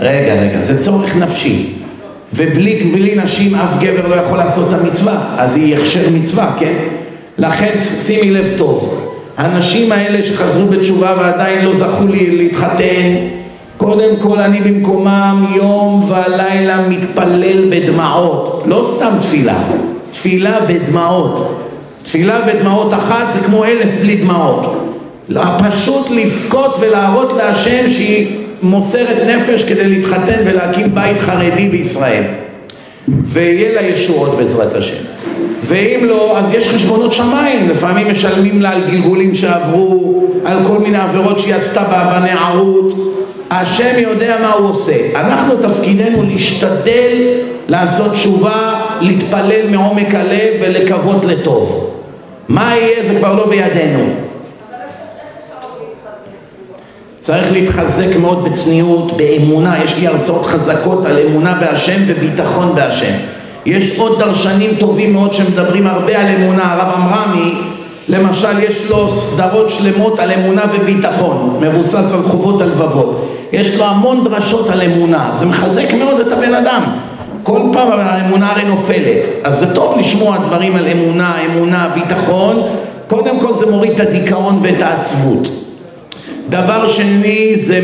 רגע, 0.00 0.34
רגע, 0.34 0.60
זה 0.62 0.82
צורך 0.82 1.16
נפשי. 1.16 1.66
ובלי 2.34 2.90
בלי 2.92 3.14
נשים 3.24 3.54
אף 3.54 3.80
גבר 3.80 4.06
לא 4.08 4.14
יכול 4.14 4.38
לעשות 4.38 4.68
את 4.68 4.80
המצווה, 4.80 5.34
אז 5.38 5.56
היא 5.56 5.76
הכשר 5.76 6.10
מצווה, 6.12 6.56
כן? 6.58 6.74
לכן 7.38 7.80
שימי 8.06 8.30
לב 8.30 8.48
טוב, 8.58 9.06
הנשים 9.36 9.92
האלה 9.92 10.22
שחזרו 10.22 10.68
בתשובה 10.68 11.14
ועדיין 11.18 11.64
לא 11.64 11.76
זכו 11.76 12.04
לי 12.10 12.36
להתחתן, 12.36 13.16
קודם 13.76 14.16
כל 14.18 14.38
אני 14.38 14.60
במקומם 14.60 15.46
יום 15.56 16.10
ולילה 16.10 16.88
מתפלל 16.88 17.70
בדמעות, 17.70 18.62
לא 18.66 18.88
סתם 18.96 19.12
תפילה, 19.20 19.62
תפילה 20.10 20.58
בדמעות. 20.68 21.60
תפילה 22.02 22.40
בדמעות 22.40 22.92
אחת 22.94 23.32
זה 23.32 23.38
כמו 23.38 23.64
אלף 23.64 23.90
בלי 24.00 24.16
דמעות. 24.16 24.86
פשוט 25.68 26.10
לבכות 26.10 26.76
ולהראות 26.80 27.32
להשם 27.32 27.90
שהיא 27.90 28.26
מוסרת 28.62 29.16
נפש 29.26 29.64
כדי 29.64 29.88
להתחתן 29.88 30.42
ולהקים 30.44 30.94
בית 30.94 31.18
חרדי 31.20 31.68
בישראל. 31.68 32.22
ויהיה 33.08 33.74
לה 33.74 33.88
ישועות 33.88 34.36
בעזרת 34.36 34.74
השם. 34.74 35.04
ואם 35.64 36.04
לא, 36.04 36.38
אז 36.38 36.52
יש 36.52 36.68
חשבונות 36.68 37.12
שמיים, 37.12 37.68
לפעמים 37.68 38.10
משלמים 38.10 38.62
לה 38.62 38.70
על 38.70 38.80
גלגולים 38.90 39.34
שעברו, 39.34 40.24
על 40.44 40.66
כל 40.66 40.78
מיני 40.78 40.98
עבירות 40.98 41.40
שהיא 41.40 41.54
עשתה 41.54 41.82
בנערות. 41.82 42.94
השם 43.50 43.98
יודע 43.98 44.36
מה 44.42 44.52
הוא 44.52 44.68
עושה. 44.68 44.96
אנחנו 45.14 45.54
תפקידנו 45.56 46.22
להשתדל 46.22 47.12
לעשות 47.68 48.12
תשובה, 48.12 48.79
להתפלל 49.00 49.68
מעומק 49.70 50.14
הלב 50.14 50.54
ולקוות 50.60 51.24
לטוב. 51.24 51.90
מה 52.48 52.76
יהיה 52.76 53.04
זה 53.04 53.18
כבר 53.18 53.34
לא 53.34 53.46
בידינו. 53.48 54.04
צריך 57.20 57.52
להתחזק 57.52 58.16
מאוד 58.20 58.44
בצניעות, 58.44 59.16
באמונה, 59.16 59.84
יש 59.84 59.98
לי 59.98 60.06
הרצאות 60.06 60.46
חזקות 60.46 61.06
על 61.06 61.18
אמונה 61.18 61.54
בהשם 61.60 62.02
וביטחון 62.06 62.74
בהשם. 62.74 63.12
יש 63.66 63.98
עוד 63.98 64.18
דרשנים 64.18 64.70
טובים 64.78 65.12
מאוד 65.12 65.34
שמדברים 65.34 65.86
הרבה 65.86 66.20
על 66.20 66.26
אמונה, 66.36 66.72
הרב 66.72 66.94
עמרמי 66.94 67.54
למשל 68.08 68.58
יש 68.58 68.90
לו 68.90 69.10
סדרות 69.10 69.70
שלמות 69.70 70.18
על 70.18 70.32
אמונה 70.32 70.62
וביטחון, 70.74 71.56
מבוסס 71.60 72.12
על 72.12 72.22
חובות 72.22 72.62
הלבבות. 72.62 73.28
יש 73.52 73.76
לו 73.76 73.84
המון 73.84 74.24
דרשות 74.24 74.68
על 74.70 74.82
אמונה, 74.82 75.30
זה 75.34 75.46
מחזק 75.46 75.94
מאוד 75.94 76.20
את 76.20 76.32
הבן 76.32 76.54
אדם. 76.54 76.82
כל 77.42 77.60
פעם 77.72 77.88
האמונה 77.92 78.50
הרי 78.50 78.64
נופלת, 78.64 79.28
אז 79.44 79.58
זה 79.58 79.74
טוב 79.74 79.98
לשמוע 79.98 80.38
דברים 80.38 80.76
על 80.76 80.86
אמונה, 80.88 81.34
אמונה, 81.44 81.88
ביטחון, 81.94 82.62
קודם 83.06 83.40
כל 83.40 83.54
זה 83.54 83.70
מוריד 83.70 84.00
את 84.00 84.00
הדיכאון 84.00 84.58
ואת 84.62 84.82
העצבות. 84.82 85.48
דבר 86.48 86.88
שני, 86.88 87.52
זה, 87.56 87.82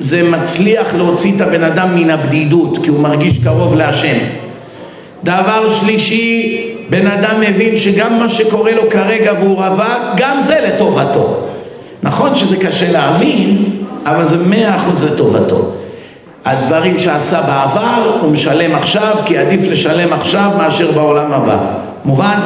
זה 0.00 0.30
מצליח 0.30 0.94
להוציא 0.94 1.36
את 1.36 1.40
הבן 1.40 1.64
אדם 1.64 1.94
מן 1.94 2.10
הבדידות, 2.10 2.78
כי 2.82 2.90
הוא 2.90 3.00
מרגיש 3.00 3.38
קרוב 3.44 3.74
להשם. 3.74 4.16
דבר 5.24 5.68
שלישי, 5.68 6.60
בן 6.90 7.06
אדם 7.06 7.40
מבין 7.40 7.76
שגם 7.76 8.18
מה 8.18 8.30
שקורה 8.30 8.72
לו 8.72 8.90
כרגע 8.90 9.32
והוא 9.40 9.56
רווק, 9.56 10.02
גם 10.16 10.40
זה 10.42 10.58
לטובתו. 10.68 11.40
נכון 12.02 12.36
שזה 12.36 12.56
קשה 12.56 12.92
להבין, 12.92 13.64
אבל 14.06 14.28
זה 14.28 14.48
מאה 14.48 14.76
אחוז 14.76 15.04
לטובתו. 15.04 15.72
הדברים 16.44 16.98
שעשה 16.98 17.40
בעבר 17.40 18.18
הוא 18.20 18.30
משלם 18.30 18.74
עכשיו, 18.74 19.16
כי 19.24 19.38
עדיף 19.38 19.60
לשלם 19.70 20.12
עכשיו 20.12 20.50
מאשר 20.58 20.92
בעולם 20.92 21.32
הבא. 21.32 21.56
מובן? 22.04 22.40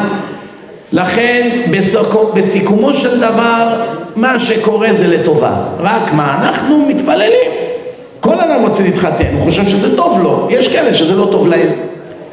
לכן 0.93 1.61
בסיכומו, 1.71 2.33
בסיכומו 2.33 2.95
של 2.95 3.21
דבר 3.21 3.85
מה 4.17 4.41
שקורה 4.41 4.89
זה 4.93 5.07
לטובה. 5.07 5.53
רק 5.81 6.13
מה, 6.13 6.39
אנחנו 6.43 6.87
מתפללים. 6.89 7.51
כל 8.21 8.35
אדם 8.35 8.63
רוצה 8.69 8.83
להתחתן, 8.83 9.27
הוא 9.39 9.45
חושב 9.45 9.69
שזה 9.69 9.97
טוב 9.97 10.23
לו. 10.23 10.49
יש 10.51 10.69
כאלה 10.69 10.95
שזה 10.95 11.15
לא 11.15 11.29
טוב 11.33 11.49
להם. 11.49 11.69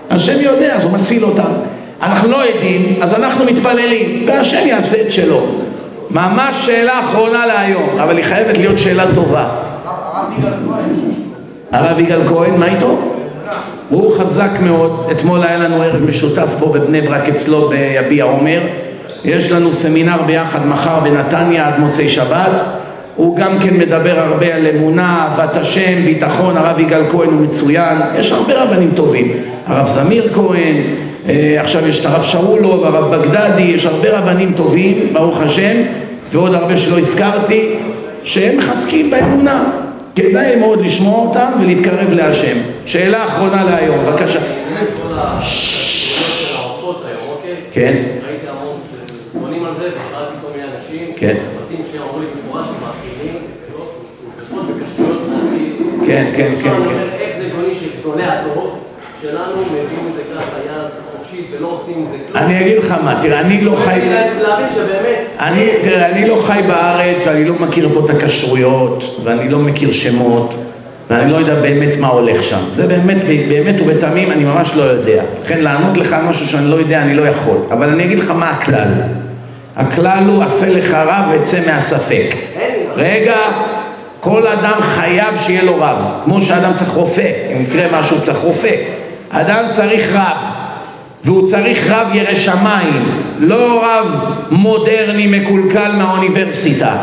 השם 0.09 0.41
יודע, 0.41 0.75
אז 0.75 0.83
הוא 0.83 0.91
מציל 0.91 1.25
אותם. 1.25 1.51
אנחנו 2.03 2.31
לא 2.31 2.37
יודעים, 2.45 2.95
אז 3.01 3.13
אנחנו 3.13 3.45
מתפללים, 3.45 4.23
והשם 4.27 4.67
יעשה 4.67 5.01
את 5.01 5.11
שלו. 5.11 5.41
ממש 6.11 6.65
שאלה 6.65 6.99
אחרונה 6.99 7.45
להיום, 7.45 7.89
אבל 7.99 8.17
היא 8.17 8.25
חייבת 8.25 8.57
להיות 8.57 8.79
שאלה 8.79 9.03
טובה. 9.15 9.47
הרב 11.71 11.99
יגאל 11.99 12.27
כהן, 12.27 12.59
מה 12.59 12.65
איתו? 12.65 12.97
הוא 13.89 14.17
חזק 14.17 14.49
מאוד, 14.61 15.07
אתמול 15.11 15.43
היה 15.43 15.57
לנו 15.57 15.81
ערב 15.81 16.09
משותף 16.09 16.55
פה 16.59 16.65
בבני 16.65 17.01
ברק 17.01 17.29
אצלו 17.29 17.69
ביביע 17.69 18.23
עומר. 18.23 18.61
יש 19.25 19.51
לנו 19.51 19.73
סמינר 19.73 20.21
ביחד 20.25 20.67
מחר 20.67 20.99
בנתניה 20.99 21.67
עד 21.67 21.79
מוצאי 21.79 22.09
שבת. 22.09 22.61
הוא 23.15 23.37
גם 23.37 23.59
כן 23.59 23.77
מדבר 23.77 24.19
הרבה 24.19 24.55
על 24.55 24.67
אמונה, 24.67 25.27
אהבת 25.29 25.57
השם, 25.57 26.05
ביטחון, 26.05 26.57
הרב 26.57 26.79
יגאל 26.79 27.03
כהן 27.11 27.29
הוא 27.29 27.41
מצוין, 27.41 27.97
יש 28.19 28.31
הרבה 28.31 28.53
רבנים 28.63 28.91
טובים, 28.95 29.31
הרב 29.65 29.87
זמיר 29.87 30.29
כהן, 30.33 30.75
אה, 31.29 31.57
עכשיו 31.61 31.87
יש 31.87 31.99
את 31.99 32.05
הרב 32.05 32.23
שאולוב, 32.23 32.83
הרב 32.83 33.15
בגדדי, 33.15 33.61
יש 33.61 33.85
הרבה 33.85 34.19
רבנים 34.19 34.53
טובים, 34.55 35.09
ברוך 35.13 35.41
השם, 35.41 35.75
ועוד 36.31 36.53
הרבה 36.53 36.77
שלא 36.77 36.97
הזכרתי, 36.97 37.75
שהם 38.23 38.57
מחזקים 38.57 39.09
באמונה. 39.09 39.84
כדאי 40.15 40.55
מאוד 40.55 40.81
לשמוע 40.81 41.27
אותם 41.27 41.51
ולהתקרב 41.61 42.13
להשם. 42.13 42.57
שאלה 42.85 43.25
אחרונה 43.25 43.63
להיום, 43.63 43.97
בבקשה. 44.05 44.39
כן. 47.71 48.03
ראיתי 48.27 48.47
המון 48.47 48.77
סרטונים 49.31 49.65
על 49.65 49.73
זה, 49.79 49.89
ושאלתי 49.89 50.33
כל 50.41 50.47
מיני 50.57 50.63
אנשים, 50.63 51.13
כן. 51.17 51.35
פרטים 51.57 51.85
שאמרו 51.91 52.19
לי 52.19 52.25
במפורש 52.25 52.67
שמאכילים, 52.67 53.41
ופחות 54.41 54.65
בכשרויות 54.65 55.21
כן, 56.07 56.31
כן, 56.35 56.51
כן, 56.63 56.75
כן. 56.85 57.07
איך 57.19 57.37
זה 57.37 57.49
גוני 57.55 57.75
שגדולי 57.75 58.23
הדור 58.23 58.77
שלנו 59.21 59.61
מביאים 59.61 60.07
את 60.09 60.15
זה 60.15 60.21
ככה 60.35 60.57
יד 60.65 61.14
חופשית 61.35 61.61
ולא 61.61 61.67
עושים 61.67 61.93
עם 61.97 62.05
זה 62.11 62.17
כלום. 62.31 62.43
אני 62.43 62.61
אגיד 62.61 62.77
לך 62.77 62.95
מה, 63.03 63.19
תראה, 63.21 63.39
אני 63.39 63.61
לא 63.61 63.75
חי... 63.85 63.99
להבין 64.41 64.67
שבאמת... 64.75 65.25
אני, 65.39 65.69
תראה, 65.83 66.09
אני 66.09 66.27
לא 66.27 66.41
חי 66.45 66.59
בארץ 66.67 67.23
ואני 67.27 67.45
לא 67.45 67.55
מכיר 67.59 67.89
פה 67.93 67.99
את 68.05 68.09
הכשרויות 68.09 69.03
ואני 69.23 69.49
לא 69.49 69.59
מכיר 69.59 69.91
שמות 69.91 70.53
ואני 71.09 71.31
לא 71.31 71.37
יודע 71.37 71.55
באמת 71.55 71.97
מה 71.97 72.07
הולך 72.07 72.43
שם. 72.43 72.59
זה 72.75 72.87
באמת, 72.87 73.23
באמת 73.49 73.75
ובתמים 73.79 74.31
אני 74.31 74.43
ממש 74.43 74.71
לא 74.75 74.81
יודע. 74.81 75.23
לכן 75.43 75.61
לענות 75.61 75.97
לך 75.97 76.13
על 76.13 76.21
משהו 76.21 76.47
שאני 76.47 76.71
לא 76.71 76.75
יודע, 76.75 77.01
אני 77.01 77.15
לא 77.15 77.27
יכול. 77.27 77.57
אבל 77.71 77.89
אני 77.89 78.05
אגיד 78.05 78.19
לך 78.19 78.31
מה 78.31 78.49
הכלל. 78.49 78.87
הכלל 79.75 80.23
הוא 80.27 80.43
עשה 80.43 80.69
לך 80.69 80.93
רב 80.93 81.23
וצא 81.31 81.57
מהספק. 81.67 82.35
רגע, 82.95 83.37
כל 84.19 84.47
אדם 84.47 84.81
חייב 84.81 85.37
שיהיה 85.39 85.63
לו 85.63 85.75
רב. 85.79 85.97
כמו 86.23 86.41
שאדם 86.41 86.73
צריך 86.73 86.89
רופא, 86.89 87.31
אם 87.51 87.61
יקרה 87.61 87.99
משהו 87.99 88.21
צריך 88.21 88.37
רופא. 88.37 88.75
אדם 89.29 89.65
צריך 89.71 90.15
רב, 90.15 90.54
והוא 91.25 91.47
צריך 91.47 91.91
רב 91.91 92.07
ירא 92.13 92.35
שמיים. 92.35 93.03
לא 93.39 93.83
רב 93.83 94.35
מודרני 94.51 95.27
מקולקל 95.27 95.91
מהאוניברסיטה. 95.91 96.95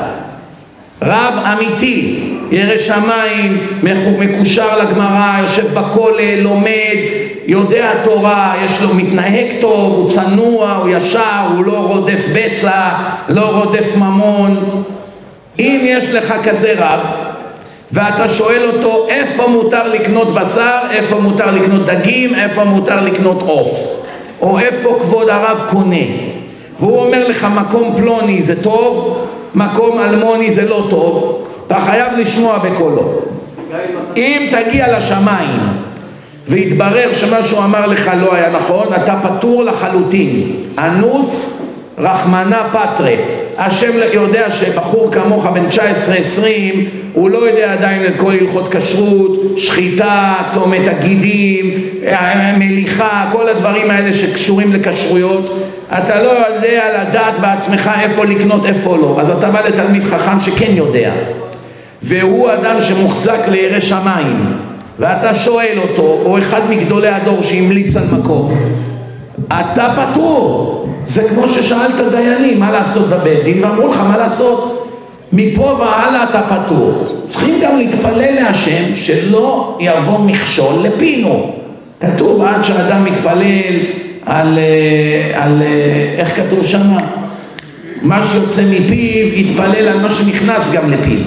רב 1.02 1.34
אמיתי, 1.52 2.18
ירא 2.50 2.78
שמיים, 2.78 3.66
מקושר 4.18 4.78
לגמרא, 4.78 5.38
יושב 5.40 5.74
בכולל, 5.74 6.40
לומד, 6.40 6.96
יודע 7.46 7.92
תורה, 8.04 8.54
יש 8.64 8.82
לו 8.82 8.94
מתנהג 8.94 9.46
טוב, 9.60 9.92
הוא 9.92 10.10
צנוע, 10.10 10.72
הוא 10.72 10.88
ישר, 10.88 11.40
הוא 11.56 11.64
לא 11.64 11.72
רודף 11.72 12.20
בצע, 12.34 12.88
לא 13.28 13.40
רודף 13.40 13.96
ממון. 13.96 14.82
אם 15.58 15.80
יש 15.84 16.04
לך 16.04 16.34
כזה 16.44 16.74
רב, 16.78 17.00
ואתה 17.92 18.28
שואל 18.28 18.70
אותו 18.74 19.06
איפה 19.08 19.48
מותר 19.48 19.88
לקנות 19.88 20.34
בשר, 20.34 20.78
איפה 20.90 21.20
מותר 21.20 21.50
לקנות 21.50 21.86
דגים, 21.86 22.34
איפה 22.34 22.64
מותר 22.64 23.00
לקנות 23.04 23.42
עוף, 23.46 24.01
או 24.42 24.58
איפה 24.58 24.98
כבוד 25.00 25.28
הרב 25.28 25.66
קונה, 25.70 25.96
והוא 26.80 26.98
אומר 26.98 27.28
לך 27.28 27.46
מקום 27.54 27.94
פלוני 27.96 28.42
זה 28.42 28.62
טוב, 28.62 29.18
מקום 29.54 29.98
אלמוני 29.98 30.52
זה 30.52 30.68
לא 30.68 30.86
טוב, 30.90 31.42
אתה 31.66 31.80
חייב 31.80 32.12
לשמוע 32.18 32.58
בקולו. 32.58 33.12
אם 34.16 34.48
תגיע 34.50 34.98
לשמיים 34.98 35.60
ויתברר 36.48 37.12
שמה 37.12 37.44
שהוא 37.44 37.64
אמר 37.64 37.86
לך 37.86 38.10
לא 38.20 38.34
היה 38.34 38.50
נכון, 38.50 38.86
אתה 38.94 39.14
פטור 39.22 39.64
לחלוטין. 39.64 40.42
אנוס 40.78 41.62
רחמנה 41.98 42.62
פטרה. 42.72 43.14
השם 43.58 43.90
יודע 44.12 44.50
שבחור 44.50 45.12
כמוך 45.12 45.46
בן 45.46 45.66
19-20 45.68 45.76
הוא 47.12 47.30
לא 47.30 47.38
יודע 47.38 47.72
עדיין 47.72 48.04
את 48.04 48.12
כל 48.16 48.32
הלכות 48.40 48.74
כשרות, 48.74 49.54
שחיטה, 49.56 50.34
צומת 50.48 50.80
הגידים, 50.90 51.70
מליחה, 52.58 53.28
כל 53.32 53.48
הדברים 53.48 53.90
האלה 53.90 54.14
שקשורים 54.14 54.72
לכשרויות. 54.72 55.68
אתה 55.88 56.22
לא 56.22 56.30
יודע 56.30 57.02
לדעת 57.02 57.34
בעצמך 57.40 57.90
איפה 58.00 58.24
לקנות, 58.24 58.66
איפה 58.66 58.96
לא. 58.96 59.16
אז 59.20 59.30
אתה 59.30 59.50
בא 59.50 59.60
לתלמיד 59.68 60.04
חכם 60.04 60.40
שכן 60.40 60.70
יודע. 60.74 61.12
והוא 62.02 62.52
אדם 62.52 62.82
שמוחזק 62.82 63.48
לירא 63.48 63.80
שמיים. 63.80 64.36
ואתה 64.98 65.34
שואל 65.34 65.78
אותו, 65.78 66.18
או 66.24 66.38
אחד 66.38 66.60
מגדולי 66.70 67.08
הדור 67.08 67.42
שהמליץ 67.42 67.96
על 67.96 68.04
מקום 68.12 68.58
אתה 69.60 69.94
פטור. 69.96 70.78
זה 71.06 71.28
כמו 71.28 71.48
ששאלת 71.48 71.94
דיינים 72.10 72.60
מה 72.60 72.70
לעשות 72.70 73.08
בבית 73.08 73.44
דין? 73.44 73.64
ואמרו 73.64 73.88
לך 73.88 74.00
מה 74.00 74.18
לעשות? 74.18 74.88
מפה 75.32 75.62
והלאה 75.62 76.24
אתה 76.24 76.40
פטור. 76.42 77.04
צריכים 77.24 77.54
גם 77.62 77.78
להתפלל 77.78 78.34
להשם 78.34 78.96
שלא 78.96 79.78
יבוא 79.80 80.18
מכשול 80.18 80.74
לפינו. 80.82 81.52
כתוב 82.00 82.42
עד 82.42 82.64
שאדם 82.64 83.04
מתפלל 83.04 83.74
על, 84.26 84.58
אה, 84.58 85.42
על 85.44 85.62
אה, 85.62 86.14
איך 86.18 86.36
כתוב 86.36 86.66
שמה? 86.66 86.98
מה 88.02 88.22
שיוצא 88.32 88.62
מפיו 88.62 89.26
יתפלל 89.34 89.88
על 89.88 90.00
מה 90.00 90.10
שנכנס 90.10 90.70
גם 90.72 90.90
לפיו. 90.90 91.24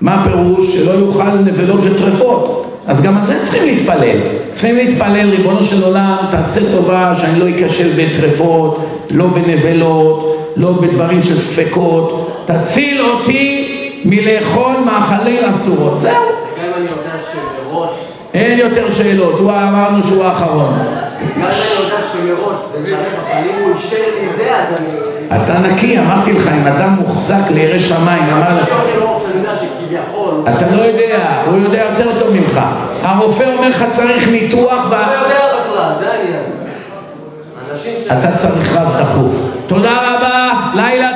מה 0.00 0.14
הפירוש? 0.14 0.74
שלא 0.74 0.92
יאכל 0.92 1.38
נבלות 1.44 1.80
וטרפות. 1.82 2.66
אז 2.86 3.02
גם 3.02 3.16
על 3.16 3.26
זה 3.26 3.44
צריכים 3.44 3.64
להתפלל. 3.64 4.18
צריכים 4.54 4.76
להתפלל, 4.76 5.30
ריבונו 5.30 5.64
של 5.64 5.82
עולם, 5.82 6.16
תעשה 6.30 6.60
טובה 6.72 7.14
שאני 7.16 7.40
לא 7.40 7.66
אכשל 7.66 7.90
בטרפות, 7.96 8.78
לא 9.10 9.26
בנבלות, 9.26 10.36
לא 10.56 10.72
בדברים 10.72 11.22
של 11.22 11.38
ספקות. 11.38 12.30
תציל 12.44 13.02
אותי 13.02 13.70
מלאכול 14.04 14.76
מאכלי 14.84 15.50
אסורות. 15.50 16.00
זהו. 16.00 16.12
גם 16.12 16.64
אם 16.64 16.72
אני 16.76 16.80
יודע 16.80 17.16
שמראש... 17.32 18.14
אין 18.34 18.58
יותר 18.58 18.90
שאלות, 18.90 19.38
הוא 19.38 19.50
אמרנו 19.50 20.02
שהוא 20.02 20.24
האחרון. 20.24 20.74
גם 20.78 20.84
אם 21.36 21.42
אני 21.42 21.54
יודע 21.78 21.96
שמראש 22.12 22.58
זה 22.72 22.80
מתערב, 22.80 23.04
אבל 23.22 23.48
אם 23.48 23.64
הוא 23.64 23.74
אישר 23.76 23.96
לי 23.96 24.28
זה, 24.36 24.56
אז 24.56 24.80
אני... 24.80 25.42
אתה 25.42 25.58
נקי, 25.58 25.98
אמרתי 25.98 26.32
לך, 26.32 26.48
אם 26.48 26.66
אדם 26.66 26.96
מוחזק 26.98 27.50
לירא 27.50 27.78
שמיים, 27.78 28.24
אמר 28.32 28.60
לך... 28.62 28.68
אתה 30.56 30.76
לא 30.76 30.82
יודע, 30.82 31.42
הוא 31.46 31.58
יודע 31.58 31.84
יותר 31.90 32.18
טוב 32.18 32.30
ממך. 32.30 32.60
הרופא 33.02 33.44
אומר 33.56 33.68
לך 33.68 33.84
צריך 33.90 34.28
ניתוח... 34.28 34.72
הוא 34.72 34.90
לא 34.90 34.96
יודע 34.96 35.38
בכלל, 35.60 35.92
זה 35.98 36.12
העניין. 36.12 36.44
אתה 38.06 38.36
צריך 38.36 38.76
רב 38.76 38.96
דחוף. 39.00 39.56
תודה 39.66 39.90
רבה, 39.90 40.50
לילה 40.74 41.08